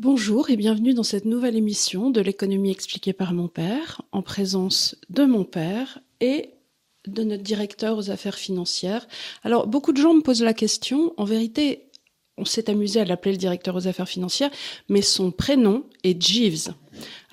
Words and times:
Bonjour 0.00 0.48
et 0.48 0.56
bienvenue 0.56 0.94
dans 0.94 1.02
cette 1.02 1.24
nouvelle 1.24 1.56
émission 1.56 2.10
de 2.10 2.20
l'économie 2.20 2.70
expliquée 2.70 3.12
par 3.12 3.34
mon 3.34 3.48
père, 3.48 4.02
en 4.12 4.22
présence 4.22 4.94
de 5.10 5.24
mon 5.24 5.42
père 5.42 5.98
et 6.20 6.50
de 7.08 7.24
notre 7.24 7.42
directeur 7.42 7.98
aux 7.98 8.08
affaires 8.08 8.36
financières. 8.36 9.08
Alors, 9.42 9.66
beaucoup 9.66 9.90
de 9.90 10.00
gens 10.00 10.14
me 10.14 10.20
posent 10.20 10.44
la 10.44 10.54
question. 10.54 11.14
En 11.16 11.24
vérité, 11.24 11.90
on 12.36 12.44
s'est 12.44 12.70
amusé 12.70 13.00
à 13.00 13.04
l'appeler 13.04 13.32
le 13.32 13.38
directeur 13.38 13.74
aux 13.74 13.88
affaires 13.88 14.08
financières, 14.08 14.52
mais 14.88 15.02
son 15.02 15.32
prénom 15.32 15.84
est 16.04 16.22
Jeeves. 16.22 16.72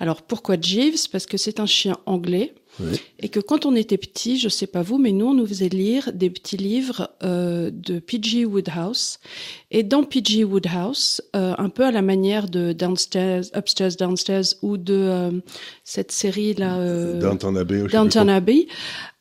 Alors, 0.00 0.22
pourquoi 0.22 0.60
Jeeves? 0.60 1.08
Parce 1.12 1.26
que 1.26 1.36
c'est 1.36 1.60
un 1.60 1.66
chien 1.66 1.98
anglais 2.04 2.52
et 3.18 3.28
que 3.28 3.40
quand 3.40 3.66
on 3.66 3.74
était 3.74 3.96
petit, 3.96 4.38
je 4.38 4.48
sais 4.48 4.66
pas 4.66 4.82
vous, 4.82 4.98
mais 4.98 5.12
nous 5.12 5.26
on 5.26 5.34
nous 5.34 5.46
faisait 5.46 5.68
lire 5.68 6.10
des 6.12 6.30
petits 6.30 6.56
livres 6.56 7.10
euh, 7.22 7.70
de 7.72 7.98
P.G. 7.98 8.44
Woodhouse. 8.44 9.18
Et 9.70 9.82
dans 9.82 10.04
P.G. 10.04 10.44
Woodhouse, 10.44 11.22
euh, 11.34 11.54
un 11.58 11.68
peu 11.68 11.84
à 11.84 11.90
la 11.90 12.02
manière 12.02 12.48
de 12.48 12.72
Downstairs, 12.72 13.44
Upstairs, 13.56 13.96
Downstairs 13.98 14.44
ou 14.62 14.76
de 14.76 14.94
euh, 14.94 15.30
cette 15.84 16.12
série 16.12 16.54
là, 16.54 16.78
euh, 16.78 17.20
Downton 17.20 17.56
Abbey. 17.56 17.84
Downton. 17.88 18.28
Abbey, 18.28 18.68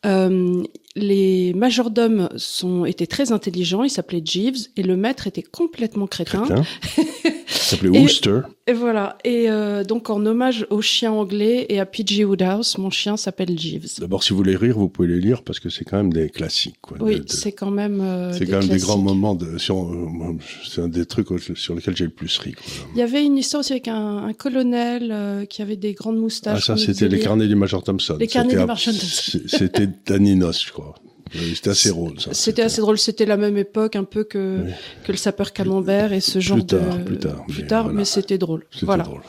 euh, 0.06 0.64
les 0.96 1.54
majordomes 1.54 2.30
sont 2.38 2.86
étaient 2.86 3.08
très 3.08 3.32
intelligents. 3.34 3.84
Ils 3.84 3.90
s'appelaient 3.90 4.22
Jeeves 4.24 4.68
et 4.78 4.84
le 4.84 4.96
maître 4.96 5.28
était 5.28 5.44
complètement 5.44 6.08
crétin. 6.08 6.44
Crétin. 6.44 6.64
Ça 7.48 7.76
s'appelait 7.76 8.00
Wooster. 8.00 8.42
Et 8.68 8.74
voilà. 8.74 9.18
Et 9.24 9.50
euh, 9.50 9.84
donc 9.84 10.10
en 10.10 10.24
hommage 10.26 10.66
au 10.70 10.82
chien 10.82 11.12
anglais 11.12 11.66
et 11.70 11.80
à 11.80 11.86
P.G. 11.86 12.24
Woodhouse, 12.24 12.78
mon 12.78 12.90
chien 12.92 13.18
s'appelle 13.18 13.58
Jeeves. 13.58 14.00
D'abord, 14.00 14.24
si 14.24 14.32
vous 14.32 14.38
voulez 14.38 14.56
rire, 14.56 14.78
vous 14.78 14.88
pouvez 14.88 15.08
les 15.08 15.20
lire 15.20 15.42
parce 15.44 15.60
que 15.60 15.70
c'est 15.70 15.84
quand 15.84 15.98
même 15.98 16.14
des 16.14 16.30
classiques. 16.30 16.76
Quoi, 16.82 16.98
Oui, 17.02 17.20
De- 17.20 17.26
c'est 17.28 17.52
quand 17.52 17.72
même. 17.72 18.02
euh, 18.02 18.32
c'est 18.34 18.46
quand 18.46 18.60
même 18.60 18.68
des 18.70 18.78
grands 18.78 18.98
moments. 18.98 19.36
De, 19.36 19.58
c'est 19.58 20.82
un 20.82 20.88
des 20.88 21.06
trucs 21.06 21.28
sur 21.56 21.76
lesquels 21.76 21.96
j'ai 21.98 22.06
le 22.06 22.10
plus 22.12 22.38
ri. 22.38 22.54
Quoi. 22.54 22.64
Il 22.94 23.00
y 23.00 23.04
avait 23.04 23.24
une 23.24 23.38
histoire 23.38 23.60
aussi 23.62 23.74
avec 23.74 23.88
un, 23.88 24.18
un 24.26 24.34
colonel 24.34 25.10
euh, 25.12 25.46
qui 25.46 25.62
avait 25.62 25.76
des 25.78 25.94
grandes 25.94 26.18
moustaches. 26.18 26.70
Ah, 26.70 26.76
ça, 26.76 26.78
c'était 26.78 27.08
les 27.08 27.20
carnets 27.20 27.48
du 27.48 27.56
Major 27.56 27.84
Thompson. 27.84 28.18
Les 28.20 28.28
carnets 28.28 28.54
du 28.56 28.60
Major 28.60 28.94
Thompson. 28.94 29.40
C'était 29.48 29.90
Daninos, 30.06 30.64
je 30.66 30.72
crois. 30.72 30.96
Oui, 31.34 31.54
C'était 31.56 31.72
assez 31.72 31.90
drôle, 31.90 32.20
ça. 32.20 32.34
C'était 32.34 32.62
assez 32.62 32.82
drôle. 32.82 32.98
C'était 32.98 33.26
la 33.26 33.36
même 33.38 33.58
époque, 33.58 33.96
un 33.96 34.04
peu 34.04 34.24
que 34.24 34.62
Oui. 34.66 34.72
que 35.04 35.12
le 35.12 35.18
sapeur 35.18 35.54
camembert 35.54 36.14
et 36.14 36.22
ce 36.22 36.40
genre 36.40 36.64
tard, 36.66 36.98
de 36.98 37.04
plus 37.04 37.18
tard, 37.18 37.46
plus 37.48 37.62
mais 37.64 37.68
tard, 37.68 37.84
voilà. 37.86 37.98
mais 38.00 38.06
c'était 38.06 38.38
drôle. 38.38 38.66
Voilà. 38.84 39.04
drôle. 39.04 39.22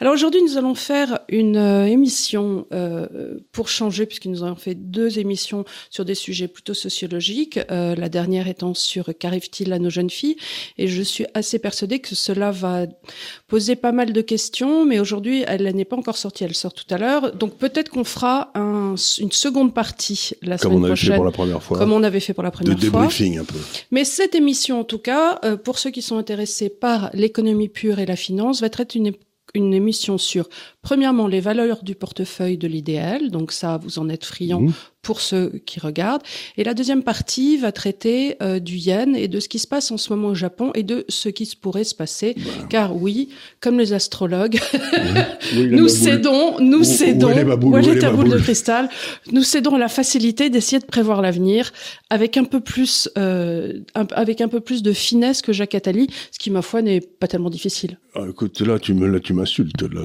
Alors 0.00 0.14
aujourd'hui, 0.14 0.42
nous 0.42 0.56
allons 0.56 0.74
faire 0.74 1.20
une 1.28 1.56
euh, 1.56 1.84
émission 1.86 2.66
euh, 2.72 3.06
pour 3.52 3.68
changer, 3.68 4.06
puisque 4.06 4.26
nous 4.26 4.42
avons 4.42 4.56
fait 4.56 4.74
deux 4.74 5.18
émissions 5.18 5.64
sur 5.90 6.04
des 6.04 6.14
sujets 6.14 6.48
plutôt 6.48 6.74
sociologiques. 6.74 7.60
euh, 7.70 7.94
la 7.94 8.08
dernière 8.08 8.48
étant 8.48 8.74
sur 8.74 9.10
qu'arrive-t-il 9.18 9.72
à 9.72 9.78
nos 9.78 9.90
jeunes 9.90 10.10
filles, 10.10 10.36
et 10.78 10.88
je 10.88 11.02
suis 11.02 11.26
assez 11.34 11.58
persuadée 11.58 11.98
que 12.00 12.14
cela 12.14 12.50
va 12.50 12.86
poser 13.48 13.76
pas 13.76 13.92
mal 13.92 14.12
de 14.12 14.20
questions. 14.20 14.84
Mais 14.84 14.98
aujourd'hui, 14.98 15.44
elle 15.46 15.64
n'est 15.74 15.84
pas 15.84 15.96
encore 15.96 16.16
sortie. 16.16 16.44
Elle 16.44 16.54
sort 16.54 16.72
tout 16.74 16.86
à 16.92 16.98
l'heure, 16.98 17.34
donc 17.36 17.56
peut-être 17.58 17.90
qu'on 17.90 18.04
fera 18.04 18.50
un- 18.54 18.94
une 19.18 19.32
seconde 19.32 19.74
partie 19.74 20.30
la 20.42 20.56
Comme 20.58 20.72
semaine 20.72 20.80
on 20.80 20.84
avait 20.84 20.92
prochaine. 20.94 21.10
fait 21.10 21.16
pour 21.16 21.24
la 21.24 21.30
première 21.44 21.62
fois. 21.62 21.78
Comme 21.78 21.92
on 21.92 22.02
avait 22.02 22.20
fait 22.20 22.34
pour 22.34 22.42
la 22.42 22.50
de 22.50 22.54
première 22.54 22.78
fois. 22.78 23.00
débriefing 23.00 23.38
un 23.38 23.44
peu. 23.44 23.58
Mais 23.90 24.04
cette 24.04 24.34
émission, 24.34 24.80
en 24.80 24.84
tout 24.84 24.98
cas, 24.98 25.38
euh, 25.44 25.56
pour 25.56 25.78
ceux 25.78 25.90
qui 25.90 26.02
sont 26.02 26.16
intéressés 26.16 26.68
par 26.68 27.10
l'économie 27.12 27.68
pure 27.68 27.98
et 27.98 28.06
la 28.06 28.16
finance, 28.16 28.60
va 28.60 28.66
être 28.66 28.94
une, 28.94 29.12
une 29.54 29.72
émission 29.72 30.18
sur, 30.18 30.48
premièrement, 30.82 31.26
les 31.28 31.40
valeurs 31.40 31.82
du 31.84 31.94
portefeuille 31.94 32.58
de 32.58 32.66
l'idéal. 32.66 33.30
Donc 33.30 33.52
ça, 33.52 33.78
vous 33.82 33.98
en 33.98 34.08
êtes 34.08 34.24
friand 34.24 34.60
Mhm. 34.60 34.72
pour 35.02 35.20
ceux 35.20 35.60
qui 35.66 35.78
regardent. 35.80 36.22
Et 36.56 36.64
la 36.64 36.74
deuxième 36.74 37.02
partie 37.02 37.56
va 37.56 37.70
traiter 37.72 38.36
euh, 38.42 38.58
du 38.58 38.76
yen 38.76 39.14
et 39.14 39.28
de 39.28 39.38
ce 39.38 39.48
qui 39.48 39.58
se 39.58 39.66
passe 39.66 39.90
en 39.90 39.96
ce 39.98 40.12
moment 40.12 40.28
au 40.28 40.34
Japon 40.34 40.70
et 40.74 40.82
de 40.82 41.04
ce 41.08 41.28
qui 41.28 41.46
se 41.46 41.56
pourrait 41.56 41.84
se 41.84 41.94
passer. 41.94 42.34
Car 42.70 42.96
oui, 42.96 43.28
comme 43.60 43.78
les 43.78 43.92
astrologues, 43.92 44.58
Oui, 44.72 44.78
la 45.70 45.76
nous 45.76 45.88
cédons, 45.88 46.58
nous 46.58 46.80
Où- 46.80 46.84
cédons, 46.84 47.28
où 47.28 47.76
est 47.78 47.98
ta 47.98 48.10
boule 48.10 48.30
de 48.30 48.38
cristal, 48.38 48.88
nous 49.30 49.42
cédons 49.42 49.74
à 49.74 49.78
la 49.78 49.88
facilité 49.88 50.50
d'essayer 50.50 50.78
de 50.80 50.86
prévoir 50.86 51.22
l'avenir 51.22 51.72
avec 52.10 52.36
un 52.36 52.44
peu 52.44 52.60
plus, 52.60 53.08
euh, 53.18 53.80
un- 53.94 54.06
avec 54.12 54.40
un 54.40 54.48
peu 54.48 54.60
plus 54.60 54.82
de 54.82 54.92
finesse 54.92 55.42
que 55.42 55.52
Jacques 55.52 55.74
Attali, 55.74 56.08
ce 56.32 56.38
qui 56.38 56.50
ma 56.50 56.62
foi 56.62 56.82
n'est 56.82 57.00
pas 57.00 57.28
tellement 57.28 57.50
difficile. 57.50 57.98
Ah, 58.16 58.22
écoute, 58.30 58.60
là, 58.60 58.78
tu 58.78 58.94
me, 58.94 59.06
là, 59.08 59.18
tu 59.20 59.32
Là. 59.94 60.02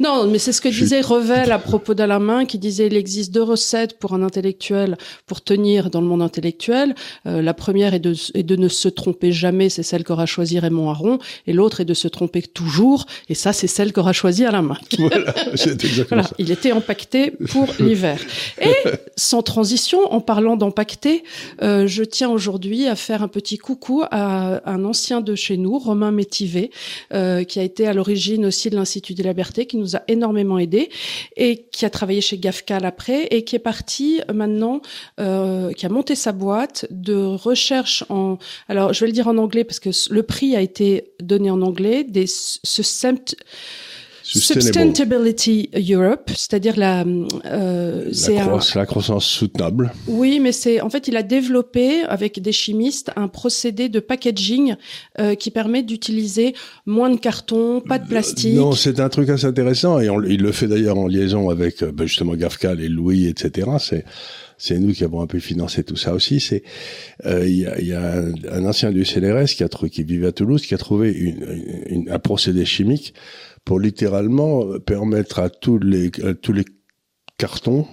Non, 0.00 0.26
mais 0.26 0.38
c'est 0.38 0.52
ce 0.52 0.60
que 0.60 0.68
disait 0.68 1.00
Revel 1.00 1.52
à 1.52 1.58
propos 1.58 1.94
d'Alain 1.94 2.44
qui 2.46 2.58
disait 2.58 2.86
il 2.86 2.96
existe 2.96 3.32
deux 3.32 3.42
recettes 3.42 3.98
pour 3.98 4.14
un 4.14 4.22
intellectuel 4.22 4.96
pour 5.26 5.40
tenir 5.42 5.90
dans 5.90 6.00
le 6.00 6.06
monde 6.06 6.22
intellectuel. 6.22 6.94
Euh, 7.26 7.42
la 7.42 7.54
première 7.54 7.94
est 7.94 8.00
de, 8.00 8.14
est 8.34 8.42
de 8.42 8.56
ne 8.56 8.68
se 8.68 8.88
tromper 8.88 9.32
jamais, 9.32 9.68
c'est 9.68 9.82
celle 9.82 10.04
qu'aura 10.04 10.26
choisi 10.26 10.58
Raymond 10.58 10.90
Aron, 10.90 11.18
et 11.46 11.52
l'autre 11.52 11.80
est 11.80 11.84
de 11.84 11.94
se 11.94 12.08
tromper 12.08 12.42
toujours, 12.42 13.06
et 13.28 13.34
ça 13.34 13.52
c'est 13.52 13.66
celle 13.66 13.92
qu'aura 13.92 14.12
choisi 14.12 14.44
Alain 14.44 14.58
voilà, 14.98 15.34
c'est 15.54 15.84
exactement 15.84 16.04
Voilà, 16.08 16.22
ça. 16.22 16.34
il 16.38 16.50
était 16.50 16.72
empaqueté 16.72 17.32
pour 17.50 17.68
l'hiver. 17.80 18.18
Et 18.60 18.72
sans 19.16 19.42
transition, 19.42 20.00
en 20.12 20.20
parlant 20.20 20.56
d'empaqueté, 20.56 21.22
euh, 21.62 21.86
je 21.86 22.02
tiens 22.02 22.30
aujourd'hui 22.30 22.86
à 22.86 22.96
faire 22.96 23.22
un 23.22 23.28
petit 23.28 23.58
coucou 23.58 24.02
à 24.10 24.60
un 24.68 24.84
ancien 24.84 25.20
de 25.20 25.34
chez 25.34 25.56
nous, 25.56 25.78
Romain 25.78 26.10
Métivé, 26.10 26.70
euh, 27.12 27.44
qui 27.48 27.58
a 27.58 27.62
été 27.62 27.86
à 27.86 27.92
l'origine 27.92 28.46
aussi 28.46 28.70
de 28.70 28.76
l'Institut 28.76 29.14
de 29.14 29.22
la 29.22 29.30
Liberté, 29.30 29.66
qui 29.66 29.76
nous 29.76 29.96
a 29.96 30.02
énormément 30.06 30.58
aidés 30.58 30.90
et 31.36 31.64
qui 31.72 31.84
a 31.84 31.90
travaillé 31.90 32.20
chez 32.20 32.38
Gafcal 32.38 32.84
après 32.84 33.24
et 33.26 33.42
qui 33.44 33.56
est 33.56 33.60
parti 33.60 34.20
euh, 34.28 34.32
maintenant, 34.32 34.80
euh, 35.18 35.72
qui 35.72 35.86
a 35.86 35.88
monté 35.88 36.14
sa 36.14 36.32
boîte 36.32 36.86
de 36.90 37.14
recherche 37.14 38.04
en, 38.08 38.38
alors 38.68 38.92
je 38.92 39.00
vais 39.00 39.06
le 39.06 39.12
dire 39.12 39.28
en 39.28 39.38
anglais 39.38 39.64
parce 39.64 39.80
que 39.80 39.90
le 40.10 40.22
prix 40.22 40.54
a 40.54 40.60
été 40.60 41.12
donné 41.20 41.50
en 41.50 41.62
anglais, 41.62 42.04
des 42.04 42.26
Sustainable. 42.28 43.08
Sustainability 44.28 45.70
Europe, 45.90 46.30
c'est-à-dire 46.30 46.76
la, 46.76 47.04
euh, 47.46 48.10
La, 48.28 48.40
un, 48.42 48.44
croissance, 48.46 48.74
la 48.74 48.86
croissance 48.86 49.26
soutenable. 49.26 49.92
oui, 50.06 50.38
mais 50.40 50.52
c'est 50.52 50.80
en 50.80 50.90
fait 50.90 51.08
il 51.08 51.16
a 51.16 51.22
développé 51.22 52.02
avec 52.02 52.40
des 52.40 52.52
chimistes 52.52 53.10
un 53.16 53.28
procédé 53.28 53.88
de 53.88 54.00
packaging 54.00 54.74
euh, 55.18 55.34
qui 55.34 55.50
permet 55.50 55.82
d'utiliser 55.82 56.54
moins 56.86 57.10
de 57.10 57.18
carton, 57.18 57.80
pas 57.80 57.98
de 57.98 58.06
plastique. 58.06 58.54
Non, 58.54 58.72
c'est 58.72 59.00
un 59.00 59.08
truc 59.08 59.28
assez 59.30 59.46
intéressant 59.46 59.98
et 60.00 60.10
on- 60.10 60.22
il 60.22 60.42
le 60.42 60.52
fait 60.52 60.66
d'ailleurs 60.68 60.98
en 60.98 61.06
liaison 61.06 61.50
avec 61.50 61.82
euh, 61.82 61.92
ben, 61.92 62.06
justement 62.06 62.34
Gafcal 62.34 62.80
et 62.80 62.88
Louis, 62.88 63.26
etc. 63.26 63.68
C'est 63.80 64.04
c'est 64.60 64.76
nous 64.80 64.92
qui 64.92 65.04
avons 65.04 65.20
un 65.20 65.28
peu 65.28 65.38
financé 65.38 65.84
tout 65.84 65.94
ça 65.96 66.12
aussi. 66.14 66.40
C'est 66.40 66.64
euh, 67.26 67.46
il 67.46 67.58
y, 67.60 67.66
a, 67.66 67.80
y 67.80 67.92
a 67.92 68.12
un, 68.18 68.32
un 68.50 68.64
ancien 68.66 68.90
du 68.90 69.04
CNRS 69.04 69.54
qui 69.56 69.62
a 69.62 69.68
trouvé, 69.68 69.88
qui 69.88 70.02
vivait 70.02 70.26
à 70.26 70.32
Toulouse, 70.32 70.66
qui 70.66 70.74
a 70.74 70.78
trouvé 70.78 71.12
une, 71.12 71.62
une- 71.86 72.10
un 72.10 72.18
procédé 72.18 72.64
chimique 72.64 73.14
pour 73.64 73.80
littéralement 73.80 74.64
euh, 74.64 74.78
permettre 74.78 75.38
à 75.38 75.50
tous 75.50 75.78
les 75.78 76.10
à 76.24 76.34
tous 76.34 76.52
les 76.52 76.64
cartons, 77.36 77.86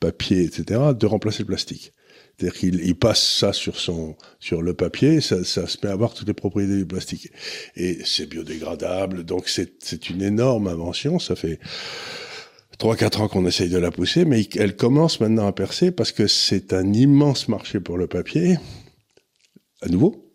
papier, 0.00 0.44
etc. 0.44 0.80
de 0.98 1.06
remplacer 1.06 1.42
le 1.42 1.48
plastique. 1.48 1.92
C'est-à-dire 2.36 2.58
qu'il 2.58 2.80
il 2.80 2.94
passe 2.94 3.22
ça 3.22 3.52
sur 3.52 3.78
son 3.78 4.16
sur 4.38 4.62
le 4.62 4.72
papier, 4.72 5.20
ça, 5.20 5.44
ça 5.44 5.66
se 5.66 5.76
met 5.82 5.90
à 5.90 5.92
avoir 5.92 6.14
toutes 6.14 6.28
les 6.28 6.34
propriétés 6.34 6.76
du 6.76 6.86
plastique. 6.86 7.30
Et 7.76 7.98
c'est 8.04 8.26
biodégradable, 8.26 9.24
donc 9.24 9.48
c'est 9.48 9.74
c'est 9.82 10.08
une 10.08 10.22
énorme 10.22 10.66
invention. 10.68 11.18
Ça 11.18 11.36
fait 11.36 11.60
trois 12.78 12.96
quatre 12.96 13.20
ans 13.20 13.28
qu'on 13.28 13.46
essaye 13.46 13.68
de 13.68 13.76
la 13.76 13.90
pousser, 13.90 14.24
mais 14.24 14.48
elle 14.56 14.74
commence 14.74 15.20
maintenant 15.20 15.46
à 15.46 15.52
percer 15.52 15.90
parce 15.90 16.12
que 16.12 16.26
c'est 16.26 16.72
un 16.72 16.94
immense 16.94 17.46
marché 17.48 17.78
pour 17.78 17.98
le 17.98 18.06
papier, 18.06 18.56
à 19.82 19.88
nouveau. 19.88 20.29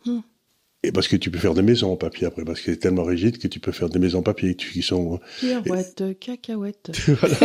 Et 0.86 0.92
parce 0.92 1.08
que 1.08 1.16
tu 1.16 1.32
peux 1.32 1.40
faire 1.40 1.56
des 1.56 1.64
maisons 1.64 1.92
en 1.92 1.96
papier 1.96 2.28
après, 2.28 2.44
parce 2.44 2.62
que 2.62 2.72
c'est 2.72 2.78
tellement 2.78 3.04
rigide 3.04 3.40
que 3.40 3.48
tu 3.48 3.60
peux 3.60 3.72
faire 3.72 3.90
des 3.90 3.98
maisons 3.98 4.20
en 4.20 4.24
papier 4.24 4.54
qui 4.56 4.84
sont 4.84 5.20
Pirouette, 5.40 6.04
cacahuète. 6.20 6.92
voilà. 7.08 7.38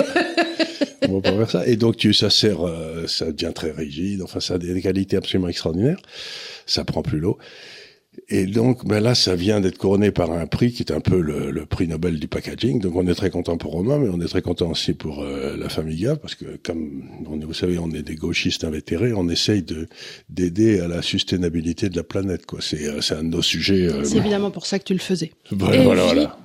On 1.08 1.14
va 1.14 1.20
pas 1.22 1.32
faire 1.32 1.50
ça. 1.50 1.66
Et 1.66 1.76
donc, 1.76 1.96
tu, 1.96 2.12
ça 2.12 2.28
sert, 2.28 2.66
euh, 2.66 3.06
ça 3.06 3.32
devient 3.32 3.52
très 3.54 3.70
rigide. 3.70 4.20
Enfin, 4.22 4.40
ça 4.40 4.54
a 4.54 4.58
des 4.58 4.82
qualités 4.82 5.16
absolument 5.16 5.48
extraordinaires. 5.48 6.00
Ça 6.66 6.84
prend 6.84 7.02
plus 7.02 7.18
l'eau. 7.18 7.38
Et 8.28 8.46
donc, 8.46 8.84
ben 8.86 9.00
là, 9.00 9.14
ça 9.14 9.36
vient 9.36 9.60
d'être 9.60 9.78
couronné 9.78 10.10
par 10.10 10.32
un 10.32 10.46
prix 10.46 10.72
qui 10.72 10.82
est 10.82 10.90
un 10.92 11.00
peu 11.00 11.20
le, 11.20 11.52
le 11.52 11.64
prix 11.64 11.86
Nobel 11.86 12.18
du 12.18 12.26
packaging. 12.26 12.80
Donc, 12.80 12.96
on 12.96 13.06
est 13.06 13.14
très 13.14 13.30
content 13.30 13.56
pour 13.56 13.70
Romain, 13.72 13.98
mais 13.98 14.08
on 14.08 14.20
est 14.20 14.26
très 14.26 14.42
content 14.42 14.70
aussi 14.70 14.94
pour 14.94 15.22
euh, 15.22 15.56
la 15.56 15.68
famille 15.68 15.96
Gave, 15.96 16.18
parce 16.18 16.34
que 16.34 16.44
comme 16.62 17.04
on 17.28 17.40
est- 17.40 17.44
vous 17.44 17.54
savez, 17.54 17.78
on 17.78 17.90
est 17.92 18.02
des 18.02 18.16
gauchistes 18.16 18.64
invétérés, 18.64 19.12
on 19.12 19.28
essaye 19.28 19.62
de 19.62 19.88
d'aider 20.28 20.80
à 20.80 20.88
la 20.88 21.02
sustainabilité 21.02 21.88
de 21.88 21.96
la 21.96 22.02
planète. 22.02 22.46
Quoi, 22.46 22.58
c'est 22.60 22.84
euh, 22.88 23.00
c'est 23.00 23.14
un 23.14 23.22
de 23.22 23.28
nos 23.28 23.42
sujets. 23.42 23.86
euh, 23.86 24.02
C'est 24.04 24.18
évidemment 24.18 24.50
pour 24.50 24.66
ça 24.66 24.78
que 24.80 24.84
tu 24.84 24.92
le 24.92 24.98
faisais. 24.98 25.30
voilà, 25.52 25.82
voilà, 25.82 26.02
voilà. 26.04 26.38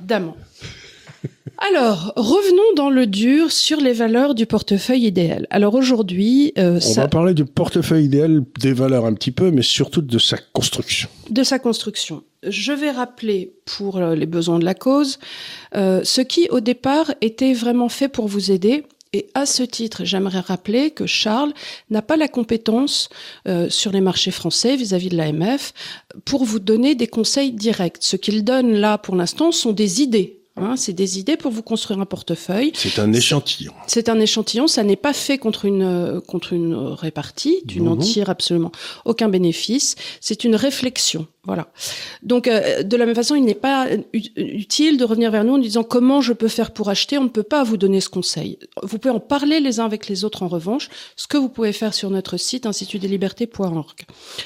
Alors, 1.72 2.14
revenons 2.16 2.74
dans 2.76 2.90
le 2.90 3.08
dur 3.08 3.52
sur 3.52 3.80
les 3.80 3.94
valeurs 3.94 4.36
du 4.36 4.46
portefeuille 4.46 5.06
idéal. 5.06 5.48
Alors 5.50 5.76
aujourd'hui, 5.76 6.52
euh, 6.58 6.76
On 6.78 6.80
ça- 6.82 7.02
va 7.04 7.08
parler 7.08 7.34
du 7.34 7.46
portefeuille 7.46 8.06
idéal, 8.06 8.44
des 8.60 8.74
valeurs 8.74 9.06
un 9.06 9.14
petit 9.14 9.32
peu, 9.32 9.52
mais 9.52 9.62
surtout 9.62 10.02
de 10.02 10.20
sa 10.20 10.38
construction. 10.54 11.08
de 11.30 11.44
sa 11.44 11.58
construction. 11.60 12.24
Je 12.48 12.74
vais 12.74 12.92
rappeler, 12.92 13.54
pour 13.66 13.98
euh, 13.98 14.16
les 14.16 14.26
besoins 14.28 14.60
de 14.60 14.66
la 14.66 14.76
cause, 14.76 15.18
euh, 15.76 16.02
ce 16.04 16.22
qui 16.22 16.48
au 16.50 16.60
départ 16.60 17.12
était 17.22 17.54
vraiment 17.54 17.90
fait 17.90 18.08
pour 18.10 18.28
vous 18.28 18.52
aider 18.52 18.84
Et 19.14 19.28
à 19.34 19.46
ce 19.46 19.64
titre, 19.64 20.04
j'aimerais 20.04 20.42
rappeler 20.42 20.92
que 20.92 21.06
Charles 21.06 21.54
n'a 21.90 22.02
pas 22.02 22.18
la 22.18 22.28
compétence 22.28 23.08
euh, 23.48 23.70
sur 23.70 23.94
les 23.94 24.02
marchés 24.02 24.32
français 24.32 24.76
vis-à-vis 24.76 25.08
de 25.08 25.16
l'AMF 25.16 25.74
pour 26.26 26.44
vous 26.44 26.60
donner 26.60 26.96
des 26.96 27.08
conseils 27.08 27.54
directs. 27.54 27.96
Ce 28.02 28.18
qu'il 28.18 28.44
donne 28.44 28.74
là 28.74 28.98
pour 28.98 29.16
l'instant 29.16 29.54
sont 29.54 29.72
des 29.72 30.02
idées 30.02 30.42
Hein, 30.58 30.78
c'est 30.78 30.94
des 30.94 31.20
idées 31.20 31.36
pour 31.36 31.52
vous 31.52 31.62
construire 31.62 32.00
un 32.00 32.06
portefeuille. 32.06 32.72
C'est 32.76 33.00
un 33.00 33.12
échantillon. 33.12 33.74
C'est 33.88 34.08
un 34.08 34.18
échantillon. 34.22 34.68
Ça 34.68 34.84
n'est 34.84 34.96
pas 34.96 35.12
fait 35.12 35.38
contre 35.38 35.66
une 35.66 35.84
euh, 35.84 36.22
contre 36.22 36.54
une 36.54 36.74
répartie. 36.74 37.62
Tu 37.68 37.82
n'en 37.82 37.98
tires 37.98 38.30
absolument 38.30 38.72
aucun 39.04 39.28
bénéfice. 39.28 39.96
C'est 40.22 40.46
une 40.46 40.56
réflexion. 40.56 41.28
Voilà. 41.44 41.68
Donc, 42.24 42.48
euh, 42.48 42.84
de 42.84 42.96
la 42.96 43.06
même 43.06 43.16
façon, 43.16 43.36
il 43.36 43.44
n'est 43.44 43.54
pas 43.54 43.88
utile 44.14 44.98
de 44.98 45.04
revenir 45.04 45.30
vers 45.30 45.44
nous 45.44 45.56
en 45.56 45.58
disant 45.58 45.84
comment 45.84 46.22
je 46.22 46.32
peux 46.32 46.48
faire 46.48 46.72
pour 46.72 46.88
acheter. 46.88 47.18
On 47.18 47.24
ne 47.24 47.30
peut 47.30 47.44
pas 47.44 47.66
vous 47.66 47.76
donner 47.76 48.00
ce 48.00 48.10
conseil. 48.10 48.58
Vous 48.82 48.98
pouvez 48.98 49.14
en 49.14 49.20
parler 49.20 49.60
les 49.60 49.82
uns 49.82 49.86
avec 49.86 50.08
les 50.08 50.24
autres 50.24 50.42
en 50.42 50.48
revanche. 50.48 50.90
Ce 51.18 51.28
que 51.28 51.38
vous 51.38 51.50
pouvez 51.50 51.74
faire 51.74 51.94
sur 51.94 52.10
notre 52.10 52.38
site 52.38 52.66
institutdeslibertés.org. 52.66 54.06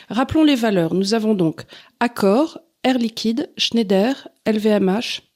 Rappelons 0.09 0.44
les 0.44 0.56
valeurs. 0.56 0.95
Nous 0.95 1.13
avons 1.13 1.35
donc 1.35 1.65
Accor, 2.00 2.57
Air 2.83 2.97
Liquide, 2.97 3.51
Schneider, 3.57 4.27
LVMH, 4.47 5.28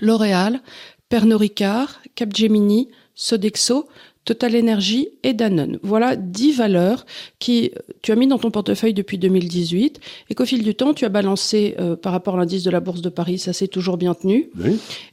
L'Oréal, 0.00 0.60
Pernod 1.08 1.40
Ricard, 1.40 2.00
Capgemini, 2.14 2.88
Sodexo, 3.14 3.86
Total 4.26 4.56
Energy 4.56 5.08
et 5.22 5.34
Danone. 5.34 5.78
Voilà 5.82 6.16
dix 6.16 6.52
valeurs 6.52 7.06
qui 7.38 7.70
tu 8.02 8.10
as 8.10 8.16
mis 8.16 8.26
dans 8.26 8.38
ton 8.38 8.50
portefeuille 8.50 8.92
depuis 8.92 9.18
2018 9.18 10.00
et 10.28 10.34
qu'au 10.34 10.44
fil 10.44 10.64
du 10.64 10.74
temps 10.74 10.94
tu 10.94 11.04
as 11.04 11.08
balancé 11.08 11.76
euh, 11.78 11.94
par 11.94 12.10
rapport 12.10 12.34
à 12.34 12.38
l'indice 12.38 12.64
de 12.64 12.70
la 12.70 12.80
Bourse 12.80 13.02
de 13.02 13.08
Paris, 13.08 13.38
ça 13.38 13.52
s'est 13.52 13.68
toujours 13.68 13.96
bien 13.96 14.14
tenu. 14.14 14.50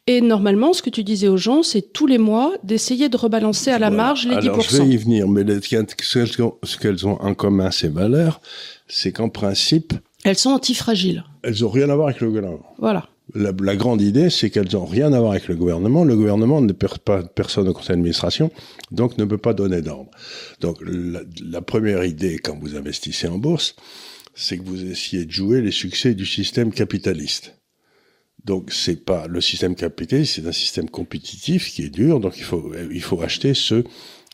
Et 0.07 0.19
normalement, 0.19 0.73
ce 0.73 0.81
que 0.81 0.89
tu 0.89 1.03
disais 1.03 1.27
aux 1.27 1.37
gens, 1.37 1.61
c'est 1.61 1.93
tous 1.93 2.07
les 2.07 2.17
mois 2.17 2.53
d'essayer 2.63 3.07
de 3.07 3.15
rebalancer 3.15 3.69
à 3.69 3.77
la 3.77 3.91
marge 3.91 4.25
les 4.25 4.35
Alors, 4.35 4.57
10%. 4.57 4.71
Je 4.71 4.81
vais 4.81 4.89
y 4.89 4.97
venir, 4.97 5.27
mais 5.27 5.43
ce 5.43 6.77
qu'elles 6.77 7.07
ont 7.07 7.21
en 7.21 7.33
commun 7.35 7.69
ces 7.69 7.89
valeurs, 7.89 8.41
c'est 8.87 9.11
qu'en 9.11 9.29
principe, 9.29 9.93
elles 10.23 10.37
sont 10.37 10.51
antifragiles. 10.51 11.23
Elles 11.43 11.63
ont 11.63 11.69
rien 11.69 11.89
à 11.89 11.95
voir 11.95 12.07
avec 12.07 12.21
le 12.21 12.27
gouvernement. 12.27 12.65
Voilà. 12.79 13.07
La, 13.35 13.51
la, 13.57 13.75
grande 13.75 14.01
idée, 14.01 14.29
c'est 14.29 14.49
qu'elles 14.49 14.73
n'ont 14.73 14.85
rien 14.85 15.13
à 15.13 15.19
voir 15.19 15.31
avec 15.31 15.47
le 15.47 15.55
gouvernement. 15.55 16.03
Le 16.03 16.15
gouvernement 16.15 16.61
ne 16.61 16.73
perd 16.73 16.99
pas 16.99 17.23
personne 17.23 17.67
au 17.67 17.73
conseil 17.73 17.95
d'administration, 17.95 18.51
donc 18.91 19.17
ne 19.17 19.25
peut 19.25 19.37
pas 19.37 19.53
donner 19.53 19.81
d'ordre. 19.81 20.11
Donc 20.59 20.77
la, 20.81 21.21
la, 21.43 21.61
première 21.61 22.03
idée, 22.03 22.37
quand 22.37 22.57
vous 22.59 22.75
investissez 22.75 23.27
en 23.27 23.37
bourse, 23.37 23.75
c'est 24.35 24.57
que 24.57 24.63
vous 24.63 24.85
essayez 24.85 25.25
de 25.25 25.31
jouer 25.31 25.61
les 25.61 25.71
succès 25.71 26.15
du 26.15 26.25
système 26.25 26.71
capitaliste. 26.71 27.55
Donc 28.43 28.73
c'est 28.73 29.05
pas 29.05 29.27
le 29.27 29.39
système 29.39 29.75
capitaliste, 29.75 30.35
c'est 30.35 30.47
un 30.47 30.51
système 30.51 30.89
compétitif 30.89 31.71
qui 31.71 31.83
est 31.83 31.89
dur. 31.89 32.19
Donc 32.19 32.37
il 32.37 32.43
faut 32.43 32.73
il 32.91 33.01
faut 33.01 33.21
acheter 33.21 33.53
ceux 33.53 33.85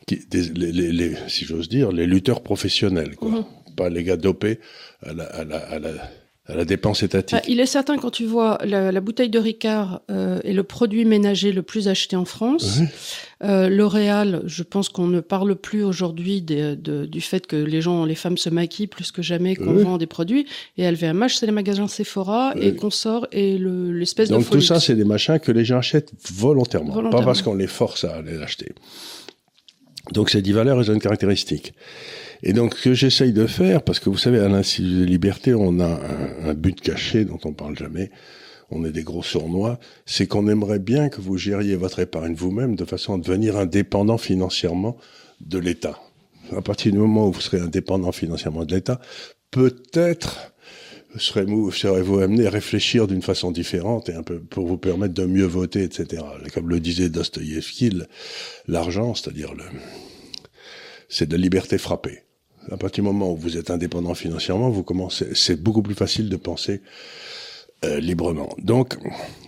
qui, 0.06 0.26
des, 0.26 0.42
les, 0.42 0.72
les, 0.72 0.92
les, 0.92 1.16
si 1.28 1.44
j'ose 1.44 1.68
dire, 1.68 1.92
les 1.92 2.06
lutteurs 2.06 2.42
professionnels, 2.42 3.14
quoi. 3.14 3.30
Mmh. 3.30 3.46
Pas 3.76 3.88
les 3.88 4.02
gars 4.02 4.16
dopés 4.16 4.58
à 5.02 5.12
la, 5.12 5.24
à 5.24 5.44
la, 5.44 5.58
à 5.58 5.78
la 5.78 6.10
à 6.50 6.56
la 6.56 6.64
dépense 6.64 7.02
étatique. 7.02 7.38
Ah, 7.40 7.46
il 7.48 7.60
est 7.60 7.66
certain 7.66 7.96
quand 7.96 8.10
tu 8.10 8.24
vois 8.24 8.58
la, 8.64 8.92
la 8.92 9.00
bouteille 9.00 9.30
de 9.30 9.38
Ricard 9.38 10.02
euh, 10.10 10.40
est 10.44 10.52
le 10.52 10.62
produit 10.62 11.04
ménager 11.04 11.52
le 11.52 11.62
plus 11.62 11.88
acheté 11.88 12.16
en 12.16 12.24
France. 12.24 12.78
Oui. 12.80 12.86
Euh, 13.42 13.68
L'Oréal, 13.70 14.42
je 14.44 14.62
pense 14.62 14.90
qu'on 14.90 15.06
ne 15.06 15.20
parle 15.20 15.54
plus 15.54 15.82
aujourd'hui 15.82 16.42
du 16.42 17.20
fait 17.20 17.46
que 17.46 17.56
les 17.56 17.80
gens, 17.80 18.04
les 18.04 18.14
femmes 18.14 18.36
se 18.36 18.50
maquillent 18.50 18.86
plus 18.86 19.12
que 19.12 19.22
jamais, 19.22 19.56
qu'on 19.56 19.74
oui. 19.76 19.82
vend 19.82 19.96
des 19.96 20.06
produits. 20.06 20.46
Et 20.76 20.90
LVMH, 20.90 21.36
c'est 21.36 21.46
les 21.46 21.52
magasins 21.52 21.88
Sephora 21.88 22.52
oui. 22.56 22.66
et 22.66 22.74
Consort 22.74 23.26
et 23.32 23.58
l'espèce 23.58 24.28
le, 24.28 24.36
de. 24.36 24.40
Donc 24.42 24.50
tout 24.50 24.60
ça, 24.60 24.78
c'est 24.78 24.94
des 24.94 25.04
machins 25.04 25.38
que 25.38 25.52
les 25.52 25.64
gens 25.64 25.78
achètent 25.78 26.12
volontairement, 26.32 26.92
volontairement. 26.92 27.20
pas 27.20 27.24
parce 27.24 27.40
qu'on 27.42 27.54
les 27.54 27.66
force 27.66 28.04
à 28.04 28.20
les 28.20 28.42
acheter. 28.42 28.72
Donc 30.12 30.30
ces 30.30 30.42
dix 30.42 30.52
valeurs, 30.52 30.80
elles 30.80 30.90
ont 30.90 30.94
une 30.94 31.00
caractéristique. 31.00 31.74
Et 32.42 32.52
donc, 32.52 32.74
ce 32.74 32.84
que 32.84 32.94
j'essaye 32.94 33.32
de 33.32 33.46
faire, 33.46 33.82
parce 33.82 34.00
que 34.00 34.08
vous 34.08 34.16
savez, 34.16 34.38
à 34.38 34.48
l'Institut 34.48 35.00
des 35.00 35.06
libertés, 35.06 35.54
on 35.54 35.78
a 35.78 35.86
un, 35.86 36.48
un, 36.48 36.54
but 36.54 36.80
caché 36.80 37.24
dont 37.24 37.38
on 37.44 37.52
parle 37.52 37.76
jamais. 37.76 38.10
On 38.70 38.84
est 38.84 38.92
des 38.92 39.02
gros 39.02 39.22
sournois. 39.22 39.78
C'est 40.06 40.26
qu'on 40.26 40.48
aimerait 40.48 40.78
bien 40.78 41.10
que 41.10 41.20
vous 41.20 41.36
gériez 41.36 41.76
votre 41.76 41.98
épargne 41.98 42.34
vous-même 42.34 42.76
de 42.76 42.84
façon 42.84 43.14
à 43.14 43.18
devenir 43.18 43.56
indépendant 43.58 44.16
financièrement 44.16 44.96
de 45.40 45.58
l'État. 45.58 46.00
À 46.56 46.62
partir 46.62 46.92
du 46.92 46.98
moment 46.98 47.28
où 47.28 47.32
vous 47.32 47.40
serez 47.40 47.60
indépendant 47.60 48.12
financièrement 48.12 48.64
de 48.64 48.74
l'État, 48.74 49.00
peut-être 49.50 50.52
serez-vous 51.16 51.72
serez 51.72 52.00
amené 52.22 52.46
à 52.46 52.50
réfléchir 52.50 53.06
d'une 53.06 53.22
façon 53.22 53.50
différente 53.50 54.08
et 54.08 54.14
un 54.14 54.22
peu 54.22 54.38
pour 54.38 54.66
vous 54.66 54.78
permettre 54.78 55.14
de 55.14 55.24
mieux 55.24 55.46
voter, 55.46 55.82
etc. 55.82 56.22
Comme 56.54 56.68
le 56.68 56.80
disait 56.80 57.08
Dostoïevski, 57.08 57.90
l'argent, 58.68 59.14
c'est-à-dire 59.14 59.54
le, 59.54 59.64
c'est 61.08 61.28
de 61.28 61.36
liberté 61.36 61.78
frappée 61.78 62.22
à 62.70 62.76
partir 62.76 63.02
du 63.02 63.10
moment 63.10 63.32
où 63.32 63.36
vous 63.36 63.56
êtes 63.56 63.70
indépendant 63.70 64.14
financièrement, 64.14 64.70
vous 64.70 64.82
commencez, 64.82 65.28
c'est 65.34 65.60
beaucoup 65.60 65.82
plus 65.82 65.94
facile 65.94 66.28
de 66.28 66.36
penser 66.36 66.82
euh, 67.84 67.98
librement. 68.00 68.54
Donc, 68.62 68.96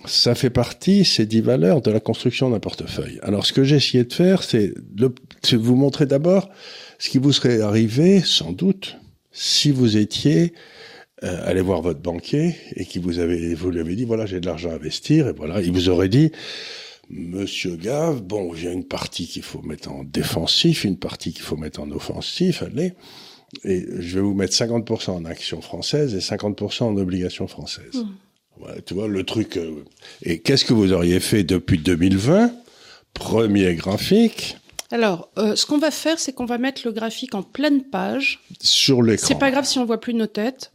ça 0.07 0.35
fait 0.35 0.51
partie, 0.51 1.05
ces 1.05 1.27
dix 1.27 1.41
valeurs, 1.41 1.83
de 1.83 1.91
la 1.91 2.01
construction 2.01 2.51
d'un 2.51 2.61
portefeuille. 2.61 3.19
Alors, 3.23 3.45
ce 3.47 3.53
que 3.53 3.65
j'ai 3.65 3.77
essayé 3.77 4.05
de 4.05 4.13
faire, 4.13 4.43
c'est 4.43 4.73
de 4.95 5.13
vous 5.57 5.77
montrer 5.77 6.07
d'abord 6.07 6.49
ce 6.99 7.11
qui 7.11 7.19
vous 7.19 7.33
serait 7.33 7.61
arrivé, 7.61 8.21
sans 8.21 8.53
doute, 8.53 8.97
si 9.33 9.71
vous 9.71 9.97
étiez 9.97 10.53
euh, 11.23 11.49
allé 11.49 11.61
voir 11.61 11.83
votre 11.83 12.01
banquier 12.01 12.57
et 12.75 12.85
qui 12.85 12.99
vous 12.99 13.19
avait, 13.19 13.55
vous 13.55 13.71
lui 13.71 13.81
avez 13.81 13.95
dit, 13.95 14.05
voilà, 14.05 14.27
j'ai 14.27 14.41
de 14.41 14.47
l'argent 14.47 14.71
à 14.71 14.75
investir, 14.75 15.29
et 15.29 15.33
voilà, 15.33 15.61
il 15.61 15.73
vous 15.73 15.89
aurait 15.89 16.09
dit, 16.09 16.33
Monsieur 17.11 17.77
Gave, 17.77 18.23
bon, 18.23 18.55
il 18.55 18.65
y 18.65 18.69
a 18.69 18.73
une 18.73 18.85
partie 18.85 19.27
qu'il 19.27 19.43
faut 19.43 19.61
mettre 19.63 19.91
en 19.91 20.05
défensif, 20.05 20.85
une 20.85 20.97
partie 20.97 21.33
qu'il 21.33 21.43
faut 21.43 21.57
mettre 21.57 21.81
en 21.81 21.91
offensif, 21.91 22.63
allez. 22.63 22.95
Et 23.65 23.85
je 23.99 24.15
vais 24.15 24.23
vous 24.23 24.35
mettre 24.35 24.55
50% 24.55 25.11
en 25.11 25.25
actions 25.27 25.61
françaises 25.61 26.15
et 26.15 26.21
50% 26.21 26.85
en 26.85 26.97
obligations 26.97 27.47
françaises. 27.47 27.95
Mmh. 27.95 28.65
Ouais, 28.65 28.83
tu 28.87 28.95
vois, 28.95 29.09
le 29.09 29.25
truc. 29.25 29.59
Euh... 29.59 29.85
Et 30.23 30.39
qu'est-ce 30.39 30.65
que 30.65 30.73
vous 30.73 30.93
auriez 30.93 31.21
fait 31.21 31.45
depuis 31.45 31.79
2020 31.79 32.53
Premier 33.13 33.75
graphique. 33.75 34.57
Alors, 34.93 35.31
euh, 35.39 35.57
ce 35.57 35.65
qu'on 35.65 35.79
va 35.79 35.91
faire, 35.91 36.19
c'est 36.19 36.33
qu'on 36.33 36.45
va 36.45 36.59
mettre 36.59 36.83
le 36.85 36.93
graphique 36.93 37.35
en 37.35 37.43
pleine 37.43 37.83
page. 37.83 38.41
Sur 38.61 39.03
l'écran. 39.03 39.27
C'est 39.27 39.39
pas 39.39 39.51
grave 39.51 39.65
si 39.65 39.79
on 39.79 39.87
voit 39.87 39.99
plus 39.99 40.13
nos 40.13 40.27
têtes. 40.27 40.71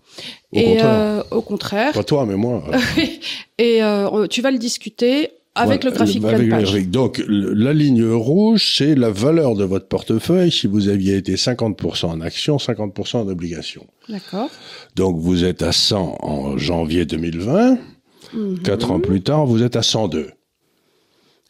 Au 0.51 0.57
et 0.57 0.63
contraire. 0.63 0.85
Euh, 0.85 1.23
au 1.29 1.41
contraire. 1.41 1.93
Pas 1.93 2.03
toi, 2.03 2.25
mais 2.25 2.35
moi. 2.35 2.63
et 3.59 3.83
euh, 3.83 4.25
tu 4.25 4.41
vas 4.41 4.49
le 4.49 4.57
discuter 4.57 5.29
avec 5.53 5.83
voilà, 5.83 5.91
le 5.91 5.91
graphique 5.91 6.23
avec 6.23 6.37
pleine 6.37 6.49
page. 6.49 6.63
graphique. 6.63 6.89
Donc, 6.89 7.23
la 7.27 7.73
ligne 7.73 8.09
rouge, 8.09 8.77
c'est 8.77 8.95
la 8.95 9.11
valeur 9.11 9.53
de 9.53 9.63
votre 9.63 9.87
portefeuille 9.87 10.51
si 10.51 10.65
vous 10.65 10.89
aviez 10.89 11.17
été 11.17 11.35
50% 11.35 12.07
en 12.07 12.21
actions, 12.21 12.57
50% 12.57 13.17
en 13.17 13.27
obligations. 13.27 13.85
D'accord. 14.09 14.49
Donc, 14.95 15.19
vous 15.19 15.43
êtes 15.43 15.61
à 15.61 15.71
100 15.71 16.17
en 16.21 16.57
janvier 16.57 17.05
2020. 17.05 17.71
Mm 17.71 17.77
-hmm. 18.33 18.61
Quatre 18.63 18.91
ans 18.91 18.99
plus 18.99 19.21
tard, 19.21 19.45
vous 19.45 19.61
êtes 19.61 19.75
à 19.75 19.83
102. 19.83 20.31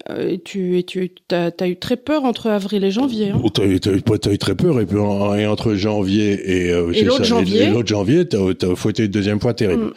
Euh, 0.10 0.30
et 0.30 0.40
tu, 0.40 0.78
et 0.78 0.84
tu 0.84 1.12
as, 1.32 1.52
as, 1.60 1.68
eu 1.68 1.76
très 1.76 1.98
peur 1.98 2.24
entre 2.24 2.48
avril 2.48 2.84
et 2.84 2.92
janvier. 2.92 3.32
Hein 3.32 3.42
tu 3.54 3.62
as, 3.62 3.66
as, 3.66 4.32
eu 4.32 4.38
très 4.38 4.56
peur, 4.56 4.80
et 4.80 4.86
puis 4.86 4.98
en, 4.98 5.34
et 5.34 5.48
entre 5.48 5.74
janvier 5.74 6.68
et, 6.68 6.72
euh, 6.72 6.92
et 6.94 7.04
l'autre 7.04 7.24
janvier, 7.24 7.68
l'autre 7.72 7.88
janvier, 7.88 8.28
tu 8.28 8.38
as, 8.38 8.76
fouetté 8.76 9.06
une 9.06 9.12
deuxième 9.12 9.40
fois 9.40 9.54
terrible. 9.54 9.86
Mm. 9.86 9.94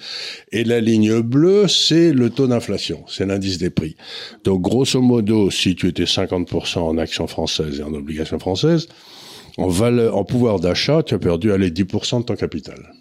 Et 0.53 0.65
la 0.65 0.81
ligne 0.81 1.21
bleue, 1.21 1.69
c'est 1.69 2.13
le 2.13 2.31
taux 2.31 2.47
d'inflation, 2.47 3.05
c'est 3.09 3.27
l'indice 3.27 3.59
des 3.59 3.71
prix. 3.71 3.95
Donc 4.45 4.63
grosso 4.63 5.01
modo, 5.01 5.51
si 5.51 5.77
tu 5.77 5.87
étais 5.87 6.05
50% 6.05 6.79
en 6.79 6.99
actions 6.99 7.27
françaises 7.27 7.81
et 7.81 7.83
en 7.83 7.93
obligations 7.93 8.39
françaises, 8.39 8.89
en, 9.59 9.69
valeur, 9.69 10.17
en 10.17 10.25
pouvoir 10.25 10.61
d'achat, 10.61 11.03
tu 11.03 11.15
as 11.15 11.19
perdu 11.19 11.53
aller 11.53 11.71
10% 11.71 12.21
de 12.21 12.25
ton 12.25 12.37
capital. 12.37 12.95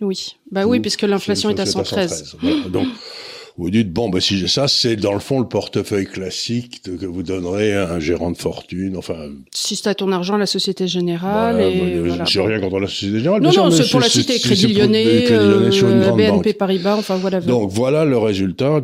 Oui, 0.00 0.36
bah 0.50 0.66
oui, 0.66 0.78
Ou, 0.78 0.82
puisque 0.82 1.02
l'inflation 1.02 1.50
est, 1.50 1.54
est, 1.54 1.60
à 1.60 1.66
113. 1.66 2.10
113. 2.10 2.36
Voilà. 2.40 2.68
Donc 2.68 2.86
vous 3.58 3.70
dites 3.70 3.90
bon 3.90 4.10
ben 4.10 4.20
si 4.20 4.38
j'ai 4.38 4.48
ça 4.48 4.68
c'est 4.68 4.96
dans 4.96 5.14
le 5.14 5.18
fond 5.18 5.40
le 5.40 5.48
portefeuille 5.48 6.06
classique 6.06 6.82
que 6.82 7.06
vous 7.06 7.22
donnerez 7.22 7.74
à 7.74 7.90
un 7.92 8.00
gérant 8.00 8.30
de 8.30 8.36
fortune 8.36 8.96
enfin. 8.96 9.30
Si 9.50 9.76
c'est 9.76 9.88
à 9.88 9.94
ton 9.94 10.12
argent 10.12 10.36
la 10.36 10.46
Société 10.46 10.86
Générale 10.86 11.56
voilà, 11.56 11.68
et 11.68 11.98
voilà, 12.00 12.24
j'ai 12.24 12.40
rien 12.40 12.60
contre 12.60 12.80
la 12.80 12.86
Société 12.86 13.18
Générale 13.18 13.42
non 13.42 13.52
non 13.52 13.70
c'est 13.70 13.90
pour 13.90 14.00
la 14.00 14.08
cité 14.08 14.38
Crédit 14.38 14.74
Lyonnais, 14.74 15.30
euh, 15.30 15.70
BNP 15.70 16.28
banque. 16.28 16.52
Paribas 16.54 16.96
enfin 16.96 17.16
voilà. 17.16 17.40
Donc 17.40 17.70
voilà 17.70 18.04
le 18.04 18.18
résultat 18.18 18.82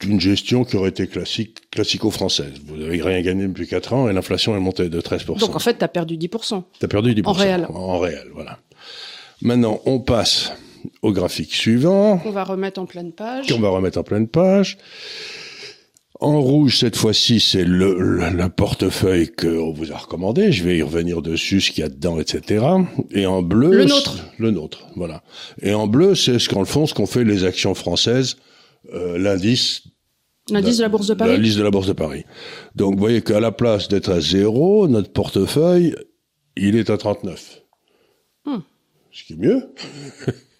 d'une 0.00 0.20
gestion 0.20 0.64
qui 0.64 0.76
aurait 0.76 0.90
été 0.90 1.06
classique 1.06 1.70
classico-française. 1.70 2.52
Vous 2.66 2.76
n'avez 2.76 3.00
rien 3.00 3.20
gagné 3.22 3.46
depuis 3.46 3.66
4 3.66 3.92
ans 3.94 4.08
et 4.08 4.12
l'inflation 4.12 4.56
est 4.56 4.60
montée 4.60 4.88
de 4.88 5.00
13% 5.00 5.38
donc 5.38 5.56
en 5.56 5.58
fait 5.58 5.78
tu 5.78 5.84
as 5.84 5.88
perdu 5.88 6.16
10% 6.16 6.62
tu 6.78 6.84
as 6.84 6.88
perdu 6.88 7.14
10% 7.14 7.26
en 7.26 7.32
réel. 7.32 7.66
En 7.68 7.98
réel 7.98 8.26
voilà. 8.32 8.58
Maintenant 9.42 9.80
on 9.86 9.98
passe 9.98 10.52
au 11.02 11.12
graphique 11.12 11.54
suivant. 11.54 12.20
On 12.24 12.30
va 12.30 12.44
remettre 12.44 12.80
en 12.80 12.86
pleine 12.86 13.12
page. 13.12 13.52
On 13.52 13.60
va 13.60 13.68
remettre 13.68 13.98
en 13.98 14.02
pleine 14.02 14.28
page. 14.28 14.78
En 16.20 16.40
rouge, 16.40 16.78
cette 16.78 16.96
fois-ci, 16.96 17.40
c'est 17.40 17.64
le, 17.64 17.98
le, 17.98 18.30
le, 18.30 18.48
portefeuille 18.48 19.30
qu'on 19.32 19.72
vous 19.72 19.92
a 19.92 19.96
recommandé. 19.96 20.52
Je 20.52 20.62
vais 20.62 20.78
y 20.78 20.82
revenir 20.82 21.22
dessus, 21.22 21.60
ce 21.60 21.72
qu'il 21.72 21.82
y 21.82 21.84
a 21.84 21.88
dedans, 21.88 22.20
etc. 22.20 22.64
Et 23.10 23.26
en 23.26 23.42
bleu... 23.42 23.70
Le 23.70 23.84
nôtre. 23.84 24.16
Le 24.38 24.50
nôtre, 24.52 24.86
voilà. 24.94 25.22
Et 25.60 25.74
en 25.74 25.88
bleu, 25.88 26.14
c'est 26.14 26.38
ce 26.38 26.48
qu'en 26.48 26.64
fond, 26.64 26.86
ce 26.86 26.94
qu'ont 26.94 27.06
fait 27.06 27.24
les 27.24 27.44
actions 27.44 27.74
françaises, 27.74 28.36
euh, 28.94 29.18
l'indice 29.18 29.82
L'indice 30.50 30.76
de 30.76 30.82
la 30.82 30.88
Bourse 30.90 31.06
de 31.06 31.14
Paris 31.14 31.36
L'indice 31.36 31.56
de 31.56 31.62
la 31.62 31.70
Bourse 31.70 31.86
de 31.86 31.94
Paris. 31.94 32.24
Donc, 32.74 32.94
vous 32.94 33.00
voyez 33.00 33.22
qu'à 33.22 33.40
la 33.40 33.50
place 33.50 33.88
d'être 33.88 34.10
à 34.10 34.20
zéro, 34.20 34.86
notre 34.88 35.10
portefeuille, 35.10 35.94
il 36.56 36.76
est 36.76 36.90
à 36.90 36.98
39. 36.98 37.62
Hmm. 38.44 38.58
Ce 39.10 39.24
qui 39.24 39.32
est 39.32 39.36
mieux. 39.36 39.62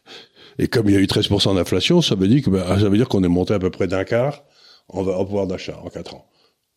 Et 0.59 0.69
comme 0.69 0.89
il 0.89 0.95
y 0.95 0.97
a 0.97 1.01
eu 1.01 1.07
13% 1.07 1.55
d'inflation, 1.55 2.03
ça 2.03 2.15
veut 2.15 2.29
dire 2.29 2.43
que, 2.43 2.51
ben, 2.51 2.65
ça 2.67 2.89
veut 2.89 2.97
dire 2.97 3.09
qu'on 3.09 3.23
est 3.23 3.29
monté 3.29 3.55
à 3.55 3.59
peu 3.59 3.71
près 3.71 3.87
d'un 3.87 4.05
quart 4.05 4.45
en, 4.89 5.07
en 5.07 5.25
pouvoir 5.25 5.47
d'achat 5.47 5.79
en 5.85 5.89
4 5.89 6.15
ans. 6.15 6.27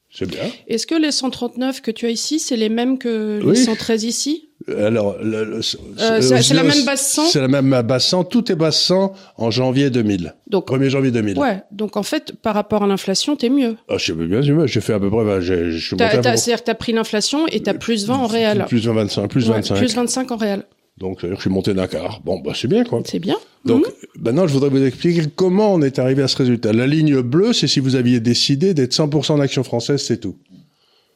C'est 0.10 0.26
bien. 0.28 0.44
Est-ce 0.68 0.88
que 0.88 0.96
les 0.96 1.12
139 1.12 1.82
que 1.82 1.92
tu 1.92 2.06
as 2.06 2.10
ici, 2.10 2.40
c'est 2.40 2.56
les 2.56 2.70
mêmes 2.70 2.98
que 2.98 3.42
les 3.44 3.56
113 3.56 4.06
ici? 4.06 4.50
Alors, 4.68 5.18
euh, 5.22 5.62
c'est 5.62 6.54
la 6.54 6.64
même 6.64 6.86
base 6.86 7.02
100 7.02 7.26
C'est 7.28 7.42
la 7.42 7.48
même 7.48 7.70
base 7.84 8.06
100. 8.06 8.24
Tout 8.26 8.52
est 8.52 8.56
base 8.56 8.78
100 8.78 9.14
en 9.38 9.52
janvier 9.52 9.90
2000. 9.90 10.34
Donc, 10.48 10.70
1er 10.70 10.90
janvier 10.90 11.12
2000. 11.12 11.38
Ouais. 11.38 11.62
Donc, 11.72 11.96
en 11.96 12.04
fait, 12.04 12.34
par 12.42 12.56
rapport 12.56 12.84
à 12.84 12.88
l'inflation, 12.88 13.36
t'es 13.36 13.50
mieux. 13.50 13.76
Ah, 13.88 13.96
je 13.98 14.04
suis 14.04 14.14
bien. 14.14 14.42
J'ai 14.42 14.82
fait 14.82 14.94
à 14.94 15.00
peu 15.00 15.10
près, 15.10 15.24
ben, 15.24 15.40
je 15.40 15.78
suis 15.78 15.96
C'est-à-dire 15.98 16.58
que 16.58 16.64
t'as 16.64 16.76
pris 16.76 16.94
l'inflation 16.94 17.46
et 17.48 17.62
t'as 17.62 17.74
plus 17.74 18.08
20 18.08 18.16
en 18.16 18.28
réel. 18.28 18.66
Plus 18.68 18.88
25, 18.88 19.28
plus 19.28 19.48
25. 19.48 19.78
Plus 19.78 19.96
25 19.96 20.32
en 20.32 20.38
réel. 20.38 20.64
Donc, 20.98 21.20
je 21.22 21.36
suis 21.39 21.50
monté 21.50 21.74
d'un 21.74 21.88
quart. 21.88 22.22
Bon, 22.24 22.39
bah, 22.39 22.54
c'est 22.56 22.68
bien, 22.68 22.84
quoi. 22.84 23.01
C'est 23.06 23.20
bien. 23.20 23.38
Donc, 23.66 23.86
mmh. 23.86 24.22
maintenant, 24.24 24.48
je 24.48 24.54
voudrais 24.54 24.70
vous 24.70 24.84
expliquer 24.84 25.24
comment 25.36 25.74
on 25.74 25.82
est 25.82 26.00
arrivé 26.00 26.24
à 26.24 26.27
ce 26.27 26.38
résultat. 26.38 26.74
La 26.74 26.88
ligne 26.88 27.22
bleue, 27.22 27.54
c'est 27.54 27.68
si 27.68 27.80
vous 27.80 27.96
aviez 27.96 28.20
décidé 28.20 28.74
d'être 28.74 28.94
100% 28.94 29.34
en 29.34 29.39
action 29.39 29.63
française, 29.63 30.01
c'est 30.01 30.18
tout. 30.18 30.36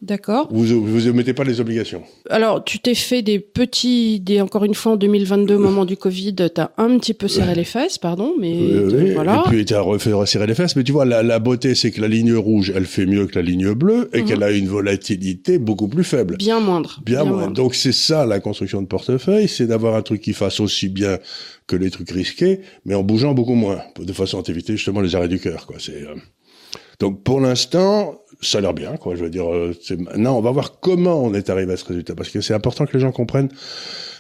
D'accord. 0.02 0.48
Vous 0.52 0.84
vous 0.84 1.08
omettez 1.08 1.34
pas 1.34 1.44
les 1.44 1.62
obligations. 1.62 2.02
Alors, 2.32 2.64
tu 2.64 2.80
t'es 2.80 2.96
fait 2.96 3.22
des 3.22 3.38
petits, 3.38 4.20
des 4.20 4.42
encore 4.42 4.64
une 4.64 4.74
fois 4.74 4.94
en 4.94 4.96
2022, 4.96 5.56
au 5.56 5.60
moment 5.60 5.86
du 5.86 5.96
Covid, 5.96 6.34
t'as 6.34 6.72
un 6.78 6.98
petit 6.98 7.14
peu 7.14 7.28
serré 7.28 7.54
les 7.54 7.64
fesses, 7.64 8.00
pardon, 8.00 8.34
mais 8.40 8.52
oui, 8.52 9.12
voilà. 9.14 9.44
Et 9.46 9.50
puis 9.50 9.64
t'as 9.64 9.80
refait 9.80 10.12
resserrer 10.12 10.48
les 10.48 10.56
fesses, 10.56 10.76
mais 10.76 10.84
tu 10.84 10.92
vois, 10.92 11.06
la, 11.06 11.22
la 11.22 11.38
beauté, 11.38 11.76
c'est 11.76 11.92
que 11.92 12.02
la 12.02 12.08
ligne 12.08 12.34
rouge, 12.34 12.74
elle 12.76 12.86
fait 12.86 13.06
mieux 13.06 13.28
que 13.28 13.36
la 13.36 13.44
ligne 13.44 13.74
bleue 13.74 14.10
et 14.14 14.22
mhm. 14.22 14.28
qu'elle 14.28 14.42
a 14.42 14.52
une 14.52 14.68
volatilité 14.68 15.60
beaucoup 15.60 15.88
plus 15.88 16.04
faible. 16.04 16.38
Bien 16.38 16.60
moindre. 16.60 17.00
Bien, 17.06 17.24
moindre. 17.24 17.54
Donc 17.54 17.76
c'est 17.76 17.92
ça 17.92 18.26
la 18.26 18.40
construction 18.40 18.82
de 18.82 18.88
portefeuille, 18.88 19.48
c'est 19.48 19.68
d'avoir 19.68 19.96
un 19.96 20.02
truc 20.02 20.22
qui 20.22 20.34
fasse 20.34 20.60
aussi 20.60 20.90
bien 20.90 21.20
que 21.68 21.76
les 21.76 21.92
trucs 21.92 22.10
risqués, 22.10 22.62
mais 22.86 22.96
en 22.96 23.04
bougeant 23.04 23.36
beaucoup 23.36 23.54
moins, 23.54 23.82
de 24.00 24.14
façon 24.14 24.42
à 24.42 24.44
éviter 24.50 24.74
justement 24.78 25.02
les 25.02 25.16
arrêts 25.16 25.28
du 25.28 25.40
cœur, 25.40 25.68
quoi. 25.68 25.76
C'est 25.80 26.02
euh, 26.02 26.16
donc 27.00 27.24
pour 27.24 27.42
l'instant, 27.42 28.22
ça 28.42 28.58
a 28.58 28.62
l'air 28.62 28.74
bien, 28.74 28.98
quoi. 28.98 29.16
Je 29.16 29.24
veux 29.24 29.30
dire, 29.30 29.52
euh, 29.52 29.74
maintenant, 29.98 30.38
on 30.38 30.42
va 30.42 30.52
voir 30.52 30.80
comment 30.80 31.24
on 31.24 31.34
est 31.34 31.50
arrivé 31.50 31.74
à 31.74 31.78
ce 31.78 31.86
résultat, 31.86 32.16
parce 32.16 32.30
que 32.30 32.42
c'est 32.42 32.54
important 32.54 32.86
que 32.86 32.94
les 32.94 33.00
gens 33.00 33.12
comprennent 33.12 33.50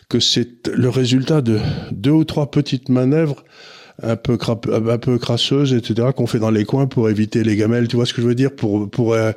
que 0.10 0.20
c'est 0.20 0.68
le 0.68 0.90
résultat 0.90 1.42
de 1.42 1.60
deux 1.92 2.12
ou 2.12 2.24
trois 2.26 2.52
petites 2.52 2.90
manœuvres 2.90 3.44
un 4.04 4.16
peu 4.16 4.38
un 4.72 4.98
peu 4.98 5.18
crasseuses, 5.18 5.74
etc., 5.74 6.10
qu'on 6.16 6.28
fait 6.28 6.40
dans 6.40 6.50
les 6.50 6.66
coins 6.66 6.88
pour 6.88 7.10
éviter 7.10 7.44
les 7.44 7.56
gamelles. 7.56 7.88
Tu 7.88 7.96
vois 7.96 8.06
ce 8.06 8.14
que 8.14 8.22
je 8.22 8.28
veux 8.28 8.36
dire 8.36 8.52
Pour 8.52 8.90
pour 8.90 9.14
euh, 9.14 9.32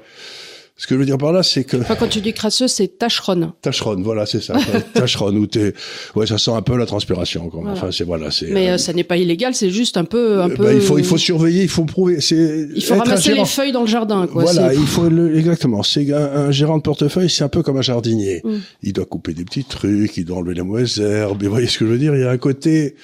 ce 0.77 0.89
que 0.89 0.97
je 0.97 0.99
veux 0.99 1.07
dire 1.07 1.19
par 1.19 1.33
là, 1.33 1.45
c'est 1.45 1.63
que. 1.63 1.77
Enfin, 1.77 1.95
quand 1.95 2.09
tu 2.09 2.21
dis 2.21 2.33
crasseux, 2.33 2.67
c'est 2.67 2.99
tacheron. 2.99 3.53
Tacheron, 3.63 4.03
voilà, 4.03 4.27
c'est 4.27 4.41
ça. 4.41 4.55
tacheron, 4.95 5.33
où 5.37 5.47
t'es, 5.47 5.73
ouais, 6.17 6.27
ça 6.27 6.37
sent 6.37 6.51
un 6.51 6.63
peu 6.63 6.77
la 6.77 6.85
transpiration, 6.85 7.49
quoi. 7.49 7.63
Enfin, 7.67 7.93
c'est, 7.93 8.03
voilà, 8.03 8.33
c'est. 8.33 8.49
Mais 8.51 8.71
euh, 8.71 8.79
ça 8.79 8.93
n'est 8.93 9.05
pas 9.05 9.17
illégal, 9.17 9.55
c'est 9.55 9.71
juste 9.71 9.97
un 9.97 10.05
peu, 10.05 10.43
un 10.43 10.49
peu. 10.49 10.65
Bah, 10.65 10.75
il 10.75 10.81
faut, 10.81 10.99
il 10.99 11.05
faut 11.05 11.17
surveiller, 11.17 11.63
il 11.63 11.69
faut 11.69 11.85
prouver, 11.85 12.21
c'est. 12.21 12.69
Il 12.75 12.83
faut 12.83 12.97
ramasser 12.97 13.35
les 13.35 13.45
feuilles 13.45 13.71
dans 13.71 13.83
le 13.83 13.87
jardin, 13.87 14.27
quoi. 14.27 14.43
Voilà, 14.43 14.75
il 14.75 14.87
faut, 14.87 15.09
exactement. 15.33 15.85
C'est 15.85 16.13
un, 16.13 16.51
gérant 16.51 16.79
de 16.79 16.83
portefeuille, 16.83 17.31
c'est 17.31 17.45
un 17.45 17.49
peu 17.49 17.63
comme 17.63 17.77
un 17.77 17.83
jardinier. 17.83 18.41
Mm. 18.43 18.57
Il 18.83 18.93
doit 18.95 19.05
couper 19.05 19.33
des 19.33 19.45
petits 19.45 19.65
trucs, 19.65 20.17
il 20.17 20.25
doit 20.25 20.39
enlever 20.39 20.55
les 20.55 20.63
mauvaises 20.63 20.99
herbes. 20.99 21.41
Et 21.41 21.47
vous 21.47 21.53
voyez 21.53 21.69
ce 21.69 21.79
que 21.79 21.87
je 21.87 21.91
veux 21.91 21.99
dire? 21.99 22.17
Il 22.17 22.21
y 22.21 22.25
a 22.25 22.31
un 22.31 22.39
côté, 22.39 22.97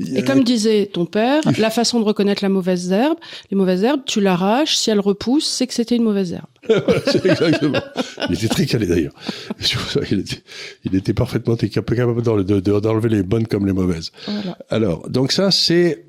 et 0.00 0.22
comme 0.22 0.44
disait 0.44 0.86
ton 0.92 1.06
père, 1.06 1.42
la 1.58 1.70
façon 1.70 1.98
de 1.98 2.04
reconnaître 2.04 2.44
la 2.44 2.48
mauvaise 2.48 2.92
herbe, 2.92 3.18
les 3.50 3.56
mauvaises 3.56 3.82
herbes, 3.82 4.02
tu 4.06 4.20
l'arraches, 4.20 4.76
si 4.76 4.90
elle 4.90 5.00
repousse, 5.00 5.46
c'est 5.46 5.66
que 5.66 5.74
c'était 5.74 5.96
une 5.96 6.04
mauvaise 6.04 6.32
herbe. 6.32 6.46
exactement. 7.24 7.80
Il 8.28 8.36
était 8.36 8.48
très 8.48 8.66
calé 8.66 8.86
d'ailleurs. 8.86 9.14
Il 10.10 10.20
était, 10.20 10.42
il 10.84 10.94
était 10.94 11.14
parfaitement 11.14 11.56
capable 11.56 12.22
d'enlever 12.22 13.08
les 13.08 13.22
bonnes 13.22 13.46
comme 13.46 13.66
les 13.66 13.72
mauvaises. 13.72 14.12
Voilà. 14.26 14.58
Alors, 14.70 15.08
donc 15.08 15.32
ça, 15.32 15.50
c'est 15.50 16.04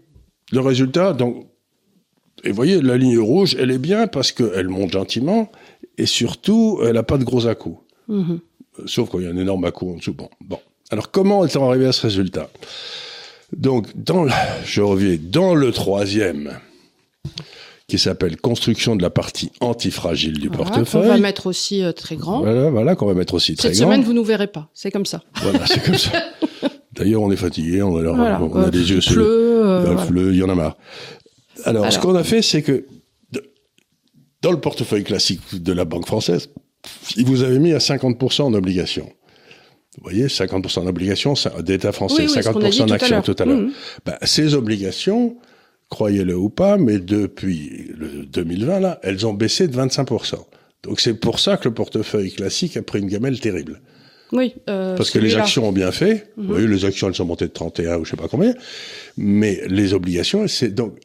le 0.52 0.60
résultat. 0.60 1.14
Donc, 1.14 1.48
et 2.44 2.50
vous 2.50 2.56
voyez, 2.56 2.82
la 2.82 2.98
ligne 2.98 3.20
rouge, 3.20 3.56
elle 3.60 3.72
est 3.72 3.80
bien 3.80 4.08
parce 4.08 4.32
qu'elle 4.32 4.70
monte 4.70 4.92
gentiment 4.92 5.52
et 5.98 6.06
surtout, 6.06 6.80
elle 6.84 6.94
n'a 6.94 7.04
pas 7.04 7.18
de 7.18 7.24
gros 7.24 7.48
à-coups. 7.48 7.80
Mm-hmm. 8.10 8.40
Sauf 8.86 9.10
qu'il 9.10 9.22
y 9.22 9.28
a 9.28 9.30
un 9.30 9.38
énorme 9.38 9.66
à-coup 9.66 9.92
en 9.92 9.98
dessous. 9.98 10.14
Bon, 10.14 10.30
bon. 10.42 10.60
Alors, 10.92 11.12
comment 11.12 11.46
est-on 11.46 11.68
arrivé 11.68 11.88
à 11.88 11.92
ce 11.92 12.04
résultat? 12.04 12.50
Donc, 13.56 13.88
dans 13.96 14.28
je 14.66 14.82
reviens 14.82 15.18
dans 15.22 15.56
le 15.56 15.72
troisième, 15.72 16.60
qui 17.88 17.98
s'appelle 17.98 18.38
construction 18.38 18.96
de 18.96 19.02
la 19.02 19.10
partie 19.10 19.52
antifragile 19.60 20.40
du 20.40 20.50
portefeuille. 20.50 21.04
Qu'on 21.04 21.08
va 21.10 21.18
mettre 21.18 21.48
aussi 21.48 21.84
euh, 21.84 21.92
très 21.92 22.16
grand. 22.16 22.42
Voilà, 22.42 22.70
voilà 22.70 22.96
qu'on 22.96 23.08
va 23.08 23.16
mettre 23.16 23.34
aussi 23.34 23.56
très 23.56 23.70
grand. 23.70 23.76
Cette 23.76 23.84
semaine, 23.84 24.04
vous 24.04 24.14
nous 24.14 24.24
verrez 24.24 24.48
pas. 24.48 24.70
C'est 24.74 24.92
comme 24.92 25.06
ça. 25.06 25.24
Voilà, 25.42 25.66
c'est 25.66 25.84
comme 25.84 25.96
ça. 25.98 26.12
D'ailleurs, 26.94 27.22
on 27.22 27.32
est 27.32 27.38
fatigué, 27.38 27.82
on 27.82 27.98
a, 27.98 28.40
on 28.42 28.62
a 28.62 28.70
des 28.70 28.92
yeux 28.92 29.02
sur 29.02 29.22
euh, 29.22 29.96
il 30.12 30.36
y 30.36 30.44
en 30.44 30.50
a 30.50 30.56
marre. 30.56 30.78
Alors, 31.66 31.92
ce 31.92 32.00
qu'on 32.00 32.16
a 32.16 32.24
fait, 32.24 32.42
c'est 32.42 32.62
que 32.62 32.86
dans 34.42 34.52
le 34.52 34.60
portefeuille 34.60 35.04
classique 35.04 35.42
de 35.54 35.74
la 35.74 35.86
banque 35.86 36.06
française, 36.06 36.50
il 37.18 37.26
vous 37.26 37.44
avait 37.44 37.60
mis 37.60 37.74
à 37.74 37.80
50% 37.80 38.44
en 38.44 38.54
obligations. 38.54 39.10
Vous 39.98 40.04
voyez, 40.04 40.28
50% 40.28 40.86
d'obligations 40.86 41.34
d'État 41.62 41.92
français, 41.92 42.26
50% 42.26 42.88
d'actions 42.88 43.22
tout 43.22 43.36
à 43.40 43.46
l'heure. 43.46 43.58
Mmh. 43.58 43.72
Ben, 44.06 44.18
ces 44.22 44.54
obligations, 44.54 45.36
croyez-le 45.90 46.36
ou 46.36 46.50
pas, 46.50 46.78
mais 46.78 47.00
depuis 47.00 47.92
le 47.98 48.26
2020, 48.26 48.80
là, 48.80 49.00
elles 49.02 49.26
ont 49.26 49.34
baissé 49.34 49.68
de 49.68 49.76
25%. 49.76 50.36
Donc 50.84 51.02
c'est 51.02 51.16
pour 51.16 51.40
ça 51.40 51.58
que 51.58 51.68
le 51.68 51.74
portefeuille 51.74 52.32
classique 52.32 52.78
a 52.78 52.84
pris 52.84 53.00
une 53.00 53.08
gamelle 53.08 53.40
terrible. 53.40 53.82
Oui. 54.32 54.54
Euh, 54.70 54.96
Parce 54.96 55.10
que 55.10 55.18
les 55.18 55.36
actions 55.36 55.68
ont 55.68 55.72
bien 55.72 55.92
fait. 55.92 56.32
Mmh. 56.38 56.42
Vous 56.44 56.54
voyez, 56.54 56.68
les 56.68 56.86
actions, 56.86 57.08
elles 57.08 57.16
sont 57.16 57.26
montées 57.26 57.48
de 57.48 57.52
31 57.52 57.98
ou 57.98 58.06
je 58.06 58.12
sais 58.12 58.18
pas 58.18 58.28
combien. 58.28 58.54
Mais 59.18 59.60
les 59.68 59.96
obligations, 59.96 60.48
c'est 60.48 60.70
donc, 60.70 61.00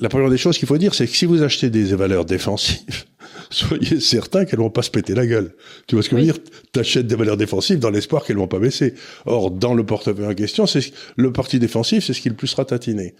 la 0.00 0.08
première 0.08 0.30
des 0.30 0.38
choses 0.38 0.58
qu'il 0.58 0.68
faut 0.68 0.78
dire, 0.78 0.94
c'est 0.94 1.06
que 1.06 1.16
si 1.16 1.26
vous 1.26 1.42
achetez 1.42 1.70
des 1.70 1.94
valeurs 1.94 2.24
défensives, 2.24 3.04
soyez 3.50 4.00
certain 4.00 4.44
qu'elles 4.44 4.58
vont 4.58 4.70
pas 4.70 4.82
se 4.82 4.90
péter 4.90 5.14
la 5.14 5.26
gueule. 5.26 5.54
Tu 5.86 5.94
vois 5.94 6.02
ce 6.02 6.08
que 6.08 6.16
je 6.16 6.20
veux 6.20 6.26
dire? 6.26 6.38
T'achètes 6.72 7.06
des 7.06 7.16
valeurs 7.16 7.36
défensives 7.36 7.78
dans 7.78 7.90
l'espoir 7.90 8.24
qu'elles 8.24 8.36
vont 8.36 8.48
pas 8.48 8.58
baisser. 8.58 8.94
Or, 9.24 9.50
dans 9.50 9.74
le 9.74 9.84
portefeuille 9.84 10.26
en 10.26 10.34
question, 10.34 10.66
c'est 10.66 10.92
le 11.16 11.32
parti 11.32 11.58
défensif, 11.58 12.04
c'est 12.04 12.12
ce 12.12 12.20
qui 12.20 12.28
le 12.28 12.34
plus 12.34 12.48
sera 12.48 12.64
tatiné. 12.64 13.14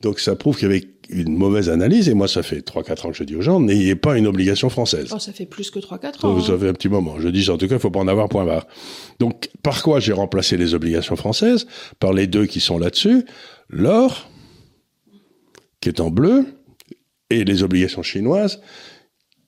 Donc 0.00 0.18
ça 0.18 0.34
prouve 0.34 0.56
qu'il 0.56 0.68
y 0.68 0.70
avait 0.70 0.88
une 1.10 1.36
mauvaise 1.36 1.68
analyse, 1.68 2.08
et 2.08 2.14
moi 2.14 2.26
ça 2.26 2.42
fait 2.42 2.66
3-4 2.66 3.06
ans 3.06 3.10
que 3.10 3.16
je 3.16 3.24
dis 3.24 3.36
aux 3.36 3.42
gens, 3.42 3.60
n'ayez 3.60 3.96
pas 3.96 4.16
une 4.16 4.26
obligation 4.26 4.70
française. 4.70 5.10
Oh, 5.12 5.18
ça 5.18 5.32
fait 5.32 5.44
plus 5.44 5.70
que 5.70 5.78
3-4 5.78 6.26
ans. 6.26 6.32
vous 6.32 6.50
avez 6.50 6.68
hein. 6.68 6.70
un 6.70 6.72
petit 6.72 6.88
moment. 6.88 7.16
Je 7.18 7.28
dis 7.28 7.50
en 7.50 7.58
tout 7.58 7.68
cas, 7.68 7.74
il 7.74 7.80
faut 7.80 7.90
pas 7.90 8.00
en 8.00 8.08
avoir 8.08 8.28
point 8.28 8.46
barre. 8.46 8.66
Donc 9.18 9.50
par 9.62 9.82
quoi 9.82 10.00
j'ai 10.00 10.12
remplacé 10.12 10.56
les 10.56 10.72
obligations 10.72 11.16
françaises? 11.16 11.66
Par 11.98 12.14
les 12.14 12.26
deux 12.26 12.46
qui 12.46 12.60
sont 12.60 12.78
là-dessus. 12.78 13.26
L'or, 13.68 14.30
qui 15.80 15.88
est 15.88 16.00
en 16.00 16.10
bleu, 16.10 16.46
et 17.30 17.44
les 17.44 17.62
obligations 17.62 18.02
chinoises, 18.02 18.60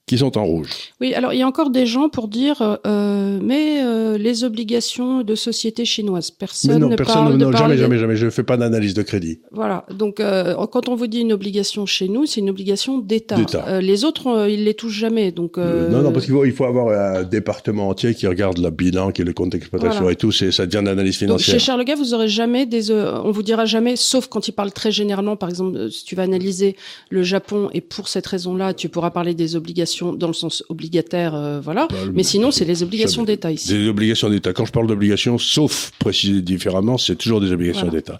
qui 0.05 0.17
sont 0.17 0.37
en 0.37 0.43
rouge. 0.43 0.69
Oui, 0.99 1.13
alors 1.13 1.31
il 1.31 1.39
y 1.39 1.43
a 1.43 1.47
encore 1.47 1.69
des 1.69 1.85
gens 1.85 2.09
pour 2.09 2.27
dire, 2.27 2.77
euh, 2.85 3.39
mais 3.41 3.81
euh, 3.81 4.17
les 4.17 4.43
obligations 4.43 5.23
de 5.23 5.33
sociétés 5.33 5.85
chinoises, 5.85 6.29
personne 6.29 6.79
non, 6.79 6.89
ne 6.89 6.95
personne, 6.97 7.23
parle. 7.23 7.37
Non, 7.37 7.51
jamais, 7.53 7.77
jamais, 7.77 7.97
jamais. 7.97 8.15
Je 8.17 8.25
ne 8.25 8.29
fais 8.29 8.43
pas 8.43 8.57
d'analyse 8.57 8.93
de 8.93 9.01
crédit. 9.01 9.39
Voilà. 9.51 9.85
Donc, 9.97 10.19
euh, 10.19 10.55
quand 10.67 10.89
on 10.89 10.95
vous 10.95 11.07
dit 11.07 11.19
une 11.19 11.31
obligation 11.31 11.85
chez 11.85 12.09
nous, 12.09 12.25
c'est 12.25 12.41
une 12.41 12.49
obligation 12.49 12.97
d'État. 12.97 13.37
Euh, 13.65 13.79
les 13.79 14.03
autres, 14.03 14.27
euh, 14.27 14.49
ils 14.49 14.65
les 14.65 14.73
touchent 14.73 14.99
jamais. 14.99 15.31
Donc. 15.31 15.57
Euh, 15.57 15.87
non, 15.89 16.01
non, 16.01 16.11
parce 16.11 16.25
qu'il 16.25 16.33
faut, 16.33 16.43
il 16.43 16.51
faut 16.51 16.65
avoir 16.65 16.89
un 16.89 17.23
département 17.23 17.87
entier 17.87 18.13
qui 18.13 18.27
regarde 18.27 18.57
le 18.57 18.71
bilan, 18.71 19.11
qui 19.11 19.21
est 19.21 19.25
le 19.25 19.33
compte 19.33 19.51
d'exploitation 19.53 20.09
et 20.09 20.17
tout. 20.17 20.33
C'est, 20.33 20.51
ça 20.51 20.65
devient 20.65 20.83
d'analyse 20.83 21.15
financière. 21.17 21.53
Donc, 21.53 21.59
chez 21.61 21.65
Charles 21.65 21.85
Gars, 21.85 21.95
vous 21.95 22.13
aurez 22.13 22.27
jamais 22.27 22.65
des, 22.65 22.91
on 22.91 23.31
vous 23.31 23.43
dira 23.43 23.63
jamais, 23.63 23.95
sauf 23.95 24.27
quand 24.27 24.49
il 24.49 24.51
parle 24.51 24.73
très 24.73 24.91
généralement. 24.91 25.37
Par 25.37 25.47
exemple, 25.47 25.89
si 25.89 26.03
tu 26.03 26.15
vas 26.15 26.23
analyser 26.23 26.75
le 27.09 27.23
Japon 27.23 27.69
et 27.73 27.79
pour 27.79 28.09
cette 28.09 28.27
raison-là, 28.27 28.73
tu 28.73 28.89
pourras 28.89 29.11
parler 29.11 29.33
des 29.33 29.55
obligations 29.55 29.92
dans 30.01 30.27
le 30.27 30.33
sens 30.33 30.63
obligataire, 30.69 31.35
euh, 31.35 31.59
voilà. 31.61 31.87
Mais 32.13 32.23
sinon, 32.23 32.51
c'est 32.51 32.65
les 32.65 32.83
obligations 32.83 33.23
d'État 33.23 33.51
ici. 33.51 33.69
Des 33.69 33.87
obligations 33.87 34.29
d'État. 34.29 34.53
Quand 34.53 34.65
je 34.65 34.71
parle 34.71 34.87
d'obligations, 34.87 35.37
sauf 35.37 35.91
préciser 35.99 36.41
différemment, 36.41 36.97
c'est 36.97 37.15
toujours 37.15 37.41
des 37.41 37.51
obligations 37.51 37.87
d'État. 37.87 38.19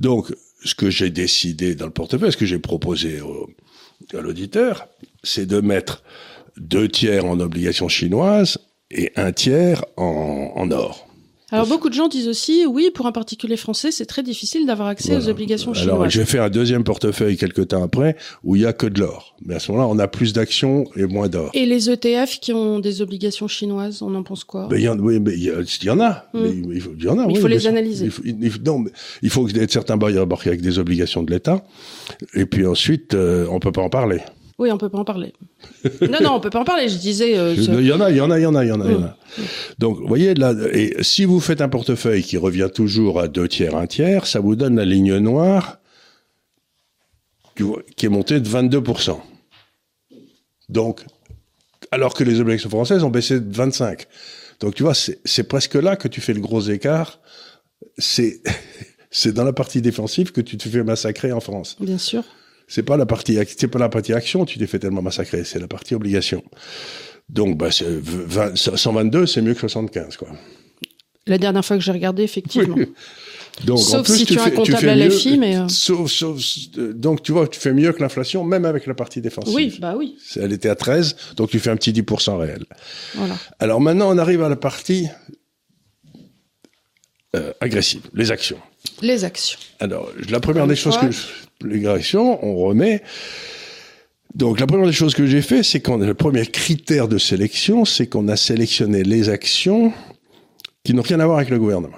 Donc, 0.00 0.34
ce 0.64 0.74
que 0.74 0.90
j'ai 0.90 1.10
décidé 1.10 1.74
dans 1.74 1.86
le 1.86 1.92
portefeuille, 1.92 2.32
ce 2.32 2.36
que 2.36 2.46
j'ai 2.46 2.58
proposé 2.58 3.20
à 4.12 4.20
l'auditeur, 4.20 4.88
c'est 5.22 5.46
de 5.46 5.60
mettre 5.60 6.02
deux 6.56 6.88
tiers 6.88 7.24
en 7.24 7.38
obligations 7.40 7.88
chinoises 7.88 8.58
et 8.90 9.12
un 9.16 9.32
tiers 9.32 9.84
en, 9.96 10.52
en 10.54 10.70
or. 10.70 11.05
Alors 11.52 11.68
beaucoup 11.68 11.88
de 11.88 11.94
gens 11.94 12.08
disent 12.08 12.26
aussi, 12.26 12.66
oui, 12.66 12.90
pour 12.92 13.06
un 13.06 13.12
particulier 13.12 13.56
français, 13.56 13.92
c'est 13.92 14.06
très 14.06 14.24
difficile 14.24 14.66
d'avoir 14.66 14.88
accès 14.88 15.16
aux 15.16 15.28
obligations 15.28 15.72
chinoises. 15.74 15.94
Alors 15.94 16.10
j'ai 16.10 16.24
fait 16.24 16.40
un 16.40 16.50
deuxième 16.50 16.82
portefeuille 16.82 17.36
quelques 17.36 17.68
temps 17.68 17.84
après 17.84 18.16
où 18.42 18.56
il 18.56 18.62
y 18.62 18.66
a 18.66 18.72
que 18.72 18.86
de 18.86 18.98
l'or. 18.98 19.36
Mais 19.44 19.54
à 19.54 19.60
ce 19.60 19.70
moment-là, 19.70 19.88
on 19.88 19.98
a 20.00 20.08
plus 20.08 20.32
d'actions 20.32 20.84
et 20.96 21.06
moins 21.06 21.28
d'or. 21.28 21.50
Et 21.54 21.64
les 21.64 21.88
ETF 21.88 22.40
qui 22.40 22.52
ont 22.52 22.80
des 22.80 23.00
obligations 23.00 23.46
chinoises, 23.46 24.02
on 24.02 24.12
en 24.16 24.24
pense 24.24 24.42
quoi? 24.42 24.66
Ben, 24.66 24.76
il 24.76 24.82
y 24.82 24.88
en, 24.88 24.98
Oui, 24.98 25.20
mais 25.20 25.34
il 25.34 25.44
y, 25.44 25.90
en 25.90 26.00
a. 26.00 26.26
Hmm. 26.34 26.42
Mais, 26.42 26.74
il, 26.74 26.80
faut, 26.80 26.90
il 26.98 27.04
y 27.04 27.08
en 27.08 27.18
a. 27.18 27.26
il 27.30 27.38
faut 27.38 27.46
les 27.46 27.68
analyser. 27.68 28.06
Il 28.06 28.10
faut, 28.10 28.22
il, 28.24 28.62
non, 28.64 28.84
il 29.22 29.30
faut 29.30 29.44
que 29.44 29.68
certains 29.68 29.96
bailleurs 29.96 30.26
avec 30.46 30.60
des 30.60 30.78
obligations 30.80 31.22
de 31.22 31.30
l'État. 31.30 31.64
Et 32.34 32.46
puis 32.46 32.66
ensuite, 32.66 33.14
euh, 33.14 33.46
on 33.50 33.60
peut 33.60 33.72
pas 33.72 33.82
en 33.82 33.88
parler. 33.88 34.20
Oui, 34.58 34.72
on 34.72 34.78
peut 34.78 34.88
pas 34.88 34.98
en 34.98 35.04
parler. 35.04 35.34
non, 36.00 36.18
non, 36.22 36.30
on 36.32 36.40
peut 36.40 36.50
pas 36.50 36.60
en 36.60 36.64
parler. 36.64 36.88
Je 36.88 36.96
disais. 36.96 37.36
Euh, 37.36 37.54
il 37.54 37.86
y 37.86 37.92
en 37.92 38.00
a, 38.00 38.10
il 38.10 38.16
y 38.16 38.20
en 38.20 38.30
a, 38.30 38.38
il 38.38 38.42
y 38.42 38.46
en 38.46 38.54
a, 38.54 38.64
il 38.64 38.68
y 38.68 38.72
en 38.72 38.80
a. 38.80 39.16
Donc, 39.78 39.98
vous 39.98 40.06
voyez 40.06 40.34
là, 40.34 40.54
et 40.72 40.96
si 41.02 41.24
vous 41.24 41.40
faites 41.40 41.60
un 41.60 41.68
portefeuille 41.68 42.22
qui 42.22 42.38
revient 42.38 42.68
toujours 42.72 43.20
à 43.20 43.28
deux 43.28 43.48
tiers, 43.48 43.76
un 43.76 43.86
tiers, 43.86 44.26
ça 44.26 44.40
vous 44.40 44.56
donne 44.56 44.76
la 44.76 44.84
ligne 44.84 45.16
noire 45.18 45.78
qui 47.96 48.06
est 48.06 48.10
montée 48.10 48.40
de 48.40 48.48
22 48.48 48.82
Donc, 50.68 51.04
alors 51.90 52.14
que 52.14 52.24
les 52.24 52.40
obligations 52.40 52.70
françaises 52.70 53.02
ont 53.02 53.10
baissé 53.10 53.40
de 53.40 53.54
25. 53.54 54.06
Donc, 54.60 54.74
tu 54.74 54.82
vois, 54.82 54.94
c'est 54.94 55.48
presque 55.48 55.74
là 55.74 55.96
que 55.96 56.08
tu 56.08 56.20
fais 56.20 56.34
le 56.34 56.40
gros 56.40 56.60
écart. 56.60 57.20
C'est 57.98 58.42
c'est 59.10 59.32
dans 59.32 59.44
la 59.44 59.52
partie 59.52 59.80
défensive 59.80 60.32
que 60.32 60.40
tu 60.40 60.56
te 60.56 60.68
fais 60.68 60.82
massacrer 60.82 61.32
en 61.32 61.40
France. 61.40 61.76
Bien 61.80 61.98
sûr. 61.98 62.24
C'est 62.68 62.82
pas 62.82 62.96
la 62.96 63.06
partie, 63.06 63.38
c'est 63.56 63.68
pas 63.68 63.78
la 63.78 63.88
partie 63.88 64.12
action, 64.12 64.44
tu 64.44 64.58
t'es 64.58 64.66
fait 64.66 64.78
tellement 64.78 65.02
massacrer, 65.02 65.44
c'est 65.44 65.60
la 65.60 65.68
partie 65.68 65.94
obligation. 65.94 66.42
Donc, 67.28 67.56
bah, 67.56 67.70
122, 67.70 69.26
c'est 69.26 69.42
mieux 69.42 69.54
que 69.54 69.60
75, 69.60 70.16
quoi. 70.16 70.28
La 71.26 71.38
dernière 71.38 71.64
fois 71.64 71.76
que 71.76 71.82
j'ai 71.82 71.92
regardé, 71.92 72.22
effectivement. 72.22 72.76
Donc, 73.64 73.78
sauf 73.78 74.00
en 74.00 74.02
plus, 74.02 74.18
si 74.18 74.26
tu, 74.26 74.34
tu 74.34 74.38
as 74.38 74.44
fais, 74.44 74.52
un 74.52 74.54
comptable 74.54 74.88
à 74.88 74.94
l'FI, 74.94 75.38
mais... 75.38 75.56
Euh... 75.56 75.68
Sauf, 75.68 76.10
sauf, 76.10 76.38
donc, 76.76 77.22
tu 77.22 77.32
vois, 77.32 77.48
tu 77.48 77.58
fais 77.58 77.72
mieux 77.72 77.90
que 77.92 78.02
l'inflation, 78.02 78.44
même 78.44 78.66
avec 78.66 78.86
la 78.86 78.92
partie 78.92 79.22
défensive. 79.22 79.54
Oui, 79.54 79.78
bah 79.80 79.94
oui. 79.96 80.18
Elle 80.36 80.52
était 80.52 80.68
à 80.68 80.74
13, 80.74 81.16
donc 81.36 81.48
tu 81.48 81.58
fais 81.58 81.70
un 81.70 81.76
petit 81.76 81.92
10% 81.92 82.36
réel. 82.36 82.64
Voilà. 83.14 83.34
Alors 83.58 83.80
maintenant, 83.80 84.14
on 84.14 84.18
arrive 84.18 84.42
à 84.42 84.50
la 84.50 84.56
partie 84.56 85.08
euh, 87.36 87.52
agressive, 87.60 88.02
les 88.14 88.30
actions. 88.30 88.58
Les 89.02 89.24
actions. 89.24 89.58
Alors, 89.80 90.10
la 90.28 90.40
première 90.40 90.66
des 90.66 90.76
choses 90.76 90.98
que... 90.98 91.06
Les 91.66 91.86
actions, 91.86 92.44
on 92.44 92.56
remet... 92.56 93.02
Donc 94.34 94.60
la 94.60 94.66
première 94.66 94.86
des 94.86 94.92
choses 94.92 95.14
que 95.14 95.26
j'ai 95.26 95.40
fait, 95.40 95.62
c'est 95.62 95.80
qu'on 95.80 95.96
le 95.96 96.12
premier 96.12 96.44
critère 96.44 97.08
de 97.08 97.16
sélection, 97.16 97.86
c'est 97.86 98.06
qu'on 98.06 98.28
a 98.28 98.36
sélectionné 98.36 99.02
les 99.02 99.30
actions 99.30 99.94
qui 100.84 100.92
n'ont 100.92 101.00
rien 101.00 101.20
à 101.20 101.24
voir 101.24 101.38
avec 101.38 101.48
le 101.48 101.58
gouvernement. 101.58 101.96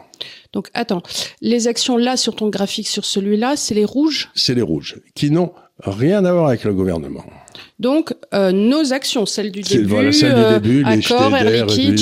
Donc 0.52 0.68
attends, 0.72 1.02
les 1.40 1.66
actions 1.66 1.96
là 1.96 2.16
sur 2.16 2.36
ton 2.36 2.48
graphique 2.48 2.86
sur 2.86 3.04
celui-là, 3.04 3.56
c'est 3.56 3.74
les 3.74 3.84
rouges? 3.84 4.30
C'est 4.36 4.54
les 4.54 4.62
rouges, 4.62 5.00
qui 5.16 5.32
n'ont 5.32 5.52
rien 5.82 6.24
à 6.24 6.32
voir 6.32 6.46
avec 6.46 6.62
le 6.62 6.74
gouvernement. 6.74 7.24
Donc 7.80 8.14
euh, 8.32 8.52
nos 8.52 8.92
actions, 8.92 9.26
celles 9.26 9.50
du 9.50 9.62
début, 9.62 9.84
voilà, 9.84 10.12
celles 10.12 10.34
du 10.34 10.40
euh, 10.40 10.60
début, 10.60 10.82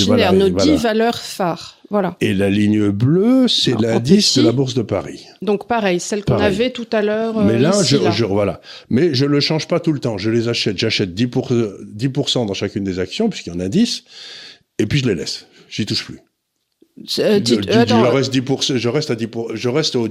voilà, 0.06 0.32
nos 0.32 0.50
voilà. 0.50 0.64
dix 0.64 0.76
valeurs 0.76 1.18
phares. 1.18 1.75
Voilà. 1.90 2.16
Et 2.20 2.34
la 2.34 2.50
ligne 2.50 2.88
bleue, 2.90 3.46
c'est 3.48 3.80
l'indice 3.80 4.36
de 4.38 4.42
la 4.42 4.52
bourse 4.52 4.74
de 4.74 4.82
Paris. 4.82 5.24
Donc 5.42 5.68
pareil, 5.68 6.00
celle 6.00 6.24
qu'on 6.24 6.34
avait 6.38 6.70
tout 6.70 6.86
à 6.92 7.00
l'heure. 7.02 7.38
euh, 7.38 7.44
Mais 7.44 7.58
là, 7.58 7.70
ici, 7.80 7.96
je, 7.96 7.96
là. 8.02 8.10
je- 8.10 8.24
voilà. 8.24 8.60
Mais 8.90 9.14
je 9.14 9.24
le 9.24 9.38
change 9.40 9.68
pas 9.68 9.78
tout 9.78 9.92
le 9.92 10.00
temps. 10.00 10.18
Je 10.18 10.30
les 10.30 10.48
achète. 10.48 10.76
J'achète 10.78 11.14
10%, 11.14 11.28
pour, 11.28 11.52
10% 11.52 12.44
dans 12.46 12.54
chacune 12.54 12.82
des 12.84 12.98
actions, 12.98 13.28
puisqu'il 13.28 13.52
y 13.52 13.56
en 13.56 13.60
a 13.60 13.68
10, 13.68 14.02
et 14.78 14.86
puis 14.86 14.98
je 14.98 15.06
les 15.06 15.14
laisse. 15.14 15.46
J'y 15.68 15.86
touche 15.86 16.04
plus. 16.04 16.18
Euh, 17.18 17.40
Je, 17.44 17.54
euh, 17.54 17.84
je 17.86 17.94
reste 17.94 18.32
10%, 18.32 18.76
je 18.78 18.88
reste 18.88 19.10
à 19.10 19.14
10%, 19.14 19.54
je 19.54 19.68
reste 19.68 19.96
au, 19.96 20.08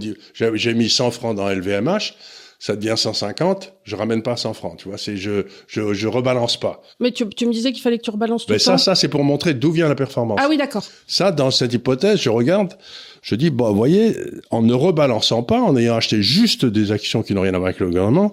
j'ai 0.54 0.74
mis 0.76 0.90
100 0.90 1.12
francs 1.12 1.36
dans 1.36 1.50
LVMH, 1.50 2.14
ça 2.60 2.76
devient 2.76 2.96
150, 2.98 3.74
je 3.84 3.96
ramène 3.96 4.22
pas 4.24 4.38
100 4.38 4.54
francs, 4.54 4.78
tu 4.78 4.88
vois, 4.90 4.98
c'est, 4.98 5.18
je, 5.18 5.46
je, 5.68 5.94
je 5.94 6.08
rebalance 6.08 6.58
pas. 6.60 6.82
mais 7.00 7.12
tu, 7.12 7.28
tu 7.30 7.46
me 7.46 7.52
disais 7.52 7.72
qu'il 7.72 7.82
fallait 7.82 7.98
que 7.98 8.04
tu 8.04 8.10
rebalances 8.12 8.46
tout 8.46 8.52
Mais 8.52 8.56
le 8.56 8.60
ça, 8.60 8.72
temps. 8.74 8.78
ça, 8.78 8.96
c'est 8.96 9.10
pour 9.10 9.24
montrer 9.24 9.54
d'où 9.54 9.72
vient 9.72 9.88
la 9.88 9.96
performance. 9.96 10.40
Ah 10.42 10.48
oui, 10.50 10.58
d'accord. 10.58 10.84
Ça, 11.08 11.32
dans 11.32 11.52
cette 11.52 11.74
hypothèse, 11.74 12.20
je 12.22 12.30
regarde, 12.30 12.74
je 13.22 13.36
dis, 13.36 13.50
bon, 13.50 13.70
vous 13.70 13.76
voyez, 13.76 14.16
en 14.52 14.62
ne 14.62 14.74
rebalançant 14.74 15.44
pas, 15.44 15.60
en 15.62 15.76
ayant 15.78 15.96
acheté 15.96 16.22
juste 16.24 16.66
des 16.66 16.92
actions 16.92 17.24
qui 17.24 17.34
n'ont 17.34 17.42
rien 17.42 17.54
à 17.54 17.58
voir 17.58 17.68
avec 17.70 17.80
le 17.80 17.88
gouvernement, 17.88 18.32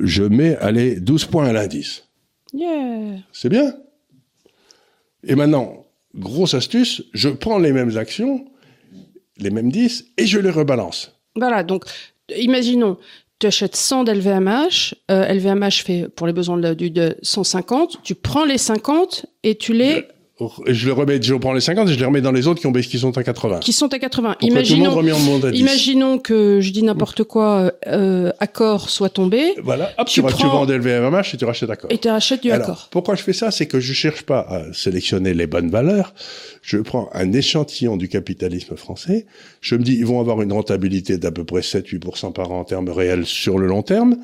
je 0.00 0.22
mets, 0.22 0.56
allez, 0.58 1.00
12 1.00 1.24
points 1.26 1.46
à 1.46 1.52
l'indice. 1.52 2.04
Yeah. 2.52 3.18
C'est 3.32 3.48
bien. 3.48 3.74
Et 5.26 5.34
maintenant, 5.34 5.86
grosse 6.14 6.54
astuce, 6.54 7.02
je 7.12 7.28
prends 7.28 7.58
les 7.58 7.72
mêmes 7.72 7.96
actions, 7.96 8.44
les 9.38 9.50
mêmes 9.50 9.70
10, 9.70 10.06
et 10.16 10.26
je 10.26 10.38
les 10.38 10.50
rebalance. 10.50 11.12
Voilà, 11.36 11.62
donc 11.62 11.84
imaginons, 12.36 12.96
tu 13.40 13.46
achètes 13.46 13.74
100 13.74 14.04
d'LVMH, 14.04 14.94
euh, 15.10 15.32
LVMH 15.32 15.82
fait 15.82 16.08
pour 16.14 16.26
les 16.26 16.32
besoins 16.32 16.58
de, 16.58 16.74
de 16.74 17.16
150, 17.22 18.02
tu 18.04 18.14
prends 18.14 18.44
les 18.44 18.58
50 18.58 19.26
et 19.42 19.56
tu 19.56 19.72
les... 19.72 20.06
Je 20.66 20.86
les 20.86 20.92
remets, 20.92 21.20
je 21.20 21.34
reprends 21.34 21.52
les 21.52 21.60
50 21.60 21.88
et 21.88 21.92
je 21.92 21.98
les 21.98 22.04
remets 22.04 22.20
dans 22.20 22.32
les 22.32 22.46
autres 22.46 22.60
qui, 22.60 22.66
ont, 22.66 22.72
qui 22.72 22.98
sont 22.98 23.16
à 23.18 23.22
80. 23.22 23.58
qui 23.60 23.72
sont 23.72 23.92
à 23.92 23.98
80. 23.98 24.36
Pour 24.38 24.38
que 24.38 24.44
tout 24.44 24.48
le 24.48 24.54
monde 24.54 24.64
Imaginons, 24.66 24.90
remet 24.94 25.12
en 25.12 25.18
monde 25.18 25.44
à 25.44 25.50
10. 25.50 25.58
imaginons 25.60 26.18
que, 26.18 26.60
je 26.60 26.70
dis 26.70 26.82
n'importe 26.82 27.24
quoi, 27.24 27.72
euh, 27.86 28.30
Accor 28.40 28.90
soit 28.90 29.08
tombé 29.10 29.54
Voilà, 29.62 29.90
hop, 29.98 30.06
tu 30.06 30.14
tu, 30.14 30.20
ra- 30.20 30.28
tu 30.32 30.36
prends- 30.46 30.64
vends 30.64 30.72
LVMH 30.72 31.34
et 31.34 31.36
tu 31.36 31.44
rachètes 31.44 31.68
d'accord. 31.68 31.90
et 31.92 31.98
tu 31.98 32.08
rachètes 32.08 32.42
du 32.42 32.50
Alors, 32.50 32.62
Accor. 32.70 32.88
pourquoi 32.90 33.14
je 33.16 33.22
fais 33.22 33.32
ça? 33.32 33.50
C'est 33.50 33.66
que 33.66 33.80
je 33.80 33.92
cherche 33.92 34.22
pas 34.22 34.40
à 34.40 34.72
sélectionner 34.72 35.34
les 35.34 35.46
bonnes 35.46 35.70
valeurs. 35.70 36.14
Je 36.62 36.78
prends 36.78 37.08
un 37.14 37.32
échantillon 37.32 37.96
du 37.96 38.08
capitalisme 38.08 38.76
français. 38.76 39.26
Je 39.60 39.74
me 39.76 39.82
dis, 39.82 39.94
ils 39.94 40.06
vont 40.06 40.20
avoir 40.20 40.40
une 40.42 40.52
rentabilité 40.52 41.18
d'à 41.18 41.30
peu 41.32 41.44
près 41.44 41.60
7-8% 41.62 42.32
par 42.32 42.50
an 42.52 42.60
en 42.60 42.64
termes 42.64 42.88
réels 42.90 43.26
sur 43.26 43.58
le 43.58 43.66
long 43.66 43.82
terme. 43.82 44.16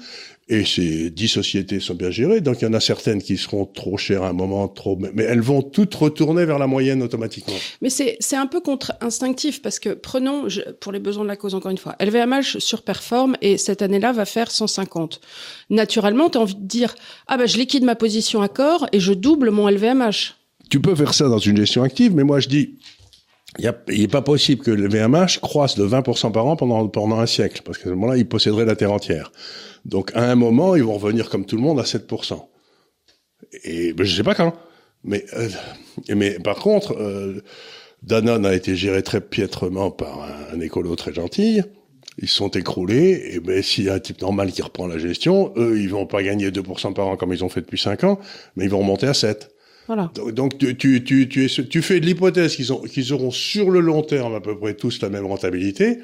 Et 0.48 0.64
ces 0.64 1.10
10 1.10 1.26
sociétés 1.26 1.80
sont 1.80 1.94
bien 1.96 2.10
gérées. 2.12 2.40
Donc, 2.40 2.62
il 2.62 2.66
y 2.66 2.68
en 2.68 2.72
a 2.72 2.78
certaines 2.78 3.20
qui 3.20 3.36
seront 3.36 3.64
trop 3.66 3.96
chères 3.96 4.22
à 4.22 4.28
un 4.28 4.32
moment, 4.32 4.68
trop, 4.68 4.96
mais 5.12 5.24
elles 5.24 5.40
vont 5.40 5.60
toutes 5.60 5.92
retourner 5.96 6.44
vers 6.44 6.60
la 6.60 6.68
moyenne 6.68 7.02
automatiquement. 7.02 7.56
Mais 7.82 7.90
c'est 7.90 8.16
c'est 8.20 8.36
un 8.36 8.46
peu 8.46 8.60
contre-instinctif 8.60 9.60
parce 9.60 9.80
que 9.80 9.88
prenons, 9.90 10.48
je- 10.48 10.60
pour 10.80 10.92
les 10.92 11.00
besoins 11.00 11.24
de 11.24 11.28
la 11.28 11.36
cause 11.36 11.56
encore 11.56 11.72
une 11.72 11.78
fois, 11.78 11.96
LVMH 11.98 12.58
surperforme 12.60 13.36
et 13.42 13.58
cette 13.58 13.82
année-là 13.82 14.12
va 14.12 14.24
faire 14.24 14.52
150. 14.52 15.20
Naturellement, 15.68 16.30
tu 16.30 16.38
as 16.38 16.42
envie 16.42 16.54
de 16.54 16.64
dire, 16.66 16.94
ah 17.26 17.36
ben 17.36 17.46
je 17.48 17.56
liquide 17.56 17.82
ma 17.82 17.96
position 17.96 18.40
Accor 18.40 18.86
et 18.92 19.00
je 19.00 19.12
double 19.12 19.50
mon 19.50 19.68
LVMH. 19.68 20.34
Tu 20.70 20.80
peux 20.80 20.94
faire 20.94 21.12
ça 21.14 21.28
dans 21.28 21.38
une 21.38 21.56
gestion 21.56 21.82
active, 21.82 22.14
mais 22.14 22.24
moi, 22.24 22.38
je 22.40 22.48
dis, 22.48 22.74
il 23.58 24.00
n'est 24.00 24.08
pas 24.08 24.22
possible 24.22 24.62
que 24.62 24.70
le 24.70 24.88
VMH 24.88 25.40
croisse 25.40 25.76
de 25.76 25.86
20% 25.86 26.32
par 26.32 26.46
an 26.46 26.56
pendant, 26.56 26.86
pendant 26.88 27.18
un 27.18 27.26
siècle, 27.26 27.62
parce 27.64 27.78
qu'à 27.78 27.84
ce 27.84 27.90
moment-là, 27.90 28.16
ils 28.16 28.28
posséderaient 28.28 28.64
la 28.64 28.76
Terre 28.76 28.92
entière. 28.92 29.32
Donc, 29.84 30.10
à 30.14 30.30
un 30.30 30.34
moment, 30.34 30.76
ils 30.76 30.82
vont 30.82 30.98
revenir 30.98 31.30
comme 31.30 31.46
tout 31.46 31.56
le 31.56 31.62
monde 31.62 31.78
à 31.78 31.84
7%. 31.84 32.48
Et 33.64 33.92
ben, 33.92 34.04
je 34.04 34.16
sais 34.16 34.24
pas 34.24 34.34
quand. 34.34 34.54
Mais, 35.04 35.24
euh, 35.34 35.48
mais 36.14 36.38
par 36.38 36.56
contre, 36.56 36.96
euh, 36.98 37.42
Danone 38.02 38.44
a 38.44 38.54
été 38.54 38.74
géré 38.74 39.02
très 39.02 39.20
piètrement 39.20 39.90
par 39.90 40.28
un, 40.52 40.60
écolo 40.60 40.96
très 40.96 41.14
gentil. 41.14 41.62
Ils 42.18 42.28
sont 42.28 42.50
écroulés. 42.50 43.30
Et 43.32 43.40
ben, 43.40 43.62
s'il 43.62 43.84
y 43.84 43.88
a 43.88 43.94
un 43.94 44.00
type 44.00 44.20
normal 44.20 44.52
qui 44.52 44.62
reprend 44.62 44.86
la 44.86 44.98
gestion, 44.98 45.52
eux, 45.56 45.80
ils 45.80 45.88
vont 45.88 46.06
pas 46.06 46.22
gagner 46.22 46.50
2% 46.50 46.92
par 46.94 47.06
an 47.06 47.16
comme 47.16 47.32
ils 47.32 47.44
ont 47.44 47.48
fait 47.48 47.60
depuis 47.60 47.78
5 47.78 48.04
ans, 48.04 48.18
mais 48.56 48.64
ils 48.64 48.70
vont 48.70 48.80
remonter 48.80 49.06
à 49.06 49.14
7. 49.14 49.55
Voilà. 49.86 50.10
Donc, 50.32 50.58
tu, 50.58 50.76
tu, 50.76 51.04
tu, 51.04 51.28
tu, 51.28 51.44
es- 51.44 51.68
tu 51.68 51.82
fais 51.82 52.00
de 52.00 52.06
l'hypothèse 52.06 52.56
qu'ils 52.56 52.72
ont- 52.72 52.80
qu'ils 52.82 53.12
auront 53.12 53.30
sur 53.30 53.70
le 53.70 53.80
long 53.80 54.02
terme 54.02 54.34
à 54.34 54.40
peu 54.40 54.58
près 54.58 54.74
tous 54.74 55.00
la 55.02 55.08
même 55.08 55.26
rentabilité. 55.26 55.98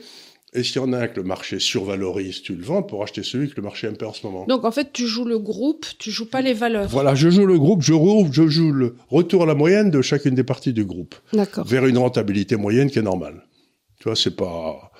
Et 0.55 0.63
s'il 0.65 0.77
y 0.77 0.79
en 0.81 0.93
a 0.93 0.99
un 0.99 1.09
que 1.09 1.17
le 1.19 1.23
marché 1.27 1.59
survalorise, 1.59 2.43
tu 2.43 2.55
le 2.55 2.63
vends 2.63 2.83
pour 2.83 3.03
acheter 3.03 3.23
celui 3.23 3.49
que 3.49 3.55
le 3.57 3.63
marché 3.63 3.87
aime 3.87 3.97
pas 3.97 4.07
en 4.07 4.13
ce 4.13 4.27
moment. 4.27 4.45
Donc 4.47 4.65
en 4.67 4.71
fait, 4.71 4.93
tu 4.93 5.07
joues 5.07 5.25
le 5.25 5.39
groupe, 5.39 5.87
tu 5.99 6.11
joues 6.11 6.29
pas 6.29 6.43
les 6.43 6.53
valeurs. 6.53 6.89
Voilà, 6.89 7.15
je 7.15 7.31
joue 7.31 7.47
le 7.47 7.59
groupe, 7.59 7.81
je, 7.83 7.95
roule, 7.95 8.29
je 8.31 8.47
joue 8.49 8.71
le 8.71 8.95
retour 9.09 9.45
à 9.45 9.47
la 9.47 9.55
moyenne 9.55 9.91
de 9.91 10.03
chacune 10.03 10.35
des 10.35 10.45
parties 10.45 10.75
du 10.75 10.85
groupe 10.85 11.15
D'accord. 11.33 11.67
vers 11.67 11.87
une 11.87 11.97
rentabilité 11.97 12.57
moyenne 12.57 12.91
qui 12.91 12.99
est 12.99 13.03
normale. 13.03 13.47
Tu 13.99 14.05
vois, 14.05 14.15
c'est 14.17 14.37
pas. 14.37 14.93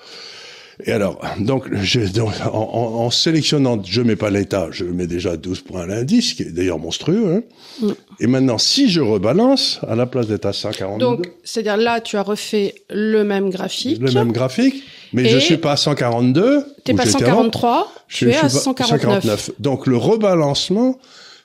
Et 0.85 0.91
alors, 0.91 1.21
donc, 1.39 1.73
je, 1.73 1.99
donc, 2.01 2.33
en, 2.45 2.49
en- 2.57 3.05
en 3.05 3.09
sélectionnant, 3.11 3.81
je 3.83 4.01
mets 4.01 4.15
pas 4.15 4.29
l'État, 4.31 4.69
je 4.71 4.85
mets 4.85 5.05
déjà 5.07 5.37
12 5.37 5.61
points 5.61 5.81
à 5.81 5.85
l'indice, 5.85 6.33
qui 6.33 6.43
est 6.43 6.51
d'ailleurs 6.51 6.79
monstrueux. 6.79 7.25
Hein. 7.35 7.41
Mm. 7.81 7.91
Et 8.21 8.27
maintenant, 8.27 8.57
si 8.57 8.89
je 8.89 8.99
rebalance, 9.01 9.79
à 9.87 9.95
la 9.95 10.05
place 10.05 10.27
d'être 10.27 10.45
à 10.45 10.53
142, 10.53 10.99
Donc, 11.05 11.29
c'est-à-dire 11.43 11.77
là, 11.77 12.01
tu 12.01 12.17
as 12.17 12.23
refait 12.23 12.73
le 12.89 13.23
même 13.23 13.49
graphique. 13.51 13.99
le 14.01 14.11
même 14.11 14.31
graphique, 14.31 14.83
mais 15.13 15.25
je 15.25 15.37
suis 15.37 15.57
pas 15.57 15.73
à 15.73 15.77
142. 15.77 16.65
T'es 16.83 16.93
pas 16.93 17.03
avant, 17.03 17.11
143, 17.11 17.93
je 18.07 18.27
es 18.27 18.31
suis 18.31 18.37
à 18.39 18.41
pas- 18.43 18.49
149. 18.49 19.51
Donc, 19.59 19.85
le 19.87 19.97
rebalancement 19.97 20.97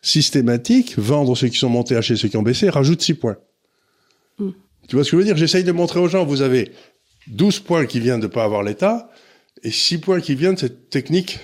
systématique, 0.03 0.95
vendre 0.99 1.37
ceux 1.37 1.49
qui 1.49 1.59
sont 1.59 1.69
montés, 1.69 1.97
acheter 1.97 2.17
ceux 2.17 2.29
qui 2.29 2.37
ont 2.37 2.43
baissé, 2.43 2.71
rajoute 2.71 3.03
6 3.03 3.15
points. 3.15 3.37
Mm. 4.39 4.51
Tu 4.89 4.97
vois 4.97 5.05
ce 5.05 5.11
que 5.11 5.17
je 5.17 5.19
veux 5.19 5.25
dire? 5.27 5.37
J'essaye 5.37 5.65
de 5.65 5.73
montrer 5.73 6.01
aux 6.01 6.09
gens, 6.09 6.25
vous 6.25 6.41
avez 6.41 6.71
12 7.27 7.59
points 7.61 7.85
qui 7.85 8.01
viennent 8.01 8.21
de 8.21 8.27
pas 8.27 8.45
avoir 8.45 8.63
l'État, 8.63 9.11
et 9.63 9.71
6 9.71 9.99
points 9.99 10.21
qui 10.21 10.35
viennent 10.35 10.55
de 10.55 10.61
cette 10.61 10.91
technique 10.91 11.39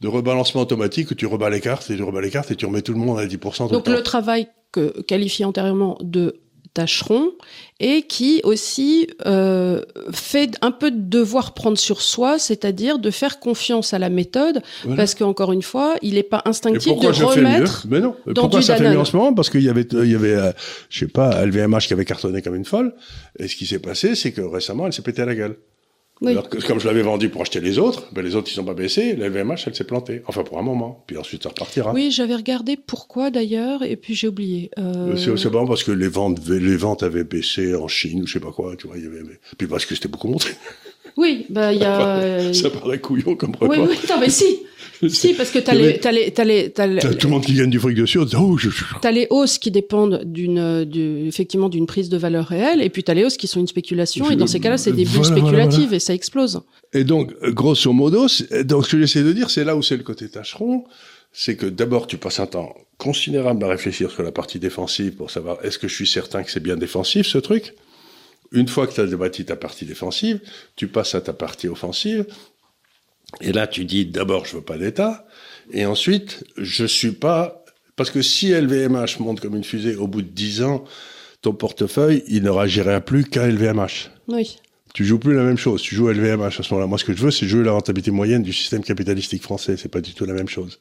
de 0.00 0.08
rebalancement 0.08 0.62
automatique 0.62 1.10
où 1.10 1.14
tu 1.14 1.26
rebats 1.26 1.50
les 1.50 1.60
cartes, 1.60 1.90
et 1.90 1.96
tu 1.96 2.02
rebats 2.02 2.20
les 2.20 2.30
cartes, 2.30 2.50
et 2.50 2.56
tu 2.56 2.66
remets 2.66 2.82
tout 2.82 2.92
le 2.92 2.98
monde 2.98 3.18
à 3.18 3.26
10% 3.26 3.68
tout 3.68 3.68
Donc 3.68 3.88
le 3.88 4.02
travail 4.02 4.48
que 4.72 5.00
qualifié 5.02 5.44
antérieurement 5.44 5.96
de 6.00 6.40
tâcheron 6.74 7.32
et 7.80 8.02
qui 8.02 8.40
aussi 8.44 9.06
euh, 9.26 9.82
fait 10.10 10.56
un 10.62 10.70
peu 10.70 10.90
de 10.90 11.00
devoir 11.00 11.52
prendre 11.52 11.76
sur 11.76 12.00
soi, 12.00 12.38
c'est-à-dire 12.38 12.98
de 12.98 13.10
faire 13.10 13.40
confiance 13.40 13.92
à 13.92 13.98
la 13.98 14.08
méthode, 14.08 14.62
Voilà. 14.82 14.96
parce 14.96 15.14
qu'encore 15.14 15.52
une 15.52 15.62
fois, 15.62 15.96
il 16.02 16.14
n'est 16.14 16.22
pas 16.22 16.42
instinctif 16.46 16.92
pourquoi 16.92 17.10
de 17.10 17.16
je 17.16 17.26
fais 17.26 17.40
mieux 17.40 17.46
remettre. 17.48 17.86
Mais 17.90 18.00
non. 18.00 18.16
dans 18.26 18.42
pourquoi 18.42 18.60
du 18.60 18.66
ça 18.66 18.76
fait 18.76 18.90
mieux 18.90 18.98
en 18.98 19.04
ce 19.04 19.16
moment? 19.16 19.34
Parce 19.34 19.50
qu'il 19.50 19.62
y 19.62 19.68
avait, 19.68 19.86
il 19.92 20.10
y 20.10 20.14
avait, 20.14 20.34
euh, 20.34 20.52
je 20.88 21.00
sais 21.00 21.08
pas, 21.08 21.44
LVMH 21.44 21.80
qui 21.86 21.92
avait 21.92 22.04
cartonné 22.06 22.40
comme 22.40 22.54
une 22.54 22.64
folle. 22.64 22.94
Et 23.38 23.48
ce 23.48 23.56
qui 23.56 23.66
s'est 23.66 23.78
passé, 23.78 24.14
c'est 24.14 24.32
que 24.32 24.40
récemment, 24.40 24.86
elle 24.86 24.92
s'est 24.92 25.02
pété 25.02 25.22
à 25.22 25.26
la 25.26 25.34
gueule. 25.34 25.56
Alors 26.30 26.48
que, 26.48 26.58
comme 26.58 26.78
je 26.78 26.86
l'avais 26.86 27.02
vendu 27.02 27.28
pour 27.28 27.42
acheter 27.42 27.60
les 27.60 27.78
autres, 27.78 28.08
ben 28.12 28.22
les 28.22 28.36
autres 28.36 28.50
ils 28.50 28.54
sont 28.54 28.64
pas 28.64 28.74
baissés, 28.74 29.16
la 29.16 29.28
LVMH 29.28 29.64
elle 29.66 29.74
s'est 29.74 29.84
plantée. 29.84 30.22
Enfin 30.26 30.44
pour 30.44 30.58
un 30.58 30.62
moment, 30.62 31.02
puis 31.06 31.16
ensuite 31.18 31.42
ça 31.42 31.48
repartira. 31.48 31.92
Oui, 31.92 32.10
j'avais 32.10 32.36
regardé 32.36 32.76
pourquoi 32.76 33.30
d'ailleurs, 33.30 33.82
et 33.82 33.96
puis 33.96 34.14
j'ai 34.14 34.28
oublié. 34.28 34.70
Euh... 34.78 35.16
C'est 35.16 35.50
bon 35.50 35.66
parce 35.66 35.84
que 35.84 35.92
les 35.92 36.08
ventes, 36.08 36.46
les 36.48 36.76
ventes 36.76 37.02
avaient 37.02 37.24
baissé 37.24 37.74
en 37.74 37.88
Chine 37.88 38.22
ou 38.22 38.26
je 38.26 38.34
sais 38.34 38.40
pas 38.40 38.52
quoi, 38.52 38.76
tu 38.76 38.86
vois. 38.86 38.96
Il 38.98 39.04
y 39.04 39.06
avait... 39.06 39.22
Puis 39.56 39.66
parce 39.66 39.86
que 39.86 39.94
c'était 39.94 40.08
beaucoup 40.08 40.28
monté. 40.28 40.48
Oui, 41.16 41.46
bah 41.50 41.72
il 41.72 41.80
y 41.80 41.84
a. 41.84 42.52
ça 42.54 42.70
paraît 42.70 43.00
couillon 43.00 43.36
comme 43.36 43.54
repas. 43.54 43.66
Oui, 43.68 43.78
oui, 43.88 43.98
non 44.08 44.18
mais 44.20 44.30
si. 44.30 44.61
Si, 45.08 45.34
parce 45.34 45.50
que 45.50 45.58
t'as 45.58 45.74
les, 45.74 45.98
t'as 45.98 46.12
les, 46.12 46.30
t'as 46.30 46.44
les, 46.44 46.70
t'as 46.70 46.86
tout 47.14 47.26
le 47.26 47.32
monde 47.32 47.44
qui 47.44 47.54
gagne 47.54 47.70
du 47.70 47.80
fric 47.80 47.96
dessus. 47.96 48.18
Oh, 48.18 48.56
je... 48.56 48.70
T'as 49.00 49.10
les 49.10 49.26
hausses 49.30 49.58
qui 49.58 49.70
dépendent 49.70 50.22
d'une, 50.24 50.84
du, 50.84 51.26
effectivement, 51.26 51.68
d'une 51.68 51.86
prise 51.86 52.08
de 52.08 52.16
valeur 52.16 52.46
réelle, 52.46 52.80
et 52.80 52.88
puis 52.88 53.02
t'as 53.02 53.14
les 53.14 53.24
hausses 53.24 53.36
qui 53.36 53.48
sont 53.48 53.60
une 53.60 53.66
spéculation, 53.66 54.30
et 54.30 54.36
dans 54.36 54.46
ces 54.46 54.60
cas-là, 54.60 54.78
c'est 54.78 54.92
des 54.92 55.04
bulles 55.04 55.24
spéculatives, 55.24 55.92
et 55.92 55.98
ça 55.98 56.14
explose. 56.14 56.60
Et 56.92 57.04
donc, 57.04 57.32
grosso 57.50 57.92
modo, 57.92 58.26
donc 58.64 58.86
ce 58.86 58.92
que 58.92 59.00
j'essaie 59.00 59.22
de 59.22 59.32
dire, 59.32 59.50
c'est 59.50 59.64
là 59.64 59.76
où 59.76 59.82
c'est 59.82 59.96
le 59.96 60.04
côté 60.04 60.28
tâcheron, 60.28 60.84
c'est 61.32 61.56
que 61.56 61.66
d'abord, 61.66 62.06
tu 62.06 62.18
passes 62.18 62.40
un 62.40 62.46
temps 62.46 62.74
considérable 62.98 63.64
à 63.64 63.68
réfléchir 63.68 64.10
sur 64.10 64.22
la 64.22 64.32
partie 64.32 64.58
défensive 64.58 65.12
pour 65.12 65.30
savoir 65.30 65.58
est-ce 65.64 65.78
que 65.78 65.88
je 65.88 65.94
suis 65.94 66.06
certain 66.06 66.42
que 66.42 66.50
c'est 66.50 66.62
bien 66.62 66.76
défensif, 66.76 67.26
ce 67.26 67.38
truc? 67.38 67.74
Une 68.52 68.68
fois 68.68 68.86
que 68.86 68.92
tu 68.92 69.00
as 69.00 69.06
débattu 69.06 69.46
ta 69.46 69.56
partie 69.56 69.86
défensive, 69.86 70.40
tu 70.76 70.86
passes 70.86 71.14
à 71.14 71.22
ta 71.22 71.32
partie 71.32 71.68
offensive, 71.68 72.26
et 73.40 73.52
là, 73.52 73.66
tu 73.66 73.84
dis 73.84 74.06
d'abord, 74.06 74.46
je 74.46 74.56
veux 74.56 74.62
pas 74.62 74.78
d'État, 74.78 75.26
et 75.72 75.86
ensuite, 75.86 76.44
je 76.56 76.84
suis 76.84 77.12
pas 77.12 77.62
parce 77.96 78.10
que 78.10 78.22
si 78.22 78.50
LVMH 78.50 79.20
monte 79.20 79.40
comme 79.40 79.54
une 79.54 79.64
fusée 79.64 79.96
au 79.96 80.06
bout 80.06 80.22
de 80.22 80.28
10 80.28 80.62
ans, 80.62 80.84
ton 81.42 81.52
portefeuille, 81.52 82.22
il 82.28 82.42
ne 82.42 82.50
réagirait 82.50 83.04
plus 83.04 83.24
qu'à 83.24 83.46
LVMH. 83.46 84.10
Oui. 84.28 84.58
Tu 84.94 85.04
joues 85.04 85.18
plus 85.18 85.34
la 85.34 85.42
même 85.42 85.58
chose. 85.58 85.82
Tu 85.82 85.94
joues 85.94 86.08
LVMH 86.08 86.58
à 86.58 86.62
ce 86.62 86.72
moment-là. 86.72 86.86
Moi, 86.86 86.98
ce 86.98 87.04
que 87.04 87.14
je 87.14 87.22
veux, 87.22 87.30
c'est 87.30 87.46
jouer 87.46 87.64
la 87.64 87.72
rentabilité 87.72 88.10
moyenne 88.10 88.42
du 88.42 88.52
système 88.52 88.82
capitalistique 88.82 89.42
français. 89.42 89.76
C'est 89.76 89.88
pas 89.88 90.00
du 90.00 90.14
tout 90.14 90.24
la 90.24 90.34
même 90.34 90.48
chose. 90.48 90.78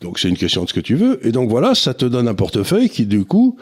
Donc, 0.00 0.18
c'est 0.18 0.28
une 0.28 0.36
question 0.36 0.64
de 0.64 0.68
ce 0.68 0.74
que 0.74 0.80
tu 0.80 0.94
veux. 0.94 1.24
Et 1.26 1.32
donc, 1.32 1.48
voilà, 1.50 1.74
ça 1.74 1.94
te 1.94 2.04
donne 2.04 2.28
un 2.28 2.34
portefeuille 2.34 2.88
qui, 2.88 3.06
du 3.06 3.24
coup, 3.24 3.58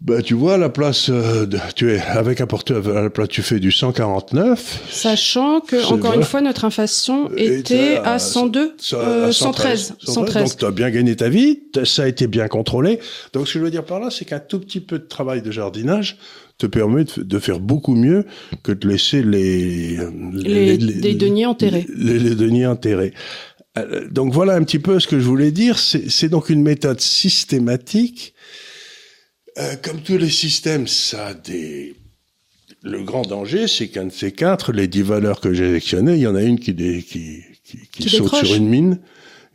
ben, 0.00 0.22
tu 0.22 0.34
vois, 0.34 0.58
la 0.58 0.68
place, 0.68 1.08
euh, 1.10 1.44
de, 1.44 1.58
tu 1.74 1.92
es 1.92 2.00
avec 2.00 2.40
un 2.40 2.46
portefeuille, 2.46 2.94
la 2.94 3.10
place, 3.10 3.28
tu 3.28 3.42
fais 3.42 3.58
du 3.58 3.72
149. 3.72 4.84
Sachant 4.88 5.60
que, 5.60 5.92
encore 5.92 6.14
une 6.14 6.22
fois, 6.22 6.40
notre 6.40 6.64
inflation 6.64 7.28
était 7.36 7.96
à, 8.04 8.20
102, 8.20 8.76
euh, 8.92 9.32
113, 9.32 9.94
113. 9.98 10.42
Donc, 10.44 10.58
tu 10.58 10.64
as 10.64 10.70
bien 10.70 10.90
gagné 10.90 11.16
ta 11.16 11.28
vie, 11.28 11.64
ça 11.84 12.04
a 12.04 12.06
été 12.06 12.28
bien 12.28 12.46
contrôlé. 12.46 13.00
Donc, 13.32 13.48
ce 13.48 13.54
que 13.54 13.58
je 13.58 13.64
veux 13.64 13.72
dire 13.72 13.84
par 13.84 13.98
là, 13.98 14.10
c'est 14.10 14.24
qu'un 14.24 14.38
tout 14.38 14.60
petit 14.60 14.80
peu 14.80 15.00
de 15.00 15.04
travail 15.04 15.42
de 15.42 15.50
jardinage 15.50 16.16
te 16.58 16.66
permet 16.66 17.04
de, 17.16 17.38
faire 17.40 17.58
beaucoup 17.58 17.94
mieux 17.94 18.24
que 18.62 18.70
de 18.70 18.86
laisser 18.86 19.22
les... 19.22 19.98
Les, 20.32 20.76
les, 20.76 21.14
deniers 21.14 21.46
enterrés. 21.46 21.86
Les, 21.96 22.20
les 22.20 22.34
deniers 22.36 22.66
enterrés. 22.66 23.14
Euh, 23.76 24.08
donc, 24.08 24.32
voilà 24.32 24.54
un 24.54 24.62
petit 24.62 24.78
peu 24.78 25.00
ce 25.00 25.08
que 25.08 25.18
je 25.18 25.24
voulais 25.24 25.50
dire. 25.50 25.76
C'est 25.78 26.28
donc 26.28 26.50
une 26.50 26.62
méthode 26.62 27.00
systématique 27.00 28.34
euh, 29.58 29.76
comme 29.82 30.00
tous 30.00 30.18
les 30.18 30.30
systèmes, 30.30 30.86
ça 30.86 31.28
a 31.28 31.34
des... 31.34 31.94
Le 32.82 33.02
grand 33.02 33.22
danger, 33.22 33.66
c'est 33.66 33.88
qu'un 33.88 34.06
de 34.06 34.12
ces 34.12 34.30
quatre, 34.30 34.72
les 34.72 34.86
dix 34.86 35.02
valeurs 35.02 35.40
que 35.40 35.52
j'ai 35.52 35.66
sélectionnées, 35.66 36.14
il 36.14 36.20
y 36.20 36.26
en 36.28 36.36
a 36.36 36.42
une 36.42 36.60
qui, 36.60 36.74
qui, 36.76 37.42
qui, 37.64 37.78
qui 37.90 38.08
saute 38.08 38.34
sur 38.36 38.54
une 38.54 38.68
mine 38.68 39.00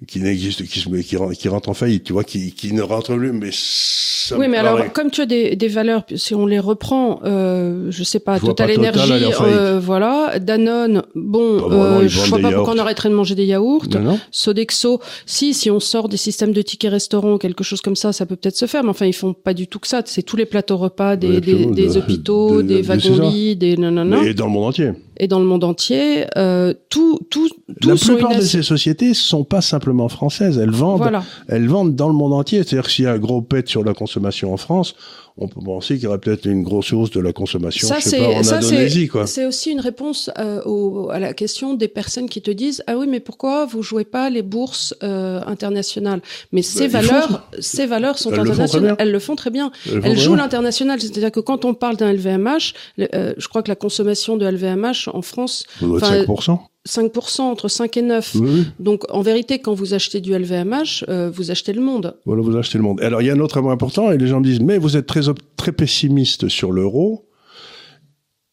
qui 0.08 0.20
n'existe, 0.20 0.64
qui, 0.66 0.84
qui, 1.04 1.18
qui 1.38 1.48
rentre 1.48 1.70
en 1.70 1.74
faillite, 1.74 2.04
tu 2.04 2.14
vois, 2.14 2.24
qui, 2.24 2.52
qui 2.52 2.74
ne 2.74 2.82
rentre 2.82 3.16
plus, 3.16 3.32
mais 3.32 3.50
ça 3.52 4.38
Oui, 4.38 4.48
mais 4.48 4.58
alors, 4.58 4.92
comme 4.94 5.12
tu 5.12 5.22
as 5.22 5.26
des, 5.26 5.56
des 5.56 5.68
valeurs, 5.68 6.04
si 6.16 6.36
on 6.36 6.46
les 6.46 6.60
reprend, 6.60 7.22
euh, 7.24 7.88
je 7.90 8.04
sais 8.04 8.20
pas, 8.20 8.40
Total 8.40 8.78
Energy, 8.78 9.12
euh, 9.42 9.80
voilà, 9.80 10.40
Danone, 10.40 11.04
bon, 11.16 11.72
euh, 11.72 12.08
je 12.08 12.20
vois 12.22 12.40
pas 12.40 12.52
pourquoi 12.52 12.74
on 12.74 12.80
arrêterait 12.80 13.10
de 13.10 13.16
manger 13.16 13.36
des 13.36 13.46
yaourts. 13.46 13.86
Sodexo, 14.32 15.00
si, 15.26 15.54
si 15.54 15.72
on 15.72 15.80
sort 15.80 16.10
des 16.10 16.18
systèmes 16.18 16.54
de 16.54 16.62
tickets 16.62 16.92
restaurants, 16.92 17.38
quelque 17.38 17.64
chose 17.64 17.82
comme 17.82 17.96
ça, 17.96 18.14
ça 18.14 18.26
peut 18.26 18.36
peut-être 18.36 18.58
se 18.58 18.66
faire, 18.66 18.84
mais 18.84 18.90
enfin, 18.90 19.06
ils 19.06 19.14
font 19.14 19.34
pas 19.34 19.54
du 19.54 19.68
tout 19.68 19.80
que 19.80 19.88
ça. 19.88 20.02
C'est 20.06 20.24
tous 20.24 20.38
les 20.38 20.46
plateaux 20.46 20.78
repas 20.78 21.16
des, 21.16 21.40
des, 21.40 21.66
des, 21.66 21.98
hôpitaux, 21.98 22.62
des 22.62 22.82
wagons-lits, 22.82 23.56
des 23.56 23.78
nanana. 23.78 24.24
Et 24.24 24.34
dans 24.34 24.46
le 24.46 24.52
monde 24.52 24.66
entier 24.66 24.92
et 25.18 25.28
dans 25.28 25.40
le 25.40 25.46
monde 25.46 25.64
entier, 25.64 26.26
euh, 26.38 26.74
tout, 26.90 27.20
tout, 27.30 27.50
tout 27.82 27.90
La 27.90 27.96
plupart 27.96 28.36
de 28.36 28.42
ces 28.42 28.64
sociétés 28.64 29.14
sont 29.14 29.44
pas 29.44 29.62
simplement 29.62 30.10
françaises. 30.10 30.58
Elles 30.58 30.72
vendent, 30.72 31.20
elles 31.48 31.68
vendent 31.68 31.96
dans 31.96 32.08
le 32.08 32.14
monde 32.14 32.34
entier. 32.34 32.64
C'est-à-dire 32.64 32.90
s'il 32.90 33.06
y 33.06 33.08
a 33.08 33.12
un 33.14 33.20
gros 33.20 33.42
pet 33.42 33.68
sur 33.68 33.84
la 33.84 33.94
consommation 33.94 34.54
en 34.54 34.58
France, 34.58 34.96
on 35.38 35.48
peut 35.48 35.62
penser 35.62 35.96
qu'il 35.96 36.04
y 36.04 36.08
aurait 36.08 36.20
peut-être 36.20 36.46
une 36.46 36.62
grosse 36.62 36.94
hausse 36.94 37.10
de 37.10 37.20
la 37.20 37.34
consommation, 37.34 37.88
ça, 37.88 38.00
je 38.00 38.10
sais 38.10 38.18
pas, 38.20 38.28
en 38.28 38.48
Indonésie, 38.48 39.08
quoi. 39.08 39.26
C'est 39.26 39.46
aussi 39.46 39.72
une 39.72 39.80
réponse 39.80 40.30
euh, 40.38 40.62
au, 40.64 41.10
à 41.10 41.20
la 41.20 41.34
question 41.34 41.74
des 41.74 41.88
personnes 41.88 42.30
qui 42.30 42.42
te 42.42 42.52
disent 42.52 42.84
ah 42.88 42.98
oui 42.98 43.08
mais 43.08 43.20
pourquoi 43.20 43.66
vous 43.66 43.82
jouez 43.82 44.06
pas 44.06 44.30
les 44.30 44.44
bourses 44.44 44.96
euh, 45.02 45.42
internationales? 45.48 46.22
Mais 46.52 46.62
ces 46.62 46.88
bah, 46.88 47.02
valeurs, 47.02 47.50
ces 47.60 47.86
valeurs 47.86 48.20
sont 48.20 48.32
internationales. 48.32 48.96
Elles 49.00 49.12
le 49.12 49.20
font 49.20 49.36
très 49.36 49.50
bien. 49.50 49.72
Elles, 50.04 50.20
jouent 50.20 50.36
l'international. 50.36 51.02
C'est-à-dire 51.02 51.32
que 51.32 51.40
quand 51.40 51.66
on 51.66 51.74
parle 51.74 51.98
d'un 51.98 52.14
LVMH, 52.14 52.74
euh, 53.00 53.34
je 53.38 53.48
crois 53.48 53.64
que 53.64 53.70
la 53.70 53.76
consommation 53.76 54.38
de 54.38 54.46
LVMH 54.46 55.10
en 55.12 55.22
France, 55.22 55.66
5%. 55.82 56.60
5% 56.88 57.42
entre 57.42 57.68
5 57.68 57.98
et 57.98 58.02
9. 58.02 58.38
Donc 58.80 59.04
en 59.10 59.22
vérité, 59.22 59.60
quand 59.60 59.74
vous 59.74 59.94
achetez 59.94 60.20
du 60.22 60.38
LVMH, 60.38 61.06
euh, 61.08 61.32
vous 61.34 61.52
achetez 61.52 61.74
le 61.74 61.82
monde. 61.82 62.18
Voilà, 62.26 62.42
vous 62.42 62.58
achetez 62.58 62.78
le 62.78 62.84
monde. 62.84 63.02
Alors 63.02 63.22
il 63.22 63.28
y 63.28 63.30
a 63.30 63.34
un 63.34 63.40
autre 63.40 63.62
point 63.62 63.72
important, 63.72 64.12
et 64.12 64.18
les 64.18 64.28
gens 64.28 64.40
me 64.40 64.46
disent, 64.46 64.60
mais 64.60 64.78
vous 64.78 64.98
êtes 64.98 65.08
très, 65.08 65.22
très 65.56 65.72
pessimiste 65.72 66.50
sur 66.50 66.72
l'euro, 66.72 67.30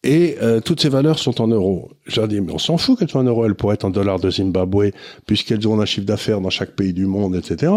et 0.03 0.37
euh, 0.41 0.61
toutes 0.61 0.81
ces 0.81 0.89
valeurs 0.89 1.19
sont 1.19 1.41
en 1.41 1.47
euros. 1.47 1.91
Je 2.05 2.19
leur 2.19 2.27
dis, 2.27 2.41
mais 2.41 2.53
on 2.53 2.57
s'en 2.57 2.77
fout 2.77 2.97
qu'elles 2.97 3.09
soient 3.09 3.21
en 3.21 3.25
euros, 3.25 3.45
elles 3.45 3.55
pourraient 3.55 3.75
être 3.75 3.85
en 3.85 3.91
dollars 3.91 4.19
de 4.19 4.31
Zimbabwe, 4.31 4.91
puisqu'elles 5.27 5.67
ont 5.67 5.79
un 5.79 5.85
chiffre 5.85 6.07
d'affaires 6.07 6.41
dans 6.41 6.49
chaque 6.49 6.75
pays 6.75 6.93
du 6.93 7.05
monde, 7.05 7.35
etc. 7.35 7.73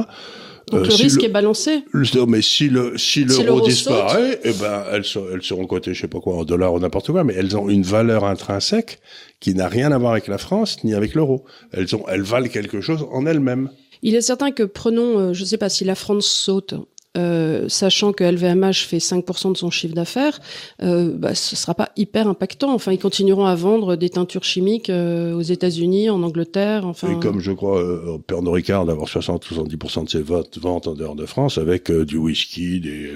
Donc 0.71 0.81
euh, 0.81 0.89
le 0.89 0.95
risque 0.95 1.23
est 1.23 1.29
balancé. 1.29 1.85
mais 2.27 2.43
si 2.43 2.69
le 2.69 2.97
si 2.97 3.25
l'euro 3.25 3.61
disparaît, 3.61 4.41
eh 4.45 4.53
ben 4.53 4.85
elles, 4.93 5.05
elles 5.33 5.43
seront 5.43 5.67
cotées, 5.67 5.95
je 5.95 6.01
sais 6.03 6.09
pas 6.09 6.21
quoi, 6.21 6.37
en 6.37 6.45
dollars 6.45 6.75
ou 6.75 6.81
n'importe 6.81 7.11
quoi, 7.13 7.25
mais 7.25 7.35
elles 7.35 7.57
ont 7.57 7.69
une 7.69 7.83
valeur 7.83 8.25
intrinsèque 8.25 9.01
qui 9.41 9.55
n'a 9.55 9.69
rien 9.69 9.93
à 9.93 9.99
voir 9.99 10.13
avec 10.13 10.27
la 10.27 10.39
France 10.39 10.83
ni 10.85 10.95
avec 10.95 11.15
l'euro. 11.15 11.45
Elles 11.73 11.95
ont 11.95 12.05
elles 12.09 12.23
valent 12.23 12.49
quelque 12.49 12.81
chose 12.81 13.07
en 13.13 13.27
elles-mêmes. 13.27 13.71
Il 14.03 14.15
est 14.15 14.21
certain 14.21 14.53
que 14.53 14.63
prenons, 14.63 15.19
euh, 15.19 15.33
je 15.33 15.43
ne 15.43 15.47
sais 15.47 15.59
pas 15.59 15.69
si 15.69 15.85
la 15.85 15.95
France 15.95 16.27
saute 16.27 16.75
euh, 17.17 17.69
sachant 17.69 18.13
que 18.13 18.25
LVMH 18.25 18.87
fait 18.87 18.99
5% 18.99 19.53
de 19.53 19.57
son 19.57 19.71
chiffre 19.71 19.95
d'affaires, 19.95 20.41
euh, 20.83 21.13
bah, 21.17 21.35
ce 21.35 21.57
sera 21.57 21.75
pas 21.75 21.91
hyper 21.97 22.27
impactant. 22.27 22.73
Enfin, 22.75 22.93
ils 22.93 22.99
continueront 22.99 23.47
à 23.47 23.55
vendre 23.55 23.97
des 23.97 24.11
teintures 24.11 24.45
chimiques 24.45 24.91
euh, 24.91 25.35
aux 25.35 25.43
États-Unis, 25.43 26.11
en 26.11 26.23
Angleterre. 26.23 26.87
Enfin. 26.87 27.11
Et 27.11 27.21
comme 27.21 27.41
je 27.41 27.53
crois, 27.53 27.81
euh, 27.81 28.19
Pernod 28.27 28.55
Ricard 28.55 28.87
d'avoir 28.87 29.09
60-70% 29.09 30.05
de 30.05 30.11
ses 30.11 30.23
ventes 30.61 30.87
en 30.87 30.95
dehors 30.95 31.15
de 31.15 31.27
France 31.27 31.59
avec 31.59 31.91
euh, 31.91 32.05
du 32.05 32.17
whisky, 32.17 32.81
des 32.81 33.13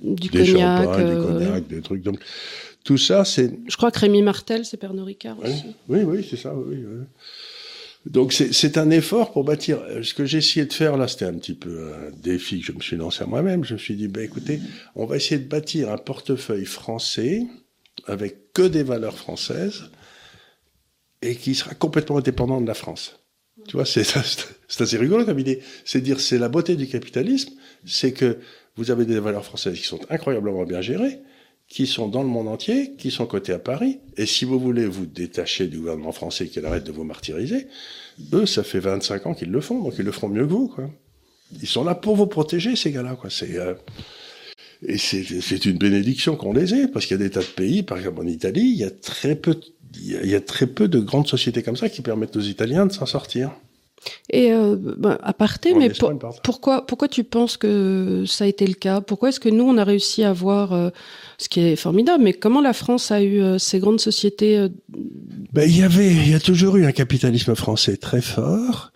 du 0.00 0.28
des 0.28 0.46
cognac, 0.46 0.96
des 0.96 1.14
cognacs, 1.14 1.68
des 1.68 1.80
trucs. 1.80 2.02
Donc 2.02 2.18
tout 2.84 2.98
ça, 2.98 3.24
c'est. 3.24 3.52
Je 3.66 3.76
crois 3.76 3.90
que 3.90 3.98
Rémi 3.98 4.22
Martel, 4.22 4.64
c'est 4.64 4.76
Pernod 4.76 5.04
Ricard 5.04 5.36
aussi. 5.40 5.64
Oui, 5.88 6.00
oui, 6.04 6.26
c'est 6.28 6.36
ça. 6.36 6.54
Oui, 6.54 6.76
oui. 6.76 7.04
Donc 8.08 8.32
c'est 8.32 8.78
un 8.78 8.90
effort 8.90 9.32
pour 9.32 9.44
bâtir. 9.44 9.80
Ce 10.02 10.14
que 10.14 10.24
j'ai 10.24 10.38
essayé 10.38 10.64
de 10.64 10.72
faire 10.72 10.96
là, 10.96 11.08
c'était 11.08 11.26
un 11.26 11.34
petit 11.34 11.54
peu 11.54 11.92
un 11.92 12.10
défi 12.10 12.60
que 12.60 12.66
je 12.66 12.72
me 12.72 12.80
suis 12.80 12.96
lancé 12.96 13.22
à 13.22 13.26
moi-même. 13.26 13.64
Je 13.64 13.74
me 13.74 13.78
suis 13.78 13.96
dit, 13.96 14.08
ben 14.08 14.24
écoutez, 14.24 14.60
on 14.94 15.04
va 15.04 15.16
essayer 15.16 15.38
de 15.38 15.46
bâtir 15.46 15.90
un 15.90 15.98
portefeuille 15.98 16.64
français 16.64 17.42
avec 18.06 18.52
que 18.54 18.62
des 18.62 18.82
valeurs 18.82 19.18
françaises 19.18 19.90
et 21.20 21.36
qui 21.36 21.54
sera 21.54 21.74
complètement 21.74 22.18
indépendant 22.18 22.60
de 22.62 22.66
la 22.66 22.74
France. 22.74 23.20
Tu 23.66 23.76
vois, 23.76 23.84
c'est 23.84 24.00
assez 24.80 24.96
rigolo 24.96 25.26
comme 25.26 25.38
idée. 25.38 25.62
C'est 25.84 26.00
dire, 26.00 26.18
c'est 26.20 26.38
la 26.38 26.48
beauté 26.48 26.76
du 26.76 26.88
capitalisme, 26.88 27.52
c'est 27.84 28.12
que 28.12 28.38
vous 28.76 28.90
avez 28.90 29.04
des 29.04 29.20
valeurs 29.20 29.44
françaises 29.44 29.76
qui 29.78 29.86
sont 29.86 30.00
incroyablement 30.08 30.64
bien 30.64 30.80
gérées, 30.80 31.18
qui 31.68 31.86
sont 31.86 32.08
dans 32.08 32.22
le 32.22 32.28
monde 32.28 32.48
entier, 32.48 32.94
qui 32.96 33.10
sont 33.10 33.26
cotés 33.26 33.52
à 33.52 33.58
Paris. 33.58 33.98
Et 34.16 34.26
si 34.26 34.44
vous 34.44 34.58
voulez 34.58 34.86
vous 34.86 35.06
détacher 35.06 35.66
du 35.66 35.78
gouvernement 35.78 36.12
français 36.12 36.46
qui 36.46 36.58
arrête 36.60 36.84
de 36.84 36.92
vous 36.92 37.04
martyriser, 37.04 37.66
eux, 38.32 38.46
ça 38.46 38.62
fait 38.62 38.80
25 38.80 39.26
ans 39.26 39.34
qu'ils 39.34 39.50
le 39.50 39.60
font, 39.60 39.82
donc 39.82 39.94
ils 39.98 40.04
le 40.04 40.12
feront 40.12 40.28
mieux 40.28 40.46
que 40.46 40.50
vous. 40.50 40.74
Ils 41.60 41.68
sont 41.68 41.84
là 41.84 41.94
pour 41.94 42.16
vous 42.16 42.26
protéger, 42.26 42.74
ces 42.74 42.90
gars-là. 42.90 43.16
Quoi. 43.16 43.30
C'est, 43.30 43.58
euh... 43.58 43.74
Et 44.82 44.96
c'est 44.96 45.64
une 45.64 45.76
bénédiction 45.76 46.36
qu'on 46.36 46.52
les 46.52 46.74
ait, 46.74 46.88
parce 46.88 47.04
qu'il 47.04 47.18
y 47.18 47.20
a 47.20 47.24
des 47.24 47.30
tas 47.30 47.40
de 47.40 47.46
pays, 47.46 47.82
par 47.82 47.98
exemple 47.98 48.20
en 48.20 48.26
Italie, 48.26 48.62
il 48.62 48.76
y 48.76 48.84
a 48.84 48.90
très 48.90 49.34
peu 49.34 50.88
de 50.88 50.98
grandes 51.00 51.26
sociétés 51.26 51.62
comme 51.62 51.76
ça 51.76 51.88
qui 51.88 52.00
permettent 52.00 52.36
aux 52.36 52.40
Italiens 52.40 52.86
de 52.86 52.92
s'en 52.92 53.06
sortir. 53.06 53.50
Et 54.30 54.52
euh, 54.52 54.76
bah, 54.78 55.18
à 55.22 55.32
parté, 55.32 55.74
mais 55.74 55.90
pourquoi 56.42 56.86
pourquoi 56.86 57.08
tu 57.08 57.24
penses 57.24 57.56
que 57.56 58.24
ça 58.26 58.44
a 58.44 58.46
été 58.46 58.66
le 58.66 58.74
cas? 58.74 59.00
Pourquoi 59.00 59.30
est-ce 59.30 59.40
que 59.40 59.48
nous 59.48 59.64
on 59.64 59.78
a 59.78 59.84
réussi 59.84 60.22
à 60.22 60.30
avoir 60.30 60.72
euh, 60.72 60.90
ce 61.38 61.48
qui 61.48 61.60
est 61.60 61.76
formidable 61.76 62.22
Mais 62.22 62.32
comment 62.32 62.60
la 62.60 62.72
France 62.72 63.10
a 63.10 63.22
eu 63.22 63.40
euh, 63.40 63.58
ces 63.58 63.78
grandes 63.78 64.00
sociétés 64.00 64.68
ben, 65.52 65.68
il 65.68 65.78
y 65.78 65.82
avait, 65.82 66.08
il 66.08 66.30
y 66.30 66.34
a 66.34 66.40
toujours 66.40 66.76
eu 66.76 66.84
un 66.84 66.92
capitalisme 66.92 67.54
français 67.54 67.96
très 67.96 68.20
fort. 68.20 68.92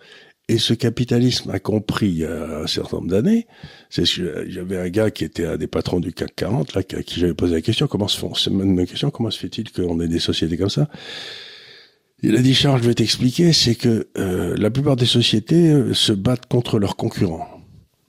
Et 0.49 0.57
ce 0.57 0.73
capitalisme 0.73 1.51
a 1.51 1.59
compris 1.59 2.07
il 2.07 2.17
y 2.17 2.25
a 2.25 2.59
un 2.59 2.67
certain 2.67 2.97
nombre 2.97 3.09
d'années. 3.09 3.47
C'est 3.89 4.03
j'avais 4.05 4.77
un 4.77 4.89
gars 4.89 5.09
qui 5.09 5.23
était 5.23 5.45
un 5.45 5.57
des 5.57 5.67
patrons 5.67 6.01
du 6.01 6.11
CAC 6.11 6.35
40, 6.35 6.75
là, 6.75 6.81
à 6.81 7.01
qui 7.01 7.21
j'avais 7.21 7.33
posé 7.33 7.55
la 7.55 7.61
question, 7.61 7.87
comment 7.87 8.09
se 8.09 8.19
font, 8.19 8.33
même 8.51 8.85
question, 8.85 9.09
comment 9.09 9.31
se 9.31 9.39
fait-il 9.39 9.71
qu'on 9.71 10.01
ait 10.01 10.09
des 10.09 10.19
sociétés 10.19 10.57
comme 10.57 10.69
ça? 10.69 10.89
Il 12.23 12.35
a 12.37 12.41
dit, 12.41 12.55
Charles, 12.55 12.81
je 12.81 12.87
vais 12.87 12.93
t'expliquer, 12.93 13.51
c'est 13.51 13.75
que 13.75 14.07
euh, 14.17 14.55
la 14.57 14.71
plupart 14.71 14.95
des 14.95 15.05
sociétés 15.05 15.71
euh, 15.71 15.93
se 15.93 16.13
battent 16.13 16.45
contre 16.45 16.79
leurs 16.79 16.95
concurrents. 16.95 17.47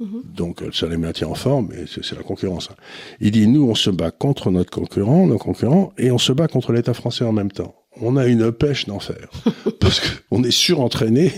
Mm-hmm. 0.00 0.35
Donc 0.37 0.62
ça 0.72 0.87
les 0.87 0.96
maintient 0.96 1.29
en 1.29 1.35
forme, 1.35 1.70
mais 1.70 1.85
c'est 1.87 2.16
la 2.16 2.22
concurrence. 2.22 2.68
Hein. 2.70 2.77
Il 3.20 3.33
dit, 3.33 3.46
nous, 3.48 3.68
on 3.68 3.74
se 3.74 3.90
bat 3.90 4.12
contre 4.12 4.50
notre 4.50 4.70
concurrent, 4.70 5.27
nos 5.27 5.38
concurrents, 5.38 5.92
et 5.98 6.11
on 6.11 6.18
se 6.18 6.33
bat 6.33 6.46
contre 6.46 6.72
l'État 6.72 6.94
français 6.94 7.24
en 7.24 7.33
même 7.33 7.50
temps 7.50 7.74
on 8.00 8.16
a 8.16 8.27
une 8.27 8.53
pêche 8.53 8.87
d'enfer 8.87 9.29
parce 9.81 10.00
qu'on 10.00 10.42
est 10.42 10.50
surentraîné. 10.50 11.33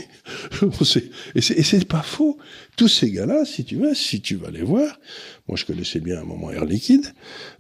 et 1.35 1.41
c'est 1.41 1.85
pas 1.87 2.03
faux. 2.03 2.39
Tous 2.77 2.89
ces 2.89 3.11
gars-là, 3.11 3.45
si 3.45 3.65
tu 3.65 3.77
veux, 3.77 3.95
si 3.95 4.21
tu 4.21 4.37
vas 4.37 4.51
les 4.51 4.63
voir, 4.63 4.99
moi 5.49 5.57
je 5.57 5.65
connaissais 5.65 6.01
bien 6.01 6.21
un 6.21 6.25
moment 6.25 6.51
Air 6.51 6.65
Liquide, 6.65 7.07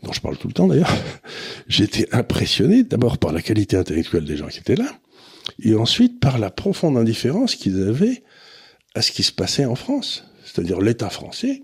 dont 0.03 0.13
je 0.13 0.21
parle 0.21 0.37
tout 0.37 0.49
le 0.49 0.55
temps 0.55 0.67
d'ailleurs. 0.67 0.93
J'étais 1.69 2.09
impressionné 2.13 2.83
d'abord 2.83 3.19
par 3.19 3.33
la 3.33 3.43
qualité 3.43 3.77
intellectuelle 3.77 4.25
des 4.25 4.37
gens 4.37 4.49
qui 4.49 4.59
étaient 4.59 4.77
là, 4.77 4.91
et 5.63 5.75
ensuite 5.75 6.21
par 6.21 6.39
la 6.39 6.51
profonde 6.51 6.97
indifférence 6.97 7.55
qu'ils 7.55 7.83
avaient 7.83 8.23
à 8.95 9.03
ce 9.03 9.13
qui 9.13 9.23
se 9.23 9.33
passait 9.33 9.65
en 9.65 9.75
France. 9.75 10.25
C'est-à-dire 10.45 10.81
l'État 10.81 11.11
français 11.11 11.63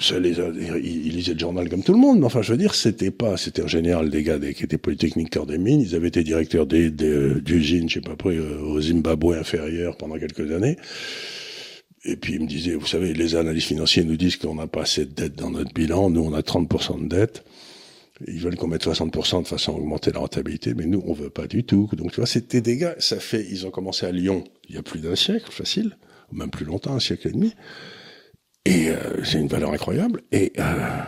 ça 0.00 0.18
les 0.18 0.36
ils, 0.38 1.16
lisaient 1.16 1.34
le 1.34 1.38
journal 1.38 1.68
comme 1.68 1.82
tout 1.82 1.92
le 1.92 1.98
monde, 1.98 2.20
mais 2.20 2.26
enfin, 2.26 2.42
je 2.42 2.52
veux 2.52 2.58
dire, 2.58 2.74
c'était 2.74 3.10
pas, 3.10 3.36
c'était 3.36 3.62
en 3.62 3.68
général 3.68 4.10
des 4.10 4.22
gars 4.22 4.38
qui 4.38 4.64
étaient 4.64 4.78
polytechniques 4.78 5.30
cœur 5.30 5.46
des 5.46 5.58
mines, 5.58 5.80
ils 5.80 5.94
avaient 5.94 6.08
été 6.08 6.22
directeurs 6.22 6.66
d'usines, 6.66 7.88
je 7.88 7.94
sais 7.94 8.00
pas 8.00 8.16
près, 8.16 8.36
euh, 8.36 8.60
au 8.60 8.80
Zimbabwe 8.80 9.34
inférieur 9.34 9.96
pendant 9.96 10.18
quelques 10.18 10.52
années. 10.52 10.76
Et 12.04 12.16
puis 12.16 12.34
ils 12.34 12.40
me 12.40 12.46
disaient, 12.46 12.74
vous 12.74 12.86
savez, 12.86 13.12
les 13.12 13.34
analystes 13.34 13.68
financiers 13.68 14.04
nous 14.04 14.16
disent 14.16 14.36
qu'on 14.36 14.54
n'a 14.54 14.66
pas 14.66 14.82
assez 14.82 15.04
de 15.04 15.12
dettes 15.12 15.34
dans 15.34 15.50
notre 15.50 15.72
bilan, 15.74 16.10
nous 16.10 16.22
on 16.22 16.32
a 16.32 16.40
30% 16.40 17.04
de 17.04 17.08
dettes. 17.08 17.44
Ils 18.26 18.40
veulent 18.40 18.56
qu'on 18.56 18.66
mette 18.66 18.84
60% 18.84 19.42
de 19.42 19.48
façon 19.48 19.72
à 19.72 19.76
augmenter 19.76 20.10
la 20.10 20.18
rentabilité, 20.18 20.74
mais 20.74 20.86
nous 20.86 21.02
on 21.06 21.12
veut 21.12 21.30
pas 21.30 21.46
du 21.46 21.64
tout. 21.64 21.88
Donc 21.92 22.10
tu 22.10 22.16
vois, 22.16 22.26
c'était 22.26 22.60
des 22.60 22.76
gars, 22.76 22.96
ça 22.98 23.20
fait, 23.20 23.46
ils 23.48 23.66
ont 23.66 23.70
commencé 23.70 24.06
à 24.06 24.12
Lyon 24.12 24.44
il 24.68 24.74
y 24.74 24.78
a 24.78 24.82
plus 24.82 25.00
d'un 25.00 25.16
siècle, 25.16 25.50
facile, 25.52 25.96
ou 26.32 26.36
même 26.36 26.50
plus 26.50 26.64
longtemps, 26.64 26.94
un 26.94 27.00
siècle 27.00 27.28
et 27.28 27.32
demi. 27.32 27.54
Et 28.64 28.90
euh, 28.90 29.24
c'est 29.24 29.38
une 29.38 29.48
valeur 29.48 29.72
incroyable. 29.72 30.22
Et 30.32 30.52
euh, 30.58 31.02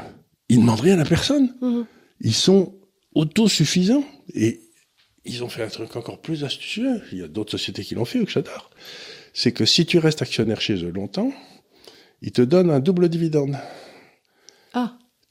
ils 0.49 0.61
demandent 0.61 0.81
rien 0.81 0.99
à 0.99 1.05
personne. 1.05 1.55
Mhm. 1.61 1.87
Ils 2.21 2.35
sont 2.35 2.75
autosuffisants. 3.15 4.05
Et 4.35 4.61
ils 5.25 5.45
ont 5.45 5.49
fait 5.49 5.63
un 5.63 5.69
truc 5.69 5.95
encore 5.97 6.21
plus 6.21 6.45
astucieux. 6.45 7.03
Il 7.13 7.19
y 7.19 7.23
a 7.23 7.29
d'autres 7.29 7.51
sociétés 7.51 7.85
qui 7.85 7.95
l'ont 7.95 8.05
fait, 8.05 8.21
ou 8.21 8.25
que 8.25 8.31
j'adore. 8.31 8.71
C'est 9.35 9.53
que 9.53 9.65
si 9.65 9.85
tu 9.85 9.99
restes 9.99 10.23
actionnaire 10.23 10.61
chez 10.61 10.85
eux 10.85 10.91
longtemps, 10.91 11.33
ils 12.23 12.33
te 12.33 12.43
donnent 12.43 12.71
un 12.71 12.81
double 12.81 13.09
dividende. 13.09 13.57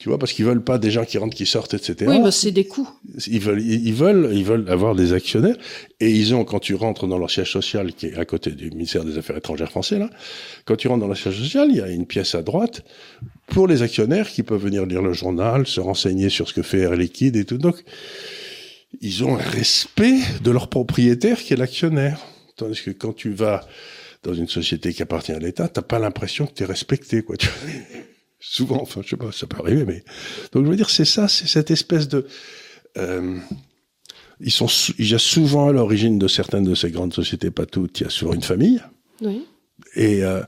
Tu 0.00 0.08
vois, 0.08 0.18
parce 0.18 0.32
qu'ils 0.32 0.46
veulent 0.46 0.64
pas 0.64 0.78
des 0.78 0.90
gens 0.90 1.04
qui 1.04 1.18
rentrent, 1.18 1.36
qui 1.36 1.44
sortent, 1.44 1.74
etc. 1.74 2.06
Oui, 2.08 2.22
bah 2.22 2.30
c'est 2.32 2.52
des 2.52 2.64
coûts. 2.64 2.88
Ils 3.26 3.38
veulent, 3.38 3.60
ils 3.60 3.92
veulent, 3.92 4.30
ils 4.32 4.46
veulent 4.46 4.66
avoir 4.70 4.94
des 4.94 5.12
actionnaires. 5.12 5.56
Et 6.00 6.10
ils 6.10 6.34
ont, 6.34 6.42
quand 6.44 6.58
tu 6.58 6.74
rentres 6.74 7.06
dans 7.06 7.18
leur 7.18 7.30
siège 7.30 7.52
social, 7.52 7.92
qui 7.92 8.06
est 8.06 8.16
à 8.16 8.24
côté 8.24 8.52
du 8.52 8.70
ministère 8.70 9.04
des 9.04 9.18
Affaires 9.18 9.36
étrangères 9.36 9.70
français, 9.70 9.98
là, 9.98 10.08
quand 10.64 10.76
tu 10.76 10.88
rentres 10.88 11.00
dans 11.00 11.06
leur 11.06 11.18
siège 11.18 11.38
social, 11.38 11.68
il 11.70 11.76
y 11.76 11.80
a 11.82 11.88
une 11.90 12.06
pièce 12.06 12.34
à 12.34 12.40
droite 12.40 12.82
pour 13.48 13.68
les 13.68 13.82
actionnaires 13.82 14.26
qui 14.26 14.42
peuvent 14.42 14.62
venir 14.62 14.86
lire 14.86 15.02
le 15.02 15.12
journal, 15.12 15.66
se 15.66 15.80
renseigner 15.80 16.30
sur 16.30 16.48
ce 16.48 16.54
que 16.54 16.62
fait 16.62 16.78
Air 16.78 16.96
Liquide 16.96 17.36
et 17.36 17.44
tout. 17.44 17.58
Donc, 17.58 17.84
ils 19.02 19.22
ont 19.22 19.34
un 19.34 19.42
respect 19.42 20.16
de 20.42 20.50
leur 20.50 20.70
propriétaire 20.70 21.38
qui 21.38 21.52
est 21.52 21.56
l'actionnaire. 21.58 22.18
Tandis 22.56 22.80
que 22.80 22.90
quand 22.90 23.12
tu 23.12 23.32
vas 23.34 23.68
dans 24.22 24.32
une 24.32 24.48
société 24.48 24.94
qui 24.94 25.02
appartient 25.02 25.32
à 25.32 25.38
l'État, 25.38 25.68
t'as 25.68 25.82
pas 25.82 25.98
l'impression 25.98 26.46
que 26.46 26.54
tu 26.54 26.62
es 26.62 26.66
respecté, 26.66 27.20
quoi. 27.20 27.36
Tu 27.36 27.48
Souvent, 28.40 28.80
enfin, 28.80 29.02
je 29.04 29.10
sais 29.10 29.16
pas, 29.16 29.32
ça 29.32 29.46
peut 29.46 29.58
arriver, 29.60 29.84
mais 29.84 30.02
donc 30.52 30.64
je 30.64 30.70
veux 30.70 30.76
dire, 30.76 30.88
c'est 30.88 31.04
ça, 31.04 31.28
c'est 31.28 31.46
cette 31.46 31.70
espèce 31.70 32.08
de 32.08 32.26
euh, 32.96 33.38
ils 34.40 34.50
sont, 34.50 34.66
il 34.98 35.10
y 35.10 35.14
a 35.14 35.18
souvent 35.18 35.68
à 35.68 35.72
l'origine 35.72 36.18
de 36.18 36.26
certaines 36.26 36.64
de 36.64 36.74
ces 36.74 36.90
grandes 36.90 37.12
sociétés, 37.12 37.50
pas 37.50 37.66
toutes, 37.66 38.00
il 38.00 38.04
y 38.04 38.06
a 38.06 38.10
souvent 38.10 38.32
une 38.32 38.42
famille. 38.42 38.82
Oui. 39.20 39.46
Et, 39.94 40.24
euh, 40.24 40.42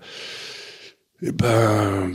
et 1.20 1.32
ben, 1.32 2.12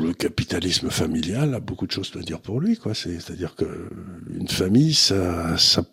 le 0.00 0.12
capitalisme 0.12 0.90
familial 0.90 1.54
a 1.54 1.60
beaucoup 1.60 1.86
de 1.86 1.92
choses 1.92 2.12
à 2.16 2.20
dire 2.20 2.40
pour 2.40 2.60
lui, 2.60 2.76
quoi. 2.76 2.94
C'est-à-dire 2.94 3.56
que 3.56 3.90
une 4.30 4.48
famille, 4.48 4.94
ça, 4.94 5.58
ça, 5.58 5.84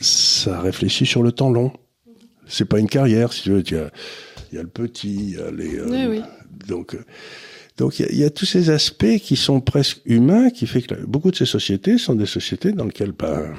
ça 0.00 0.60
réfléchit 0.60 1.06
sur 1.06 1.22
le 1.22 1.32
temps 1.32 1.50
long. 1.50 1.72
C'est 2.46 2.66
pas 2.66 2.78
une 2.78 2.88
carrière, 2.88 3.32
si 3.32 3.42
tu 3.42 3.50
veux. 3.50 3.62
Il 3.66 3.72
y 3.72 3.76
a, 3.76 3.90
il 4.50 4.56
y 4.56 4.58
a 4.58 4.62
le 4.62 4.68
petit, 4.68 5.14
il 5.14 5.30
y 5.30 5.38
a 5.38 5.50
les. 5.50 5.78
Euh, 5.78 5.88
oui, 6.08 6.18
oui. 6.18 6.22
Donc. 6.66 6.96
Donc 7.76 7.98
il 7.98 8.12
y, 8.14 8.20
y 8.20 8.24
a, 8.24 8.30
tous 8.30 8.46
ces 8.46 8.70
aspects 8.70 9.18
qui 9.20 9.36
sont 9.36 9.60
presque 9.60 10.00
humains, 10.04 10.50
qui 10.50 10.66
fait 10.66 10.82
que 10.82 10.94
beaucoup 11.06 11.30
de 11.30 11.36
ces 11.36 11.46
sociétés 11.46 11.98
sont 11.98 12.14
des 12.14 12.26
sociétés 12.26 12.72
dans 12.72 12.84
lesquelles, 12.84 13.12
ben, 13.12 13.54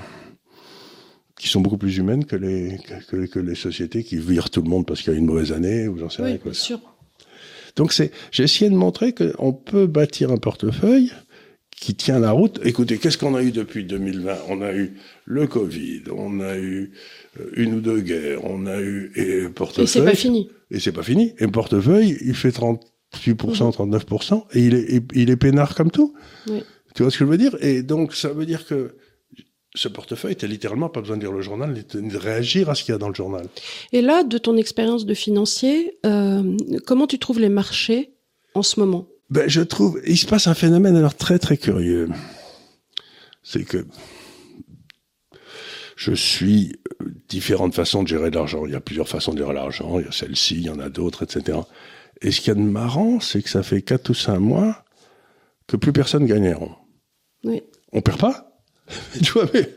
qui 1.37 1.49
sont 1.49 1.61
beaucoup 1.61 1.77
plus 1.77 1.97
humaines 1.97 2.25
que 2.25 2.35
les 2.35 2.77
que, 3.09 3.25
que 3.25 3.39
les 3.39 3.55
sociétés 3.55 4.03
qui 4.03 4.17
virent 4.17 4.49
tout 4.49 4.61
le 4.61 4.69
monde 4.69 4.85
parce 4.85 5.01
qu'il 5.01 5.11
y 5.11 5.15
a 5.15 5.19
une 5.19 5.25
mauvaise 5.25 5.51
année 5.51 5.87
ou 5.87 5.97
j'en 5.97 6.09
sais 6.09 6.21
oui, 6.21 6.29
rien. 6.29 6.37
Quoi. 6.37 6.51
Bien 6.51 6.59
sûr. 6.59 6.79
Donc 7.75 7.91
c'est, 7.91 8.11
j'ai 8.31 8.43
essayé 8.43 8.69
de 8.69 8.75
montrer 8.75 9.13
qu'on 9.13 9.51
peut 9.51 9.85
bâtir 9.85 10.31
un 10.31 10.37
portefeuille 10.37 11.11
qui 11.75 11.93
tient 11.93 12.19
la 12.19 12.31
route. 12.31 12.61
Écoutez, 12.63 12.97
qu'est-ce 12.99 13.17
qu'on 13.17 13.35
a 13.35 13.43
eu 13.43 13.51
depuis 13.51 13.83
2020 13.83 14.37
On 14.47 14.61
a 14.61 14.73
eu 14.73 14.93
le 15.25 15.45
Covid, 15.45 16.03
on 16.15 16.39
a 16.39 16.57
eu 16.57 16.93
euh, 17.37 17.49
une 17.57 17.73
ou 17.73 17.81
deux 17.81 17.99
guerres, 17.99 18.45
on 18.45 18.65
a 18.65 18.79
eu 18.79 19.11
et 19.17 19.49
portefeuille. 19.49 19.83
Et 19.83 19.87
c'est 19.87 20.05
pas 20.05 20.15
fini. 20.15 20.49
Et 20.71 20.79
c'est 20.79 20.93
pas 20.93 21.03
fini. 21.03 21.33
Et 21.39 21.47
portefeuille, 21.47 22.17
il 22.21 22.33
fait 22.33 22.53
30 22.53 22.81
38%, 23.15 23.75
39%, 23.75 24.43
et 24.53 24.59
il 24.59 24.73
est, 24.73 25.03
il 25.13 25.29
est 25.29 25.35
peinard 25.35 25.75
comme 25.75 25.91
tout. 25.91 26.13
Oui. 26.47 26.63
Tu 26.95 27.03
vois 27.03 27.11
ce 27.11 27.17
que 27.17 27.25
je 27.25 27.29
veux 27.29 27.37
dire? 27.37 27.55
Et 27.61 27.83
donc, 27.83 28.15
ça 28.15 28.29
veut 28.29 28.45
dire 28.45 28.65
que 28.65 28.95
ce 29.75 29.89
portefeuille, 29.89 30.35
t'as 30.35 30.47
littéralement 30.47 30.89
pas 30.89 31.01
besoin 31.01 31.17
de 31.17 31.21
lire 31.21 31.33
le 31.33 31.41
journal, 31.41 31.73
de 31.73 32.17
réagir 32.17 32.69
à 32.69 32.75
ce 32.75 32.83
qu'il 32.83 32.93
y 32.93 32.95
a 32.95 32.97
dans 32.97 33.09
le 33.09 33.13
journal. 33.13 33.47
Et 33.91 34.01
là, 34.01 34.23
de 34.23 34.37
ton 34.37 34.55
expérience 34.57 35.05
de 35.05 35.13
financier, 35.13 35.97
euh, 36.05 36.55
comment 36.85 37.07
tu 37.07 37.19
trouves 37.19 37.39
les 37.39 37.49
marchés 37.49 38.13
en 38.53 38.63
ce 38.63 38.79
moment? 38.79 39.07
Ben, 39.29 39.47
Je 39.49 39.61
trouve, 39.61 40.01
il 40.05 40.17
se 40.17 40.25
passe 40.25 40.47
un 40.47 40.53
phénomène 40.53 40.95
alors 40.95 41.15
très 41.15 41.39
très 41.39 41.57
curieux. 41.57 42.09
C'est 43.43 43.63
que 43.63 43.85
je 45.97 46.13
suis 46.13 46.73
euh, 47.01 47.05
différentes 47.27 47.75
façons 47.75 48.03
de 48.03 48.07
gérer 48.07 48.31
l'argent. 48.31 48.65
Il 48.65 48.71
y 48.71 48.75
a 48.75 48.81
plusieurs 48.81 49.09
façons 49.09 49.33
de 49.33 49.39
gérer 49.39 49.53
l'argent. 49.53 49.99
Il 49.99 50.05
y 50.05 50.07
a 50.07 50.11
celle-ci, 50.11 50.55
il 50.55 50.63
y 50.63 50.69
en 50.69 50.79
a 50.79 50.89
d'autres, 50.89 51.23
etc. 51.23 51.59
Et 52.21 52.31
ce 52.31 52.41
qu'il 52.41 52.49
y 52.49 52.51
a 52.51 52.55
de 52.55 52.59
marrant, 52.59 53.19
c'est 53.19 53.41
que 53.41 53.49
ça 53.49 53.63
fait 53.63 53.81
quatre 53.81 54.09
ou 54.09 54.13
cinq 54.13 54.39
mois 54.39 54.83
que 55.67 55.77
plus 55.77 55.93
personne 55.93 56.25
gagneront. 56.25 56.71
Oui. 57.43 57.63
On 57.91 58.01
perd 58.01 58.19
pas. 58.19 58.61
tu 59.23 59.31
vois, 59.31 59.49
mais 59.53 59.69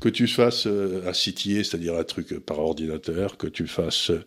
que 0.00 0.08
tu 0.08 0.26
fasses 0.26 0.66
euh, 0.66 1.06
un 1.06 1.12
CTA, 1.12 1.64
c'est-à-dire 1.64 1.94
un 1.94 2.04
truc 2.04 2.38
par 2.40 2.58
ordinateur, 2.58 3.36
que 3.36 3.46
tu 3.46 3.66
fasses 3.66 4.10
euh, 4.10 4.24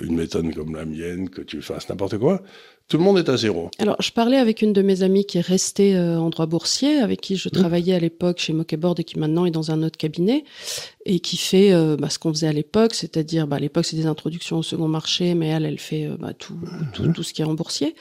une 0.00 0.16
méthode 0.16 0.52
comme 0.54 0.74
la 0.74 0.84
mienne, 0.84 1.30
que 1.30 1.42
tu 1.42 1.62
fasses 1.62 1.88
n'importe 1.88 2.18
quoi, 2.18 2.42
tout 2.88 2.98
le 2.98 3.02
monde 3.02 3.18
est 3.18 3.28
à 3.28 3.36
zéro. 3.36 3.70
Alors, 3.78 3.96
je 4.00 4.12
parlais 4.12 4.36
avec 4.36 4.62
une 4.62 4.72
de 4.72 4.80
mes 4.80 5.02
amies 5.02 5.26
qui 5.26 5.38
est 5.38 5.46
restée 5.46 5.96
euh, 5.96 6.20
en 6.20 6.30
droit 6.30 6.46
boursier, 6.46 6.98
avec 6.98 7.20
qui 7.20 7.36
je 7.36 7.48
travaillais 7.48 7.94
à 7.94 7.98
l'époque 7.98 8.38
chez 8.38 8.52
Mockeboard 8.52 9.00
et 9.00 9.04
qui 9.04 9.18
maintenant 9.18 9.44
est 9.44 9.50
dans 9.50 9.72
un 9.72 9.82
autre 9.82 9.96
cabinet, 9.96 10.44
et 11.04 11.18
qui 11.18 11.36
fait 11.36 11.72
euh, 11.72 11.96
bah, 11.96 12.10
ce 12.10 12.20
qu'on 12.20 12.32
faisait 12.32 12.46
à 12.46 12.52
l'époque, 12.52 12.94
c'est-à-dire, 12.94 13.48
bah, 13.48 13.56
à 13.56 13.58
l'époque, 13.58 13.86
c'est 13.86 13.96
des 13.96 14.06
introductions 14.06 14.58
au 14.58 14.62
second 14.62 14.86
marché, 14.86 15.34
mais 15.34 15.48
elle, 15.48 15.64
elle 15.64 15.80
fait 15.80 16.06
euh, 16.06 16.16
bah, 16.16 16.32
tout, 16.32 16.58
tout, 16.92 17.08
tout, 17.08 17.22
ce 17.24 17.32
qui 17.32 17.42
est 17.42 17.44
en 17.44 17.54
boursier 17.54 17.96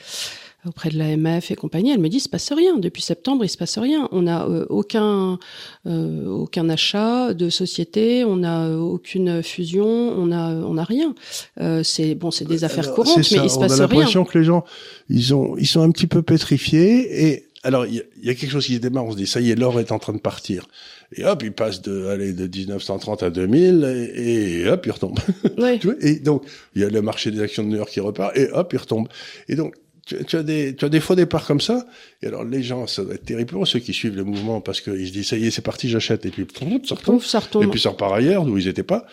auprès 0.68 0.90
de 0.90 0.98
l'AMF 0.98 1.52
et 1.52 1.56
compagnie, 1.56 1.92
elle 1.92 2.00
me 2.00 2.10
dit 2.10 2.18
il 2.18 2.22
se 2.22 2.30
passe 2.30 2.52
rien. 2.52 2.78
Depuis 2.78 3.02
septembre, 3.02 3.46
il 3.46 3.50
se 3.50 3.58
passe 3.58 3.78
rien. 3.78 4.08
On 4.12 4.24
n'a 4.24 4.46
euh, 4.46 4.66
aucun 4.70 5.40
euh, 5.86 6.26
aucun 6.28 6.70
achat 6.70 7.34
de 7.34 7.50
société, 7.50 8.24
on 8.24 8.38
n'a 8.38 8.70
aucune 8.72 9.44
fusion, 9.44 9.86
on 9.86 10.32
a 10.32 10.54
on 10.54 10.78
a 10.78 10.84
rien. 10.84 11.14
Euh, 11.62 11.84
c'est 11.84 12.16
bon, 12.16 12.32
c'est 12.32 12.46
des 12.46 12.64
euh, 12.64 12.68
affaires 12.68 12.94
courantes, 12.94 13.18
mais 13.18 13.24
il 13.44 13.50
se 13.50 13.60
passe 13.60 13.74
rien. 13.74 13.86
On 13.86 13.88
a 13.88 13.94
l'impression 13.94 14.26
que 14.26 14.38
les 14.38 14.44
gens 14.44 14.66
ils 15.10 15.34
ont 15.34 15.56
ils 15.58 15.68
sont 15.68 15.82
un 15.82 15.92
petit 15.92 16.08
peu 16.08 16.22
pétrifiés 16.22 17.28
et 17.28 17.46
alors 17.64 17.88
il 17.88 18.04
y, 18.22 18.30
a 18.30 18.36
quelque 18.36 18.52
chose 18.52 18.66
qui 18.66 18.76
se 18.76 18.80
démarre. 18.80 19.06
On 19.06 19.12
se 19.12 19.18
dit 19.18 19.26
ça 19.26 19.42
y 19.42 19.50
est, 19.50 19.56
l'or 19.56 19.80
est 19.80 19.92
en 19.92 19.98
train 19.98 20.14
de 20.14 20.20
partir. 20.20 20.68
Et 21.16 21.24
hop, 21.26 21.42
il 21.44 21.52
passe 21.52 21.82
de 21.82 22.08
aller 22.08 22.34
de 22.34 22.48
1930 22.48 23.24
à 23.24 23.30
2000 23.30 24.12
et, 24.16 24.62
et 24.62 24.70
hop, 24.70 24.86
il 24.86 24.92
retombe. 24.92 25.20
Ouais. 25.58 25.80
et 26.02 26.20
donc 26.20 26.44
il 26.76 26.82
y 26.82 26.86
a 26.86 26.90
le 26.90 27.02
marché 27.02 27.32
des 27.32 27.42
actions 27.42 27.64
de 27.64 27.70
New 27.70 27.78
York 27.78 27.90
qui 27.90 28.00
repart 28.00 28.38
et 28.38 28.50
hop, 28.52 28.72
il 28.74 28.78
retombe. 28.78 29.08
Et 29.48 29.56
donc 29.56 29.74
tu, 30.06 30.36
as 30.36 30.44
des, 30.44 30.76
tu 30.76 30.86
as 30.86 30.90
des 30.90 31.00
faux 31.00 31.16
départs 31.16 31.46
comme 31.46 31.62
ça. 31.62 31.86
Et 32.22 32.28
alors, 32.28 32.44
les 32.44 32.62
gens, 32.62 32.86
ça 32.86 33.04
doit 33.04 33.16
être 33.16 33.26
terrible 33.26 33.52
pour 33.52 33.68
ceux 33.68 33.80
qui 33.80 33.92
suivent 33.92 34.16
le 34.16 34.24
mouvement 34.24 34.62
parce 34.62 34.80
qu'ils 34.80 35.08
se 35.08 35.12
disent, 35.12 35.30
ça 35.30 35.38
y 35.38 35.48
est, 35.48 35.52
c'est 35.52 35.64
parti, 35.64 35.90
j'achète. 35.90 36.26
Et 36.26 36.30
puis, 36.30 36.46
ça 36.88 36.96
retombe. 36.96 37.22
ça 37.22 37.40
retombe. 37.40 37.64
Et 37.64 37.68
puis, 37.68 37.80
ça 37.80 37.90
repart 37.90 38.14
ailleurs, 38.14 38.46
d'où 38.46 38.58
ils 38.58 38.68
étaient 38.68 38.84
pas. 38.84 39.06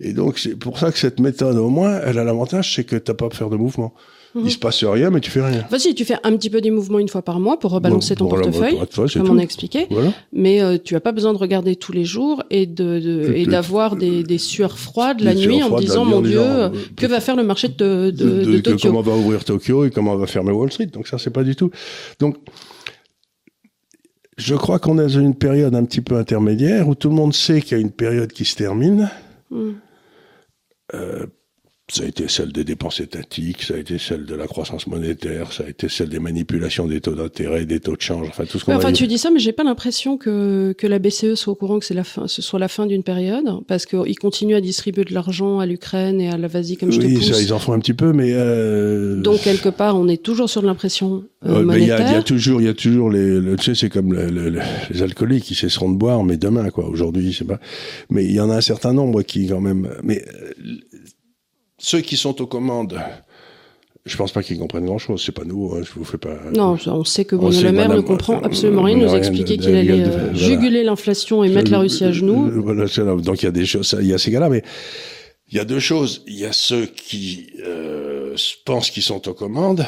Et 0.00 0.12
donc, 0.12 0.38
c'est 0.38 0.56
pour 0.56 0.78
ça 0.78 0.90
que 0.90 0.98
cette 0.98 1.20
méthode, 1.20 1.56
au 1.56 1.70
moins, 1.70 2.00
elle 2.04 2.18
a 2.18 2.24
l'avantage, 2.24 2.74
c'est 2.74 2.84
que 2.84 2.96
t'as 2.96 3.14
pas 3.14 3.26
à 3.26 3.30
faire 3.30 3.50
de 3.50 3.56
mouvement. 3.56 3.94
Il 4.34 4.50
se 4.50 4.58
passe 4.58 4.84
rien, 4.84 5.10
mais 5.10 5.20
tu 5.20 5.30
fais 5.30 5.44
rien. 5.44 5.64
Vas-y, 5.70 5.94
tu 5.94 6.04
fais 6.04 6.16
un 6.22 6.36
petit 6.36 6.50
peu 6.50 6.60
des 6.60 6.70
mouvements 6.70 7.00
une 7.00 7.08
fois 7.08 7.22
par 7.22 7.40
mois 7.40 7.58
pour 7.58 7.72
rebalancer 7.72 8.14
ton 8.14 8.28
voilà, 8.28 8.44
portefeuille, 8.44 8.74
voilà, 8.74 9.08
c'est 9.08 9.18
comme 9.18 9.28
tout. 9.28 9.32
on 9.34 9.38
a 9.38 9.42
expliqué. 9.42 9.86
Voilà. 9.90 10.12
Mais 10.32 10.62
euh, 10.62 10.78
tu 10.82 10.94
as 10.94 11.00
pas 11.00 11.10
besoin 11.10 11.32
de 11.32 11.38
regarder 11.38 11.74
tous 11.74 11.92
les 11.92 12.04
jours 12.04 12.44
et 12.50 12.66
de, 12.66 13.44
d'avoir 13.50 13.96
des, 13.96 14.22
des 14.22 14.38
sueurs 14.38 14.78
froides 14.78 15.20
la 15.20 15.34
nuit 15.34 15.62
en 15.62 15.76
disant 15.78 16.04
mon 16.04 16.20
Dieu, 16.20 16.30
disant, 16.30 16.42
euh, 16.42 16.68
euh, 16.68 16.78
que 16.96 17.06
va 17.06 17.20
faire 17.20 17.34
le 17.34 17.42
marché 17.42 17.68
de, 17.68 18.10
de, 18.10 18.58
Tokyo? 18.60 18.88
comment 18.88 19.02
va 19.02 19.16
ouvrir 19.16 19.44
Tokyo 19.44 19.84
et 19.84 19.90
comment 19.90 20.14
va 20.16 20.26
fermer 20.26 20.52
Wall 20.52 20.70
Street. 20.70 20.86
Donc 20.86 21.08
ça, 21.08 21.18
c'est 21.18 21.30
pas 21.30 21.42
du 21.42 21.56
tout. 21.56 21.70
Donc, 22.20 22.36
je 24.36 24.54
crois 24.54 24.78
qu'on 24.78 24.98
est 24.98 25.02
dans 25.02 25.08
une 25.08 25.34
période 25.34 25.74
un 25.74 25.84
petit 25.84 26.00
peu 26.00 26.16
intermédiaire 26.16 26.88
où 26.88 26.94
tout 26.94 27.08
le 27.08 27.14
monde 27.14 27.34
sait 27.34 27.60
qu'il 27.60 27.76
y 27.76 27.80
a 27.80 27.82
une 27.82 27.90
période 27.90 28.32
qui 28.32 28.44
se 28.44 28.54
termine. 28.54 29.10
Mm. 29.50 29.70
Euh, 30.94 31.26
ça 31.92 32.04
a 32.04 32.06
été 32.06 32.28
celle 32.28 32.52
des 32.52 32.64
dépenses 32.64 33.00
étatiques, 33.00 33.62
ça 33.62 33.74
a 33.74 33.78
été 33.78 33.98
celle 33.98 34.24
de 34.26 34.34
la 34.34 34.46
croissance 34.46 34.86
monétaire, 34.86 35.52
ça 35.52 35.64
a 35.64 35.68
été 35.68 35.88
celle 35.88 36.08
des 36.08 36.18
manipulations 36.20 36.86
des 36.86 37.00
taux 37.00 37.14
d'intérêt, 37.14 37.64
des 37.66 37.80
taux 37.80 37.96
de 37.96 38.00
change, 38.00 38.28
enfin 38.28 38.44
tout 38.44 38.58
ce 38.58 38.64
qu'on 38.64 38.72
a 38.72 38.76
enfin, 38.76 38.92
tu 38.92 39.06
dis 39.06 39.18
ça, 39.18 39.30
mais 39.30 39.38
j'ai 39.40 39.52
pas 39.52 39.64
l'impression 39.64 40.16
que, 40.16 40.72
que 40.78 40.86
la 40.86 40.98
BCE 40.98 41.34
soit 41.34 41.52
au 41.52 41.56
courant 41.56 41.78
que 41.78 41.84
c'est 41.84 41.94
la 41.94 42.04
fin, 42.04 42.26
ce 42.28 42.42
soit 42.42 42.58
la 42.58 42.68
fin 42.68 42.86
d'une 42.86 43.02
période, 43.02 43.44
parce 43.66 43.86
qu'ils 43.86 44.18
continuent 44.18 44.54
à 44.56 44.60
distribuer 44.60 45.04
de 45.04 45.14
l'argent 45.14 45.58
à 45.58 45.66
l'Ukraine 45.66 46.20
et 46.20 46.28
à 46.30 46.36
la 46.38 46.48
vas-y 46.48 46.76
comme 46.76 46.92
je 46.92 47.00
te 47.00 47.06
Oui, 47.06 47.14
pousse. 47.14 47.32
ça, 47.32 47.40
ils 47.40 47.52
en 47.52 47.58
font 47.58 47.72
un 47.72 47.78
petit 47.80 47.94
peu, 47.94 48.12
mais 48.12 48.30
euh, 48.32 49.20
Donc 49.20 49.40
quelque 49.42 49.68
part, 49.68 49.96
on 49.98 50.08
est 50.08 50.22
toujours 50.22 50.48
sur 50.48 50.62
l'impression 50.62 51.24
euh, 51.46 51.64
mais 51.64 51.78
il 51.78 51.84
y 51.84 51.86
monétaire. 51.88 52.12
y 52.12 52.16
a 52.16 52.22
toujours, 52.22 52.60
il 52.60 52.66
y 52.66 52.68
a 52.70 52.74
toujours 52.74 53.10
les, 53.10 53.40
le- 53.40 53.56
tu 53.56 53.64
sais, 53.64 53.74
c'est 53.74 53.88
comme 53.90 54.12
le- 54.12 54.26
le- 54.30 54.50
le- 54.50 54.60
les 54.90 55.02
alcooliques 55.02 55.44
qui 55.44 55.54
cesseront 55.54 55.90
de 55.90 55.96
boire, 55.96 56.22
mais 56.22 56.36
demain, 56.36 56.68
quoi. 56.70 56.86
Aujourd'hui, 56.88 57.32
je 57.32 57.38
sais 57.38 57.44
pas. 57.44 57.58
Mais 58.10 58.24
il 58.24 58.32
y 58.32 58.40
en 58.40 58.50
a 58.50 58.56
un 58.56 58.60
certain 58.60 58.92
nombre 58.92 59.22
qui, 59.22 59.46
quand 59.48 59.60
même, 59.60 59.88
mais 60.02 60.22
euh, 60.22 60.50
ceux 61.80 62.00
qui 62.02 62.16
sont 62.16 62.40
aux 62.40 62.46
commandes, 62.46 63.00
je 64.04 64.16
pense 64.16 64.32
pas 64.32 64.42
qu'ils 64.42 64.58
comprennent 64.58 64.84
grand-chose. 64.84 65.22
C'est 65.24 65.32
pas 65.32 65.44
nouveau. 65.44 65.74
Hein, 65.74 65.82
je 65.82 65.92
vous 65.98 66.04
fais 66.04 66.18
pas. 66.18 66.36
Non, 66.54 66.76
on 66.86 67.04
sait 67.04 67.24
que 67.24 67.34
Bruno 67.36 67.60
Le 67.60 67.72
Maire 67.72 67.88
ne 67.88 68.00
comprend 68.00 68.36
euh, 68.36 68.44
absolument 68.44 68.82
rien. 68.82 68.96
Il 68.96 69.04
nous 69.04 69.14
expliquait 69.14 69.56
qu'il 69.56 69.74
allait 69.74 70.04
euh, 70.04 70.10
voilà. 70.10 70.34
juguler 70.34 70.84
l'inflation 70.84 71.42
et 71.42 71.48
mettre 71.48 71.70
la 71.70 71.80
Russie 71.80 72.04
à 72.04 72.12
genoux. 72.12 72.46
Euh, 72.46 72.60
Voilà, 72.60 72.84
donc 73.16 73.42
il 73.42 73.46
y 73.46 73.48
a 73.48 73.52
des 73.52 73.66
choses, 73.66 73.96
il 74.00 74.06
y 74.06 74.12
a 74.12 74.18
ces 74.18 74.30
gars-là, 74.30 74.48
mais 74.50 74.62
il 75.48 75.56
y 75.56 75.60
a 75.60 75.64
deux 75.64 75.80
choses. 75.80 76.22
Il 76.26 76.38
y 76.38 76.44
a 76.44 76.52
ceux 76.52 76.86
qui 76.86 77.48
euh, 77.64 78.36
pensent 78.64 78.90
qu'ils 78.90 79.02
sont 79.02 79.26
aux 79.28 79.34
commandes 79.34 79.86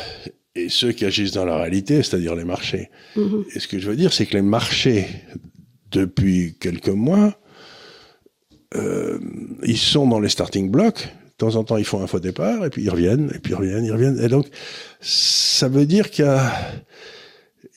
et 0.54 0.68
ceux 0.68 0.92
qui 0.92 1.04
agissent 1.04 1.32
dans 1.32 1.44
la 1.44 1.56
réalité, 1.56 2.02
c'est-à-dire 2.02 2.34
les 2.34 2.44
marchés. 2.44 2.90
Mhm. 3.16 3.44
Et 3.54 3.60
ce 3.60 3.68
que 3.68 3.78
je 3.78 3.88
veux 3.88 3.96
dire, 3.96 4.12
c'est 4.12 4.26
que 4.26 4.34
les 4.34 4.42
marchés, 4.42 5.06
depuis 5.90 6.56
quelques 6.58 6.88
mois, 6.88 7.38
euh, 8.74 9.18
ils 9.64 9.78
sont 9.78 10.06
dans 10.06 10.20
les 10.20 10.28
starting 10.28 10.70
blocks. 10.70 11.08
De 11.32 11.46
temps 11.46 11.56
en 11.56 11.64
temps, 11.64 11.76
ils 11.76 11.84
font 11.84 12.02
un 12.02 12.06
faux 12.06 12.20
départ, 12.20 12.64
et 12.64 12.70
puis 12.70 12.82
ils 12.84 12.90
reviennent, 12.90 13.30
et 13.34 13.38
puis 13.38 13.52
ils 13.52 13.56
reviennent, 13.56 13.84
ils 13.84 13.92
reviennent. 13.92 14.20
Et 14.22 14.28
donc, 14.28 14.46
ça 15.00 15.68
veut 15.68 15.86
dire 15.86 16.10
qu'il 16.10 16.24
y 16.24 16.28
a, 16.28 16.52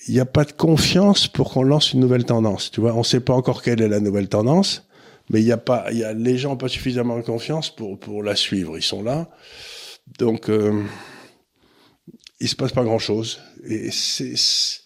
n'y 0.10 0.20
a 0.20 0.26
pas 0.26 0.44
de 0.46 0.52
confiance 0.52 1.28
pour 1.28 1.52
qu'on 1.54 1.64
lance 1.64 1.94
une 1.94 2.00
nouvelle 2.02 2.26
tendance. 2.26 2.70
Tu 2.70 2.80
vois, 2.82 2.94
on 2.94 3.00
ne 3.00 3.04
sait 3.04 3.22
pas 3.22 3.34
encore 3.34 3.64
quelle 3.64 3.82
est 3.82 3.88
la 3.88 4.00
nouvelle 4.00 4.28
tendance, 4.28 4.88
mais 5.30 5.40
il 5.42 5.46
y 5.48 5.52
a 5.52 5.58
pas, 5.58 5.92
y 5.94 6.04
a, 6.04 6.14
les 6.14 6.38
gens 6.38 6.50
n'ont 6.52 6.58
pas 6.58 6.68
suffisamment 6.68 7.18
de 7.18 7.24
confiance 7.24 7.74
pour, 7.76 7.98
pour 8.00 8.22
la 8.22 8.36
suivre. 8.36 8.78
Ils 8.78 8.84
sont 8.84 9.02
là. 9.02 9.30
Donc, 10.20 10.50
euh, 10.50 10.84
il 12.40 12.48
se 12.48 12.56
passe 12.56 12.74
pas 12.74 12.84
grand 12.84 13.00
chose. 13.00 13.40
Et 13.68 13.90
c'est, 13.92 14.36
c'est- 14.36 14.82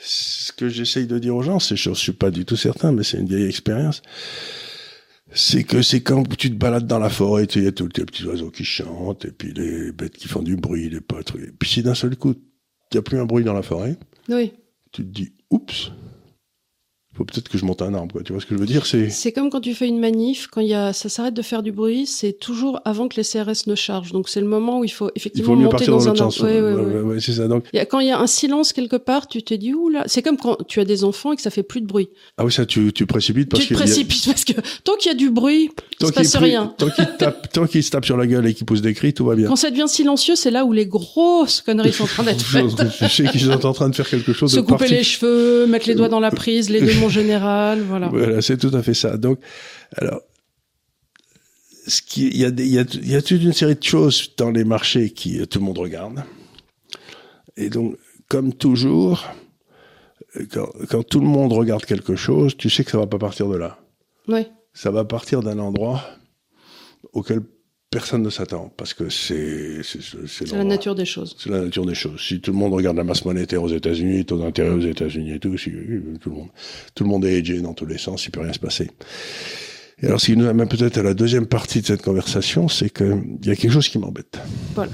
ce 0.00 0.52
que 0.52 0.68
j'essaye 0.68 1.06
de 1.06 1.18
dire 1.18 1.34
aux 1.34 1.42
gens, 1.42 1.58
c'est, 1.58 1.76
je 1.76 1.92
suis 1.92 2.12
pas 2.12 2.30
du 2.30 2.44
tout 2.44 2.56
certain, 2.56 2.92
mais 2.92 3.02
c'est 3.02 3.18
une 3.18 3.26
vieille 3.26 3.48
expérience. 3.48 4.00
C'est 5.34 5.64
que 5.64 5.82
c'est 5.82 6.00
quand 6.02 6.24
tu 6.36 6.50
te 6.50 6.56
balades 6.56 6.86
dans 6.86 6.98
la 6.98 7.10
forêt, 7.10 7.46
tu 7.46 7.62
y 7.62 7.66
a 7.66 7.72
tous 7.72 7.88
les 7.96 8.04
petits 8.04 8.24
oiseaux 8.24 8.50
qui 8.50 8.64
chantent, 8.64 9.24
et 9.26 9.30
puis 9.30 9.52
les 9.52 9.92
bêtes 9.92 10.16
qui 10.16 10.26
font 10.28 10.42
du 10.42 10.56
bruit, 10.56 10.88
les 10.88 11.00
potes. 11.00 11.32
Et 11.36 11.50
puis 11.58 11.68
si 11.68 11.82
d'un 11.82 11.94
seul 11.94 12.16
coup, 12.16 12.30
il 12.32 12.94
n'y 12.94 12.98
a 12.98 13.02
plus 13.02 13.18
un 13.18 13.26
bruit 13.26 13.44
dans 13.44 13.52
la 13.52 13.62
forêt, 13.62 13.96
Oui. 14.28 14.52
tu 14.92 15.02
te 15.04 15.08
dis, 15.08 15.32
oups, 15.50 15.92
faut 17.18 17.24
peut-être 17.24 17.48
que 17.50 17.58
je 17.58 17.64
monte 17.64 17.82
un 17.82 17.92
arbre, 17.94 18.12
quoi. 18.12 18.22
Tu 18.22 18.32
vois 18.32 18.40
ce 18.40 18.46
que 18.46 18.54
je 18.54 18.60
veux 18.60 18.66
dire? 18.66 18.86
C'est, 18.86 19.10
C'est 19.10 19.32
comme 19.32 19.50
quand 19.50 19.60
tu 19.60 19.74
fais 19.74 19.86
une 19.88 19.98
manif, 19.98 20.46
quand 20.50 20.60
il 20.62 20.68
y 20.68 20.74
a, 20.74 20.92
ça 20.94 21.08
s'arrête 21.08 21.34
de 21.34 21.42
faire 21.42 21.62
du 21.62 21.72
bruit, 21.72 22.06
c'est 22.06 22.32
toujours 22.32 22.80
avant 22.86 23.08
que 23.08 23.16
les 23.16 23.24
CRS 23.24 23.66
ne 23.66 23.74
chargent. 23.74 24.12
Donc 24.12 24.28
c'est 24.28 24.40
le 24.40 24.46
moment 24.46 24.78
où 24.80 24.84
il 24.84 24.88
faut 24.88 25.08
il 25.08 25.18
effectivement 25.18 25.52
faut 25.52 25.56
mieux 25.56 25.64
monter 25.64 25.72
partir 25.86 25.92
dans 25.98 26.04
dans 26.04 26.10
un 26.12 26.30
sens. 26.30 26.40
Ouais, 26.40 26.60
ouais, 26.60 27.20
c'est 27.20 27.32
ça. 27.32 27.48
Donc, 27.48 27.64
Il 27.72 27.76
y 27.76 27.80
a- 27.80 27.86
quand 27.86 28.00
il 28.00 28.06
y 28.08 28.10
a 28.12 28.18
un 28.20 28.26
silence 28.26 28.72
quelque 28.72 28.96
part, 28.96 29.26
tu 29.26 29.42
te 29.42 29.52
dis 29.52 29.74
ouh 29.74 29.88
là, 29.88 30.04
c'est 30.06 30.22
comme 30.22 30.36
quand 30.36 30.56
tu 30.68 30.80
as 30.80 30.84
des 30.84 31.02
enfants 31.04 31.32
et 31.32 31.36
que 31.36 31.42
ça 31.42 31.50
fait 31.50 31.62
plus 31.64 31.80
de 31.80 31.86
bruit. 31.86 32.08
ah 32.38 32.44
oui, 32.44 32.52
ça, 32.52 32.64
tu, 32.64 32.92
tu 32.92 33.04
précipites 33.06 33.48
parce 33.50 33.64
tu 33.64 33.68
te 33.70 33.74
qu'il 33.74 33.80
y 33.80 33.82
a- 33.82 33.92
précipites 33.94 34.26
parce 34.26 34.44
que 34.44 34.52
tant 34.84 34.94
qu'il 34.96 35.10
y 35.10 35.14
a 35.14 35.16
du 35.18 35.30
bruit, 35.30 35.70
il 35.92 35.96
tant 35.98 36.06
se 36.06 36.12
qu'il 36.12 36.22
passe 36.22 36.36
rien. 36.36 36.72
Tant 36.78 36.88
qu'il 36.90 37.04
tape, 37.18 37.52
tant 37.52 37.66
qu'il 37.66 37.82
se 37.82 37.90
tape 37.90 38.04
sur 38.04 38.16
la 38.16 38.26
gueule 38.26 38.46
et 38.46 38.54
qu'il 38.54 38.64
pousse 38.66 38.80
des 38.82 38.94
cris, 38.94 39.12
tout 39.12 39.24
va 39.24 39.34
bien. 39.34 39.48
Quand 39.48 39.56
ça 39.56 39.70
devient 39.70 39.88
silencieux, 39.88 40.36
c'est 40.36 40.50
là 40.52 40.64
où 40.64 40.72
les 40.72 40.86
grosses 40.86 41.62
conneries 41.62 41.92
sont 41.92 42.04
en 42.04 42.06
train 42.06 42.22
d'être 42.24 42.42
faites. 42.44 42.64
Je 43.00 43.06
sais 43.08 43.26
qu'ils 43.28 43.40
sont 43.40 43.66
en 43.66 43.72
train 43.72 43.88
de 43.88 43.94
faire 43.94 44.08
quelque 44.08 44.32
chose 44.32 44.52
Se 44.52 44.56
de 44.56 44.60
couper 44.62 44.88
les 44.88 45.02
cheveux, 45.02 45.66
mettre 45.66 45.88
les 45.88 45.94
doigts 45.94 46.08
dans 46.08 46.20
la 46.20 46.30
prise, 46.30 46.70
les 46.70 46.80
deux 46.88 46.94
mon 47.08 47.14
général, 47.22 47.80
voilà. 47.82 48.08
Voilà, 48.08 48.42
c'est 48.42 48.56
tout 48.56 48.74
à 48.74 48.82
fait 48.82 48.94
ça. 48.94 49.16
Donc, 49.16 49.40
alors, 49.96 50.20
ce 51.86 52.02
qui, 52.02 52.28
il 52.28 52.36
y 52.36 52.44
a, 52.44 52.48
y 52.48 52.78
a, 52.78 52.84
y 53.02 53.16
a 53.16 53.22
toute 53.22 53.42
une 53.42 53.52
série 53.52 53.76
de 53.76 53.82
choses 53.82 54.34
dans 54.36 54.50
les 54.50 54.64
marchés 54.64 55.10
qui 55.10 55.40
euh, 55.40 55.46
tout 55.46 55.58
le 55.58 55.64
monde 55.64 55.78
regarde. 55.78 56.22
Et 57.56 57.70
donc, 57.70 57.96
comme 58.28 58.52
toujours, 58.52 59.24
euh, 60.36 60.46
quand, 60.52 60.68
quand 60.90 61.02
tout 61.02 61.20
le 61.20 61.26
monde 61.26 61.52
regarde 61.52 61.84
quelque 61.84 62.14
chose, 62.14 62.56
tu 62.56 62.68
sais 62.68 62.84
que 62.84 62.90
ça 62.90 62.98
va 62.98 63.06
pas 63.06 63.18
partir 63.18 63.48
de 63.48 63.56
là. 63.56 63.78
Ouais. 64.28 64.48
Ça 64.74 64.90
va 64.90 65.04
partir 65.04 65.42
d'un 65.42 65.58
endroit 65.58 66.04
auquel 67.12 67.40
personne 67.90 68.22
ne 68.22 68.30
s'attend, 68.30 68.72
parce 68.76 68.94
que 68.94 69.08
c'est 69.08 69.82
c'est 69.82 70.52
la 70.52 70.64
nature 70.64 70.94
des 70.94 71.06
choses. 71.06 71.36
C'est 71.38 71.50
la 71.50 71.62
nature 71.62 71.86
des 71.86 71.94
choses. 71.94 72.20
Si 72.20 72.40
tout 72.40 72.52
le 72.52 72.58
monde 72.58 72.74
regarde 72.74 72.96
la 72.96 73.04
masse 73.04 73.24
monétaire 73.24 73.62
aux 73.62 73.68
États-Unis, 73.68 74.24
taux 74.26 74.38
d'intérêt 74.38 74.70
aux 74.70 74.80
États-Unis 74.80 75.32
et 75.32 75.38
tout, 75.38 75.56
si, 75.56 75.70
tout 76.20 76.30
le 76.30 76.36
monde, 76.36 76.48
tout 76.94 77.04
le 77.04 77.10
monde 77.10 77.24
est 77.24 77.38
hedgé 77.38 77.60
dans 77.60 77.74
tous 77.74 77.86
les 77.86 77.98
sens, 77.98 78.26
il 78.26 78.30
peut 78.30 78.40
rien 78.40 78.52
se 78.52 78.58
passer. 78.58 78.90
Et 80.00 80.06
alors, 80.06 80.20
ce 80.20 80.26
qui 80.26 80.36
nous 80.36 80.46
amène 80.46 80.68
peut-être 80.68 80.98
à 80.98 81.02
la 81.02 81.14
deuxième 81.14 81.46
partie 81.46 81.80
de 81.80 81.86
cette 81.86 82.02
conversation, 82.02 82.68
c'est 82.68 82.90
que 82.90 83.20
il 83.42 83.46
y 83.46 83.50
a 83.50 83.56
quelque 83.56 83.72
chose 83.72 83.88
qui 83.88 83.98
m'embête. 83.98 84.38
Voilà. 84.74 84.92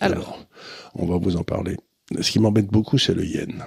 Alors, 0.00 0.46
on 0.94 1.06
va 1.06 1.16
vous 1.16 1.36
en 1.36 1.42
parler. 1.42 1.76
Ce 2.20 2.30
qui 2.30 2.38
m'embête 2.38 2.68
beaucoup, 2.68 2.98
c'est 2.98 3.14
le 3.14 3.24
yen. 3.24 3.64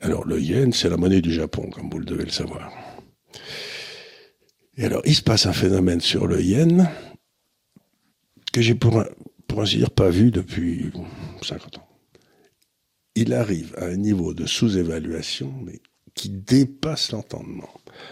Alors, 0.00 0.26
le 0.26 0.40
yen, 0.40 0.72
c'est 0.72 0.88
la 0.88 0.96
monnaie 0.96 1.20
du 1.20 1.32
Japon, 1.32 1.70
comme 1.70 1.90
vous 1.90 1.98
le 1.98 2.04
devez 2.04 2.24
le 2.24 2.30
savoir. 2.30 2.72
Et 4.76 4.84
alors, 4.84 5.02
il 5.04 5.14
se 5.14 5.22
passe 5.22 5.46
un 5.46 5.52
phénomène 5.52 6.00
sur 6.00 6.26
le 6.26 6.42
yen 6.42 6.88
que 8.52 8.60
j'ai, 8.60 8.74
pour, 8.74 9.04
pour 9.46 9.62
ainsi 9.62 9.76
dire, 9.78 9.90
pas 9.90 10.10
vu 10.10 10.30
depuis 10.30 10.90
50 11.42 11.78
ans. 11.78 11.88
Il 13.16 13.32
arrive 13.32 13.74
à 13.78 13.84
un 13.86 13.96
niveau 13.96 14.34
de 14.34 14.46
sous-évaluation, 14.46 15.52
mais 15.64 15.80
qui 16.14 16.28
dépasse 16.28 17.12
l'entendement. 17.12 17.68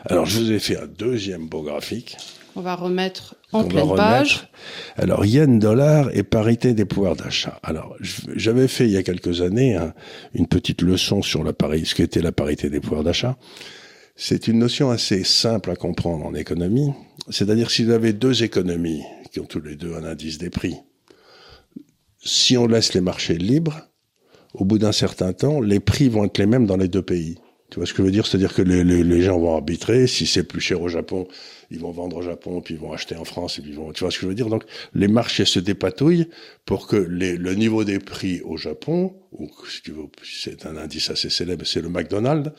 Alors, 0.07 0.27
je 0.27 0.39
vous 0.41 0.53
ai 0.53 0.59
fait 0.61 0.77
un 0.79 0.87
deuxième 0.87 1.49
beau 1.49 1.63
graphique. 1.63 2.17
on 2.55 2.61
va 2.61 2.75
remettre 2.77 3.35
en 3.53 3.65
pleine 3.65 3.83
remettre. 3.85 3.97
page. 3.97 4.49
Alors, 4.97 5.25
yen 5.25 5.59
dollar 5.59 6.11
et 6.17 6.23
parité 6.23 6.75
des 6.75 6.85
pouvoirs 6.85 7.17
d'achat. 7.17 7.59
Alors, 7.65 7.97
j'avais 8.37 8.69
fait 8.69 8.85
il 8.85 8.91
y 8.93 8.97
a 8.97 9.03
quelques 9.03 9.41
années 9.41 9.75
un- 9.77 9.95
une 10.35 10.47
petite 10.47 10.83
leçon 10.83 11.23
sur 11.23 11.43
la 11.43 11.53
pari- 11.53 11.87
ce 11.87 11.95
qu'était 11.97 12.23
la 12.23 12.33
parité 12.33 12.71
des 12.71 12.81
pouvoirs 12.81 13.03
d'achat. 13.05 13.37
C'est 14.15 14.47
une 14.47 14.59
notion 14.59 14.91
assez 14.91 15.25
simple 15.25 15.71
à 15.71 15.77
comprendre 15.77 16.27
en 16.27 16.35
économie. 16.35 16.93
C'est-à-dire 17.31 17.71
si 17.71 17.85
vous 17.85 17.93
avez 17.93 18.13
deux 18.13 18.43
économies 18.43 19.03
qui 19.33 19.41
ont 19.41 19.47
tous 19.47 19.61
les 19.61 19.77
deux 19.77 19.95
un 19.95 20.05
indice 20.05 20.39
des 20.39 20.51
prix, 20.51 20.77
si 22.23 22.57
on 22.57 22.67
laisse 22.67 22.95
les 22.95 23.01
marchés 23.01 23.39
libres, 23.39 23.89
au 24.55 24.65
bout 24.65 24.79
d'un 24.79 24.93
certain 24.93 25.33
temps, 25.33 25.61
les 25.61 25.81
prix 25.81 26.09
vont 26.09 26.25
être 26.25 26.39
les 26.39 26.47
mêmes 26.47 26.67
dans 26.67 26.77
les 26.77 26.89
deux 26.89 27.03
pays. 27.03 27.39
Tu 27.71 27.79
vois 27.79 27.87
ce 27.87 27.93
que 27.95 27.99
je 27.99 28.03
veux 28.03 28.11
dire? 28.11 28.27
C'est-à-dire 28.27 28.53
que 28.53 28.61
les, 28.61 29.23
gens 29.23 29.39
vont 29.39 29.55
arbitrer. 29.55 30.07
Si 30.07 30.27
c'est 30.27 30.43
plus 30.43 30.61
cher 30.61 30.83
au 30.83 30.89
Japon, 30.89 31.27
ils 31.71 31.79
vont 31.79 31.91
vendre 31.91 32.19
au 32.19 32.23
Japon, 32.23 32.61
puis 32.61 32.75
ils 32.75 32.81
vont 32.81 32.93
acheter 32.93 33.17
en 33.17 33.25
France, 33.25 33.59
et 33.59 33.63
puis 33.63 33.71
ils 33.71 33.77
vont. 33.77 33.93
Tu 33.93 34.05
vois 34.05 34.11
ce 34.11 34.19
que 34.19 34.25
je 34.25 34.29
veux 34.29 34.35
dire? 34.35 34.51
Donc, 34.51 34.65
les 34.95 35.09
marchés 35.09 35.47
se 35.47 35.59
dépatouillent 35.59 36.29
pour 36.67 36.87
que 36.87 36.97
le 36.97 37.55
niveau 37.55 37.85
des 37.85 37.99
prix 37.99 38.43
au 38.43 38.59
Japon, 38.59 39.15
ou 39.33 39.49
c'est 40.23 40.67
un 40.67 40.77
indice 40.77 41.09
assez 41.09 41.31
célèbre, 41.31 41.65
c'est 41.65 41.81
le 41.81 41.89
McDonald's, 41.89 42.53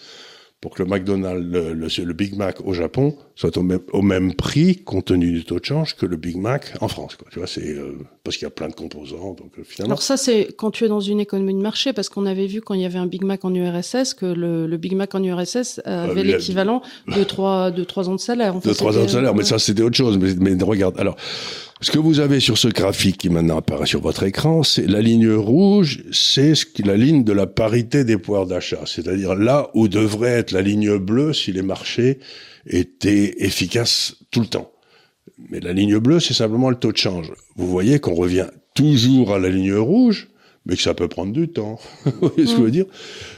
pour 0.64 0.74
que 0.74 0.82
le 0.82 0.88
McDonald's, 0.90 1.46
le, 1.46 1.74
le- 1.74 2.04
le 2.06 2.14
Big 2.14 2.36
Mac 2.38 2.56
au 2.66 2.72
Japon 2.74 3.18
soit 3.36 3.58
au 3.58 3.64
même, 3.64 3.82
au 3.92 4.02
même 4.02 4.34
prix, 4.34 4.78
compte 4.78 5.06
tenu 5.06 5.32
du 5.34 5.44
taux 5.44 5.60
de 5.60 5.66
change, 5.66 5.96
que 5.98 6.06
le 6.06 6.16
Big 6.16 6.38
Mac 6.38 6.74
en 6.80 6.88
France. 6.88 7.18
Quoi. 7.18 7.28
Tu 7.32 7.40
vois, 7.40 7.48
c'est 7.48 7.68
euh, 7.76 7.98
parce 8.24 8.38
qu'il 8.38 8.46
y 8.46 8.48
a 8.48 8.52
plein 8.52 8.70
de 8.70 8.74
composants, 8.74 9.34
donc 9.34 9.52
euh, 9.60 9.64
finalement. 9.66 9.94
Alors 9.96 10.02
ça, 10.02 10.16
c'est 10.16 10.54
quand 10.58 10.72
tu 10.72 10.86
es 10.86 10.88
dans 10.88 11.02
une 11.02 11.20
économie 11.20 11.54
de 11.54 11.60
marché, 11.62 11.92
parce 11.92 12.08
qu'on 12.08 12.26
avait 12.26 12.48
vu 12.48 12.62
quand 12.62 12.76
il 12.76 12.82
y 12.82 12.86
avait 12.86 12.98
un 13.00 13.08
Big 13.08 13.24
Mac 13.26 13.44
en 13.44 13.54
URSS 13.54 14.14
que 14.14 14.26
le, 14.26 14.66
le 14.66 14.78
Big 14.78 14.96
Mac 14.96 15.14
en 15.16 15.22
URSS 15.24 15.82
avait 15.84 16.22
il 16.22 16.28
y 16.30 16.34
a- 16.34 16.38
l'équivalent 16.38 16.82
de 17.14 17.24
trois 17.34 17.70
de 17.72 17.84
trois 17.84 18.08
ans 18.08 18.16
de 18.16 18.20
salaire. 18.22 18.58
De 18.60 18.72
trois 18.74 18.98
ans 18.98 19.04
de 19.04 19.10
salaire, 19.10 19.36
mais 19.36 19.44
ça 19.44 19.60
c'était 19.60 19.84
autre 19.84 19.98
chose. 19.98 20.18
Mais, 20.18 20.34
mais 20.56 20.64
regarde, 20.64 20.98
alors, 20.98 21.18
ce 21.84 21.92
que 21.92 22.00
vous 22.00 22.22
avez 22.22 22.40
sur 22.40 22.58
ce 22.58 22.70
graphique 22.70 23.18
qui 23.18 23.30
maintenant 23.30 23.58
apparaît 23.58 23.86
sur 23.86 24.00
votre 24.00 24.24
écran, 24.24 24.64
c'est 24.64 24.88
la 24.88 25.02
ligne 25.02 25.34
rouge, 25.34 26.04
c'est 26.14 26.54
la 26.86 26.96
ligne 26.96 27.26
de 27.26 27.34
la 27.34 27.46
parité 27.46 28.06
des 28.06 28.18
pouvoirs 28.18 28.46
d'achat, 28.46 28.84
c'est-à-dire 28.86 29.36
là 29.36 29.70
où 29.74 29.90
devrait 29.90 30.30
être 30.30 30.52
la 30.52 30.62
ligne 30.62 30.98
bleue 30.98 31.34
si 31.34 31.52
les 31.52 31.62
marchés 31.62 32.20
étaient 32.66 33.44
efficaces 33.44 34.16
tout 34.32 34.40
le 34.40 34.48
temps. 34.48 34.72
Mais 35.50 35.60
la 35.60 35.74
ligne 35.74 35.98
bleue, 35.98 36.22
c'est 36.22 36.34
simplement 36.34 36.70
le 36.70 36.78
taux 36.78 36.94
de 36.94 36.98
change. 36.98 37.34
Vous 37.58 37.68
voyez 37.68 38.00
qu'on 38.00 38.16
revient 38.16 38.48
toujours 38.76 39.34
à 39.34 39.40
la 39.40 39.50
ligne 39.50 39.76
rouge, 39.76 40.30
mais 40.66 40.76
que 40.76 40.82
ça 40.82 40.94
peut 40.94 41.08
prendre 41.08 41.34
du 41.34 41.50
temps. 41.50 41.80
Vous 42.06 42.30
voyez 42.30 42.46
ce 42.46 42.54
que 42.54 42.60
je 42.60 42.64
veux 42.64 42.72
dire? 42.72 42.86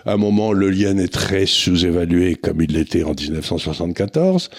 À 0.06 0.14
un 0.14 0.18
moment, 0.18 0.54
le 0.54 0.74
yen 0.74 1.00
est 1.00 1.12
très 1.12 1.46
sous-évalué 1.46 2.36
comme 2.36 2.62
il 2.62 2.74
l'était 2.74 3.04
en 3.04 3.14
1974, 3.14 4.50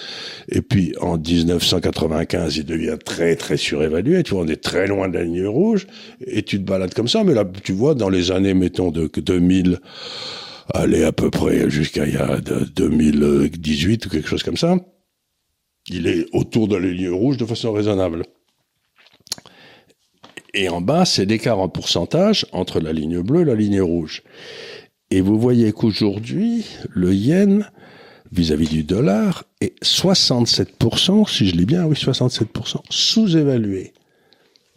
et 0.49 0.61
puis 0.61 0.93
en 0.99 1.17
1995, 1.17 2.57
il 2.57 2.65
devient 2.65 2.97
très 3.03 3.35
très 3.35 3.57
surévalué. 3.57 4.23
Tu 4.23 4.33
vois, 4.33 4.43
on 4.43 4.47
est 4.47 4.61
très 4.61 4.87
loin 4.87 5.07
de 5.07 5.13
la 5.13 5.23
ligne 5.23 5.47
rouge, 5.47 5.87
et 6.25 6.43
tu 6.43 6.57
te 6.57 6.63
balades 6.63 6.93
comme 6.93 7.07
ça. 7.07 7.23
Mais 7.23 7.33
là, 7.33 7.45
tu 7.63 7.71
vois, 7.71 7.95
dans 7.95 8.09
les 8.09 8.31
années, 8.31 8.53
mettons, 8.53 8.91
de 8.91 9.07
2000, 9.07 9.79
allez 10.73 11.03
à 11.03 11.11
peu 11.11 11.29
près 11.29 11.69
jusqu'à 11.69 12.05
il 12.05 12.13
y 12.13 12.17
a 12.17 12.39
2018 12.39 14.05
ou 14.05 14.09
quelque 14.09 14.27
chose 14.27 14.43
comme 14.43 14.57
ça, 14.57 14.75
il 15.89 16.07
est 16.07 16.25
autour 16.33 16.67
de 16.67 16.75
la 16.75 16.89
ligne 16.89 17.09
rouge 17.09 17.37
de 17.37 17.45
façon 17.45 17.71
raisonnable. 17.71 18.23
Et 20.53 20.69
en 20.69 20.81
bas, 20.81 21.05
c'est 21.05 21.25
l'écart 21.25 21.59
en 21.59 21.69
pourcentage 21.69 22.45
entre 22.51 22.79
la 22.79 22.93
ligne 22.93 23.21
bleue 23.21 23.41
et 23.41 23.45
la 23.45 23.55
ligne 23.55 23.81
rouge. 23.81 24.23
Et 25.11 25.21
vous 25.21 25.39
voyez 25.39 25.71
qu'aujourd'hui, 25.71 26.65
le 26.89 27.13
yen, 27.13 27.69
vis-à-vis 28.31 28.67
du 28.67 28.83
dollar, 28.83 29.45
est 29.61 29.81
67%, 29.83 31.29
si 31.29 31.47
je 31.47 31.55
lis 31.55 31.65
bien, 31.65 31.85
oui, 31.85 31.95
67%, 31.95 32.81
sous-évalué. 32.89 33.93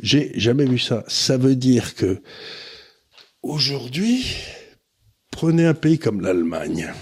J'ai 0.00 0.32
jamais 0.38 0.64
vu 0.64 0.78
ça. 0.78 1.04
Ça 1.08 1.36
veut 1.36 1.56
dire 1.56 1.94
que, 1.94 2.20
aujourd'hui, 3.42 4.24
prenez 5.30 5.66
un 5.66 5.74
pays 5.74 5.98
comme 5.98 6.20
l'Allemagne, 6.20 6.92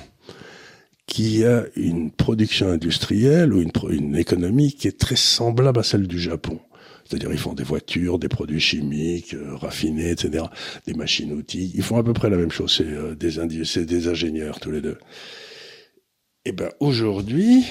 qui 1.06 1.44
a 1.44 1.64
une 1.74 2.10
production 2.10 2.70
industrielle 2.70 3.52
ou 3.52 3.60
une, 3.60 3.72
une 3.90 4.16
économie 4.16 4.72
qui 4.72 4.88
est 4.88 4.98
très 4.98 5.16
semblable 5.16 5.80
à 5.80 5.82
celle 5.82 6.06
du 6.06 6.18
Japon. 6.18 6.60
C'est-à-dire 7.08 7.32
ils 7.32 7.38
font 7.38 7.54
des 7.54 7.64
voitures, 7.64 8.18
des 8.18 8.28
produits 8.28 8.60
chimiques 8.60 9.32
euh, 9.32 9.56
raffinés, 9.56 10.10
etc., 10.10 10.44
des 10.86 10.92
machines-outils. 10.92 11.72
Ils 11.74 11.82
font 11.82 11.96
à 11.96 12.04
peu 12.04 12.12
près 12.12 12.28
la 12.28 12.36
même 12.36 12.50
chose. 12.50 12.74
C'est 12.76 12.84
euh, 12.84 13.14
des, 13.14 14.08
ingénieurs 14.08 14.60
tous 14.60 14.70
les 14.70 14.82
deux. 14.82 14.98
Et 16.44 16.50
eh 16.50 16.52
ben 16.52 16.70
aujourd'hui, 16.80 17.64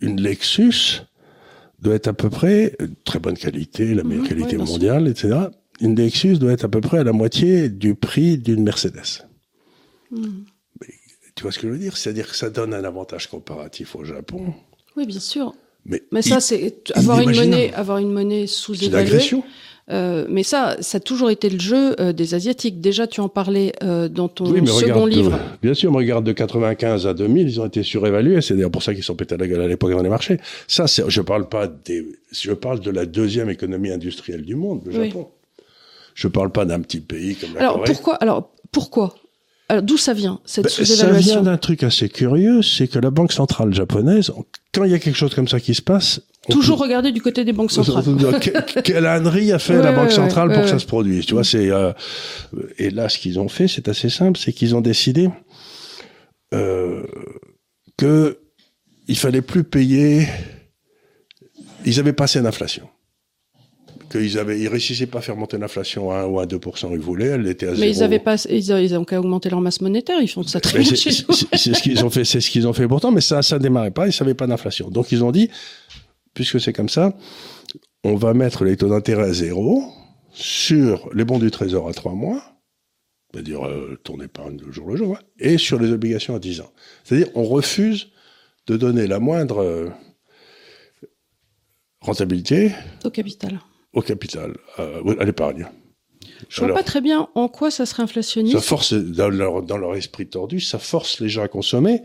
une 0.00 0.20
Lexus 0.20 1.02
doit 1.80 1.94
être 1.94 2.08
à 2.08 2.12
peu 2.12 2.30
près 2.30 2.76
très 3.04 3.18
bonne 3.18 3.36
qualité, 3.36 3.94
la 3.94 4.04
meilleure 4.04 4.28
qualité 4.28 4.56
mondiale, 4.56 5.08
etc. 5.08 5.36
Une 5.80 5.96
Lexus 5.96 6.38
doit 6.38 6.52
être 6.52 6.64
à 6.64 6.68
peu 6.68 6.80
près 6.80 6.98
à 6.98 7.04
la 7.04 7.12
moitié 7.12 7.68
du 7.68 7.94
prix 7.94 8.38
d'une 8.38 8.62
Mercedes. 8.62 9.24
Hmm. 10.10 10.42
tu 11.34 11.42
vois 11.42 11.52
ce 11.52 11.58
que 11.60 11.68
je 11.68 11.72
veux 11.72 11.78
dire? 11.78 11.96
C'est-à-dire 11.96 12.28
que 12.28 12.36
ça 12.36 12.50
donne 12.50 12.74
un 12.74 12.84
avantage 12.84 13.28
comparatif 13.28 13.94
au 13.94 14.04
Japon. 14.04 14.52
Oui, 14.96 15.06
bien 15.06 15.20
sûr. 15.20 15.54
Mais, 15.86 16.02
mais 16.12 16.22
ça, 16.22 16.40
c'est 16.40 16.74
avoir 16.94 17.20
une 17.20 17.34
monnaie, 17.34 17.72
avoir 17.74 17.98
une 17.98 18.12
monnaie 18.12 18.46
sous-évaluée. 18.46 19.20
Euh, 19.90 20.24
mais 20.28 20.44
ça, 20.44 20.76
ça 20.80 20.98
a 20.98 21.00
toujours 21.00 21.30
été 21.30 21.50
le 21.50 21.58
jeu 21.58 22.00
euh, 22.00 22.12
des 22.12 22.34
Asiatiques. 22.34 22.80
Déjà, 22.80 23.06
tu 23.06 23.20
en 23.20 23.28
parlais 23.28 23.72
euh, 23.82 24.08
dans 24.08 24.28
ton 24.28 24.46
second 24.66 25.06
livre. 25.06 25.38
bien 25.62 25.74
sûr, 25.74 25.90
on 25.90 25.96
regarde 25.96 26.24
de 26.24 26.32
95 26.32 27.06
à 27.06 27.14
2000, 27.14 27.48
ils 27.48 27.60
ont 27.60 27.66
été 27.66 27.82
surévalués. 27.82 28.40
C'est 28.40 28.54
d'ailleurs 28.54 28.70
pour 28.70 28.84
ça 28.84 28.94
qu'ils 28.94 29.02
sont 29.02 29.16
pétés 29.16 29.34
à 29.34 29.38
la 29.38 29.48
gueule 29.48 29.62
à 29.62 29.66
l'époque 29.66 29.90
dans 29.90 30.02
les 30.02 30.08
marchés. 30.08 30.38
Ça, 30.68 30.84
je 30.86 31.20
parle 31.20 31.48
pas 31.48 31.66
des, 31.66 32.06
je 32.30 32.52
parle 32.52 32.80
de 32.80 32.90
la 32.90 33.04
deuxième 33.04 33.50
économie 33.50 33.90
industrielle 33.90 34.42
du 34.44 34.54
monde, 34.54 34.82
le 34.84 34.92
Japon. 34.92 35.28
Je 36.14 36.28
parle 36.28 36.52
pas 36.52 36.64
d'un 36.64 36.80
petit 36.80 37.00
pays 37.00 37.34
comme 37.34 37.54
la 37.54 37.60
alors, 37.60 37.82
Pourquoi, 37.82 38.14
alors, 38.16 38.52
pourquoi? 38.70 39.14
Alors 39.70 39.84
d'où 39.84 39.96
ça 39.96 40.14
vient 40.14 40.40
cette 40.44 40.64
ben, 40.64 40.70
sous-évaluation 40.70 41.28
Ça 41.28 41.34
vient 41.34 41.42
d'un 41.42 41.56
truc 41.56 41.84
assez 41.84 42.08
curieux, 42.08 42.60
c'est 42.60 42.88
que 42.88 42.98
la 42.98 43.10
banque 43.10 43.32
centrale 43.32 43.72
japonaise, 43.72 44.32
quand 44.74 44.82
il 44.82 44.90
y 44.90 44.94
a 44.94 44.98
quelque 44.98 45.16
chose 45.16 45.32
comme 45.32 45.46
ça 45.46 45.60
qui 45.60 45.74
se 45.74 45.82
passe, 45.82 46.22
toujours 46.48 46.80
regarder 46.80 47.12
du 47.12 47.22
côté 47.22 47.44
des 47.44 47.52
banques 47.52 47.70
centrales. 47.70 48.02
Quelle 48.82 49.06
ânerie 49.06 49.52
a 49.52 49.60
fait 49.60 49.80
la 49.80 49.92
banque 49.92 50.10
centrale 50.10 50.52
pour 50.52 50.62
que 50.62 50.68
ça 50.68 50.80
se 50.80 50.86
produise 50.86 51.24
Tu 51.24 51.34
vois, 51.34 51.44
c'est 51.44 51.70
euh, 51.70 51.92
et 52.78 52.90
là 52.90 53.08
ce 53.08 53.18
qu'ils 53.18 53.38
ont 53.38 53.48
fait, 53.48 53.68
c'est 53.68 53.86
assez 53.86 54.08
simple, 54.08 54.40
c'est 54.40 54.52
qu'ils 54.52 54.74
ont 54.74 54.80
décidé 54.80 55.30
euh, 56.52 57.04
que 57.96 58.40
il 59.06 59.16
fallait 59.16 59.42
plus 59.42 59.62
payer. 59.62 60.26
Ils 61.86 62.00
avaient 62.00 62.12
passé 62.12 62.42
l'inflation 62.42 62.88
qu'ils 64.10 64.38
avaient, 64.38 64.58
ils 64.58 64.68
réussissaient 64.68 65.06
pas 65.06 65.18
à 65.18 65.22
faire 65.22 65.36
monter 65.36 65.56
l'inflation 65.56 66.10
à 66.10 66.22
1 66.22 66.26
ou 66.26 66.40
à 66.40 66.46
2%, 66.46 66.90
ils 66.92 66.98
voulaient, 66.98 67.26
elle 67.26 67.46
était 67.46 67.66
à 67.66 67.74
0. 67.74 67.80
Mais 67.80 67.90
ils 67.90 68.02
avaient 68.02 68.18
pas, 68.18 68.36
ils, 68.48 68.70
ils 68.70 68.94
ont 68.96 69.04
qu'à 69.04 69.20
augmenter 69.20 69.48
leur 69.50 69.60
masse 69.60 69.80
monétaire, 69.80 70.20
ils 70.20 70.28
font 70.28 70.42
ça 70.42 70.60
très 70.60 70.80
bien 70.80 70.94
chez 70.94 71.10
nous. 71.10 71.34
C'est 71.34 71.74
ce 71.74 71.82
qu'ils 71.82 72.04
ont 72.04 72.10
fait, 72.10 72.24
c'est 72.24 72.40
ce 72.40 72.50
qu'ils 72.50 72.66
ont 72.66 72.72
fait 72.72 72.88
pourtant, 72.88 73.12
mais 73.12 73.20
ça, 73.20 73.42
ça 73.42 73.58
démarrait 73.58 73.92
pas, 73.92 74.06
ils 74.06 74.12
savaient 74.12 74.34
pas 74.34 74.46
d'inflation. 74.46 74.90
Donc 74.90 75.12
ils 75.12 75.22
ont 75.24 75.30
dit, 75.30 75.48
puisque 76.34 76.60
c'est 76.60 76.72
comme 76.72 76.88
ça, 76.88 77.16
on 78.04 78.16
va 78.16 78.34
mettre 78.34 78.64
les 78.64 78.76
taux 78.76 78.88
d'intérêt 78.88 79.24
à 79.24 79.32
zéro 79.32 79.84
sur 80.32 81.08
les 81.14 81.24
bons 81.24 81.38
du 81.38 81.50
trésor 81.50 81.88
à 81.88 81.92
3 81.92 82.12
mois, 82.14 82.42
c'est-à-dire 83.32 83.64
euh, 83.64 83.98
ton 84.02 84.20
épargne 84.20 84.56
de 84.56 84.70
jour 84.72 84.88
le 84.88 84.96
jour, 84.96 85.16
hein, 85.16 85.20
et 85.38 85.56
sur 85.56 85.78
les 85.78 85.92
obligations 85.92 86.34
à 86.34 86.38
10 86.38 86.62
ans. 86.62 86.72
C'est-à-dire 87.04 87.28
on 87.34 87.44
refuse 87.44 88.08
de 88.66 88.76
donner 88.76 89.06
la 89.06 89.20
moindre 89.20 89.58
euh, 89.58 89.88
rentabilité 92.00 92.72
au 93.04 93.10
capital 93.10 93.60
au 93.92 94.02
capital, 94.02 94.56
à, 94.78 95.24
l'épargne. 95.24 95.66
Je 96.48 96.64
vois 96.64 96.74
pas 96.74 96.82
très 96.82 97.00
bien 97.00 97.28
en 97.34 97.48
quoi 97.48 97.70
ça 97.70 97.86
serait 97.86 98.02
inflationniste. 98.02 98.56
Ça 98.56 98.62
force, 98.62 98.94
dans 98.94 99.28
leur, 99.28 99.62
dans 99.62 99.76
leur 99.76 99.94
esprit 99.94 100.26
tordu, 100.26 100.60
ça 100.60 100.78
force 100.78 101.20
les 101.20 101.28
gens 101.28 101.42
à 101.42 101.48
consommer. 101.48 102.02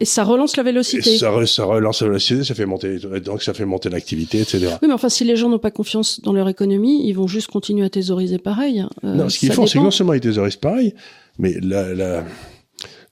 et 0.00 0.04
ça 0.04 0.24
relance 0.24 0.56
la 0.56 0.62
vélocité. 0.62 1.16
ça, 1.16 1.46
ça, 1.46 1.64
relance 1.64 2.02
la 2.02 2.08
vélocité, 2.08 2.44
ça 2.44 2.54
fait 2.54 2.66
monter, 2.66 2.98
donc 3.24 3.42
ça 3.42 3.54
fait 3.54 3.64
monter 3.64 3.88
l'activité, 3.88 4.40
etc. 4.40 4.76
Oui, 4.82 4.88
mais 4.88 4.94
enfin, 4.94 5.08
si 5.08 5.24
les 5.24 5.36
gens 5.36 5.48
n'ont 5.48 5.58
pas 5.58 5.70
confiance 5.70 6.20
dans 6.20 6.32
leur 6.32 6.48
économie, 6.48 7.08
ils 7.08 7.12
vont 7.12 7.26
juste 7.26 7.48
continuer 7.48 7.84
à 7.84 7.90
thésauriser 7.90 8.38
pareil. 8.38 8.80
Hein. 8.80 8.90
Euh, 9.04 9.14
non, 9.14 9.28
ce 9.28 9.38
qu'ils 9.38 9.52
font, 9.52 9.66
c'est 9.66 9.78
que 9.78 9.84
non 9.84 9.90
seulement 9.90 10.14
ils 10.14 10.20
thésaurisent 10.20 10.56
pareil, 10.56 10.94
mais 11.38 11.54
la, 11.60 11.94
la, 11.94 12.24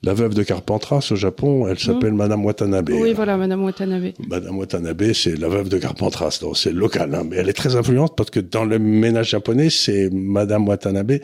la 0.03 0.14
veuve 0.14 0.34
de 0.34 0.42
Carpentras 0.42 1.07
au 1.11 1.16
Japon, 1.16 1.68
elle 1.68 1.78
s'appelle 1.78 2.14
Madame 2.14 2.44
Watanabe. 2.44 2.90
Oui, 2.90 3.12
voilà, 3.12 3.36
Madame 3.36 3.62
Watanabe. 3.62 4.12
Madame 4.28 4.57
Watanabe, 4.59 5.12
c'est 5.12 5.36
la 5.36 5.48
veuve 5.48 5.68
de 5.68 5.78
Carpentras, 5.78 6.38
donc 6.40 6.57
c'est 6.57 6.72
local, 6.72 7.14
hein, 7.14 7.24
mais 7.28 7.36
elle 7.36 7.48
est 7.51 7.55
très 7.55 7.76
influente 7.76 8.16
parce 8.16 8.30
que 8.30 8.40
dans 8.40 8.64
le 8.64 8.78
ménage 8.78 9.30
japonais, 9.30 9.68
c'est 9.68 10.09
Madame 10.11 10.66
Watanabe 10.66 11.18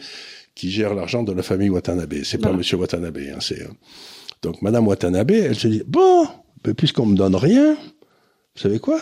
qui 0.54 0.70
gère 0.70 0.94
l'argent 0.94 1.22
de 1.22 1.32
la 1.32 1.42
famille 1.42 1.70
Watanabe. 1.70 2.14
C'est 2.24 2.38
pas 2.40 2.52
Monsieur 2.52 2.76
Watanabe, 2.76 3.18
hein, 3.18 3.38
c'est 3.40 3.62
euh, 3.62 3.68
donc 4.42 4.60
Madame 4.60 4.86
Watanabe, 4.86 5.30
elle 5.30 5.56
se 5.56 5.68
dit 5.68 5.82
bon, 5.86 6.26
mais 6.66 6.74
puisqu'on 6.74 7.06
me 7.06 7.16
donne 7.16 7.34
rien, 7.34 7.74
vous 7.74 8.62
savez 8.62 8.78
quoi? 8.78 9.00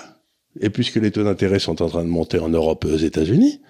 Et 0.61 0.71
puisque 0.71 0.97
les 0.97 1.11
taux 1.11 1.25
d'intérêt 1.25 1.59
sont 1.59 1.83
en 1.83 1.89
train 1.89 2.05
de 2.05 2.09
monter 2.09 2.39
en 2.39 2.49
Europe 2.49 2.85
et 2.89 2.93
aux 2.93 2.97
États-Unis, 2.97 3.61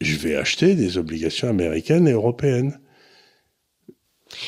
je 0.00 0.16
vais 0.16 0.34
acheter 0.34 0.74
des 0.74 0.98
obligations 0.98 1.48
américaines 1.48 2.08
et 2.08 2.12
européennes. 2.12 2.78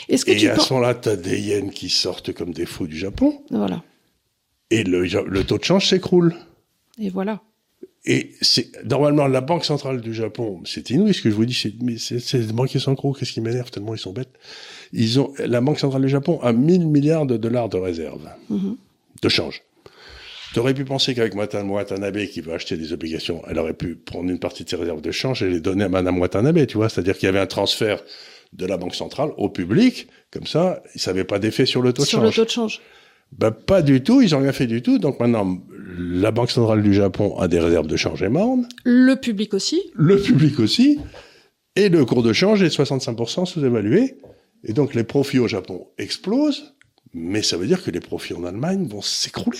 Est-ce 0.09 0.24
que 0.24 0.33
et 0.33 0.37
tu 0.37 0.49
à 0.49 0.59
ce 0.59 0.72
moment-là, 0.72 0.95
tu 0.95 1.09
as 1.09 1.16
des 1.16 1.41
yens 1.41 1.72
qui 1.72 1.89
sortent 1.89 2.33
comme 2.33 2.53
des 2.53 2.66
fous 2.66 2.87
du 2.87 2.99
Japon. 2.99 3.43
Voilà. 3.51 3.83
Et 4.70 4.85
le, 4.85 5.05
le 5.05 5.45
taux 5.45 5.59
de 5.59 5.64
change 5.64 5.89
s'écroule. 5.89 6.35
Et 6.99 7.11
voilà. 7.11 7.41
Et 8.07 8.33
c'est 8.41 8.70
normalement 8.85 9.26
la 9.26 9.43
banque 9.43 9.64
centrale 9.64 10.01
du 10.01 10.14
Japon, 10.14 10.62
c'est 10.64 10.89
inouï 10.89 11.12
ce 11.12 11.20
que 11.20 11.28
je 11.31 11.35
vous 11.35 11.45
dis, 11.45 11.53
c'est 11.53 11.74
mais 11.83 11.99
c'est 11.99 12.39
des 12.39 12.53
banquiers 12.53 12.81
sans 12.81 12.95
crocs, 12.95 13.18
qu'est-ce 13.18 13.33
qui 13.33 13.43
m'énerve 13.43 13.70
tellement 13.70 13.95
ils 13.95 13.99
sont 13.99 14.12
bêtes. 14.12 14.33
Ils 14.93 15.20
ont 15.20 15.35
la 15.39 15.61
banque 15.61 15.78
centrale 15.78 16.01
du 16.01 16.09
Japon 16.09 16.41
a 16.43 16.55
1000 16.55 16.87
milliards 16.87 17.26
de 17.26 17.37
dollars 17.37 17.68
de 17.68 17.76
réserves 17.76 18.26
mm-hmm. 18.51 18.76
de 19.22 19.28
change. 19.28 19.62
Tu 20.55 20.59
aurais 20.61 20.72
pu 20.72 20.85
penser 20.85 21.14
qu'avec 21.14 21.35
Madame 21.35 21.70
Watanabe 21.70 22.24
qui 22.26 22.41
veut 22.41 22.55
acheter 22.55 22.76
des 22.76 22.93
obligations, 22.95 23.43
elle 23.49 23.59
aurait 23.59 23.74
pu 23.74 23.97
prendre 23.97 24.31
une 24.31 24.39
partie 24.39 24.64
de 24.64 24.70
ses 24.70 24.76
réserves 24.76 25.03
de 25.03 25.11
change 25.11 25.43
et 25.43 25.51
les 25.51 25.61
donner 25.61 25.85
à 25.85 25.89
Madame 25.91 26.18
Watanabe, 26.18 26.66
tu 26.66 26.78
vois, 26.78 26.89
c'est-à-dire 26.89 27.18
qu'il 27.18 27.26
y 27.26 27.28
avait 27.28 27.39
un 27.39 27.47
transfert 27.47 28.03
de 28.53 28.67
la 28.67 28.77
Banque 28.77 28.95
centrale 28.95 29.31
au 29.37 29.49
public, 29.49 30.09
comme 30.31 30.47
ça, 30.47 30.83
ils 30.95 31.03
n'avaient 31.07 31.25
pas 31.25 31.39
d'effet 31.39 31.67
sur 31.67 31.83
le 31.83 31.93
taux 31.93 32.03
de 32.03 32.09
change. 32.09 32.21
Sur 32.21 32.23
le 32.23 32.33
taux 32.33 32.45
de 32.45 32.51
change. 32.51 32.81
Ben, 33.33 33.53
pas 33.53 33.81
du 33.83 34.03
tout, 34.03 34.23
ils 34.23 34.33
n'ont 34.33 34.41
rien 34.41 34.53
fait 34.53 34.67
du 34.67 34.83
tout. 34.83 34.99
Donc 34.99 35.21
maintenant, 35.21 35.59
la 35.97 36.31
Banque 36.31 36.51
centrale 36.51 36.83
du 36.83 36.93
Japon 36.93 37.39
a 37.39 37.49
des 37.49 37.61
réserves 37.61 37.87
de 37.87 37.97
change 37.97 38.23
énormes. 38.23 38.67
Le 38.85 39.15
public 39.15 39.55
aussi. 39.55 39.81
Le 39.95 40.21
public 40.21 40.59
aussi. 40.59 40.99
Et 41.77 41.89
le 41.89 42.05
cours 42.05 42.23
de 42.23 42.33
change 42.33 42.63
est 42.63 42.77
65% 42.77 43.47
sous-évalué. 43.47 44.17
Et 44.65 44.73
donc 44.73 44.95
les 44.95 45.05
profits 45.05 45.39
au 45.39 45.49
Japon 45.49 45.87
explosent, 45.97 46.75
mais 47.15 47.43
ça 47.43 47.57
veut 47.57 47.67
dire 47.67 47.83
que 47.83 47.91
les 47.91 48.01
profits 48.01 48.35
en 48.35 48.45
Allemagne 48.45 48.87
vont 48.87 49.01
s'écrouler. 49.01 49.59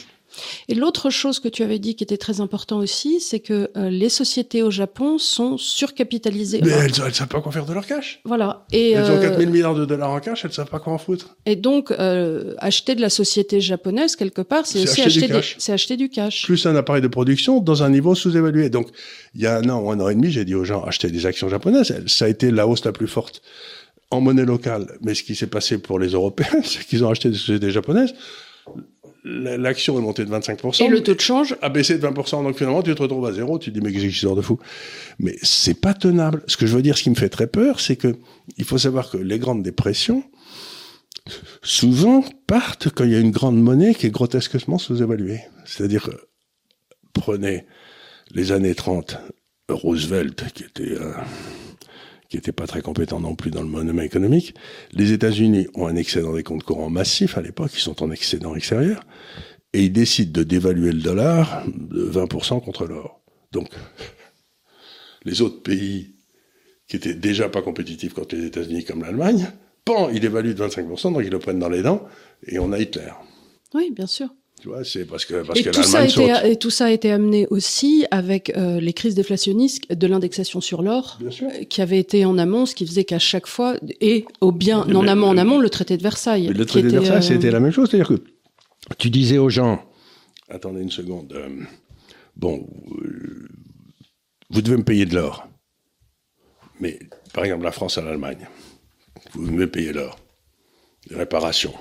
Et 0.69 0.75
l'autre 0.75 1.11
chose 1.11 1.41
que 1.41 1.49
tu 1.49 1.63
avais 1.63 1.79
dit 1.79 1.95
qui 1.95 2.05
était 2.05 2.17
très 2.17 2.41
important 2.41 2.79
aussi, 2.79 3.21
c'est 3.21 3.41
que 3.41 3.71
euh, 3.77 3.91
les 3.91 4.09
sociétés 4.09 4.63
au 4.63 4.71
Japon 4.71 5.19
sont 5.19 5.57
surcapitalisées. 5.59 6.61
Mais 6.63 6.71
elles, 6.71 6.91
ne 6.91 7.11
savent 7.11 7.29
pas 7.29 7.41
quoi 7.41 7.53
faire 7.53 7.67
de 7.67 7.73
leur 7.73 7.87
cash. 7.87 8.21
Voilà. 8.25 8.67
Et 8.73 8.93
elles 8.93 9.11
ont 9.11 9.21
4 9.21 9.39
000 9.39 9.51
milliards 9.51 9.75
de 9.75 9.85
dollars 9.85 10.11
en 10.11 10.21
cash, 10.21 10.45
elles 10.45 10.53
savent 10.53 10.69
pas 10.69 10.79
quoi 10.79 10.93
en 10.93 10.99
foutre. 10.99 11.37
Et 11.47 11.57
donc, 11.57 11.91
euh, 11.91 12.55
acheter 12.59 12.95
de 12.95 13.01
la 13.01 13.11
société 13.11 13.61
japonaise, 13.61 14.17
quelque 14.17 14.43
part, 14.43 14.67
c'est 14.67 14.83
aussi 14.83 15.03
acheter, 15.03 15.27
du 15.27 15.29
cash. 15.29 15.57
c'est 15.59 15.73
acheter 15.73 15.97
du 15.97 16.09
cash. 16.09 16.45
Plus 16.45 16.67
un 16.67 16.77
appareil 16.77 17.03
de 17.03 17.09
production 17.09 17.61
dans 17.61 17.83
un 17.83 17.91
niveau 17.91 18.15
sous-évalué. 18.15 18.71
Donc, 18.71 18.89
il 19.35 19.43
y 19.43 19.47
a 19.47 19.57
un 19.57 19.69
an 19.69 19.81
ou 19.81 19.91
un 19.91 20.01
an 20.01 20.09
et 20.09 20.15
demi, 20.15 20.31
j'ai 20.31 20.45
dit 20.45 20.55
aux 20.55 20.65
gens, 20.65 20.83
achetez 20.85 21.11
des 21.11 21.27
actions 21.27 21.49
japonaises. 21.49 21.95
Ça 22.07 22.25
a 22.25 22.29
été 22.29 22.51
la 22.51 22.67
hausse 22.67 22.85
la 22.85 22.93
plus 22.93 23.09
forte 23.09 23.43
en 24.11 24.21
monnaie 24.21 24.45
locale. 24.45 24.87
Mais 25.03 25.15
ce 25.15 25.23
qui 25.23 25.35
s'est 25.35 25.47
passé 25.47 25.79
pour 25.79 25.99
les 25.99 26.09
Européens, 26.09 26.61
c'est 26.65 26.85
qu'ils 26.85 27.05
ont 27.05 27.11
acheté 27.11 27.31
des 27.31 27.37
sociétés 27.37 27.71
japonaises 27.71 28.15
l'action 29.25 29.99
est 29.99 30.03
montée 30.03 30.25
de 30.25 30.31
25%. 30.31 30.85
Et 30.85 30.89
le 30.89 31.03
taux 31.03 31.15
de 31.15 31.21
change 31.21 31.57
a 31.63 31.69
baissé 31.69 31.99
de 31.99 32.07
20%. 32.07 32.43
Donc 32.43 32.57
finalement, 32.57 32.83
tu 32.83 32.95
te 32.95 33.03
retrouves 33.03 33.27
à 33.27 33.33
zéro. 33.33 33.59
Tu 33.59 33.71
te 33.71 33.79
dis, 33.79 33.85
mais 33.85 33.93
qu'est-ce 33.93 34.27
que 34.27 34.35
de 34.35 34.41
fou 34.41 34.59
Mais 35.19 35.37
c'est 35.43 35.81
pas 35.81 35.95
tenable. 35.95 36.43
Ce 36.47 36.57
que 36.57 36.67
je 36.67 36.75
veux 36.75 36.83
dire, 36.83 36.97
ce 36.97 37.03
qui 37.03 37.11
me 37.11 37.15
fait 37.15 37.29
très 37.29 37.47
peur, 37.47 37.81
c'est 37.81 37.97
que 37.97 38.17
il 38.57 38.65
faut 38.65 38.79
savoir 38.79 39.11
que 39.11 39.17
les 39.17 39.39
grandes 39.39 39.63
dépressions, 39.63 40.25
souvent, 41.63 42.25
partent 42.47 42.89
quand 42.89 43.05
il 43.05 43.13
y 43.13 43.17
a 43.17 43.21
une 43.21 43.31
grande 43.31 43.61
monnaie 43.61 43.95
qui 43.95 44.07
est 44.07 44.11
grotesquement 44.11 44.79
sous-évaluée. 44.79 45.41
C'est-à-dire, 45.65 46.11
prenez 47.13 47.67
les 48.33 48.53
années 48.53 48.75
30, 48.75 49.19
Roosevelt, 49.69 50.53
qui 50.55 50.65
était... 50.65 50.93
Euh, 50.93 51.13
qui 52.31 52.37
n'était 52.37 52.53
pas 52.53 52.69
très 52.69 52.81
compétent 52.81 53.19
non 53.19 53.35
plus 53.35 53.51
dans 53.51 53.61
le 53.61 53.69
monnaie 53.69 54.07
économique. 54.07 54.55
Les 54.93 55.13
États-Unis 55.13 55.67
ont 55.75 55.89
un 55.89 55.97
excédent 55.97 56.33
des 56.33 56.45
comptes 56.45 56.63
courants 56.63 56.89
massif 56.89 57.37
à 57.37 57.43
l'époque, 57.43 57.73
ils 57.75 57.81
sont 57.81 58.03
en 58.03 58.11
excédent 58.13 58.55
extérieur, 58.55 59.03
et 59.73 59.85
ils 59.85 59.93
décident 59.93 60.33
de 60.33 60.45
dévaluer 60.45 60.93
le 60.93 61.01
dollar 61.01 61.65
de 61.67 62.09
20% 62.09 62.63
contre 62.65 62.87
l'or. 62.87 63.21
Donc, 63.51 63.69
les 65.25 65.43
autres 65.43 65.61
pays 65.61 66.15
qui 66.87 66.97
étaient 66.97 67.15
déjà 67.15 67.49
pas 67.49 67.63
compétitifs 67.63 68.15
contre 68.15 68.37
les 68.37 68.47
États-Unis 68.47 68.85
comme 68.85 69.03
l'Allemagne, 69.03 69.51
pan, 69.85 70.09
ils 70.09 70.21
dévaluent 70.21 70.55
de 70.55 70.65
25%, 70.65 71.13
donc 71.13 71.23
ils 71.25 71.31
le 71.31 71.39
prennent 71.41 71.59
dans 71.59 71.69
les 71.69 71.83
dents, 71.83 72.07
et 72.47 72.61
on 72.61 72.71
a 72.73 72.79
Hitler. 72.79 73.11
Oui, 73.75 73.91
bien 73.91 74.07
sûr. 74.07 74.29
Tu 74.61 74.69
vois, 74.69 74.85
c'est 74.85 75.07
parce 75.07 75.25
que 75.25 75.43
parce 75.43 75.59
et 75.59 75.63
que 75.63 75.71
tout 75.71 75.83
ça 75.83 76.01
a 76.01 76.05
été, 76.05 76.33
et 76.45 76.57
tout 76.57 76.69
ça 76.69 76.87
a 76.87 76.91
été 76.91 77.11
amené 77.11 77.47
aussi 77.49 78.05
avec 78.11 78.55
euh, 78.57 78.79
les 78.79 78.93
crises 78.93 79.15
déflationnistes 79.15 79.91
de 79.91 80.07
l'indexation 80.07 80.61
sur 80.61 80.83
l'or, 80.83 81.19
qui 81.71 81.81
avait 81.81 81.99
été 81.99 82.27
en 82.27 82.37
amont, 82.37 82.67
ce 82.67 82.75
qui 82.75 82.87
faisait 82.87 83.05
qu'à 83.05 83.19
chaque 83.19 83.47
fois 83.47 83.77
et 84.03 84.27
au 84.43 84.53
bien 84.53 84.81
en 84.81 85.09
amont 85.09 85.29
en 85.29 85.39
amont 85.39 85.59
le 85.59 85.71
traité 85.71 85.97
de 85.97 86.03
Versailles. 86.03 86.49
Le 86.49 86.67
traité 86.67 86.89
de 86.89 86.99
Versailles, 86.99 87.23
c'était 87.23 87.49
euh, 87.49 87.53
la 87.53 87.61
même 87.61 87.73
chose, 87.73 87.89
c'est-à-dire 87.91 88.09
que 88.09 88.23
tu 88.99 89.09
disais 89.09 89.39
aux 89.39 89.49
gens, 89.49 89.83
attendez 90.51 90.83
une 90.83 90.91
seconde, 90.91 91.33
euh, 91.33 91.49
bon, 92.37 92.69
vous 94.51 94.61
devez 94.61 94.77
me 94.77 94.85
payer 94.85 95.07
de 95.07 95.15
l'or, 95.15 95.49
mais 96.81 96.99
par 97.33 97.45
exemple 97.45 97.65
la 97.65 97.73
France 97.73 97.97
à 97.97 98.03
l'Allemagne, 98.03 98.47
vous 99.33 99.47
devez 99.47 99.57
me 99.57 99.71
payer 99.71 99.95
l'or, 99.95 100.19
des 101.09 101.17
réparations 101.17 101.73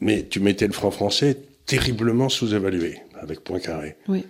mais 0.00 0.26
tu 0.28 0.40
mettais 0.40 0.66
le 0.66 0.72
franc 0.72 0.90
français 0.90 1.36
terriblement 1.66 2.28
sous-évalué, 2.28 3.00
avec 3.20 3.40
point 3.40 3.60
carré. 3.60 3.96
Oui. 4.08 4.24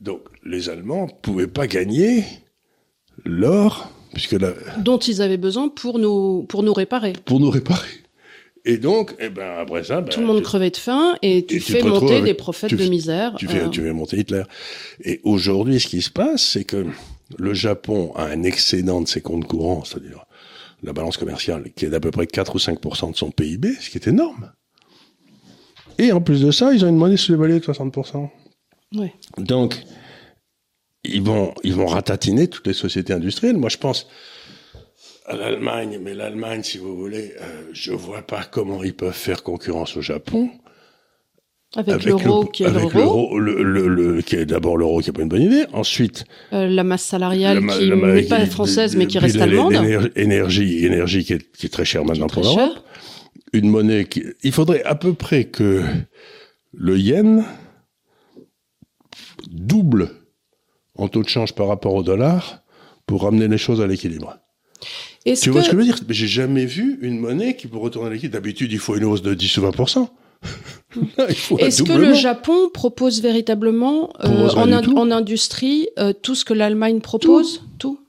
Donc 0.00 0.22
les 0.44 0.68
Allemands 0.68 1.06
pouvaient 1.06 1.46
pas 1.46 1.66
gagner 1.66 2.24
l'or, 3.24 3.90
puisque 4.12 4.32
la... 4.32 4.52
dont 4.78 4.98
ils 4.98 5.22
avaient 5.22 5.36
besoin 5.36 5.68
pour 5.68 5.98
nous 5.98 6.44
pour 6.48 6.62
nous 6.62 6.72
réparer. 6.72 7.12
Pour 7.24 7.40
nous 7.40 7.50
réparer. 7.50 7.88
Et 8.64 8.76
donc, 8.76 9.14
eh 9.18 9.30
ben 9.30 9.58
après 9.58 9.84
ça, 9.84 10.00
ben, 10.00 10.10
tout 10.10 10.20
le 10.20 10.26
monde 10.26 10.42
crevait 10.42 10.70
de 10.70 10.76
faim 10.76 11.16
et 11.22 11.46
tu 11.46 11.60
fais 11.60 11.82
monter 11.82 12.20
des 12.20 12.34
prophètes 12.34 12.74
de 12.74 12.88
misère. 12.88 13.34
Tu 13.38 13.46
fais, 13.46 13.62
euh. 13.62 13.68
tu 13.68 13.82
fais 13.82 13.92
monter 13.92 14.18
Hitler. 14.18 14.42
Et 15.02 15.20
aujourd'hui, 15.24 15.80
ce 15.80 15.86
qui 15.86 16.02
se 16.02 16.10
passe, 16.10 16.42
c'est 16.42 16.64
que 16.64 16.86
le 17.38 17.54
Japon 17.54 18.12
a 18.14 18.24
un 18.24 18.42
excédent 18.42 19.00
de 19.00 19.08
ses 19.08 19.20
comptes 19.20 19.46
courants, 19.46 19.84
c'est-à-dire 19.84 20.24
la 20.82 20.92
balance 20.92 21.16
commerciale, 21.16 21.70
qui 21.74 21.86
est 21.86 21.88
d'à 21.88 22.00
peu 22.00 22.10
près 22.10 22.26
4 22.26 22.54
ou 22.54 22.58
5% 22.58 23.12
de 23.12 23.16
son 23.16 23.30
PIB, 23.30 23.74
ce 23.80 23.90
qui 23.90 23.98
est 23.98 24.06
énorme. 24.06 24.52
Et 25.98 26.12
en 26.12 26.20
plus 26.20 26.40
de 26.40 26.50
ça, 26.50 26.72
ils 26.72 26.84
ont 26.84 26.88
une 26.88 26.96
monnaie 26.96 27.16
sous-évaluée 27.16 27.60
de 27.60 27.64
60%. 27.64 28.28
Oui. 28.94 29.08
Donc, 29.36 29.82
ils 31.04 31.22
vont, 31.22 31.52
ils 31.64 31.74
vont 31.74 31.86
ratatiner 31.86 32.48
toutes 32.48 32.66
les 32.66 32.72
sociétés 32.72 33.12
industrielles. 33.12 33.56
Moi, 33.56 33.68
je 33.68 33.78
pense 33.78 34.06
à 35.26 35.36
l'Allemagne, 35.36 35.98
mais 36.02 36.14
l'Allemagne, 36.14 36.62
si 36.62 36.78
vous 36.78 36.96
voulez, 36.96 37.34
euh, 37.40 37.62
je 37.72 37.92
vois 37.92 38.22
pas 38.22 38.44
comment 38.50 38.82
ils 38.82 38.94
peuvent 38.94 39.12
faire 39.12 39.42
concurrence 39.42 39.96
au 39.96 40.00
Japon. 40.00 40.48
Avec, 41.76 42.04
l'euro 42.04 42.46
qui 42.46 42.62
est 42.62 42.70
l'euro. 42.70 43.38
Le, 43.38 43.62
le, 43.62 43.88
le, 43.88 44.22
qui 44.22 44.36
est 44.36 44.46
d'abord 44.46 44.78
l'euro 44.78 45.00
qui 45.00 45.10
est 45.10 45.12
pas 45.12 45.20
une 45.20 45.28
bonne 45.28 45.42
idée. 45.42 45.66
Ensuite. 45.74 46.24
Euh, 46.54 46.66
la 46.66 46.82
masse 46.82 47.02
salariale 47.02 47.58
qui 47.66 47.90
n'est 47.90 48.22
pas 48.22 48.46
française 48.46 48.96
mais 48.96 49.06
qui 49.06 49.18
reste 49.18 49.36
allemande. 49.36 49.74
L'énergie, 50.16 50.86
énergie 50.86 51.24
qui 51.24 51.34
est, 51.34 51.52
qui 51.52 51.66
est 51.66 51.68
très 51.68 51.84
chère 51.84 52.06
maintenant 52.06 52.26
pour 52.26 52.42
l'Europe 52.42 52.78
une 53.52 53.68
monnaie 53.68 54.04
qui... 54.04 54.24
Il 54.42 54.52
faudrait 54.52 54.82
à 54.84 54.94
peu 54.94 55.14
près 55.14 55.44
que 55.44 55.82
le 56.72 56.98
yen 56.98 57.44
double 59.50 60.10
en 60.96 61.08
taux 61.08 61.22
de 61.22 61.28
change 61.28 61.54
par 61.54 61.68
rapport 61.68 61.94
au 61.94 62.02
dollar 62.02 62.62
pour 63.06 63.22
ramener 63.22 63.48
les 63.48 63.58
choses 63.58 63.80
à 63.80 63.86
l'équilibre. 63.86 64.38
Tu 65.24 65.50
vois 65.50 65.62
ce 65.62 65.70
que 65.70 65.72
je 65.72 65.76
veux 65.76 65.84
dire? 65.84 65.98
J'ai 66.08 66.28
jamais 66.28 66.66
vu 66.66 66.98
une 67.02 67.18
monnaie 67.18 67.56
qui 67.56 67.66
peut 67.66 67.78
retourner 67.78 68.08
à 68.08 68.12
l'équilibre. 68.12 68.34
D'habitude, 68.34 68.72
il 68.72 68.78
faut 68.78 68.96
une 68.96 69.04
hausse 69.04 69.22
de 69.22 69.34
10 69.34 69.58
ou 69.58 69.62
20% 69.62 70.08
Est-ce 71.58 71.82
que 71.82 71.92
le 71.92 72.14
Japon 72.14 72.70
propose 72.72 73.20
véritablement 73.20 74.10
euh, 74.24 74.48
en, 74.50 75.10
industrie 75.10 75.88
euh, 75.98 76.12
tout 76.12 76.36
ce 76.36 76.44
que 76.44 76.54
l'Allemagne 76.54 77.00
propose? 77.00 77.64
Tout. 77.78 77.98
Tout, 77.98 78.00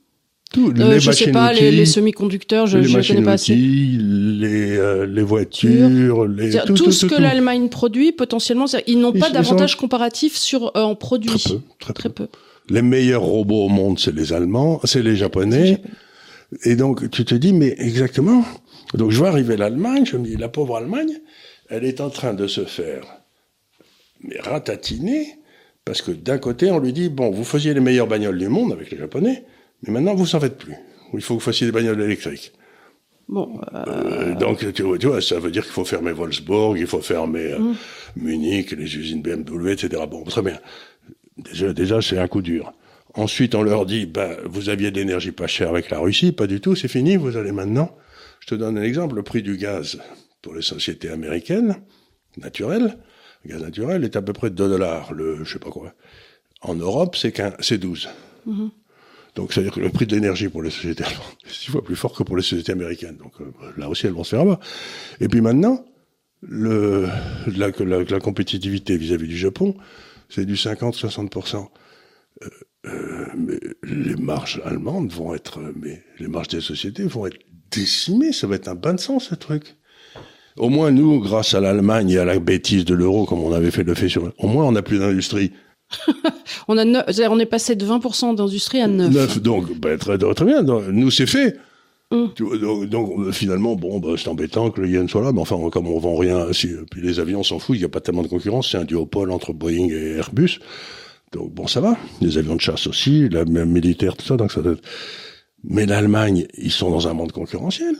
euh, 0.58 0.72
les 0.74 1.00
je 1.00 1.12
sais 1.12 1.30
pas, 1.30 1.52
les, 1.52 1.86
semi-conducteurs, 1.86 2.66
je 2.66 2.78
ne 2.78 3.08
connais 3.08 3.22
pas 3.22 3.32
assez. 3.32 3.54
Les, 3.54 4.76
euh, 4.76 5.06
les 5.06 5.22
voitures, 5.22 6.26
les, 6.26 6.50
tout, 6.66 6.74
tout, 6.74 6.92
ce 6.92 7.06
que 7.06 7.20
l'Allemagne 7.20 7.68
produit, 7.68 8.12
potentiellement, 8.12 8.66
ils 8.86 8.98
n'ont 8.98 9.12
pas 9.12 9.30
d'avantage 9.30 9.76
comparatif 9.76 10.36
sur 10.36 10.76
euh, 10.76 10.82
en 10.82 10.94
produit. 10.94 11.30
Très 11.30 11.54
peu, 11.54 11.60
très, 11.78 11.92
très 11.92 12.08
peu. 12.08 12.26
Les 12.68 12.82
meilleurs 12.82 13.22
robots 13.22 13.64
au 13.64 13.68
monde, 13.68 13.98
c'est 13.98 14.14
les 14.14 14.32
Allemands, 14.32 14.80
c'est 14.84 15.02
les 15.02 15.16
Japonais. 15.16 15.82
Et 16.64 16.74
donc, 16.74 17.10
tu 17.10 17.24
te 17.24 17.34
dis, 17.34 17.52
mais 17.52 17.74
exactement. 17.78 18.44
Donc, 18.94 19.10
je 19.10 19.18
vois 19.18 19.28
arriver 19.28 19.56
l'Allemagne, 19.56 20.04
je 20.04 20.16
me 20.16 20.26
dis, 20.26 20.36
la 20.36 20.48
pauvre 20.48 20.76
Allemagne, 20.76 21.18
elle 21.68 21.84
est 21.84 22.00
en 22.00 22.10
train 22.10 22.34
de 22.34 22.46
se 22.46 22.64
faire 22.64 23.04
mais 24.22 24.38
ratatiner, 24.40 25.38
parce 25.84 26.02
que 26.02 26.10
d'un 26.10 26.38
côté, 26.38 26.70
on 26.70 26.78
lui 26.78 26.92
dit, 26.92 27.08
bon, 27.08 27.30
vous 27.30 27.44
faisiez 27.44 27.74
les 27.74 27.80
meilleures 27.80 28.06
bagnoles 28.06 28.38
du 28.38 28.48
monde 28.48 28.72
avec 28.72 28.90
les 28.90 28.98
Japonais, 28.98 29.44
mais 29.82 29.92
maintenant, 29.92 30.14
vous 30.14 30.26
s'en 30.26 30.40
faites 30.40 30.58
plus. 30.58 30.74
Il 31.14 31.20
faut 31.22 31.34
que 31.34 31.40
vous 31.40 31.44
fassiez 31.44 31.66
des 31.66 31.72
bagnoles 31.72 32.00
électriques. 32.00 32.52
Bon. 33.28 33.60
Euh... 33.72 33.84
Euh, 33.86 34.34
donc, 34.34 34.72
tu 34.72 34.82
vois, 34.82 35.22
ça 35.22 35.38
veut 35.38 35.50
dire 35.50 35.62
qu'il 35.62 35.72
faut 35.72 35.84
fermer 35.84 36.12
Wolfsburg, 36.12 36.76
il 36.76 36.86
faut 36.86 37.00
fermer 37.00 37.52
euh, 37.52 37.58
mm. 37.58 37.76
Munich, 38.16 38.72
les 38.72 38.96
usines 38.96 39.22
BMW, 39.22 39.70
etc. 39.70 40.02
Bon, 40.10 40.24
très 40.24 40.42
bien. 40.42 40.58
Déjà, 41.38 41.72
déjà 41.72 42.02
c'est 42.02 42.18
un 42.18 42.26
coup 42.26 42.42
dur. 42.42 42.72
Ensuite, 43.14 43.54
on 43.54 43.62
leur 43.62 43.86
dit, 43.86 44.06
ben, 44.06 44.36
vous 44.44 44.68
aviez 44.68 44.90
de 44.90 44.96
l'énergie 44.98 45.32
pas 45.32 45.46
chère 45.46 45.70
avec 45.70 45.90
la 45.90 45.98
Russie, 45.98 46.32
pas 46.32 46.46
du 46.46 46.60
tout, 46.60 46.74
c'est 46.74 46.88
fini, 46.88 47.16
vous 47.16 47.36
allez 47.36 47.52
maintenant. 47.52 47.96
Je 48.40 48.48
te 48.48 48.54
donne 48.54 48.78
un 48.78 48.82
exemple, 48.82 49.16
le 49.16 49.22
prix 49.22 49.42
du 49.42 49.56
gaz 49.56 50.00
pour 50.42 50.54
les 50.54 50.62
sociétés 50.62 51.08
américaines, 51.08 51.76
naturelles, 52.36 52.98
le 53.44 53.50
gaz 53.50 53.62
naturel 53.62 54.04
est 54.04 54.16
à 54.16 54.22
peu 54.22 54.32
près 54.32 54.50
de 54.50 54.54
2 54.54 54.68
dollars, 54.68 55.12
le, 55.12 55.44
je 55.44 55.52
sais 55.52 55.58
pas 55.58 55.70
quoi. 55.70 55.92
En 56.62 56.74
Europe, 56.74 57.16
c'est 57.16 57.34
c'est 57.60 57.78
12. 57.78 58.08
Donc, 59.34 59.52
c'est-à-dire 59.52 59.72
que 59.72 59.80
le 59.80 59.90
prix 59.90 60.06
de 60.06 60.14
l'énergie 60.14 60.48
pour 60.48 60.62
les 60.62 60.70
sociétés 60.70 61.04
allemandes 61.04 61.36
est 61.46 61.52
six 61.52 61.70
fois 61.70 61.82
plus 61.82 61.96
fort 61.96 62.14
que 62.14 62.22
pour 62.22 62.36
les 62.36 62.42
sociétés 62.42 62.72
américaines. 62.72 63.16
Donc, 63.16 63.32
euh, 63.40 63.52
là 63.76 63.88
aussi, 63.88 64.06
elles 64.06 64.12
vont 64.12 64.24
se 64.24 64.30
faire 64.30 64.40
avoir. 64.40 64.60
Et 65.20 65.28
puis 65.28 65.40
maintenant, 65.40 65.84
la, 66.42 68.20
compétitivité 68.20 68.96
vis-à-vis 68.96 69.28
du 69.28 69.36
Japon, 69.36 69.76
c'est 70.28 70.44
du 70.44 70.54
50-60%. 70.54 71.68
Euh, 72.42 72.48
euh, 72.86 73.26
mais 73.36 73.60
les 73.82 74.16
marges 74.16 74.62
allemandes 74.64 75.12
vont 75.12 75.34
être, 75.34 75.60
mais 75.76 76.02
les 76.18 76.28
marges 76.28 76.48
des 76.48 76.60
sociétés 76.60 77.04
vont 77.04 77.26
être 77.26 77.38
décimées. 77.70 78.32
Ça 78.32 78.46
va 78.46 78.56
être 78.56 78.68
un 78.68 78.74
bain 78.74 78.94
de 78.94 79.00
sang, 79.00 79.18
ce 79.18 79.34
truc. 79.34 79.76
Au 80.56 80.68
moins, 80.68 80.90
nous, 80.90 81.20
grâce 81.20 81.54
à 81.54 81.60
l'Allemagne 81.60 82.10
et 82.10 82.18
à 82.18 82.24
la 82.24 82.38
bêtise 82.38 82.84
de 82.84 82.94
l'euro, 82.94 83.24
comme 83.26 83.40
on 83.40 83.52
avait 83.52 83.70
fait 83.70 83.84
le 83.84 83.94
fait 83.94 84.08
sur, 84.08 84.32
au 84.38 84.48
moins, 84.48 84.64
on 84.64 84.72
n'a 84.72 84.82
plus 84.82 84.98
d'industrie. 84.98 85.52
on, 86.68 86.78
a 86.78 86.84
on 87.28 87.38
est 87.38 87.46
passé 87.46 87.74
de 87.74 87.84
20% 87.84 88.36
d'industrie 88.36 88.80
à 88.80 88.86
9. 88.86 89.12
9, 89.12 89.42
donc 89.42 89.78
bah, 89.78 89.96
très, 89.98 90.18
très 90.18 90.44
bien. 90.44 90.62
Nous, 90.62 91.10
c'est 91.10 91.26
fait. 91.26 91.56
Hum. 92.12 92.32
Donc, 92.88 93.30
finalement, 93.30 93.76
bon, 93.76 94.00
bah, 94.00 94.14
c'est 94.16 94.28
embêtant 94.28 94.70
que 94.70 94.80
le 94.80 94.88
yen 94.88 95.08
soit 95.08 95.22
là, 95.22 95.32
mais 95.32 95.40
enfin, 95.40 95.56
comme 95.70 95.86
on 95.86 95.98
vend 96.00 96.16
rien, 96.16 96.52
si, 96.52 96.68
puis 96.90 97.00
les 97.00 97.20
avions 97.20 97.44
s'en 97.44 97.60
foutent, 97.60 97.76
il 97.76 97.80
n'y 97.80 97.84
a 97.84 97.88
pas 97.88 98.00
tellement 98.00 98.22
de 98.22 98.28
concurrence, 98.28 98.70
c'est 98.70 98.78
un 98.78 98.84
duopole 98.84 99.30
entre 99.30 99.52
Boeing 99.52 99.88
et 99.90 100.16
Airbus. 100.16 100.58
Donc 101.32 101.52
bon, 101.54 101.68
ça 101.68 101.80
va. 101.80 101.96
Les 102.20 102.38
avions 102.38 102.56
de 102.56 102.60
chasse 102.60 102.88
aussi, 102.88 103.28
la 103.28 103.44
même 103.44 103.70
militaire, 103.70 104.16
tout 104.16 104.26
ça, 104.26 104.36
donc 104.36 104.50
ça 104.50 104.60
Mais 105.62 105.86
l'Allemagne, 105.86 106.46
ils 106.58 106.72
sont 106.72 106.90
dans 106.90 107.06
un 107.06 107.12
monde 107.12 107.30
concurrentiel. 107.30 107.94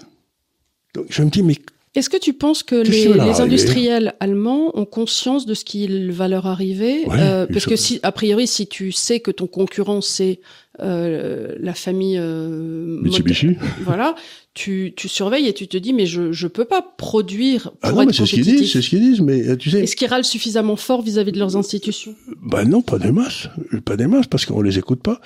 Donc 0.94 1.06
je 1.10 1.22
me 1.22 1.30
dis, 1.30 1.44
mais 1.44 1.54
est-ce 1.96 2.08
que 2.08 2.16
tu 2.16 2.34
penses 2.34 2.62
que 2.62 2.76
les, 2.76 3.40
industriels 3.40 4.14
allemands 4.20 4.78
ont 4.78 4.84
conscience 4.84 5.44
de 5.44 5.54
ce 5.54 5.64
qui 5.64 5.88
va 6.10 6.28
leur 6.28 6.46
arriver 6.46 7.04
euh, 7.10 7.46
Parce 7.52 7.66
que 7.66 7.74
si, 7.74 7.98
a 8.04 8.12
priori, 8.12 8.46
si 8.46 8.68
tu 8.68 8.92
sais 8.92 9.18
que 9.18 9.32
ton 9.32 9.48
concurrent 9.48 10.00
c'est 10.00 10.40
euh, 10.78 11.52
la 11.58 11.74
famille 11.74 12.16
euh, 12.16 13.00
Mitsubishi, 13.02 13.56
voilà, 13.82 14.14
tu, 14.54 14.92
tu 14.96 15.08
surveilles 15.08 15.48
et 15.48 15.52
tu 15.52 15.66
te 15.66 15.76
dis 15.76 15.92
mais 15.92 16.06
je 16.06 16.30
je 16.30 16.46
peux 16.46 16.64
pas 16.64 16.80
produire 16.96 17.72
ah 17.82 17.90
non, 17.90 18.06
mais 18.06 18.12
c'est 18.12 18.24
ce 18.24 18.34
qu'ils 18.34 18.44
disent, 18.44 18.72
c'est 18.72 18.82
ce 18.82 18.88
qu'ils 18.88 19.00
disent, 19.00 19.20
mais 19.20 19.56
tu 19.56 19.70
sais. 19.70 19.82
Est-ce 19.82 19.96
qu'ils 19.96 20.08
râlent 20.08 20.24
suffisamment 20.24 20.76
fort 20.76 21.02
vis-à-vis 21.02 21.32
de 21.32 21.40
leurs 21.40 21.56
institutions? 21.56 22.14
Ben 22.40 22.64
non, 22.66 22.82
pas 22.82 23.00
des 23.00 23.10
masses, 23.10 23.48
pas 23.84 23.96
des 23.96 24.06
masses 24.06 24.28
parce 24.28 24.46
qu'on 24.46 24.62
les 24.62 24.78
écoute 24.78 25.02
pas. 25.02 25.20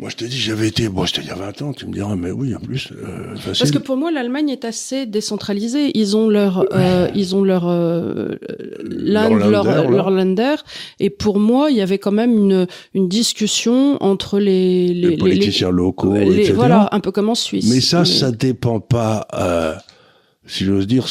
Moi, 0.00 0.08
je 0.08 0.16
te 0.16 0.24
dis, 0.24 0.38
j'avais 0.38 0.66
été, 0.66 0.88
bon, 0.88 1.04
c'était 1.04 1.20
il 1.20 1.26
y 1.28 1.30
a 1.30 1.34
20 1.34 1.60
ans, 1.60 1.72
tu 1.74 1.86
me 1.86 1.92
diras, 1.92 2.16
mais 2.16 2.30
oui, 2.30 2.54
en 2.54 2.58
plus, 2.58 2.90
euh, 2.92 3.34
facile. 3.36 3.52
Parce 3.58 3.70
que 3.70 3.78
pour 3.78 3.98
moi, 3.98 4.10
l'Allemagne 4.10 4.48
est 4.48 4.64
assez 4.64 5.04
décentralisée. 5.04 5.90
Ils 5.94 6.16
ont 6.16 6.28
leur, 6.30 6.64
euh, 6.72 7.08
ils 7.14 7.36
ont 7.36 7.44
leur 7.44 7.68
euh, 7.68 8.36
land, 8.82 9.28
Leur 9.90 10.10
Länder. 10.10 10.54
Et 11.00 11.10
pour 11.10 11.38
moi, 11.38 11.70
il 11.70 11.76
y 11.76 11.82
avait 11.82 11.98
quand 11.98 12.12
même 12.12 12.32
une, 12.32 12.66
une 12.94 13.08
discussion 13.08 14.02
entre 14.02 14.38
les, 14.38 14.88
les, 14.88 14.94
les 14.94 15.10
les- 15.10 15.16
politiciens 15.18 15.70
locaux, 15.70 16.14
les- 16.14 16.36
etc. 16.38 16.52
voilà, 16.54 16.88
un 16.92 17.00
peu 17.00 17.12
comme 17.12 17.28
en 17.28 17.34
Suisse. 17.34 17.68
Mais 17.68 17.80
ça, 17.82 18.06
ça 18.06 18.30
dépend 18.32 18.80
pas, 18.80 19.26
euh, 19.34 19.74
si 20.46 20.64
j'ose 20.64 20.86
dire, 20.86 21.06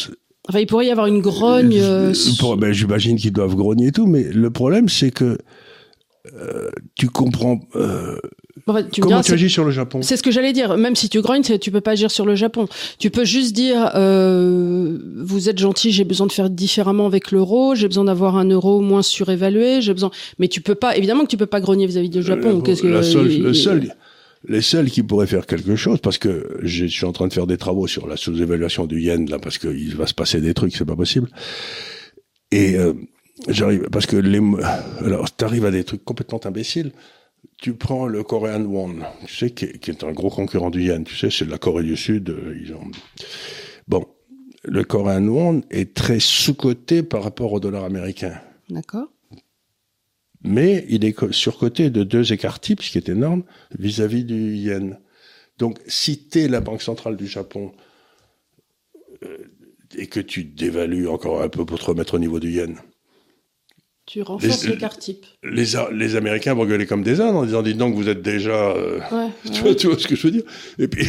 Enfin, 0.48 0.62
il 0.62 0.66
pourrait 0.66 0.88
y 0.88 0.92
avoir 0.92 1.06
une 1.06 1.22
grogne. 1.22 1.78
euh, 1.80 2.12
Pour- 2.40 2.58
ben, 2.58 2.74
J'imagine 2.74 3.18
qu'ils 3.18 3.34
doivent 3.34 3.56
grogner 3.56 3.88
et 3.88 3.92
tout, 3.92 4.08
mais 4.08 4.24
le 4.24 4.50
problème, 4.50 4.90
c'est 4.90 5.12
que 5.12 5.38
tu 6.96 7.08
comprends. 7.10 7.60
Tu 8.92 9.02
comment 9.02 9.16
diras, 9.16 9.24
tu 9.24 9.32
agis 9.34 9.50
sur 9.50 9.64
le 9.66 9.72
Japon? 9.72 10.02
C'est 10.02 10.18
ce 10.18 10.24
que 10.24 10.32
j'allais 10.32 10.54
dire. 10.54 10.78
Même 10.78 10.96
si 10.96 11.10
tu 11.10 11.22
grognes, 11.22 11.42
tu 11.44 11.72
peux 11.72 11.82
pas 11.82 11.92
agir 11.92 12.12
sur 12.12 12.26
le 12.26 12.36
Japon. 12.36 12.68
Tu 13.00 13.10
peux 13.10 13.26
juste 13.26 13.54
dire, 13.56 13.92
euh, 13.96 14.98
vous 15.18 15.50
êtes 15.50 15.58
gentil, 15.60 15.92
j'ai 15.92 16.04
besoin 16.04 16.28
de 16.28 16.32
faire 16.32 16.50
différemment 16.50 17.06
avec 17.06 17.32
l'euro, 17.32 17.76
j'ai 17.76 17.88
besoin 17.88 18.06
d'avoir 18.06 18.38
un 18.38 18.46
euro 18.50 18.82
moins 18.82 19.02
surévalué, 19.02 19.82
j'ai 19.82 19.94
besoin. 19.94 20.12
Mais 20.38 20.48
tu 20.48 20.62
peux 20.62 20.76
pas, 20.76 20.96
évidemment 20.98 21.24
que 21.24 21.30
tu 21.30 21.38
peux 21.38 21.46
pas 21.46 21.62
grogner 21.62 21.86
vis-à-vis 21.88 22.10
du 22.10 22.22
Japon. 22.24 22.60
Euh, 22.60 22.62
Qu'est-ce 22.62 22.82
que 22.82 22.88
la 22.88 23.04
seule- 23.04 23.32
il- 23.32 23.44
le 23.44 23.54
seul, 23.54 23.94
les 24.48 24.62
seuls 24.62 24.90
qui 24.90 25.04
pourraient 25.04 25.28
faire 25.28 25.46
quelque 25.46 25.76
chose, 25.76 26.00
parce 26.02 26.18
que 26.18 26.58
je 26.64 26.86
suis 26.86 27.06
en 27.06 27.12
train 27.12 27.28
de 27.28 27.34
faire 27.34 27.48
des 27.48 27.58
travaux 27.58 27.88
sur 27.88 28.08
la 28.08 28.16
sous-évaluation 28.18 28.86
du 28.86 29.02
yen 29.02 29.30
là, 29.30 29.38
parce 29.40 29.58
qu'il 29.58 29.96
va 29.96 30.08
se 30.08 30.14
passer 30.14 30.40
des 30.42 30.54
trucs, 30.54 30.76
c'est 30.76 30.86
pas 30.86 30.96
possible. 30.96 31.28
Et 32.52 32.76
euh, 32.76 32.94
j'arrive 33.48 33.88
parce 33.92 34.06
que 34.06 34.16
les, 34.16 34.42
alors 35.06 35.30
t'arrives 35.32 35.66
à 35.66 35.72
des 35.72 35.84
trucs 35.84 36.04
complètement 36.04 36.40
imbéciles. 36.46 36.92
Tu 37.62 37.74
prends 37.74 38.08
le 38.08 38.24
Korean 38.24 38.64
won, 38.64 39.00
tu 39.26 39.36
sais, 39.36 39.52
qui 39.52 39.66
est, 39.66 39.80
qui 39.80 39.92
est 39.92 40.04
un 40.04 40.12
gros 40.14 40.30
concurrent 40.30 40.70
du 40.70 40.84
yen. 40.84 41.04
Tu 41.04 41.16
sais, 41.16 41.30
c'est 41.30 41.46
de 41.46 41.52
la 41.52 41.58
Corée 41.58 41.84
du 41.84 41.98
Sud. 41.98 42.30
euh, 42.30 42.58
Ils 42.62 42.74
ont... 42.74 42.90
Bon, 43.88 44.06
le 44.64 44.84
Korean 44.84 45.28
won 45.28 45.62
est 45.70 45.94
très 45.94 46.20
sous-coté 46.22 47.04
par 47.04 47.24
rapport 47.24 47.52
au 47.52 47.60
dollar 47.60 47.84
américain 47.84 48.40
D'accord. 48.70 49.08
mais 50.44 50.86
il 50.90 51.04
est 51.04 51.14
co- 51.14 51.32
surcoté 51.34 51.90
de 51.90 52.04
deux 52.04 52.32
écarts 52.32 52.60
types, 52.62 52.82
ce 52.82 52.92
qui 52.92 52.98
est 52.98 53.10
énorme, 53.10 53.44
vis-à-vis 53.78 54.24
du 54.24 54.56
yen. 54.56 55.00
Donc, 55.58 55.80
si 55.88 56.30
tu 56.30 56.40
es 56.40 56.48
la 56.48 56.62
Banque 56.62 56.82
centrale 56.82 57.18
du 57.18 57.28
Japon 57.28 57.74
euh, 59.24 59.38
et 59.98 60.08
que 60.08 60.20
tu 60.22 60.46
dévalues 60.46 61.08
encore 61.10 61.42
un 61.42 61.50
peu 61.50 61.66
pour 61.66 61.80
te 61.80 61.86
remettre 61.86 62.14
au 62.14 62.20
niveau 62.20 62.40
du 62.40 62.52
yen, 62.52 62.78
Tu 64.10 64.24
renforces 64.24 64.64
Les- 64.64 64.72
l'écart 64.72 64.98
type. 64.98 65.24
les, 65.44 65.66
les 65.94 66.16
Américains 66.16 66.56
vont 66.56 66.66
gueuler 66.66 66.88
comme 66.88 67.04
des 67.04 67.22
ânes 67.22 67.36
en 67.36 67.46
disant, 67.46 67.62
dis 67.62 67.76
donc, 67.76 67.94
vous 67.94 68.10
êtes 68.10 68.24
déjà... 68.24 68.50
euh, 68.72 68.98
Ouais. 69.12 69.28
tu, 69.46 69.52
ouais. 69.52 69.60
vois, 69.62 69.76
tu 69.76 69.86
vois 69.88 70.00
ce 70.00 70.08
que 70.08 70.16
je 70.16 70.24
veux 70.28 70.32
dire? 70.32 70.42
Et 70.80 70.88
puis... 70.88 71.06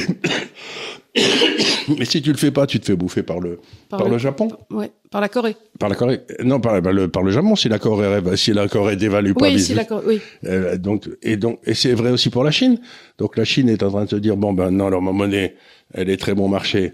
mais 1.98 2.04
si 2.04 2.20
tu 2.20 2.30
le 2.30 2.36
fais 2.36 2.50
pas, 2.50 2.66
tu 2.66 2.78
te 2.78 2.84
fais 2.84 2.96
bouffer 2.96 3.22
par 3.22 3.40
le, 3.40 3.58
par, 3.88 4.06
le 4.06 4.18
Japon, 4.18 4.48
Ouais. 4.70 4.90
Par 5.10 5.22
la 5.22 5.30
Corée. 5.30 5.56
par 5.78 5.88
la 5.88 5.94
Corée. 5.96 6.20
Non, 6.44 6.60
par, 6.60 6.80
par 6.82 6.92
le, 6.92 7.08
par 7.08 7.22
le 7.22 7.30
Japon, 7.30 7.56
si 7.56 7.70
la 7.70 7.78
Corée, 7.78 8.20
si 8.36 8.52
la 8.52 8.68
Corée 8.68 8.96
dévalue 8.96 9.32
pas 9.32 9.46
Oui, 9.46 9.58
si 9.58 9.72
la 9.72 9.86
Corée. 9.86 10.04
Oui. 10.06 10.20
Euh, 10.44 10.76
donc, 10.76 11.08
et 11.22 11.38
donc, 11.38 11.58
et 11.64 11.72
c'est 11.72 11.94
vrai 11.94 12.10
aussi 12.10 12.28
pour 12.28 12.44
la 12.44 12.50
Chine. 12.50 12.78
Donc, 13.16 13.38
la 13.38 13.44
Chine 13.46 13.70
est 13.70 13.82
en 13.82 13.88
train 13.90 14.04
de 14.04 14.10
se 14.10 14.16
dire 14.16 14.36
bon 14.36 14.52
ben 14.52 14.70
non, 14.70 14.88
alors 14.88 15.00
ma 15.00 15.12
monnaie, 15.12 15.56
elle 15.94 16.10
est 16.10 16.18
très 16.18 16.34
bon 16.34 16.48
marché 16.48 16.92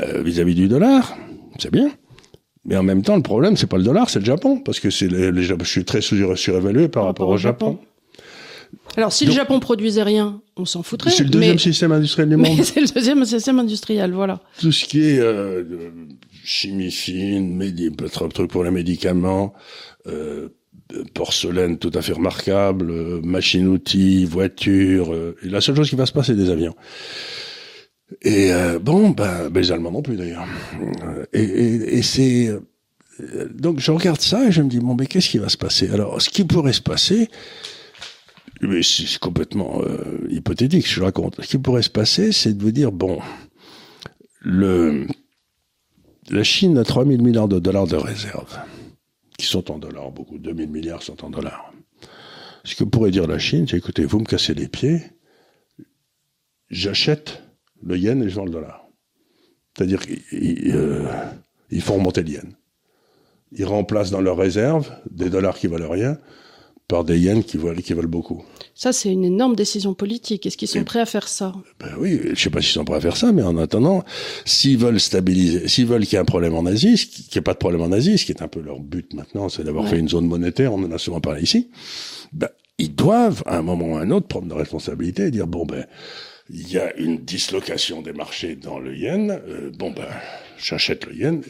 euh, 0.00 0.22
vis-à-vis 0.22 0.54
du 0.54 0.68
dollar, 0.68 1.16
c'est 1.58 1.70
bien. 1.70 1.90
Mais 2.68 2.76
en 2.76 2.82
même 2.82 3.02
temps, 3.02 3.16
le 3.16 3.22
problème, 3.22 3.56
c'est 3.56 3.66
pas 3.66 3.78
le 3.78 3.82
dollar, 3.82 4.10
c'est 4.10 4.18
le 4.18 4.24
Japon, 4.26 4.58
parce 4.58 4.78
que 4.78 4.90
c'est 4.90 5.08
les, 5.08 5.32
les 5.32 5.42
je 5.42 5.54
suis 5.64 5.84
très 5.86 6.02
surévalué 6.02 6.88
par, 6.88 7.04
rapport 7.06 7.28
au 7.30 7.38
Japon. 7.38 7.78
Alors, 8.96 9.10
si 9.12 9.24
Donc- 9.24 9.34
le 9.34 9.36
Japon 9.40 9.58
produisait 9.58 10.02
rien, 10.02 10.42
on 10.56 10.66
s'en 10.66 10.82
foutrait. 10.82 11.10
C'est 11.10 11.24
le 11.24 11.30
deuxième 11.30 11.54
mais... 11.54 11.58
système 11.58 11.92
industriel 11.92 12.28
du 12.28 12.36
monde. 12.44 12.62
c'est 12.62 12.80
le 12.82 12.86
deuxième 12.94 13.24
système 13.24 13.58
industriel, 13.58 14.12
voilà. 14.12 14.40
Tout 14.60 14.70
ce 14.70 14.84
qui 14.84 15.00
est 15.00 15.18
euh, 15.18 15.64
chimie 16.44 16.90
fine, 16.90 17.56
médi- 17.58 17.90
peut-être 17.90 18.28
truc 18.28 18.50
pour 18.50 18.64
les 18.64 18.70
médicaments, 18.70 19.54
euh, 20.06 20.48
porcelaine 21.14 21.78
tout 21.78 21.90
à 21.94 22.02
fait 22.02 22.12
remarquable, 22.12 22.90
euh, 22.90 23.20
machine-outils, 23.22 24.26
voitures. 24.26 25.14
euh, 25.14 25.36
et 25.42 25.48
la 25.48 25.62
seule 25.62 25.76
chose 25.76 25.88
qui 25.88 25.96
va 25.96 26.04
se 26.04 26.12
passer, 26.12 26.32
c'est 26.32 26.38
des 26.38 26.50
avions. 26.50 26.74
Et 28.22 28.52
euh, 28.52 28.78
bon, 28.78 29.10
ben, 29.10 29.50
ben, 29.50 29.60
les 29.60 29.72
Allemands 29.72 29.90
non 29.90 30.02
plus 30.02 30.16
d'ailleurs. 30.16 30.46
Et, 31.32 31.42
et, 31.42 31.98
et 31.98 32.02
c'est 32.02 32.50
euh, 33.20 33.48
donc 33.52 33.80
je 33.80 33.90
regarde 33.90 34.20
ça 34.20 34.46
et 34.46 34.52
je 34.52 34.62
me 34.62 34.68
dis 34.68 34.80
bon, 34.80 34.94
mais 34.94 35.06
qu'est-ce 35.06 35.28
qui 35.28 35.38
va 35.38 35.48
se 35.48 35.56
passer? 35.56 35.90
Alors, 35.90 36.20
ce 36.20 36.28
qui 36.28 36.44
pourrait 36.44 36.72
se 36.72 36.82
passer, 36.82 37.28
mais 38.60 38.82
c'est 38.82 39.18
complètement 39.18 39.82
euh, 39.82 40.26
hypothétique, 40.30 40.88
je 40.88 41.02
raconte. 41.02 41.40
Ce 41.40 41.46
qui 41.48 41.58
pourrait 41.58 41.82
se 41.82 41.90
passer, 41.90 42.32
c'est 42.32 42.56
de 42.56 42.62
vous 42.62 42.72
dire 42.72 42.92
bon, 42.92 43.20
le 44.40 45.06
la 46.30 46.44
Chine 46.44 46.76
a 46.76 46.84
3 46.84 47.06
000 47.06 47.22
milliards 47.22 47.48
de 47.48 47.58
dollars 47.58 47.86
de 47.86 47.96
réserves, 47.96 48.58
qui 49.38 49.46
sont 49.46 49.70
en 49.70 49.78
dollars, 49.78 50.10
beaucoup, 50.10 50.38
2 50.38 50.54
000 50.54 50.68
milliards 50.68 51.02
sont 51.02 51.24
en 51.24 51.30
dollars. 51.30 51.72
Ce 52.64 52.74
que 52.74 52.84
pourrait 52.84 53.10
dire 53.10 53.26
la 53.26 53.38
Chine, 53.38 53.66
c'est 53.66 53.78
écoutez, 53.78 54.04
vous 54.04 54.20
me 54.20 54.26
cassez 54.26 54.52
les 54.52 54.68
pieds, 54.68 55.00
j'achète 56.70 57.42
le 57.82 57.96
yen 57.96 58.22
et 58.22 58.28
vends 58.28 58.44
le 58.44 58.50
dollar. 58.50 58.86
C'est-à-dire 59.76 60.00
qu'ils 60.06 60.72
euh, 60.74 61.06
ils 61.70 61.82
font 61.82 61.94
remonter 61.94 62.22
le 62.22 62.30
yen. 62.30 62.52
Ils 63.52 63.64
remplacent 63.64 64.10
dans 64.10 64.20
leurs 64.20 64.36
réserves 64.36 64.90
des 65.10 65.30
dollars 65.30 65.58
qui 65.58 65.66
valent 65.68 65.88
rien 65.88 66.18
par 66.88 67.04
des 67.04 67.18
yens 67.18 67.44
qui 67.44 67.58
valent, 67.58 67.80
qui 67.82 67.92
valent 67.92 68.08
beaucoup. 68.08 68.42
Ça, 68.74 68.92
c'est 68.92 69.10
une 69.12 69.24
énorme 69.24 69.54
décision 69.54 69.92
politique. 69.92 70.46
Est-ce 70.46 70.56
qu'ils 70.56 70.68
sont 70.68 70.80
Et- 70.80 70.84
prêts 70.84 71.00
à 71.00 71.06
faire 71.06 71.28
ça? 71.28 71.52
Ben 71.80 71.90
oui, 71.98 72.18
je 72.32 72.34
sais 72.40 72.48
pas 72.48 72.62
s'ils 72.62 72.72
sont 72.72 72.84
prêts 72.86 72.96
à 72.96 73.00
faire 73.00 73.16
ça, 73.16 73.30
mais 73.30 73.42
en 73.42 73.58
attendant, 73.58 74.04
s'ils 74.46 74.78
veulent 74.78 74.98
stabiliser, 74.98 75.68
s'ils 75.68 75.84
veulent 75.86 76.04
qu'il 76.04 76.14
y 76.14 76.16
ait 76.16 76.20
un 76.20 76.24
problème 76.24 76.54
en 76.54 76.64
Asie, 76.64 76.94
qu'il 76.96 77.24
n'y 77.34 77.38
ait 77.38 77.42
pas 77.42 77.52
de 77.52 77.58
problème 77.58 77.82
en 77.82 77.92
Asie, 77.92 78.16
ce 78.16 78.24
qui 78.24 78.32
est 78.32 78.42
un 78.42 78.48
peu 78.48 78.60
leur 78.60 78.80
but 78.80 79.12
maintenant, 79.12 79.50
c'est 79.50 79.64
d'avoir 79.64 79.84
Ouais. 79.84 79.90
fait 79.90 79.98
une 79.98 80.08
zone 80.08 80.26
monétaire, 80.26 80.72
on 80.72 80.82
en 80.82 80.90
a 80.92 80.96
souvent 80.98 81.20
parlé 81.20 81.42
ici, 81.42 81.68
ben, 82.32 82.48
ils 82.78 82.94
doivent, 82.94 83.42
à 83.44 83.58
un 83.58 83.62
moment 83.62 83.92
ou 83.92 83.96
à 83.96 84.00
un 84.00 84.10
autre, 84.10 84.26
prendre 84.28 84.48
la 84.48 84.54
responsabilité 84.56 85.24
et 85.26 85.30
dire, 85.30 85.46
bon 85.46 85.66
ben, 85.66 85.84
il 86.50 86.70
y 86.70 86.78
a 86.78 86.94
une 86.96 87.18
dislocation 87.18 88.02
des 88.02 88.12
marchés 88.12 88.56
dans 88.56 88.78
le 88.78 88.96
yen, 88.96 89.30
euh, 89.30 89.70
bon 89.70 89.90
ben, 89.90 90.08
j'achète 90.58 91.06
le 91.06 91.14
yen, 91.14 91.42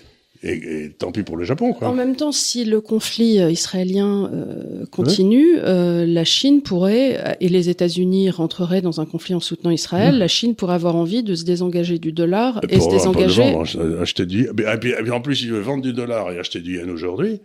et, 0.42 0.84
et 0.84 0.90
tant 0.90 1.10
pis 1.10 1.24
pour 1.24 1.36
le 1.36 1.44
Japon, 1.44 1.72
quoi. 1.72 1.88
En 1.88 1.94
même 1.94 2.14
temps, 2.14 2.30
si 2.30 2.64
le 2.64 2.80
conflit 2.80 3.40
euh, 3.40 3.50
israélien 3.50 4.30
euh, 4.32 4.86
continue, 4.86 5.58
euh, 5.58 6.06
la 6.06 6.24
Chine 6.24 6.62
pourrait, 6.62 7.36
et 7.40 7.48
les 7.48 7.68
États-Unis 7.68 8.30
rentreraient 8.30 8.80
dans 8.80 9.00
un 9.00 9.06
conflit 9.06 9.34
en 9.34 9.40
soutenant 9.40 9.70
Israël, 9.70 10.18
la 10.18 10.28
Chine 10.28 10.54
pourrait 10.54 10.74
avoir 10.74 10.94
envie 10.94 11.24
de 11.24 11.34
se 11.34 11.44
désengager 11.44 11.98
du 11.98 12.12
dollar 12.12 12.60
et, 12.68 12.78
se 12.78 12.84
peu 12.84 12.86
de 12.86 12.90
désengager. 12.98 13.52
vendre, 13.52 14.00
acheter 14.00 14.26
du, 14.26 14.44
et 14.44 14.78
puis, 14.78 14.90
et 14.90 14.98
et 14.98 15.02
puis 15.02 15.10
en 15.10 15.20
plus, 15.20 15.42
il 15.42 15.50
veut 15.50 15.60
vendre 15.60 15.82
du 15.82 15.92
dollar 15.92 16.30
et 16.30 16.38
acheter 16.38 16.60
du 16.60 16.76
yen 16.76 16.88
aujourd'hui. 16.90 17.40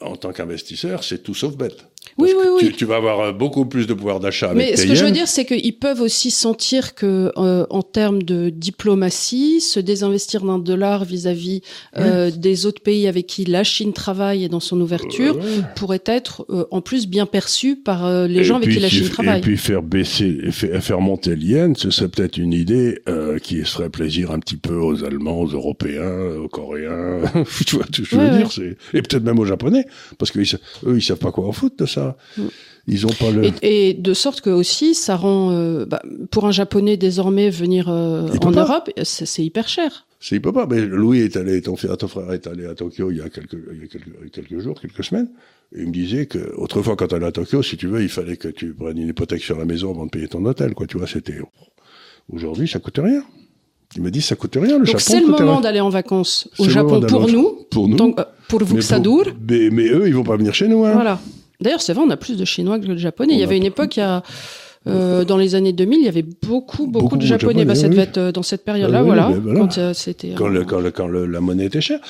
En 0.00 0.16
tant 0.16 0.32
qu'investisseur, 0.32 1.04
c'est 1.04 1.22
tout 1.22 1.34
sauf 1.34 1.56
bête. 1.56 1.86
Oui, 2.18 2.30
Parce 2.32 2.44
oui, 2.44 2.48
que 2.60 2.64
oui. 2.64 2.70
Tu, 2.70 2.76
tu 2.78 2.84
vas 2.84 2.96
avoir 2.96 3.20
euh, 3.20 3.32
beaucoup 3.32 3.64
plus 3.66 3.86
de 3.86 3.94
pouvoir 3.94 4.20
d'achat 4.20 4.50
avec 4.50 4.56
Mais 4.58 4.76
ce 4.76 4.86
que 4.86 4.94
je 4.94 5.04
veux 5.04 5.10
dire, 5.10 5.28
c'est 5.28 5.44
qu'ils 5.44 5.78
peuvent 5.78 6.00
aussi 6.00 6.30
sentir 6.30 6.94
que, 6.94 7.32
euh, 7.36 7.66
en 7.70 7.82
termes 7.82 8.22
de 8.22 8.50
diplomatie, 8.50 9.60
se 9.60 9.80
désinvestir 9.80 10.44
d'un 10.44 10.58
dollar 10.58 11.04
vis-à-vis 11.04 11.62
euh, 11.96 12.30
des 12.30 12.66
autres 12.66 12.82
pays 12.82 13.06
avec 13.06 13.26
qui 13.26 13.44
la 13.44 13.64
Chine 13.64 13.92
travaille 13.92 14.44
et 14.44 14.48
dans 14.48 14.60
son 14.60 14.80
ouverture 14.80 15.38
pourrait 15.76 16.02
être 16.06 16.44
euh, 16.50 16.64
en 16.70 16.80
plus 16.80 17.06
bien 17.06 17.26
perçu 17.26 17.76
par 17.76 18.04
euh, 18.04 18.26
les 18.26 18.44
gens 18.44 18.56
avec 18.56 18.68
puis, 18.68 18.76
qui 18.76 18.82
la 18.82 18.88
Chine 18.88 19.08
travaille. 19.08 19.38
Et 19.38 19.42
puis 19.42 19.56
faire 19.56 19.82
baisser, 19.82 20.38
et 20.42 20.50
faire, 20.52 21.00
monter 21.00 21.36
le 21.36 21.42
yen, 21.42 21.76
ce 21.76 21.90
serait 21.90 22.08
peut-être 22.08 22.36
une 22.36 22.52
idée 22.52 23.00
euh, 23.08 23.38
qui 23.38 23.62
ferait 23.62 23.88
plaisir 23.90 24.30
un 24.30 24.38
petit 24.38 24.56
peu 24.56 24.74
aux 24.74 25.04
Allemands, 25.04 25.40
aux 25.40 25.48
Européens, 25.48 26.36
aux 26.42 26.48
Coréens. 26.48 27.22
tu 27.66 27.76
vois 27.76 27.86
ce 27.86 28.00
que 28.00 28.04
je 28.04 28.16
veux 28.16 28.20
Ouais, 28.20 28.36
dire 28.36 28.50
Et 28.94 29.02
peut-être 29.02 29.22
même 29.22 29.38
aux 29.38 29.44
Japonais, 29.44 29.84
parce 30.18 30.30
qu'eux, 30.30 30.42
eux, 30.86 30.96
ils 30.96 31.02
savent 31.02 31.18
pas 31.18 31.32
quoi 31.32 31.46
en 31.46 31.52
foutre 31.52 31.76
de 31.76 31.86
ça. 31.90 32.16
Mm. 32.36 32.42
Ils 32.86 33.06
ont 33.06 33.10
pas 33.10 33.30
le... 33.30 33.44
Et, 33.62 33.90
et 33.90 33.94
de 33.94 34.14
sorte 34.14 34.40
que 34.40 34.50
aussi, 34.50 34.94
ça 34.94 35.14
rend, 35.16 35.50
euh, 35.52 35.84
bah, 35.84 36.02
pour 36.30 36.46
un 36.46 36.50
Japonais 36.50 36.96
désormais 36.96 37.50
venir 37.50 37.88
euh, 37.88 38.26
en 38.42 38.52
pas. 38.52 38.62
Europe, 38.62 38.90
c'est 39.02 39.44
hyper 39.44 39.68
cher. 39.68 40.06
C'est 40.18 40.36
il 40.36 40.42
peut 40.42 40.52
pas. 40.52 40.66
Mais 40.66 40.80
Louis 40.80 41.20
est 41.20 41.36
allé, 41.36 41.62
ton, 41.62 41.76
frère- 41.76 41.96
ton 41.96 42.08
frère 42.08 42.32
est 42.32 42.46
allé 42.46 42.66
à 42.66 42.74
Tokyo 42.74 43.10
il 43.10 43.18
y 43.18 43.20
a 43.20 43.28
quelques, 43.28 43.56
il 43.72 43.80
y 43.80 43.84
a 43.84 43.86
quelques, 43.86 44.32
quelques 44.32 44.58
jours, 44.60 44.80
quelques 44.80 45.04
semaines. 45.04 45.28
Et 45.74 45.80
il 45.82 45.86
me 45.86 45.92
disait 45.92 46.26
que 46.26 46.52
autrefois, 46.56 46.96
quand 46.96 47.06
tu 47.08 47.14
allais 47.14 47.26
à 47.26 47.32
Tokyo, 47.32 47.62
si 47.62 47.76
tu 47.76 47.86
veux, 47.86 48.02
il 48.02 48.08
fallait 48.08 48.36
que 48.36 48.48
tu 48.48 48.72
prennes 48.74 48.98
une 48.98 49.08
hypothèque 49.08 49.42
sur 49.42 49.56
la 49.56 49.64
maison 49.66 49.90
avant 49.90 50.06
de 50.06 50.10
payer 50.10 50.26
ton 50.28 50.44
hôtel, 50.44 50.74
quoi. 50.74 50.86
Tu 50.86 50.98
vois, 50.98 51.06
c'était. 51.06 51.38
Aujourd'hui, 52.32 52.66
ça 52.66 52.80
coûte 52.80 52.98
rien. 52.98 53.22
Il 53.96 54.02
me 54.02 54.10
dit, 54.10 54.20
ça 54.22 54.36
coûte 54.36 54.56
rien. 54.56 54.78
Le 54.78 54.84
Donc 54.84 54.86
Japon 54.86 55.00
c'est 55.00 55.20
le 55.20 55.26
moment 55.26 55.60
d'aller 55.60 55.80
en 55.80 55.88
vacances 55.90 56.48
au 56.58 56.68
Japon 56.68 57.00
pour 57.00 57.28
nous. 57.28 57.58
Pour 57.70 57.88
nous. 57.88 57.96
Donc, 57.96 58.18
euh, 58.20 58.24
pour 58.48 58.62
vous 58.64 58.74
Mais 58.74 58.80
que 58.80 58.86
ça 58.86 58.98
dure. 59.00 59.34
Mais, 59.48 59.70
mais 59.70 59.88
eux, 59.88 60.06
ils 60.06 60.14
vont 60.14 60.22
pas 60.24 60.36
venir 60.36 60.54
chez 60.54 60.68
nous, 60.68 60.84
hein. 60.84 60.92
Voilà. 60.92 61.20
D'ailleurs, 61.60 61.82
c'est 61.82 61.92
vrai, 61.92 62.02
on 62.06 62.10
a 62.10 62.16
plus 62.16 62.36
de 62.36 62.44
Chinois 62.44 62.78
que 62.78 62.86
de 62.86 62.96
Japonais. 62.96 63.32
On 63.32 63.36
il 63.36 63.40
y 63.40 63.44
avait 63.44 63.56
une 63.56 63.64
époque, 63.64 63.96
il 63.96 64.00
y 64.00 64.02
a, 64.02 64.22
euh, 64.86 65.24
dans 65.24 65.36
les 65.36 65.54
années 65.54 65.72
2000, 65.72 65.98
il 66.00 66.04
y 66.04 66.08
avait 66.08 66.22
beaucoup, 66.22 66.86
beaucoup, 66.86 67.04
Beaucoup 67.04 67.16
de 67.18 67.22
Japonais. 67.22 67.52
Japonais, 67.52 67.64
Bah, 67.66 67.74
ça 67.74 67.84
oui. 67.88 67.90
devait 67.90 68.02
être 68.02 68.30
dans 68.32 68.42
cette 68.42 68.64
période-là, 68.64 69.00
Ah 69.00 69.02
voilà. 69.02 69.28
ben 69.28 69.40
voilà. 69.40 69.60
Quand 69.60 69.78
euh, 69.78 69.92
c'était. 69.94 70.30
Quand, 70.36 70.46
euh, 70.46 70.50
le, 70.50 70.64
quand, 70.64 70.80
le, 70.80 70.90
quand 70.90 71.06
le- 71.06 71.26
la 71.26 71.40
monnaie 71.40 71.66
était 71.66 71.80
chère. 71.80 72.00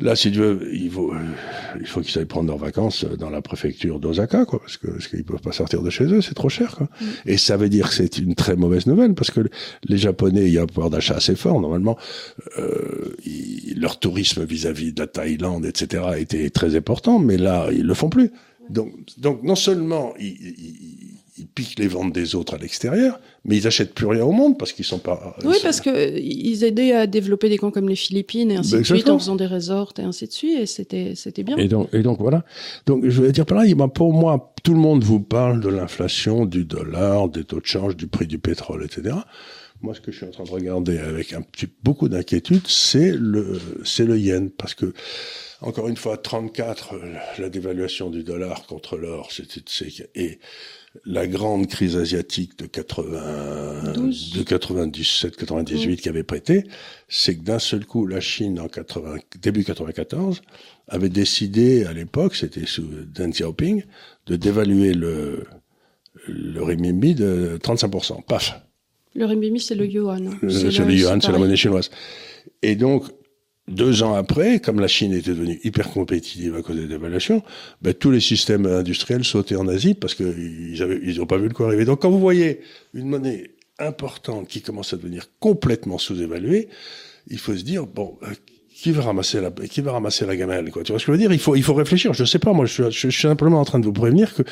Là, 0.00 0.14
si 0.14 0.30
tu 0.30 0.38
veux, 0.38 0.60
il 0.72 0.92
faut, 0.92 1.12
il 1.80 1.86
faut 1.88 2.00
qu'ils 2.02 2.16
aillent 2.20 2.24
prendre 2.24 2.46
leurs 2.46 2.56
vacances 2.58 3.04
dans 3.18 3.30
la 3.30 3.42
préfecture 3.42 3.98
d'Osaka, 3.98 4.44
quoi, 4.44 4.60
parce 4.60 4.76
que 4.76 4.86
parce 4.86 5.08
qu'ils 5.08 5.24
peuvent 5.24 5.40
pas 5.40 5.50
sortir 5.50 5.82
de 5.82 5.90
chez 5.90 6.04
eux, 6.04 6.20
c'est 6.20 6.34
trop 6.34 6.48
cher, 6.48 6.76
quoi. 6.76 6.86
Mm. 7.00 7.04
Et 7.26 7.36
ça 7.36 7.56
veut 7.56 7.68
dire 7.68 7.88
que 7.88 7.94
c'est 7.96 8.16
une 8.18 8.36
très 8.36 8.54
mauvaise 8.54 8.86
nouvelle, 8.86 9.14
parce 9.14 9.32
que 9.32 9.40
les 9.88 9.98
Japonais, 9.98 10.44
il 10.46 10.52
y 10.52 10.58
a 10.58 10.62
un 10.62 10.66
pouvoir 10.66 10.90
d'achat 10.90 11.16
assez 11.16 11.34
fort. 11.34 11.60
Normalement, 11.60 11.98
euh, 12.58 13.16
leur 13.76 13.98
tourisme 13.98 14.44
vis-à-vis 14.44 14.92
de 14.92 15.00
la 15.00 15.08
Thaïlande, 15.08 15.66
etc., 15.66 16.04
était 16.18 16.48
très 16.50 16.76
important, 16.76 17.18
mais 17.18 17.36
là, 17.36 17.66
ils 17.72 17.82
le 17.84 17.94
font 17.94 18.08
plus. 18.08 18.30
Donc, 18.70 18.92
donc 19.18 19.42
non 19.42 19.54
seulement 19.54 20.14
ils, 20.18 20.36
ils 21.38 21.46
piquent 21.46 21.78
les 21.78 21.88
ventes 21.88 22.12
des 22.12 22.34
autres 22.34 22.54
à 22.54 22.58
l'extérieur, 22.58 23.20
mais 23.44 23.56
ils 23.56 23.66
achètent 23.66 23.94
plus 23.94 24.06
rien 24.06 24.24
au 24.24 24.32
monde 24.32 24.58
parce 24.58 24.72
qu'ils 24.72 24.84
sont 24.84 24.98
pas. 24.98 25.36
Oui, 25.44 25.56
parce 25.62 25.80
que 25.80 26.18
ils 26.18 26.64
aidaient 26.64 26.92
à 26.92 27.06
développer 27.06 27.48
des 27.48 27.58
camps 27.58 27.70
comme 27.70 27.88
les 27.88 27.96
Philippines 27.96 28.50
et 28.50 28.56
ainsi 28.56 28.72
ben, 28.72 28.80
de 28.80 28.84
suite 28.84 29.08
en 29.08 29.18
faisant 29.18 29.36
des 29.36 29.46
resorts 29.46 29.92
et 29.98 30.02
ainsi 30.02 30.26
de 30.26 30.32
suite 30.32 30.58
et 30.60 30.66
c'était 30.66 31.14
c'était 31.14 31.42
bien. 31.42 31.56
Et 31.56 31.68
donc 31.68 31.88
et 31.92 32.02
donc 32.02 32.18
voilà. 32.20 32.44
Donc 32.86 33.08
je 33.08 33.22
vais 33.22 33.32
dire 33.32 33.46
par 33.46 33.58
là, 33.58 33.88
pour 33.88 34.12
moi, 34.12 34.52
tout 34.62 34.74
le 34.74 34.80
monde 34.80 35.04
vous 35.04 35.20
parle 35.20 35.60
de 35.60 35.68
l'inflation, 35.68 36.44
du 36.44 36.64
dollar, 36.64 37.28
des 37.28 37.44
taux 37.44 37.60
de 37.60 37.66
change, 37.66 37.96
du 37.96 38.06
prix 38.06 38.26
du 38.26 38.38
pétrole, 38.38 38.84
etc. 38.84 39.16
Moi, 39.80 39.94
ce 39.94 40.00
que 40.00 40.10
je 40.10 40.16
suis 40.16 40.26
en 40.26 40.30
train 40.30 40.44
de 40.44 40.50
regarder 40.50 40.98
avec 40.98 41.32
un 41.32 41.42
petit 41.42 41.68
beaucoup 41.82 42.08
d'inquiétude, 42.08 42.66
c'est 42.66 43.12
le 43.12 43.60
c'est 43.84 44.04
le 44.04 44.18
yen 44.18 44.50
parce 44.50 44.74
que 44.74 44.92
encore 45.60 45.88
une 45.88 45.96
fois, 45.96 46.16
34, 46.16 46.94
euh, 46.94 47.14
la 47.38 47.48
dévaluation 47.48 48.10
du 48.10 48.22
dollar 48.22 48.64
contre 48.66 48.96
l'or, 48.96 49.32
c'était 49.32 49.60
et 50.14 50.38
la 51.04 51.26
grande 51.26 51.66
crise 51.66 51.96
asiatique 51.96 52.56
de 52.58 52.66
80, 52.66 53.92
de 53.92 54.42
97, 54.42 55.36
98 55.36 56.00
qui 56.00 56.08
avait 56.08 56.22
prêté, 56.22 56.64
c'est 57.08 57.36
que 57.36 57.42
d'un 57.42 57.58
seul 57.58 57.84
coup, 57.84 58.06
la 58.06 58.20
Chine 58.20 58.60
en 58.60 58.68
80, 58.68 59.16
début 59.40 59.64
94 59.64 60.42
avait 60.86 61.08
décidé 61.08 61.84
à 61.84 61.92
l'époque, 61.92 62.36
c'était 62.36 62.66
sous 62.66 62.86
Deng 62.86 63.30
Xiaoping, 63.30 63.82
de 64.26 64.36
dévaluer 64.36 64.94
le, 64.94 65.44
le 66.26 66.62
renminbi 66.62 67.14
de 67.14 67.58
35%. 67.62 68.24
Paf. 68.24 68.67
Le 69.18 69.24
renminbi, 69.24 69.58
c'est 69.58 69.74
le 69.74 69.84
yuan. 69.84 70.38
C'est 70.48 70.78
le 70.78 70.94
yuan, 70.94 71.20
c'est 71.20 71.32
la 71.32 71.38
monnaie 71.38 71.56
chinoise. 71.56 71.90
Et 72.62 72.76
donc, 72.76 73.02
deux 73.66 74.04
ans 74.04 74.14
après, 74.14 74.60
comme 74.60 74.78
la 74.78 74.86
Chine 74.86 75.12
était 75.12 75.30
devenue 75.30 75.58
hyper 75.64 75.90
compétitive 75.90 76.54
à 76.54 76.62
cause 76.62 76.76
des 76.76 76.86
dévaluations, 76.86 77.42
ben, 77.82 77.92
tous 77.92 78.12
les 78.12 78.20
systèmes 78.20 78.66
industriels 78.66 79.24
sautaient 79.24 79.56
en 79.56 79.66
Asie 79.66 79.94
parce 79.94 80.14
qu'ils 80.14 80.80
avaient, 80.82 81.00
ils 81.02 81.18
n'ont 81.18 81.26
pas 81.26 81.36
vu 81.36 81.48
le 81.48 81.52
coup 81.52 81.64
arriver. 81.64 81.84
Donc 81.84 82.02
quand 82.02 82.10
vous 82.10 82.20
voyez 82.20 82.60
une 82.94 83.08
monnaie 83.08 83.50
importante 83.80 84.46
qui 84.46 84.62
commence 84.62 84.92
à 84.92 84.96
devenir 84.96 85.26
complètement 85.40 85.98
sous-évaluée, 85.98 86.68
il 87.26 87.38
faut 87.38 87.56
se 87.56 87.64
dire 87.64 87.86
bon, 87.86 88.18
euh, 88.22 88.28
qui 88.72 88.92
va 88.92 89.02
ramasser 89.02 89.40
la, 89.40 89.50
qui 89.50 89.80
va 89.80 89.90
ramasser 89.90 90.26
la 90.26 90.36
gamelle 90.36 90.70
quoi? 90.70 90.84
Tu 90.84 90.92
vois 90.92 91.00
ce 91.00 91.06
que 91.06 91.10
je 91.10 91.16
veux 91.16 91.18
dire? 91.18 91.32
Il 91.32 91.40
faut, 91.40 91.56
il 91.56 91.64
faut 91.64 91.74
réfléchir. 91.74 92.14
Je 92.14 92.24
sais 92.24 92.38
pas, 92.38 92.52
moi, 92.52 92.66
je 92.66 92.88
suis 92.90 93.12
simplement 93.12 93.60
en 93.60 93.64
train 93.64 93.80
de 93.80 93.84
vous 93.84 93.92
prévenir 93.92 94.32
que 94.32 94.44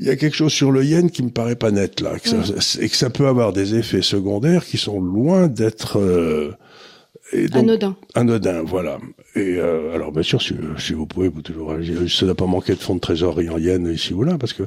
il 0.00 0.06
y 0.06 0.10
a 0.10 0.16
quelque 0.16 0.36
chose 0.36 0.52
sur 0.52 0.70
le 0.70 0.84
yen 0.84 1.10
qui 1.10 1.22
me 1.22 1.30
paraît 1.30 1.56
pas 1.56 1.70
net 1.70 2.00
là, 2.00 2.18
que 2.18 2.28
ça, 2.28 2.80
et 2.80 2.88
que 2.88 2.96
ça 2.96 3.10
peut 3.10 3.26
avoir 3.26 3.52
des 3.52 3.74
effets 3.74 4.02
secondaires 4.02 4.64
qui 4.64 4.78
sont 4.78 5.00
loin 5.00 5.48
d'être 5.48 5.98
euh, 5.98 6.52
et 7.32 7.48
donc, 7.48 7.64
anodin. 7.64 7.96
Anodin, 8.14 8.62
voilà. 8.62 8.98
Et 9.34 9.56
euh, 9.58 9.94
alors, 9.94 10.12
bien 10.12 10.22
sûr, 10.22 10.40
si, 10.40 10.54
si, 10.78 10.94
vous 10.94 11.06
pouvez, 11.06 11.28
vous 11.28 11.42
toujours 11.42 11.74
Ça 12.08 12.26
n'a 12.26 12.34
pas 12.34 12.46
manqué 12.46 12.74
de 12.74 12.78
fonds 12.78 12.94
de 12.94 13.00
trésorerie 13.00 13.50
en 13.50 13.58
yens 13.58 13.88
ici 13.92 14.14
ou 14.14 14.22
là, 14.22 14.38
parce 14.38 14.52
que. 14.52 14.62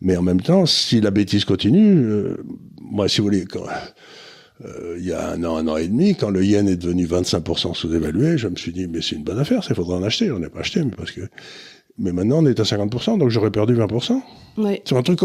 Mais 0.00 0.16
en 0.16 0.22
même 0.22 0.40
temps, 0.40 0.66
si 0.66 1.00
la 1.00 1.12
bêtise 1.12 1.44
continue, 1.44 1.96
euh, 1.96 2.36
moi, 2.80 3.08
si 3.08 3.20
vous 3.20 3.28
voulez, 3.28 3.44
quand, 3.44 3.62
euh, 4.64 4.96
il 4.98 5.06
y 5.06 5.12
a 5.12 5.30
un 5.30 5.44
an, 5.44 5.56
un 5.56 5.68
an 5.68 5.76
et 5.76 5.86
demi, 5.86 6.16
quand 6.16 6.30
le 6.30 6.44
yen 6.44 6.68
est 6.68 6.76
devenu 6.76 7.06
25% 7.06 7.74
sous-évalué, 7.74 8.36
je 8.36 8.48
me 8.48 8.56
suis 8.56 8.72
dit, 8.72 8.88
mais 8.88 9.00
c'est 9.00 9.14
une 9.14 9.22
bonne 9.22 9.38
affaire, 9.38 9.62
ça 9.62 9.76
faudrait 9.76 9.94
en 9.94 10.02
acheter. 10.02 10.32
On 10.32 10.40
n'a 10.40 10.50
pas 10.50 10.60
acheté, 10.60 10.82
mais 10.82 10.90
parce 10.96 11.12
que. 11.12 11.20
Mais 12.02 12.12
maintenant, 12.12 12.42
on 12.42 12.46
est 12.46 12.58
à 12.58 12.64
50%, 12.64 13.18
donc 13.18 13.30
j'aurais 13.30 13.52
perdu 13.52 13.74
20%. 13.74 14.20
Oui. 14.58 14.80
C'est 14.84 14.96
un 14.96 15.02
truc 15.02 15.20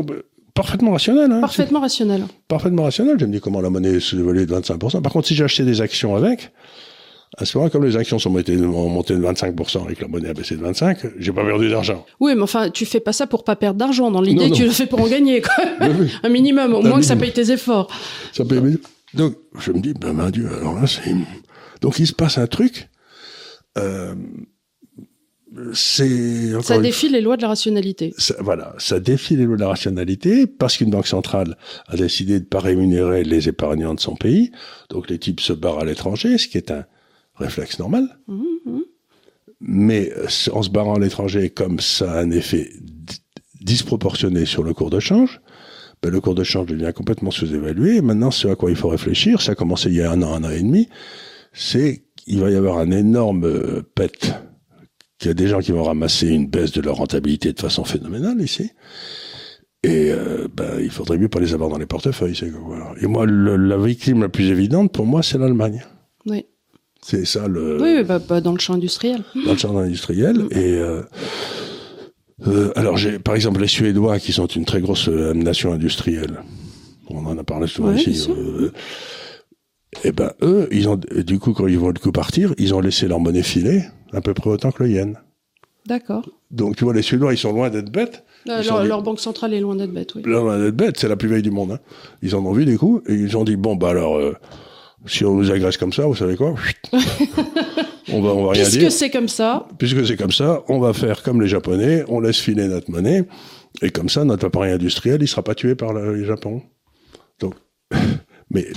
parfaitement 0.53 0.91
rationnel. 0.91 1.31
Hein. 1.31 1.41
Parfaitement 1.41 1.79
rationnel. 1.79 2.25
Parfaitement 2.47 2.83
rationnel. 2.83 3.17
Je 3.19 3.25
me 3.25 3.31
dis 3.31 3.41
comment 3.41 3.61
la 3.61 3.71
monnaie 3.71 3.99
se 3.99 4.15
dévalue 4.15 4.45
de 4.45 4.55
25%. 4.55 5.01
Par 5.01 5.11
contre, 5.11 5.27
si 5.27 5.35
j'ai 5.35 5.43
acheté 5.43 5.63
des 5.63 5.81
actions 5.81 6.15
avec, 6.15 6.51
à 7.35 7.45
ce 7.45 7.57
moment, 7.57 7.71
comme 7.71 7.83
les 7.83 7.97
actions 7.97 8.19
sont 8.19 8.29
montées, 8.29 8.55
montées 8.55 9.15
de 9.15 9.21
25% 9.21 9.89
et 9.89 9.95
que 9.95 10.03
la 10.03 10.07
monnaie 10.07 10.29
a 10.29 10.33
baissé 10.33 10.55
de 10.55 10.61
25, 10.61 10.99
j'ai 11.17 11.31
pas 11.31 11.43
perdu 11.43 11.67
d'argent. 11.67 12.05
Oui, 12.19 12.33
mais 12.35 12.43
enfin, 12.43 12.69
tu 12.69 12.85
fais 12.85 12.99
pas 12.99 13.11
ça 13.11 13.25
pour 13.25 13.43
pas 13.43 13.55
perdre 13.55 13.79
d'argent. 13.79 14.11
Dans 14.11 14.21
l'idée, 14.21 14.51
tu 14.51 14.63
le 14.63 14.69
fais 14.69 14.85
pour 14.85 15.01
en 15.01 15.07
gagner, 15.07 15.41
quoi. 15.41 15.55
Un 16.23 16.29
minimum, 16.29 16.75
au 16.75 16.83
moins 16.83 16.99
que 16.99 17.05
ça 17.05 17.15
paye 17.15 17.33
tes 17.33 17.51
efforts. 17.51 17.87
Ça 18.33 18.45
paye 18.45 18.77
Donc, 19.15 19.35
je 19.59 19.71
me 19.71 19.79
dis, 19.79 19.95
ben, 19.95 20.13
ben 20.13 20.29
Dieu, 20.29 20.47
alors 20.59 20.75
là, 20.79 20.85
c'est... 20.85 21.15
Donc, 21.81 21.97
il 21.97 22.05
se 22.05 22.13
passe 22.13 22.37
un 22.37 22.47
truc, 22.47 22.89
euh, 23.79 24.15
c'est 25.73 26.61
ça 26.61 26.79
défie 26.79 27.09
les 27.09 27.21
lois 27.21 27.37
de 27.37 27.41
la 27.41 27.49
rationalité. 27.49 28.13
voilà, 28.39 28.73
ça 28.77 28.99
défie 28.99 29.35
les 29.35 29.45
lois 29.45 29.55
de 29.55 29.61
la 29.61 29.69
rationalité 29.69 30.47
parce 30.47 30.77
qu'une 30.77 30.89
banque 30.89 31.07
centrale 31.07 31.57
a 31.87 31.95
décidé 31.95 32.39
de 32.39 32.45
pas 32.45 32.59
rémunérer 32.59 33.23
les 33.23 33.49
épargnants 33.49 33.93
de 33.93 33.99
son 33.99 34.15
pays, 34.15 34.51
donc 34.89 35.09
les 35.09 35.19
types 35.19 35.39
se 35.39 35.53
barrent 35.53 35.79
à 35.79 35.85
l'étranger, 35.85 36.37
ce 36.37 36.47
qui 36.47 36.57
est 36.57 36.71
un 36.71 36.85
réflexe 37.35 37.79
normal. 37.79 38.17
Mmh, 38.27 38.43
mmh. 38.65 38.79
Mais 39.59 40.11
euh, 40.15 40.27
en 40.51 40.61
se 40.61 40.69
barrant 40.69 40.95
à 40.95 40.99
l'étranger, 40.99 41.49
comme 41.49 41.79
ça 41.79 42.11
a 42.11 42.21
un 42.21 42.31
effet 42.31 42.69
disproportionné 43.61 44.45
sur 44.45 44.63
le 44.63 44.73
cours 44.73 44.89
de 44.89 44.99
change, 44.99 45.41
ben 46.01 46.11
le 46.11 46.21
cours 46.21 46.35
de 46.35 46.43
change 46.43 46.67
devient 46.67 46.91
complètement 46.95 47.31
sous-évalué. 47.31 48.01
Maintenant, 48.01 48.31
ce 48.31 48.47
à 48.47 48.55
quoi 48.55 48.69
il 48.69 48.75
faut 48.75 48.89
réfléchir, 48.89 49.41
ça 49.41 49.53
a 49.53 49.55
commencé 49.55 49.89
il 49.89 49.95
y 49.95 50.01
a 50.01 50.11
un 50.11 50.21
an, 50.21 50.33
un 50.35 50.43
an 50.43 50.51
et 50.51 50.61
demi, 50.61 50.89
c'est 51.53 52.03
qu'il 52.15 52.39
va 52.39 52.51
y 52.51 52.55
avoir 52.55 52.77
un 52.77 52.91
énorme 52.91 53.45
euh, 53.45 53.81
pet 53.95 54.35
qu'il 55.17 55.29
y 55.29 55.31
a 55.31 55.33
des 55.33 55.47
gens 55.47 55.59
qui 55.59 55.71
vont 55.71 55.83
ramasser 55.83 56.27
une 56.27 56.47
baisse 56.47 56.71
de 56.71 56.81
leur 56.81 56.97
rentabilité 56.97 57.53
de 57.53 57.59
façon 57.59 57.83
phénoménale 57.83 58.41
ici. 58.41 58.71
Et 59.83 60.11
euh, 60.11 60.47
ben, 60.53 60.79
il 60.81 60.89
faudrait 60.89 61.17
mieux 61.17 61.29
pas 61.29 61.39
les 61.39 61.53
avoir 61.53 61.69
dans 61.69 61.77
les 61.77 61.85
portefeuilles. 61.85 62.37
Voilà. 62.65 62.93
Et 63.01 63.07
moi, 63.07 63.25
la 63.27 63.77
victime 63.77 64.21
la 64.21 64.29
plus 64.29 64.49
évidente, 64.49 64.91
pour 64.91 65.05
moi, 65.05 65.23
c'est 65.23 65.37
l'Allemagne. 65.37 65.85
Oui. 66.25 66.45
C'est 67.01 67.25
ça 67.25 67.47
le. 67.47 67.81
Oui, 67.81 68.03
bah, 68.03 68.19
bah, 68.19 68.41
dans 68.41 68.51
le 68.51 68.59
champ 68.59 68.73
industriel. 68.73 69.23
Dans 69.45 69.53
le 69.53 69.57
champ 69.57 69.77
industriel. 69.77 70.39
Mm. 70.39 70.47
Et 70.51 70.73
euh, 70.73 71.03
euh, 72.47 72.71
alors, 72.75 72.97
j'ai 72.97 73.19
par 73.19 73.35
exemple 73.35 73.61
les 73.61 73.67
Suédois 73.67 74.19
qui 74.19 74.33
sont 74.33 74.47
une 74.47 74.65
très 74.65 74.81
grosse 74.81 75.07
euh, 75.07 75.33
nation 75.33 75.71
industrielle. 75.71 76.41
On 77.09 77.25
en 77.25 77.37
a 77.37 77.43
parlé 77.43 77.67
souvent 77.67 77.93
ici. 77.93 78.27
Et 80.03 80.11
ben 80.11 80.31
eux, 80.41 80.67
ils 80.71 80.89
ont 80.89 80.95
du 80.97 81.39
coup 81.39 81.53
quand 81.53 81.67
ils 81.67 81.79
vont 81.79 81.87
le 81.87 81.99
coup 81.99 82.11
partir, 82.11 82.53
ils 82.57 82.73
ont 82.73 82.79
laissé 82.79 83.07
leur 83.07 83.19
monnaie 83.19 83.43
filer 83.43 83.83
à 84.13 84.21
peu 84.21 84.33
près 84.33 84.49
autant 84.49 84.71
que 84.71 84.83
le 84.83 84.89
yen. 84.91 85.17
D'accord. 85.85 86.29
Donc 86.51 86.75
tu 86.75 86.83
vois, 86.83 86.93
les 86.93 87.01
Suédois, 87.01 87.33
ils 87.33 87.37
sont 87.37 87.53
loin 87.53 87.69
d'être 87.69 87.91
bêtes. 87.91 88.23
Euh, 88.49 88.61
leur, 88.85 89.01
banque 89.01 89.19
centrale 89.19 89.53
est 89.53 89.59
loin 89.59 89.75
d'être 89.75 89.91
bête, 89.91 90.15
oui. 90.15 90.21
Loin 90.23 90.57
d'être 90.57 90.75
bête, 90.75 90.97
c'est 90.97 91.07
la 91.07 91.17
plus 91.17 91.27
vieille 91.27 91.41
du 91.41 91.51
monde. 91.51 91.71
Hein. 91.71 91.79
Ils 92.21 92.35
en 92.35 92.45
ont 92.45 92.53
vu 92.53 92.65
des 92.65 92.77
coups 92.77 93.09
et 93.09 93.13
ils 93.13 93.35
ont 93.35 93.43
dit 93.43 93.55
bon 93.55 93.75
bah 93.75 93.89
alors 93.89 94.17
euh, 94.17 94.35
si 95.05 95.25
on 95.25 95.35
nous 95.35 95.51
agresse 95.51 95.77
comme 95.77 95.93
ça, 95.93 96.05
vous 96.05 96.15
savez 96.15 96.35
quoi 96.35 96.55
On 98.09 98.21
va 98.21 98.29
on 98.29 98.45
va 98.45 98.51
rien 98.51 98.63
dire. 98.63 98.79
Puisque 98.79 98.91
c'est 98.91 99.09
comme 99.09 99.27
ça. 99.27 99.67
Puisque 99.77 100.05
c'est 100.05 100.15
comme 100.15 100.31
ça, 100.31 100.63
on 100.69 100.79
va 100.79 100.93
faire 100.93 101.23
comme 101.23 101.41
les 101.41 101.47
Japonais, 101.47 102.05
on 102.07 102.21
laisse 102.21 102.39
filer 102.39 102.67
notre 102.67 102.89
monnaie 102.89 103.25
et 103.81 103.89
comme 103.89 104.09
ça 104.09 104.23
notre 104.23 104.45
appareil 104.45 104.73
industriel, 104.73 105.21
il 105.21 105.27
sera 105.27 105.43
pas 105.43 105.55
tué 105.55 105.75
par 105.75 105.93
le 105.93 106.23
Japon. 106.23 106.61
Donc 107.39 107.55
mais 108.51 108.67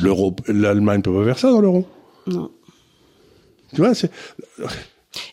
l'Allemagne 0.48 1.02
peut 1.02 1.14
pas 1.14 1.24
faire 1.24 1.38
ça 1.38 1.50
dans 1.50 1.60
l'euro. 1.60 1.86
Non. 2.26 2.50
Tu 3.74 3.80
vois, 3.80 3.94
c'est. 3.94 4.10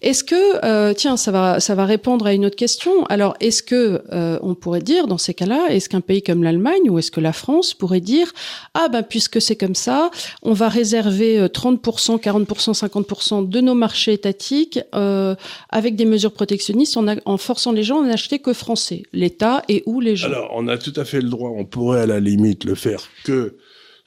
Est-ce 0.02 0.24
que, 0.24 0.66
euh, 0.66 0.94
tiens, 0.96 1.18
ça 1.18 1.32
va, 1.32 1.60
ça 1.60 1.76
va 1.76 1.86
répondre 1.86 2.26
à 2.26 2.34
une 2.34 2.46
autre 2.46 2.56
question. 2.56 3.06
Alors, 3.06 3.36
est-ce 3.40 3.62
que 3.62 4.02
euh, 4.12 4.40
on 4.42 4.56
pourrait 4.56 4.82
dire, 4.82 5.06
dans 5.06 5.20
ces 5.20 5.36
cas-là, 5.36 5.68
est-ce 5.70 5.88
qu'un 5.88 6.02
pays 6.02 6.24
comme 6.24 6.42
l'Allemagne 6.44 6.90
ou 6.90 6.98
est-ce 6.98 7.12
que 7.12 7.20
la 7.20 7.34
France 7.34 7.76
pourrait 7.76 8.00
dire, 8.00 8.34
ah 8.74 8.88
ben 8.92 9.04
puisque 9.04 9.40
c'est 9.40 9.56
comme 9.56 9.76
ça, 9.76 10.10
on 10.42 10.54
va 10.54 10.68
réserver 10.68 11.46
30%, 11.46 12.20
40%, 12.20 12.74
50% 12.74 13.48
de 13.48 13.62
nos 13.62 13.76
marchés 13.76 14.14
étatiques 14.14 14.80
euh, 14.96 15.36
avec 15.70 15.96
des 15.96 16.06
mesures 16.06 16.34
protectionnistes 16.34 16.98
en, 16.98 17.06
en 17.26 17.38
forçant 17.38 17.72
les 17.72 17.84
gens 17.84 18.02
à 18.02 18.08
n'acheter 18.08 18.40
que 18.40 18.54
français, 18.54 19.04
l'État 19.14 19.62
et 19.70 19.84
où 19.86 20.00
les 20.00 20.16
gens? 20.16 20.28
Alors, 20.28 20.52
on 20.56 20.68
a 20.68 20.80
tout 20.80 20.94
à 20.96 21.06
fait 21.06 21.22
le 21.22 21.30
droit. 21.30 21.52
On 21.52 21.66
pourrait 21.66 22.02
à 22.02 22.08
la 22.08 22.20
limite 22.20 22.64
le 22.64 22.74
faire 22.74 23.10
que 23.24 23.58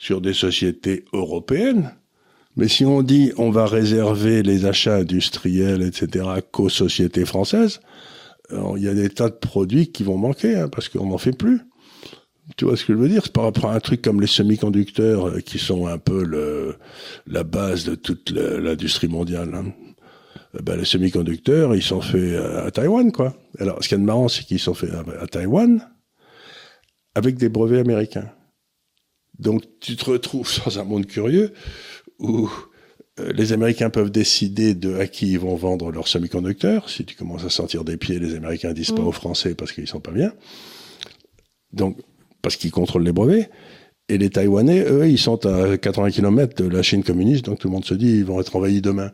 sur 0.01 0.23
des 0.23 0.33
sociétés 0.33 1.05
européennes. 1.13 1.93
Mais 2.57 2.67
si 2.67 2.85
on 2.85 3.03
dit 3.03 3.33
on 3.37 3.51
va 3.51 3.67
réserver 3.67 4.43
les 4.43 4.65
achats 4.65 4.97
industriels, 4.97 5.83
etc., 5.83 6.27
qu'aux 6.51 6.71
sociétés 6.71 7.27
françaises, 7.27 7.81
euh, 8.51 8.73
il 8.77 8.83
y 8.83 8.89
a 8.89 8.95
des 8.95 9.11
tas 9.11 9.29
de 9.29 9.35
produits 9.35 9.93
qui 9.93 10.03
vont 10.03 10.17
manquer 10.17 10.57
hein, 10.57 10.69
parce 10.69 10.89
qu'on 10.89 11.07
n'en 11.07 11.19
fait 11.19 11.37
plus. 11.37 11.61
Tu 12.57 12.65
vois 12.65 12.77
ce 12.77 12.85
que 12.85 12.95
je 12.95 12.99
veux 12.99 13.09
dire? 13.09 13.23
C'est 13.25 13.33
par 13.33 13.45
rapport 13.45 13.67
à 13.67 13.75
un 13.75 13.81
truc 13.81 14.03
comme 14.03 14.21
les 14.21 14.27
semi-conducteurs 14.27 15.29
euh, 15.29 15.41
qui 15.41 15.59
sont 15.59 15.87
un 15.87 15.99
peu 15.99 16.25
le, 16.25 16.77
la 17.27 17.45
base 17.45 17.85
de 17.85 17.95
toute 17.95 18.31
l'industrie 18.31 19.07
mondiale. 19.07 19.55
Hein. 19.55 19.67
Euh, 20.57 20.63
ben, 20.63 20.77
les 20.77 20.87
semi-conducteurs, 20.87 21.77
ils 21.77 21.83
sont 21.83 22.01
faits 22.01 22.37
à 22.37 22.71
Taïwan, 22.71 23.13
quoi. 23.13 23.37
Alors, 23.59 23.85
ce 23.85 23.89
qui 23.89 23.95
est 23.95 23.99
marrant, 23.99 24.29
c'est 24.29 24.45
qu'ils 24.45 24.59
sont 24.59 24.75
faits 24.75 24.91
à 25.21 25.27
Taïwan 25.27 25.87
avec 27.15 27.37
des 27.37 27.51
brevets 27.51 27.81
américains. 27.81 28.31
Donc 29.41 29.63
tu 29.81 29.97
te 29.97 30.11
retrouves 30.11 30.49
dans 30.65 30.79
un 30.79 30.85
monde 30.85 31.07
curieux 31.07 31.53
où 32.19 32.49
euh, 33.19 33.33
les 33.33 33.53
Américains 33.53 33.91
peuvent 33.91 34.11
décider 34.11 34.75
de 34.75 34.97
à 34.97 35.07
qui 35.07 35.33
ils 35.33 35.39
vont 35.39 35.57
vendre 35.57 35.91
leurs 35.91 36.09
semi-conducteurs. 36.09 36.89
Si 36.89 37.05
tu 37.05 37.17
commences 37.17 37.45
à 37.45 37.51
sortir 37.51 37.83
des 37.85 37.97
pieds, 37.97 38.19
les 38.19 38.35
Américains 38.35 38.73
disent 38.73 38.93
pas 38.93 39.03
Mm. 39.03 39.09
aux 39.09 39.13
Français 39.13 39.55
parce 39.55 39.73
qu'ils 39.73 39.89
sont 39.89 40.01
pas 40.01 40.13
bien. 40.13 40.33
Donc, 41.73 41.99
parce 42.43 42.57
qu'ils 42.57 42.71
contrôlent 42.71 43.05
les 43.05 43.13
brevets. 43.13 43.51
Et 44.09 44.19
les 44.19 44.29
Taïwanais, 44.29 44.85
eux, 44.89 45.09
ils 45.09 45.19
sont 45.19 45.47
à 45.47 45.79
80 45.79 46.11
km 46.11 46.61
de 46.61 46.69
la 46.69 46.83
Chine 46.83 47.05
communiste, 47.05 47.45
donc 47.45 47.61
tout 47.61 47.69
le 47.69 47.73
monde 47.75 47.85
se 47.85 47.95
dit 47.95 48.09
ils 48.11 48.25
vont 48.25 48.41
être 48.41 48.57
envahis 48.57 48.81
demain. 48.81 49.05
Donc, 49.05 49.13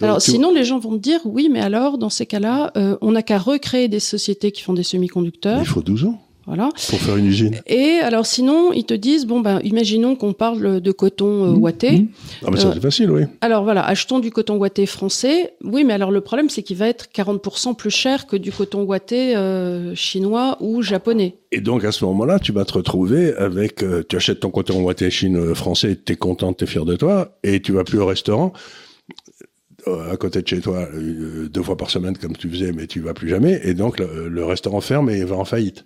Alors 0.00 0.22
sinon, 0.22 0.54
les 0.54 0.64
gens 0.64 0.78
vont 0.78 0.96
te 0.96 1.02
dire, 1.02 1.20
oui, 1.26 1.50
mais 1.52 1.60
alors, 1.60 1.98
dans 1.98 2.08
ces 2.08 2.24
cas-là, 2.24 2.72
euh, 2.78 2.96
on 3.02 3.12
n'a 3.12 3.22
qu'à 3.22 3.36
recréer 3.36 3.88
des 3.88 4.00
sociétés 4.00 4.50
qui 4.50 4.62
font 4.62 4.72
des 4.72 4.84
semi-conducteurs. 4.84 5.60
il 5.60 5.66
faut 5.66 5.82
12 5.82 6.06
ans 6.06 6.18
Voilà. 6.48 6.70
pour 6.88 6.98
faire 6.98 7.16
une 7.18 7.26
usine. 7.26 7.60
Et 7.66 7.98
alors 8.02 8.24
sinon, 8.26 8.72
ils 8.72 8.84
te 8.86 8.94
disent, 8.94 9.26
bon, 9.26 9.40
ben, 9.40 9.60
imaginons 9.64 10.16
qu'on 10.16 10.32
parle 10.32 10.80
de 10.80 10.92
coton 10.92 11.44
euh, 11.44 11.50
Mmh, 11.52 11.62
ouaté. 11.62 11.90
mmh. 11.98 12.08
Ah, 12.44 12.48
mais 12.50 12.56
ça, 12.58 12.68
Euh, 12.68 12.72
c'est 12.74 12.80
facile, 12.80 13.10
oui. 13.10 13.22
Alors 13.42 13.62
voilà, 13.64 13.84
achetons 13.86 14.18
du 14.18 14.30
coton 14.30 14.56
ouaté 14.56 14.86
français. 14.86 15.52
Oui, 15.62 15.84
mais 15.84 15.92
alors 15.92 16.10
le 16.10 16.22
problème, 16.22 16.48
c'est 16.48 16.62
qu'il 16.62 16.78
va 16.78 16.88
être 16.88 17.06
40% 17.14 17.74
plus 17.76 17.90
cher 17.90 18.26
que 18.26 18.36
du 18.36 18.50
coton 18.50 18.82
ouaté 18.84 19.36
euh, 19.36 19.94
chinois 19.94 20.56
ou 20.60 20.80
japonais. 20.82 21.36
Et 21.52 21.60
donc, 21.60 21.84
à 21.84 21.92
ce 21.92 22.04
moment-là, 22.06 22.38
tu 22.38 22.52
vas 22.52 22.64
te 22.64 22.72
retrouver 22.72 23.34
avec, 23.34 23.82
euh, 23.82 24.02
tu 24.08 24.16
achètes 24.16 24.40
ton 24.40 24.50
coton 24.50 24.82
ouaté 24.82 25.10
Chine 25.10 25.36
euh, 25.36 25.54
français, 25.54 25.96
t'es 25.96 26.16
content, 26.16 26.52
t'es 26.54 26.66
fier 26.66 26.84
de 26.86 26.96
toi, 26.96 27.36
et 27.42 27.60
tu 27.60 27.72
vas 27.72 27.84
plus 27.84 27.98
au 27.98 28.06
restaurant, 28.06 28.52
à 30.10 30.16
côté 30.16 30.42
de 30.42 30.48
chez 30.48 30.60
toi, 30.60 30.86
deux 31.50 31.62
fois 31.62 31.76
par 31.76 31.88
semaine 31.90 32.16
comme 32.18 32.36
tu 32.36 32.48
faisais, 32.50 32.72
mais 32.72 32.86
tu 32.86 33.00
vas 33.00 33.14
plus 33.14 33.28
jamais, 33.28 33.60
et 33.64 33.74
donc 33.74 33.98
le, 33.98 34.28
le 34.28 34.44
restaurant 34.44 34.80
ferme 34.80 35.08
et 35.08 35.24
va 35.24 35.36
en 35.36 35.44
faillite. 35.44 35.84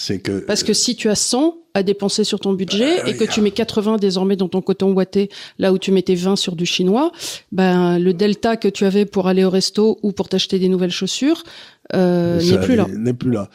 C'est 0.00 0.20
que... 0.20 0.38
Parce 0.38 0.62
que 0.62 0.74
si 0.74 0.94
tu 0.94 1.08
as 1.08 1.16
100 1.16 1.56
à 1.74 1.82
dépenser 1.82 2.22
sur 2.22 2.38
ton 2.38 2.52
budget 2.52 3.02
Bah, 3.02 3.10
et 3.10 3.16
que 3.16 3.24
tu 3.24 3.40
mets 3.40 3.50
80 3.50 3.96
désormais 3.96 4.36
dans 4.36 4.48
ton 4.48 4.62
coton 4.62 4.92
ouaté, 4.92 5.28
là 5.58 5.72
où 5.72 5.78
tu 5.78 5.90
mettais 5.90 6.14
20 6.14 6.36
sur 6.36 6.54
du 6.54 6.66
chinois, 6.66 7.10
ben 7.50 7.98
le 7.98 8.14
delta 8.14 8.56
que 8.56 8.68
tu 8.68 8.84
avais 8.84 9.06
pour 9.06 9.26
aller 9.26 9.44
au 9.44 9.50
resto 9.50 9.98
ou 10.04 10.12
pour 10.12 10.28
t'acheter 10.28 10.60
des 10.60 10.68
nouvelles 10.68 10.92
chaussures 10.92 11.42
euh, 11.94 12.40
n'est 12.40 12.60
plus 12.60 12.76
là. 12.76 12.86
N'est 12.96 13.12
plus 13.12 13.32
là. 13.32 13.50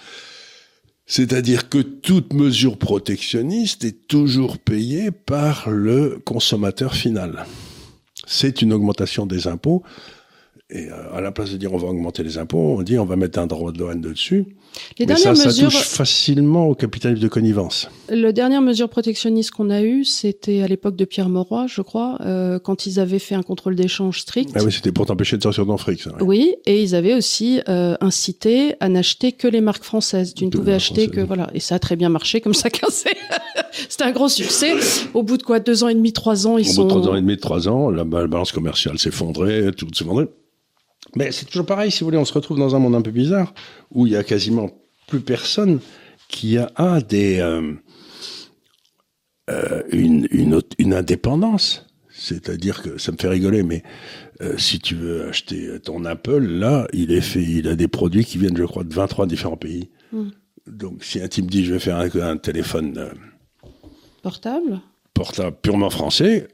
C'est-à-dire 1.06 1.70
que 1.70 1.78
toute 1.78 2.34
mesure 2.34 2.78
protectionniste 2.78 3.86
est 3.86 4.06
toujours 4.10 4.58
payée 4.58 5.12
par 5.12 5.70
le 5.70 6.20
consommateur 6.26 6.94
final. 6.94 7.46
C'est 8.28 8.62
une 8.62 8.74
augmentation 8.74 9.26
des 9.26 9.48
impôts. 9.48 9.82
Et 10.70 10.88
euh, 10.90 10.94
à 11.14 11.20
la 11.22 11.32
place 11.32 11.52
de 11.52 11.58
dire 11.58 11.74
on 11.74 11.78
va 11.78 11.88
augmenter 11.88 12.24
les 12.24 12.38
impôts, 12.38 12.78
on 12.80 12.84
dit 12.84 12.98
on 12.98 13.04
va 13.06 13.18
mettre 13.18 13.38
un 13.38 13.48
droit 13.48 13.72
de 13.74 13.78
douane 13.78 14.00
dessus. 14.02 14.46
Les 14.98 15.02
Mais 15.02 15.06
dernières 15.08 15.36
ça, 15.38 15.46
mesures, 15.48 15.72
ça 15.72 15.78
touche 15.78 15.88
facilement 15.88 16.68
au 16.68 16.74
capitalisme 16.74 17.22
de 17.22 17.28
connivence. 17.28 17.90
le 18.10 18.32
dernière 18.32 18.62
mesure 18.62 18.88
protectionniste 18.90 19.52
qu'on 19.52 19.70
a 19.70 19.82
eue, 19.84 20.04
c'était 20.06 20.62
à 20.62 20.68
l'époque 20.68 20.96
de 20.96 21.04
Pierre 21.06 21.28
Mauroy, 21.30 21.66
je 21.68 21.82
crois, 21.82 22.18
euh, 22.22 22.60
quand 22.60 22.86
ils 22.88 23.00
avaient 23.00 23.20
fait 23.20 23.36
un 23.36 23.44
contrôle 23.44 23.76
d'échange 23.76 24.22
strict. 24.22 24.52
Ah 24.56 24.64
oui, 24.64 24.72
c'était 24.72 24.94
pour 24.94 25.06
t'empêcher 25.06 25.38
de 25.38 25.44
sortir 25.44 25.66
fric, 25.80 26.02
ça. 26.02 26.12
ouais. 26.12 26.22
Oui, 26.24 26.56
et 26.66 26.82
ils 26.82 26.96
avaient 26.96 27.14
aussi 27.14 27.60
euh, 27.68 27.96
incité 28.00 28.74
à 28.80 28.88
n'acheter 28.90 29.34
que 29.34 29.48
les 29.50 29.62
marques 29.62 29.84
françaises. 29.84 30.34
Tu 30.34 30.46
ne 30.46 30.50
pouvais 30.50 30.74
acheter 30.74 31.08
que 31.10 31.20
voilà, 31.22 31.52
et 31.54 31.60
ça 31.60 31.76
a 31.76 31.80
très 31.80 31.98
bien 31.98 32.10
marché 32.10 32.40
comme 32.42 32.54
chacun 32.56 32.88
sait. 32.90 33.10
C'était 33.90 34.06
un 34.06 34.12
gros 34.12 34.30
succès. 34.30 34.72
Au 35.14 35.24
bout 35.24 35.38
de 35.38 35.44
quoi, 35.44 35.60
deux 35.60 35.84
ans 35.84 35.90
et 35.90 35.94
demi, 35.96 36.14
trois 36.14 36.48
ans, 36.48 36.58
ils 36.58 36.68
Au 36.68 36.72
sont. 36.72 36.82
bout 36.84 36.88
de 36.96 37.00
trois 37.02 37.12
ans 37.12 37.16
et 37.16 37.22
demi, 37.22 37.38
trois 37.38 37.68
ans, 37.68 37.90
la 37.92 38.06
ba- 38.06 38.26
balance 38.28 38.54
commerciale 38.54 38.98
s'effondrait, 38.98 39.72
tout 39.74 39.88
s'effondrait. 39.94 40.30
Mais 41.16 41.32
c'est 41.32 41.46
toujours 41.46 41.66
pareil, 41.66 41.92
si 41.92 42.00
vous 42.00 42.06
voulez, 42.08 42.18
on 42.18 42.26
se 42.26 42.34
retrouve 42.34 42.58
dans 42.58 42.76
un 42.76 42.80
monde 42.80 42.96
un 42.96 43.02
peu 43.02 43.12
bizarre, 43.12 43.54
où 43.92 44.08
il 44.08 44.14
y 44.14 44.16
a 44.16 44.24
quasiment 44.24 44.70
plus 45.08 45.20
personne 45.22 45.80
qui 46.30 46.58
a, 46.58 46.72
a 46.76 47.02
des, 47.02 47.40
euh, 47.40 47.74
euh, 49.50 49.84
une, 49.92 50.28
une, 50.32 50.56
autre- 50.56 50.76
une 50.80 50.94
indépendance. 50.94 51.86
C'est-à-dire 52.10 52.82
que 52.82 52.98
ça 52.98 53.12
me 53.12 53.18
fait 53.18 53.28
rigoler, 53.28 53.64
mais 53.64 53.84
euh, 54.42 54.58
si 54.58 54.80
tu 54.80 54.96
veux 54.96 55.28
acheter 55.28 55.80
ton 55.82 56.06
Apple, 56.06 56.40
là, 56.40 56.88
il 56.94 57.12
est 57.12 57.22
fait, 57.22 57.42
il 57.44 57.68
a 57.68 57.76
des 57.76 57.88
produits 57.88 58.24
qui 58.24 58.38
viennent, 58.38 58.56
je 58.58 58.64
crois, 58.64 58.84
de 58.84 58.94
23 58.94 59.26
différents 59.28 59.58
pays. 59.58 59.90
Mm. 60.12 60.30
Donc, 60.68 61.04
si 61.04 61.20
un 61.22 61.28
type 61.28 61.50
dit, 61.52 61.66
je 61.66 61.74
vais 61.74 61.80
faire 61.80 61.98
un, 61.98 62.10
un 62.22 62.38
téléphone 62.38 63.10
portables. 64.22 64.80
portable? 65.14 65.58
purement 65.62 65.90
français, 65.90 66.48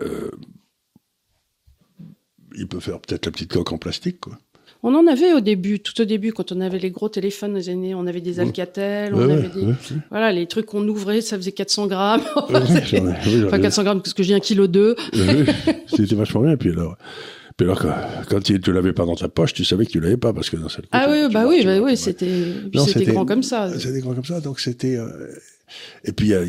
il 2.60 2.68
peut 2.68 2.80
faire 2.80 2.99
peut-être 2.99 3.26
la 3.26 3.32
petite 3.32 3.51
coque 3.51 3.72
en 3.72 3.78
plastique, 3.78 4.20
quoi. 4.20 4.38
On 4.82 4.95
en 4.95 5.07
avait 5.07 5.34
au 5.34 5.41
début, 5.41 5.82
tout 5.82 5.99
au 5.99 6.05
début, 6.05 6.32
quand 6.32 6.53
on 6.53 6.62
avait 6.62 6.80
les 6.80 6.89
gros 6.89 7.10
téléphones 7.10 7.53
des 7.53 7.68
années, 7.68 7.93
on 7.95 8.07
avait 8.07 8.22
des 8.22 8.39
Alcatel, 8.39 9.14
on 9.14 9.20
avait 9.20 9.34
ouais, 9.34 9.49
des, 9.53 9.62
ouais, 9.66 9.74
voilà, 10.10 10.32
les 10.32 10.45
trucs 10.45 10.68
qu'on 10.68 10.88
ouvrait, 10.88 11.20
ça 11.20 11.36
faisait 11.36 11.51
400 11.51 11.88
grammes. 11.88 12.22
enfin, 12.36 13.57
ai- 13.57 13.62
400 13.62 13.84
grammes, 13.84 14.01
parce 14.01 14.14
que 14.14 14.24
j'ai 14.24 14.36
un 14.36 14.39
kilo 14.39 14.68
deux. 14.68 14.95
C'était 15.88 16.16
vachement 16.16 16.41
bien. 16.43 16.55
Puis 16.55 16.70
alors, 16.70 16.97
puis 17.60 17.66
alors 17.70 17.84
quand, 18.30 18.39
tu 18.41 18.60
tu 18.62 18.72
l'avais 18.72 18.93
pas 18.93 19.05
dans 19.05 19.16
ta 19.16 19.28
poche, 19.30 19.53
tu 19.53 19.66
savais 19.66 19.86
que 19.86 19.91
tu 19.91 19.99
l'avais 19.99 20.18
pas 20.18 20.32
parce 20.34 20.49
que 20.49 20.55
dans 20.57 20.70
cette 20.70 20.86
Ah 20.91 21.07
oui, 21.12 21.32
bah 21.32 21.43
vois, 21.43 21.51
oui, 21.53 21.64
bah 21.66 21.80
oui, 21.82 21.97
c'était, 21.97 22.53
c'était 22.88 23.05
grand 23.12 23.26
comme 23.26 23.43
ça. 23.43 23.70
C'était 23.78 23.99
grand 23.99 24.14
comme 24.14 24.26
ça, 24.26 24.39
donc 24.39 24.60
c'était. 24.60 24.95
euh, 24.95 25.28
Et 26.03 26.14
puis, 26.14 26.34
a- 26.34 26.41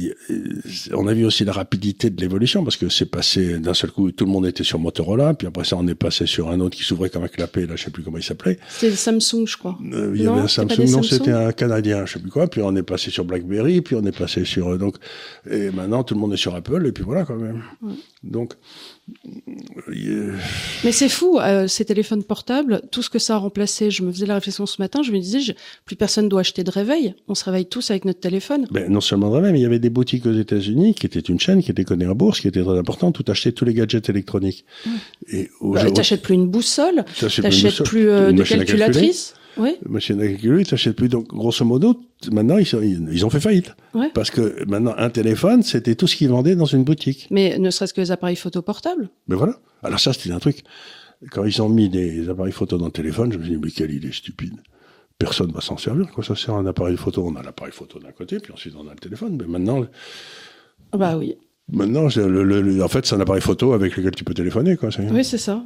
on 0.95 1.07
a 1.07 1.13
vu 1.13 1.27
aussi 1.27 1.45
la 1.45 1.53
rapidité 1.53 2.09
de 2.09 2.19
l'évolution 2.21 2.65
parce 2.65 2.77
que 2.79 2.89
c'est 2.89 3.05
passé 3.11 3.59
d'un 3.59 3.75
seul 3.75 3.91
coup, 3.91 4.11
tout 4.13 4.25
le 4.25 4.31
monde 4.31 4.47
était 4.47 4.65
sur 4.65 4.79
Motorola, 4.79 5.35
puis 5.35 5.47
après 5.47 5.65
ça, 5.65 5.77
on 5.77 5.87
est 5.89 5.95
passé 5.95 6.25
sur 6.27 6.49
un 6.49 6.59
autre 6.61 6.75
qui 6.77 6.85
s'ouvrait 6.85 7.11
comme 7.11 7.25
un 7.25 7.29
clapet, 7.29 7.67
là, 7.67 7.75
je 7.77 7.85
sais 7.85 7.91
plus 7.91 8.03
comment 8.03 8.17
il 8.17 8.23
s'appelait. 8.23 8.59
C'était 8.71 8.97
Samsung, 8.97 9.47
je 9.47 9.57
crois. 9.59 9.77
Euh, 9.93 10.13
il 10.15 10.23
y 10.23 10.25
Non, 10.25 10.35
avait 10.35 10.43
un 10.45 10.49
Samsung, 10.49 10.89
non, 10.91 11.03
c'était 11.03 11.33
un 11.33 11.53
Canadien, 11.53 12.07
je 12.07 12.15
sais 12.15 12.19
plus 12.19 12.31
quoi. 12.31 12.49
Puis 12.49 12.63
on 12.63 12.75
est 12.77 12.83
passé 12.83 13.11
sur 13.11 13.25
BlackBerry, 13.27 13.83
puis 13.83 13.95
on 13.97 14.05
est 14.07 14.17
passé 14.17 14.45
sur 14.47 14.69
euh, 14.69 14.79
donc 14.79 14.97
et 15.51 15.71
maintenant 15.71 16.03
tout 16.03 16.15
le 16.15 16.21
monde 16.21 16.33
est 16.33 16.39
sur 16.39 16.55
Apple 16.55 16.87
et 16.87 16.93
puis 16.93 17.05
voilà 17.05 17.25
quand 17.27 17.37
même. 17.37 17.63
Ouais. 17.83 17.93
Donc 18.23 18.55
euh, 19.89 20.33
Mais 20.85 20.93
c'est 20.93 21.09
fou, 21.09 21.39
euh, 21.39 21.67
ces 21.69 21.85
téléphones 21.85 22.23
portables, 22.25 22.83
tout 22.91 23.03
ce 23.03 23.11
que 23.11 23.19
ça 23.19 23.35
a 23.35 23.39
remplacé. 23.39 23.91
Je 23.91 24.03
me 24.03 24.13
faisais 24.13 24.27
la 24.27 24.35
réflexion 24.35 24.67
ce 24.67 24.81
matin, 24.81 25.03
je 25.03 25.13
me 25.13 25.19
disais, 25.19 25.41
je- 25.41 25.53
plus 25.85 25.97
personne 25.97 26.29
doit 26.29 26.41
acheter 26.41 26.65
de 26.65 26.71
réveil. 26.71 27.15
On 27.29 27.35
se 27.35 27.45
réveille 27.45 27.67
tous 27.67 27.91
avec 27.91 28.05
notre 28.05 28.21
téléphone. 28.21 28.67
ben, 28.71 28.91
non 28.91 29.01
seulement 29.01 29.31
de 29.31 29.37
rêve, 29.37 29.53
mais 29.53 29.59
il 29.59 29.63
y 29.63 29.67
avait 29.67 29.79
des 29.79 29.91
boutiques 29.91 30.27
aux 30.27 30.33
États-Unis 30.33 30.95
qui 30.95 31.07
étaient 31.07 31.21
une 31.21 31.41
chaîne 31.41 31.63
qui 31.63 31.71
était 31.71 31.85
connue 31.85 32.09
en 32.09 32.15
bourse, 32.15 32.41
qui 32.41 32.49
était 32.49 32.63
très 32.63 32.79
importante, 32.79 33.19
où 33.21 33.23
achetait 33.31 33.53
tous 33.53 33.65
les 33.65 33.75
gadgets 33.75 34.09
électroniques. 34.09 34.65
Et 35.33 35.49
Bah, 35.61 35.91
T'achètes 35.91 36.23
plus 36.23 36.35
une 36.35 36.47
boussole, 36.49 37.05
t'achètes 37.19 37.45
une- 37.81 37.85
plus 37.85 38.09
euh, 38.09 38.31
une 38.31 38.37
de 38.37 38.43
calculatrice. 38.43 39.35
Oui, 39.57 39.77
Une 39.85 39.93
machine 39.93 40.21
à 40.21 40.27
calculer, 40.29 40.65
t'achètes 40.65 40.97
plus. 40.97 41.09
Donc, 41.09 41.29
grosso 41.29 41.65
modo, 41.65 42.01
maintenant, 42.31 42.59
ils, 42.59 42.67
sont- 42.67 42.81
ils 42.83 43.09
ils 43.13 43.25
ont 43.27 43.31
fait 43.31 43.41
faillite. 43.41 43.75
Ouais. 43.95 44.11
Parce 44.15 44.31
que 44.31 44.65
maintenant, 44.67 44.95
un 44.97 45.11
téléphone, 45.11 45.63
c'était 45.63 45.95
tout 45.95 46.07
ce 46.07 46.17
qu'ils 46.17 46.29
vendaient 46.29 46.57
dans 46.57 46.65
une 46.67 46.85
boutique. 46.85 47.27
mais 47.31 47.59
ne 47.59 47.71
serait-ce 47.71 47.93
que 47.95 48.01
les 48.01 48.11
appareils 48.13 48.37
photo 48.37 48.63
portables. 48.63 49.09
Mais 49.29 49.37
voilà. 49.37 49.57
Alors 49.83 49.99
ça, 50.01 50.13
c'était 50.13 50.33
un 50.33 50.39
truc. 50.39 50.63
Quand 51.31 51.45
ils 51.45 51.61
ont 51.61 51.69
mis 51.69 51.89
des 51.89 52.29
appareils 52.31 52.53
photo 52.53 52.79
dans 52.79 52.87
le 52.87 52.93
téléphone, 52.93 53.33
je 53.33 53.39
me 53.39 53.43
suis 53.45 53.53
dit, 53.55 53.61
mais 53.63 53.71
quelle 53.71 53.91
idée 53.91 54.13
stupide. 54.13 54.55
Personne 55.19 55.53
va 55.53 55.61
s'en 55.61 55.77
servir. 55.77 56.11
Quoi 56.13 56.25
ça 56.25 56.35
sert 56.35 56.55
un 56.55 56.65
appareil 56.65 56.97
photo 56.97 57.27
On 57.27 57.37
a 57.37 57.43
l'appareil 57.43 57.73
photo 57.75 57.99
d'un 57.99 58.13
côté, 58.13 58.39
puis 58.39 58.53
ensuite 58.55 58.75
on 58.79 58.89
a 58.89 58.93
le 58.95 58.99
téléphone. 58.99 59.37
Mais 59.39 59.47
maintenant, 59.47 59.85
Ah 60.93 60.97
Bah 60.97 61.17
oui, 61.19 61.37
maintenant, 61.73 62.09
c'est 62.11 62.27
le- 62.27 62.45
le- 62.45 62.61
le- 62.63 62.83
en 62.83 62.89
fait, 62.89 63.07
c'est 63.07 63.15
un 63.15 63.21
appareil 63.21 63.43
photo 63.43 63.73
avec 63.73 63.97
lequel 63.97 64.13
tu 64.13 64.25
peux 64.25 64.35
téléphoner. 64.35 64.77
Quoi. 64.77 64.91
Oui 65.13 65.25
c'est 65.25 65.39
ça. 65.39 65.63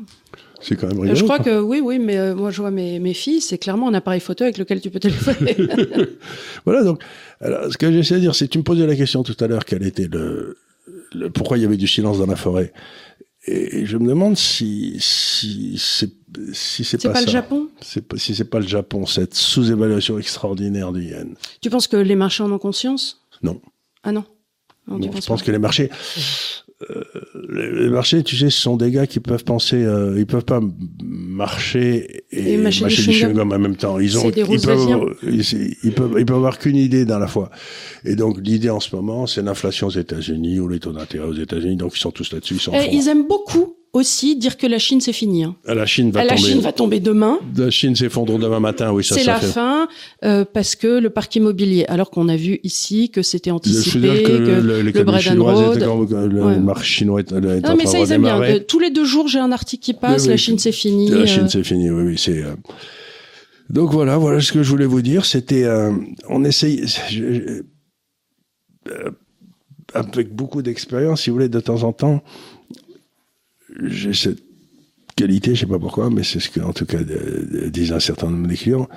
c'est 0.60 0.76
quand 0.76 0.86
même 0.88 0.98
Euh, 0.98 1.02
rigolo. 1.02 1.18
je 1.18 1.24
crois 1.24 1.36
quoi. 1.38 1.44
que 1.46 1.60
oui, 1.60 1.80
oui, 1.82 1.98
mais 1.98 2.16
euh, 2.16 2.34
moi 2.34 2.50
je 2.50 2.60
vois 2.60 2.70
mes, 2.70 2.98
mes 2.98 3.14
filles, 3.14 3.40
c'est 3.40 3.58
clairement 3.58 3.88
un 3.88 3.94
appareil 3.94 4.20
photo 4.20 4.44
avec 4.44 4.58
lequel 4.58 4.80
tu 4.80 4.90
peux 4.90 5.00
téléphoner. 5.00 5.56
Voilà. 6.64 6.82
Donc, 6.84 7.02
alors, 7.40 7.70
ce 7.72 7.76
que 7.76 7.90
j'essaie 7.92 8.14
de 8.16 8.20
dire, 8.20 8.34
c'est 8.34 8.48
tu 8.48 8.58
me 8.58 8.64
posais 8.64 8.86
la 8.86 8.96
question 8.96 9.22
tout 9.22 9.36
à 9.40 9.46
l'heure, 9.46 9.64
quel 9.64 9.82
était 9.86 10.08
le, 10.10 10.56
pourquoi 11.34 11.58
il 11.58 11.62
y 11.62 11.66
avait 11.66 11.76
du 11.76 11.86
silence 11.86 12.18
dans 12.18 12.26
la 12.26 12.36
forêt. 12.36 12.72
Et 13.46 13.84
je 13.84 13.98
me 13.98 14.08
demande 14.08 14.38
si 14.38 14.96
si 15.00 15.76
c'est 15.78 16.10
si 16.54 16.82
c'est 16.82 17.02
pas, 17.06 17.20
le. 17.20 17.26
Japon 17.28 17.68
si 18.16 18.34
c'est 18.34 18.44
pas 18.48 18.58
le 18.58 18.66
Japon, 18.66 19.04
cette 19.04 19.34
sous-évaluation 19.34 20.18
extraordinaire 20.18 20.92
du 20.92 21.02
yen. 21.04 21.34
Tu 21.60 21.68
penses 21.68 21.86
que 21.86 21.98
les 21.98 22.16
marchands 22.16 22.46
en 22.46 22.52
ont 22.52 22.58
conscience? 22.58 23.20
Non. 23.42 23.60
Ah 24.02 24.12
non? 24.12 24.24
Non, 24.86 25.00
je 25.00 25.26
pense 25.26 25.42
que 25.42 25.50
les 25.50 25.58
marchés, 25.58 25.90
euh, 26.90 27.04
les 27.48 27.88
marchés, 27.88 28.22
tu 28.22 28.36
sais, 28.36 28.50
ce 28.50 28.60
sont 28.60 28.76
des 28.76 28.90
gars 28.90 29.06
qui 29.06 29.20
peuvent 29.20 29.44
penser, 29.44 29.82
euh, 29.82 30.18
ils 30.18 30.26
peuvent 30.26 30.44
pas 30.44 30.60
marcher 31.02 32.24
et, 32.30 32.54
Et 32.54 32.56
mâcher 32.58 32.86
du 32.86 32.94
chewing-gum. 32.94 33.40
en 33.52 33.58
même 33.58 33.76
temps. 33.76 33.98
Ils 33.98 34.18
ont, 34.18 34.30
ils 34.30 34.60
peuvent, 34.60 35.16
ils, 35.22 35.76
ils 35.84 35.92
peuvent, 35.92 36.16
ils 36.18 36.26
peuvent 36.26 36.36
avoir 36.36 36.58
qu'une 36.58 36.76
idée 36.76 37.04
dans 37.04 37.18
la 37.18 37.28
fois. 37.28 37.50
Et 38.04 38.16
donc 38.16 38.38
l'idée 38.42 38.70
en 38.70 38.80
ce 38.80 38.94
moment, 38.94 39.26
c'est 39.26 39.42
l'inflation 39.42 39.86
aux 39.86 39.90
États-Unis 39.90 40.58
ou 40.60 40.68
les 40.68 40.80
taux 40.80 40.92
d'intérêt 40.92 41.26
aux 41.26 41.34
États-Unis. 41.34 41.76
Donc 41.76 41.96
ils 41.96 42.00
sont 42.00 42.10
tous 42.10 42.32
là-dessus. 42.32 42.54
Ils 42.54 42.60
sont. 42.60 42.72
Eh. 42.74 42.94
Ils 42.94 43.08
aiment 43.08 43.26
beaucoup 43.26 43.76
aussi 43.94 44.36
dire 44.36 44.56
que 44.58 44.66
la 44.66 44.78
Chine 44.78 45.00
c'est 45.00 45.12
fini. 45.14 45.44
hein. 45.44 45.56
La 45.66 45.86
Chine 45.86 46.10
va 46.10 46.24
la 46.24 46.34
tomber. 46.36 46.48
Chine 46.50 46.60
va 46.60 46.72
tomber 46.72 47.00
demain. 47.00 47.38
La 47.56 47.70
Chine 47.70 47.96
s'effondre 47.96 48.38
demain 48.38 48.60
matin. 48.60 48.92
Oui, 48.92 49.02
ça, 49.02 49.14
C'est 49.14 49.24
la 49.24 49.36
fait. 49.38 49.46
fin 49.46 49.88
euh, 50.24 50.44
parce 50.44 50.74
que 50.76 50.98
le 50.98 51.08
parc 51.10 51.34
immobilier, 51.36 51.86
alors 51.86 52.10
qu'on 52.10 52.28
a 52.28 52.36
vu 52.36 52.60
ici 52.64 53.08
que 53.10 53.22
c'était 53.22 53.50
Je 53.50 53.54
anticipé, 53.54 53.98
veux 54.00 54.12
dire 54.18 54.22
que, 54.24 54.28
que 54.28 54.50
le, 54.60 54.76
les 54.76 54.82
le 54.82 54.88
étaient 54.90 55.02
Road. 55.02 56.08
quand- 56.10 56.26
le, 56.26 56.44
Ouais. 56.44 56.54
le 56.56 56.60
marché 56.60 56.94
chinois 56.96 57.20
est, 57.20 57.32
est 57.32 57.36
en 57.36 57.40
Non, 57.40 57.60
train 57.62 57.76
mais 57.76 57.86
ça, 57.86 57.98
ils 57.98 58.12
aiment 58.12 58.22
bien. 58.22 58.40
Euh, 58.42 58.58
tous 58.66 58.78
les 58.80 58.90
deux 58.90 59.04
jours, 59.06 59.28
j'ai 59.28 59.38
un 59.38 59.52
article 59.52 59.82
qui 59.82 59.94
passe. 59.94 60.24
Oui, 60.24 60.28
La. 60.30 60.36
Chine, 60.36 60.58
c'est 60.58 60.72
fini. 60.72 61.08
La 61.08 61.16
euh, 61.18 61.26
Chine, 61.26 61.48
c'est 61.48 61.64
fini. 61.64 61.88
Oui, 61.90 62.02
oui, 62.04 62.18
c'est. 62.18 62.42
euh, 62.42 62.54
Donc 63.70 63.92
voilà, 63.92 64.18
voilà 64.18 64.40
ce 64.40 64.52
que 64.52 64.62
je 64.62 64.70
voulais 64.70 64.84
vous 64.86 65.00
dire. 65.02 65.24
C'était, 65.24 65.64
euh, 65.64 65.92
on 66.28 66.44
essaye, 66.44 66.84
je- 66.86 67.34
je- 67.34 67.62
euh, 68.90 69.10
avec 69.94 70.34
beaucoup 70.34 70.60
d'expérience, 70.62 71.22
si 71.22 71.30
vous 71.30 71.36
voulez, 71.36 71.48
de 71.48 71.60
temps 71.60 71.82
en 71.84 71.92
temps, 71.92 72.22
j'ai 73.82 74.14
cette 74.14 74.42
qualité, 75.16 75.54
je 75.54 75.60
sais 75.60 75.66
pas 75.66 75.78
pourquoi, 75.78 76.10
mais 76.10 76.22
c'est 76.22 76.40
ce 76.40 76.50
que, 76.50 76.60
en 76.60 76.72
tout 76.72 76.86
cas, 76.86 76.98
disent 77.68 77.92
un 77.92 78.00
certain 78.00 78.30
nombre 78.30 78.48
de 78.48 78.54
clients, 78.54 78.88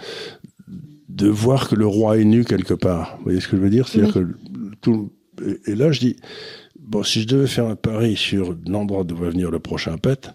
de 1.09 1.28
voir 1.28 1.69
que 1.69 1.75
le 1.75 1.86
roi 1.86 2.17
est 2.17 2.25
nu 2.25 2.43
quelque 2.45 2.73
part. 2.73 3.17
Vous 3.17 3.25
voyez 3.25 3.39
ce 3.39 3.47
que 3.47 3.57
je 3.57 3.61
veux 3.61 3.69
dire? 3.69 3.88
C'est-à-dire 3.88 4.13
que 4.13 4.28
tout. 4.82 5.11
Et 5.65 5.75
là, 5.75 5.91
je 5.91 5.99
dis, 5.99 6.15
bon, 6.80 7.03
si 7.03 7.21
je 7.21 7.28
devais 7.28 7.47
faire 7.47 7.67
un 7.67 7.75
pari 7.75 8.15
sur 8.15 8.55
l'endroit 8.67 9.03
d'où 9.03 9.15
va 9.15 9.30
venir 9.30 9.51
le 9.51 9.59
prochain 9.59 9.97
pet, 9.97 10.30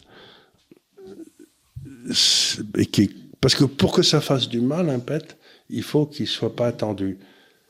et 2.77 2.87
qui, 2.87 3.11
parce 3.41 3.55
que 3.55 3.65
pour 3.65 3.93
que 3.93 4.03
ça 4.03 4.21
fasse 4.21 4.49
du 4.49 4.61
mal, 4.61 4.91
un 4.91 4.99
pet, 4.99 5.37
il 5.71 5.83
faut 5.83 6.07
qu'il 6.07 6.27
soit 6.27 6.55
pas 6.55 6.67
attendu. 6.67 7.19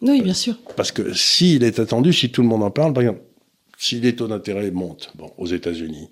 Oui, 0.00 0.20
bien 0.22 0.34
sûr. 0.34 0.58
Parce 0.76 0.90
que 0.90 1.14
s'il 1.14 1.62
est 1.62 1.78
attendu, 1.78 2.12
si 2.12 2.30
tout 2.30 2.42
le 2.42 2.48
monde 2.48 2.62
en 2.62 2.70
parle, 2.70 2.92
par 2.92 3.02
exemple, 3.02 3.22
si 3.78 4.00
les 4.00 4.14
taux 4.14 4.26
d'intérêt 4.28 4.70
montent, 4.70 5.12
bon, 5.14 5.30
aux 5.38 5.46
États-Unis, 5.46 6.08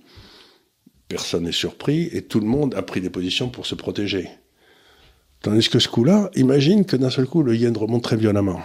personne 1.11 1.45
n'est 1.45 1.53
surpris 1.53 2.09
et 2.13 2.23
tout 2.23 2.41
le 2.41 2.47
monde 2.47 2.75
a 2.75 2.83
pris 2.83 3.01
des 3.03 3.11
positions 3.11 3.49
pour 3.51 3.67
se 3.67 3.75
protéger. 3.75 4.31
Tandis 5.43 5.69
que 5.69 5.79
ce 5.79 5.89
coup-là, 5.89 6.31
imagine 6.37 6.85
que 6.87 6.97
d'un 6.97 7.11
seul 7.11 7.27
coup, 7.27 7.43
le 7.43 7.55
yen 7.57 7.77
remonte 7.77 8.03
très 8.05 8.17
violemment. 8.17 8.61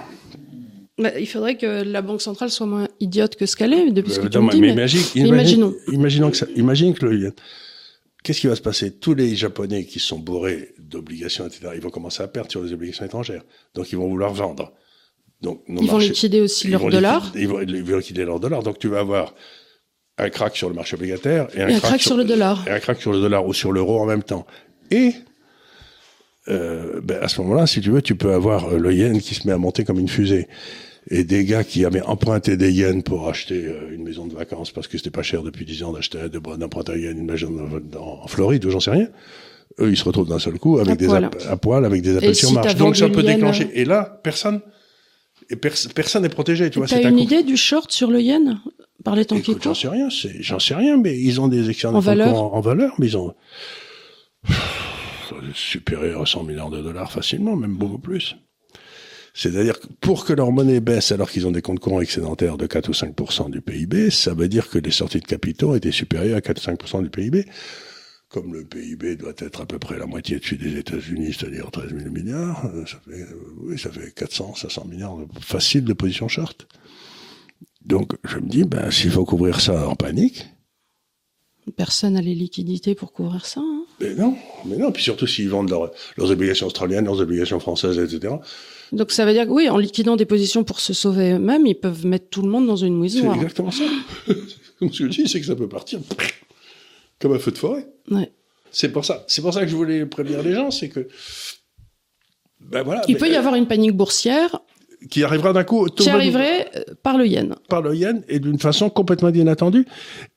Bah, 0.97 1.17
il 1.19 1.27
faudrait 1.27 1.57
que 1.57 1.83
la 1.83 2.01
Banque 2.01 2.21
centrale 2.21 2.49
soit 2.51 2.67
moins 2.67 2.87
idiote 3.01 3.35
que 3.35 3.45
ce 3.45 3.55
qu'elle 3.57 3.73
est, 3.73 3.91
depuis 3.91 4.11
ce 4.13 4.19
que 4.19 4.25
non, 4.25 4.29
tu 4.29 4.37
me 4.39 4.51
dis. 4.51 4.61
mais 4.61 4.67
mais- 4.67 4.73
imagine, 4.73 5.01
imaginons. 5.15 5.69
imagine- 5.87 5.93
imaginons 5.93 6.31
que 6.31 6.37
ça, 6.37 6.47
imagine 6.55 6.93
que 6.93 7.05
le 7.05 7.19
yen. 7.19 7.33
Qu'est-ce 8.23 8.41
qui 8.41 8.47
va 8.47 8.55
se 8.55 8.61
passer? 8.61 8.91
Tous 8.91 9.13
les 9.13 9.35
Japonais 9.35 9.85
qui 9.85 9.99
sont 9.99 10.19
bourrés 10.19 10.73
d'obligations, 10.79 11.45
etc., 11.47 11.69
ils 11.75 11.81
vont 11.81 11.89
commencer 11.89 12.23
à 12.23 12.27
perdre 12.27 12.49
sur 12.51 12.63
les 12.63 12.71
obligations 12.73 13.05
étrangères. 13.05 13.43
Donc, 13.75 13.91
ils 13.91 13.97
vont 13.97 14.07
vouloir 14.07 14.33
vendre. 14.33 14.71
Donc, 15.41 15.63
nos 15.67 15.81
Ils 15.81 15.89
vont 15.89 15.97
liquider 15.97 16.41
aussi 16.41 16.67
ils 16.67 16.77
vont 16.77 16.89
dollars. 16.89 17.25
liquider- 17.25 17.41
Ils 17.41 17.47
vont, 17.47 17.61
ils 17.61 17.83
vont 17.83 17.97
liquider 17.97 18.25
leurs 18.25 18.39
dollars. 18.39 18.63
Donc, 18.63 18.79
tu 18.79 18.87
vas 18.87 18.99
avoir 18.99 19.35
un 20.17 20.29
crack 20.29 20.55
sur 20.55 20.69
le 20.69 20.75
marché 20.75 20.95
obligataire 20.95 21.47
et 21.55 21.61
un, 21.61 21.67
Et 21.67 21.75
un 21.75 21.79
crack 21.79 22.01
sur 22.01 22.15
le 22.15 22.23
dollar. 22.23 22.63
Et 22.67 22.71
un 22.71 22.79
crack 22.79 23.01
sur 23.01 23.11
le 23.11 23.19
dollar 23.19 23.45
ou 23.45 23.53
sur 23.53 23.71
l'euro 23.71 23.99
en 23.99 24.05
même 24.05 24.23
temps. 24.23 24.45
Et 24.91 25.13
euh, 26.47 27.01
ben, 27.03 27.17
à 27.21 27.27
ce 27.27 27.41
moment-là, 27.41 27.67
si 27.67 27.81
tu 27.81 27.91
veux, 27.91 28.01
tu 28.01 28.15
peux 28.15 28.33
avoir 28.33 28.65
euh, 28.73 28.77
le 28.77 28.93
yen 28.93 29.19
qui 29.19 29.33
se 29.33 29.47
met 29.47 29.53
à 29.53 29.57
monter 29.57 29.83
comme 29.83 29.99
une 29.99 30.07
fusée. 30.07 30.47
Et 31.11 31.23
des 31.23 31.45
gars 31.45 31.63
qui 31.63 31.85
avaient 31.85 32.01
emprunté 32.01 32.57
des 32.57 32.71
yens 32.71 33.03
pour 33.03 33.29
acheter 33.29 33.65
euh, 33.65 33.93
une 33.93 34.03
maison 34.03 34.25
de 34.25 34.33
vacances 34.33 34.71
parce 34.71 34.87
que 34.87 34.97
c'était 34.97 35.11
pas 35.11 35.21
cher 35.21 35.43
depuis 35.43 35.65
10 35.65 35.83
ans 35.83 35.91
d'acheter 35.91 36.29
de 36.29 36.39
d'emprunter 36.57 36.93
un 36.93 36.97
yen 36.97 37.17
une 37.17 37.25
maison 37.25 37.51
en, 37.99 38.27
Floride 38.27 38.65
ou 38.65 38.71
j'en 38.71 38.79
sais 38.79 38.91
rien. 38.91 39.07
Eux, 39.79 39.91
ils 39.91 39.97
se 39.97 40.03
retrouvent 40.03 40.29
d'un 40.29 40.39
seul 40.39 40.57
coup 40.57 40.77
avec 40.77 40.93
À 40.93 40.95
des 40.95 41.05
poil. 41.07 41.29
à 41.49 41.57
poil, 41.57 41.85
avec 41.85 42.01
des 42.01 42.17
appels 42.17 42.35
sur 42.35 42.53
marche. 42.53 42.75
Donc 42.75 42.95
ça 42.95 43.09
peut 43.09 43.21
yen, 43.21 43.35
déclencher. 43.35 43.69
Et 43.73 43.85
là, 43.85 44.19
personne, 44.23 44.61
et 45.49 45.55
pers- 45.55 45.93
personne 45.93 46.23
n'est 46.23 46.29
protégé. 46.29 46.69
Tu 46.69 46.79
vois, 46.79 46.87
T'as 46.87 47.09
une 47.09 47.19
idée 47.19 47.43
du 47.43 47.57
short 47.57 47.91
sur 47.91 48.11
le 48.11 48.21
yen 48.21 48.59
par 49.03 49.15
les 49.15 49.25
temps 49.25 49.39
qui 49.39 49.55
j'en 49.61 49.73
sais 49.73 49.87
rien, 49.87 50.09
j'en 50.39 50.59
sais 50.59 50.75
rien, 50.75 50.97
mais 50.97 51.17
ils 51.19 51.39
ont 51.39 51.47
des 51.47 51.69
excédents 51.69 51.95
En 51.95 52.01
courant 52.01 52.53
en, 52.53 52.61
valeur, 52.61 52.95
mais 52.97 53.07
ils 53.07 53.17
ont 53.17 53.35
supérieur 55.53 56.21
à 56.21 56.25
100 56.25 56.43
milliards 56.43 56.69
de 56.69 56.81
dollars 56.81 57.11
facilement, 57.11 57.55
même 57.55 57.75
beaucoup 57.75 57.99
plus. 57.99 58.35
C'est-à-dire 59.33 59.79
que 59.79 59.87
pour 59.99 60.25
que 60.25 60.31
leur 60.31 60.51
monnaie 60.51 60.79
baisse 60.79 61.11
alors 61.11 61.29
qu'ils 61.29 61.45
ont 61.45 61.51
des 61.51 61.61
comptes 61.61 61.79
courants 61.79 61.99
excédentaires 61.99 62.57
de 62.57 62.67
4 62.67 62.87
ou 62.87 62.93
5% 62.93 63.51
du 63.51 63.59
PIB, 63.59 64.09
ça 64.09 64.33
veut 64.33 64.47
dire 64.47 64.69
que 64.69 64.79
les 64.79 64.91
sorties 64.91 65.19
de 65.19 65.25
capitaux 65.25 65.75
étaient 65.75 65.91
supérieures 65.91 66.37
à 66.37 66.41
4 66.41 66.57
ou 66.57 66.71
5% 66.71 67.03
du 67.03 67.09
PIB. 67.09 67.45
Comme 68.29 68.53
le 68.53 68.65
PIB 68.65 69.15
doit 69.17 69.33
être 69.37 69.61
à 69.61 69.65
peu 69.65 69.77
près 69.79 69.97
la 69.97 70.07
moitié 70.07 70.39
dessus 70.39 70.57
des 70.57 70.77
États-Unis, 70.77 71.33
c'est-à-dire 71.37 71.69
13 71.71 71.95
000 71.95 72.09
milliards, 72.09 72.65
euh, 72.73 72.85
ça 72.85 72.99
fait, 73.07 73.21
euh, 73.21 73.53
oui, 73.61 73.77
ça 73.77 73.91
fait 73.91 74.11
400, 74.13 74.55
500 74.55 74.85
milliards 74.85 75.17
de, 75.17 75.25
facile 75.39 75.85
de 75.85 75.93
position 75.93 76.27
short. 76.27 76.67
Donc, 77.85 78.13
je 78.23 78.37
me 78.37 78.47
dis, 78.49 78.63
ben, 78.63 78.89
s'il 78.91 79.11
faut 79.11 79.25
couvrir 79.25 79.61
ça 79.61 79.87
en 79.87 79.95
panique, 79.95 80.45
Personne 81.77 82.13
n'a 82.13 82.21
les 82.21 82.35
liquidités 82.35 82.93
pour 82.93 83.11
couvrir 83.11 83.45
ça. 83.47 83.59
hein. 83.59 83.85
mais 83.99 84.13
non, 84.13 84.35
mais 84.65 84.77
non. 84.77 84.91
Puis 84.91 85.01
surtout 85.01 85.25
s'ils 85.25 85.49
vendent 85.49 85.71
leurs- 85.71 85.89
leurs 86.15 86.29
obligations 86.29 86.67
australiennes, 86.67 87.05
leurs 87.05 87.19
obligations 87.21 87.59
françaises, 87.59 87.97
etc. 87.97 88.35
Donc 88.91 89.11
ça 89.11 89.25
veut 89.25 89.33
dire 89.33 89.45
que 89.47 89.51
oui, 89.51 89.67
en 89.67 89.77
liquidant 89.79 90.15
des 90.15 90.25
positions 90.25 90.63
pour 90.63 90.79
se 90.79 90.93
sauver 90.93 91.31
eux-mêmes, 91.31 91.65
ils 91.65 91.73
peuvent 91.73 92.05
mettre 92.05 92.29
tout 92.29 92.43
le 92.43 92.49
monde 92.49 92.67
dans 92.67 92.75
une 92.75 92.95
mouise 92.95 93.19
C'est 93.19 93.25
exactement 93.27 93.71
ça. 93.71 93.83
Comme 94.77 94.93
ce 94.93 94.99
que 95.05 95.11
je 95.11 95.23
dis, 95.23 95.27
c'est 95.27 95.39
que 95.39 95.45
ça 95.47 95.55
peut 95.55 95.67
partir 95.67 95.99
comme 97.19 97.33
un 97.33 97.39
feu 97.39 97.51
de 97.51 97.57
forêt. 97.57 97.87
Ouais. 98.11 98.31
C'est 98.71 98.91
pour 98.91 99.05
ça. 99.05 99.23
C'est 99.27 99.41
pour 99.41 99.53
ça 99.53 99.61
que 99.61 99.67
je 99.67 99.75
voulais 99.75 100.05
prévenir 100.05 100.43
les 100.43 100.53
gens, 100.53 100.69
c'est 100.71 100.89
que 100.89 101.07
ben 102.59 102.83
voilà. 102.83 103.01
Il 103.07 103.17
peut 103.17 103.29
y 103.29 103.35
euh, 103.35 103.39
avoir 103.39 103.55
une 103.55 103.67
panique 103.67 103.93
boursière 103.95 104.59
qui 105.09 105.23
arrivera 105.23 105.53
d'un 105.53 105.63
coup 105.63 105.85
qui 105.87 106.09
arriverait 106.09 106.67
euh, 106.75 106.81
par 107.03 107.15
le 107.17 107.27
yen. 107.27 107.55
par 107.69 107.81
le 107.83 107.95
yen 107.95 108.23
et 108.27 108.39
d'une 108.39 108.57
façon 108.57 108.89
complètement 108.89 109.29
inattendue. 109.29 109.85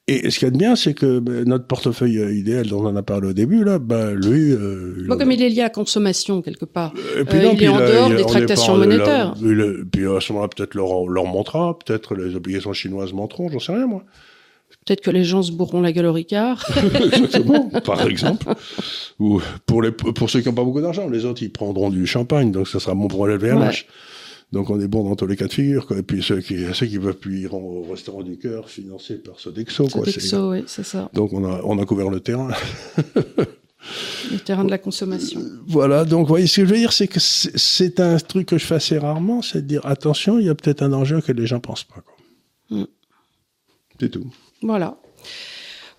Et 0.08 0.30
ce 0.30 0.38
qu'il 0.38 0.46
y 0.46 0.48
a 0.48 0.50
de 0.50 0.58
bien, 0.58 0.76
c'est 0.76 0.92
que 0.94 1.20
ben, 1.20 1.44
notre 1.44 1.66
portefeuille 1.66 2.18
euh, 2.18 2.34
idéal 2.34 2.66
dont 2.66 2.82
on 2.82 2.86
en 2.88 2.96
a 2.96 3.02
parlé 3.02 3.28
au 3.28 3.32
début, 3.32 3.64
là, 3.64 3.78
ben 3.78 4.12
lui. 4.14 4.52
euh, 4.52 5.06
Bon, 5.08 5.16
comme 5.16 5.32
il 5.32 5.40
est 5.42 5.48
lié 5.48 5.60
à 5.60 5.64
la 5.64 5.70
consommation 5.70 6.42
quelque 6.42 6.66
part. 6.66 6.92
Et 7.16 7.20
Euh, 7.20 7.24
il 7.56 7.62
est 7.62 7.68
en 7.68 7.78
a- 7.78 7.86
dehors 7.90 8.08
des 8.10 8.22
tractations 8.24 8.76
monétaires. 8.76 9.34
le- 9.40 9.84
puis 9.90 10.06
à 10.06 10.20
ce 10.20 10.32
moment-là, 10.34 10.48
peut-être 10.54 10.74
leur, 10.74 11.06
leur 11.08 11.24
montera, 11.24 11.78
peut-être 11.78 12.14
les 12.14 12.34
obligations 12.36 12.72
chinoises 12.74 13.12
monteront, 13.14 13.48
j'en 13.48 13.60
sais 13.60 13.72
rien 13.72 13.86
moi. 13.86 14.04
Peut-être 14.86 15.00
que 15.02 15.10
les 15.10 15.24
gens 15.24 15.42
se 15.42 15.52
bourront 15.52 15.80
la 15.82 15.92
gueule 15.92 16.06
au 16.06 16.12
Ricard. 16.12 16.64
Exactement, 16.94 17.68
par 17.84 18.06
exemple. 18.06 18.54
Ou 19.18 19.40
pour, 19.66 19.82
les, 19.82 19.92
pour 19.92 20.30
ceux 20.30 20.40
qui 20.40 20.48
n'ont 20.48 20.54
pas 20.54 20.64
beaucoup 20.64 20.80
d'argent, 20.80 21.08
les 21.08 21.24
autres, 21.26 21.42
ils 21.42 21.52
prendront 21.52 21.90
du 21.90 22.06
champagne, 22.06 22.52
donc 22.52 22.68
ça 22.68 22.80
sera 22.80 22.94
bon 22.94 23.08
pour 23.08 23.26
le 23.26 23.36
VMH. 23.36 23.86
Donc 24.50 24.70
on 24.70 24.80
est 24.80 24.88
bon 24.88 25.04
dans 25.04 25.14
tous 25.14 25.26
les 25.26 25.36
cas 25.36 25.46
de 25.46 25.52
figure. 25.52 25.86
Quoi. 25.86 25.98
Et 25.98 26.02
puis 26.02 26.22
ceux 26.22 26.40
qui 26.40 26.56
ceux 26.72 26.86
qui 26.86 26.96
veulent 26.96 27.12
plus 27.12 27.40
iront 27.40 27.80
au 27.86 27.90
restaurant 27.90 28.22
du 28.22 28.38
cœur, 28.38 28.70
financé 28.70 29.16
par 29.16 29.38
Sodexo. 29.38 29.88
Quoi. 29.88 30.06
C'est- 30.06 30.12
Sodexo, 30.12 30.52
oui, 30.52 30.64
c'est 30.66 30.84
ça. 30.84 31.10
Donc 31.12 31.34
on 31.34 31.44
a, 31.44 31.60
on 31.64 31.78
a 31.78 31.84
couvert 31.84 32.08
le 32.08 32.20
terrain. 32.20 32.48
Le 34.30 34.38
terrain 34.38 34.64
de 34.64 34.70
la 34.70 34.76
consommation. 34.78 35.40
Voilà, 35.66 36.04
donc 36.04 36.22
vous 36.22 36.28
voyez, 36.28 36.46
ce 36.46 36.56
que 36.60 36.66
je 36.66 36.70
veux 36.74 36.78
dire, 36.78 36.92
c'est 36.92 37.06
que 37.08 37.20
c'est 37.20 37.56
c'est 37.56 38.00
un 38.00 38.18
truc 38.18 38.48
que 38.48 38.58
je 38.58 38.66
fais 38.66 38.74
assez 38.74 38.98
rarement, 38.98 39.40
c'est 39.40 39.62
de 39.62 39.66
dire 39.66 39.86
attention, 39.86 40.38
il 40.38 40.46
y 40.46 40.48
a 40.48 40.54
peut-être 40.54 40.82
un 40.82 40.90
danger 40.90 41.20
que 41.24 41.32
les 41.32 41.46
gens 41.46 41.60
pensent 41.60 41.84
pas. 41.84 42.02
Quoi. 42.02 42.78
Mm. 42.80 42.86
C'est 44.00 44.10
tout. 44.10 44.26
Voilà. 44.62 44.96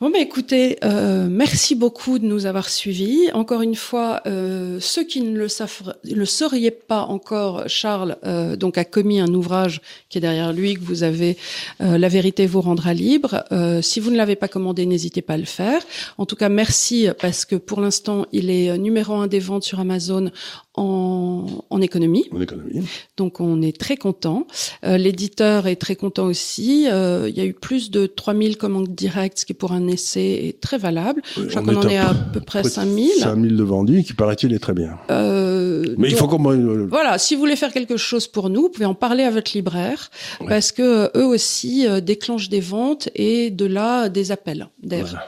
Bon, 0.01 0.09
bah 0.09 0.19
écoutez, 0.19 0.77
euh, 0.85 1.27
merci 1.29 1.75
beaucoup 1.75 2.19
de 2.19 2.25
nous 2.25 2.45
avoir 2.45 2.69
suivis. 2.69 3.29
Encore 3.33 3.61
une 3.61 3.75
fois, 3.75 4.21
euh, 4.27 4.77
ceux 4.79 5.03
qui 5.03 5.19
ne 5.19 5.37
le, 5.37 5.49
savent, 5.49 5.93
le 6.05 6.23
sauriez 6.23 6.71
pas 6.71 7.01
encore, 7.01 7.67
Charles 7.67 8.15
euh, 8.23 8.55
donc 8.55 8.77
a 8.77 8.85
commis 8.85 9.19
un 9.19 9.33
ouvrage 9.33 9.81
qui 10.07 10.17
est 10.17 10.21
derrière 10.21 10.53
lui, 10.53 10.75
que 10.75 10.79
vous 10.79 11.03
avez 11.03 11.35
La 11.81 12.07
vérité 12.07 12.47
vous 12.47 12.61
rendra 12.61 12.93
libre. 12.93 13.43
Si 13.81 13.99
vous 13.99 14.09
ne 14.09 14.15
l'avez 14.15 14.37
pas 14.37 14.47
commandé, 14.47 14.85
n'hésitez 14.85 15.21
pas 15.21 15.33
à 15.33 15.37
le 15.37 15.43
faire. 15.43 15.81
En 16.17 16.25
tout 16.25 16.37
cas, 16.37 16.47
merci 16.47 17.09
parce 17.19 17.43
que 17.43 17.57
pour 17.57 17.81
l'instant, 17.81 18.25
il 18.31 18.49
est 18.49 18.77
numéro 18.77 19.15
un 19.15 19.27
des 19.27 19.39
ventes 19.39 19.63
sur 19.63 19.81
Amazon 19.81 20.31
en, 20.75 21.45
en 21.69 21.81
économie. 21.81 22.25
En 22.31 22.41
économie. 22.41 22.81
Donc 23.17 23.39
on 23.39 23.61
est 23.61 23.77
très 23.77 23.97
content. 23.97 24.47
Euh, 24.85 24.97
L'éditeur 24.97 25.67
est 25.67 25.75
très 25.75 25.95
content 25.95 26.25
aussi. 26.25 26.87
Euh, 26.89 27.27
il 27.29 27.37
y 27.37 27.41
a 27.41 27.45
eu 27.45 27.53
plus 27.53 27.91
de 27.91 28.05
3000 28.05 28.57
commandes 28.57 28.87
directes, 28.87 29.39
ce 29.39 29.45
qui 29.45 29.53
pour 29.53 29.71
un 29.71 29.87
essai 29.87 30.47
est 30.47 30.61
très 30.61 30.77
valable. 30.77 31.21
Je 31.35 31.43
crois 31.45 31.61
On 31.61 31.65
qu'on 31.65 31.75
en 31.77 31.89
est 31.89 31.97
à 31.97 32.13
peu 32.13 32.39
près 32.39 32.59
Près 32.59 32.69
de 32.69 32.73
5000. 32.73 33.11
5000 33.19 33.55
de 33.57 33.63
vendus, 33.63 34.03
qui 34.03 34.13
paraît-il 34.13 34.53
est 34.53 34.59
très 34.59 34.73
bien. 34.73 34.97
Euh, 35.11 35.95
Mais 35.97 36.09
il 36.09 36.15
faut 36.15 36.27
qu'on... 36.27 36.39
Voilà, 36.87 37.17
si 37.17 37.35
vous 37.35 37.41
voulez 37.41 37.55
faire 37.55 37.71
quelque 37.71 37.95
chose 37.97 38.27
pour 38.27 38.49
nous, 38.49 38.63
vous 38.63 38.69
pouvez 38.69 38.85
en 38.85 38.95
parler 38.95 39.23
à 39.23 39.29
votre 39.31 39.51
libraire, 39.53 40.09
parce 40.47 40.71
que 40.71 41.15
eux 41.15 41.25
aussi 41.25 41.85
déclenchent 42.01 42.49
des 42.49 42.59
ventes 42.59 43.09
et 43.15 43.51
de 43.51 43.65
là 43.65 44.09
des 44.09 44.31
appels 44.31 44.67
d'air. 44.81 45.05
Voilà. 45.05 45.27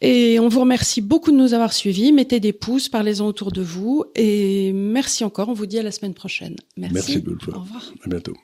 Et 0.00 0.38
on 0.38 0.48
vous 0.48 0.60
remercie 0.60 1.00
beaucoup 1.00 1.32
de 1.32 1.36
nous 1.36 1.54
avoir 1.54 1.72
suivis. 1.72 2.12
Mettez 2.12 2.38
des 2.38 2.52
pouces, 2.52 2.88
parlez-en 2.88 3.26
autour 3.26 3.52
de 3.52 3.62
vous, 3.62 4.04
et 4.14 4.63
Merci 4.72 5.24
encore. 5.24 5.48
On 5.48 5.54
vous 5.54 5.66
dit 5.66 5.78
à 5.78 5.82
la 5.82 5.90
semaine 5.90 6.14
prochaine. 6.14 6.56
Merci. 6.76 7.22
Merci, 7.26 7.48
Au 7.52 7.60
revoir. 7.60 7.92
À 8.04 8.08
bientôt. 8.08 8.34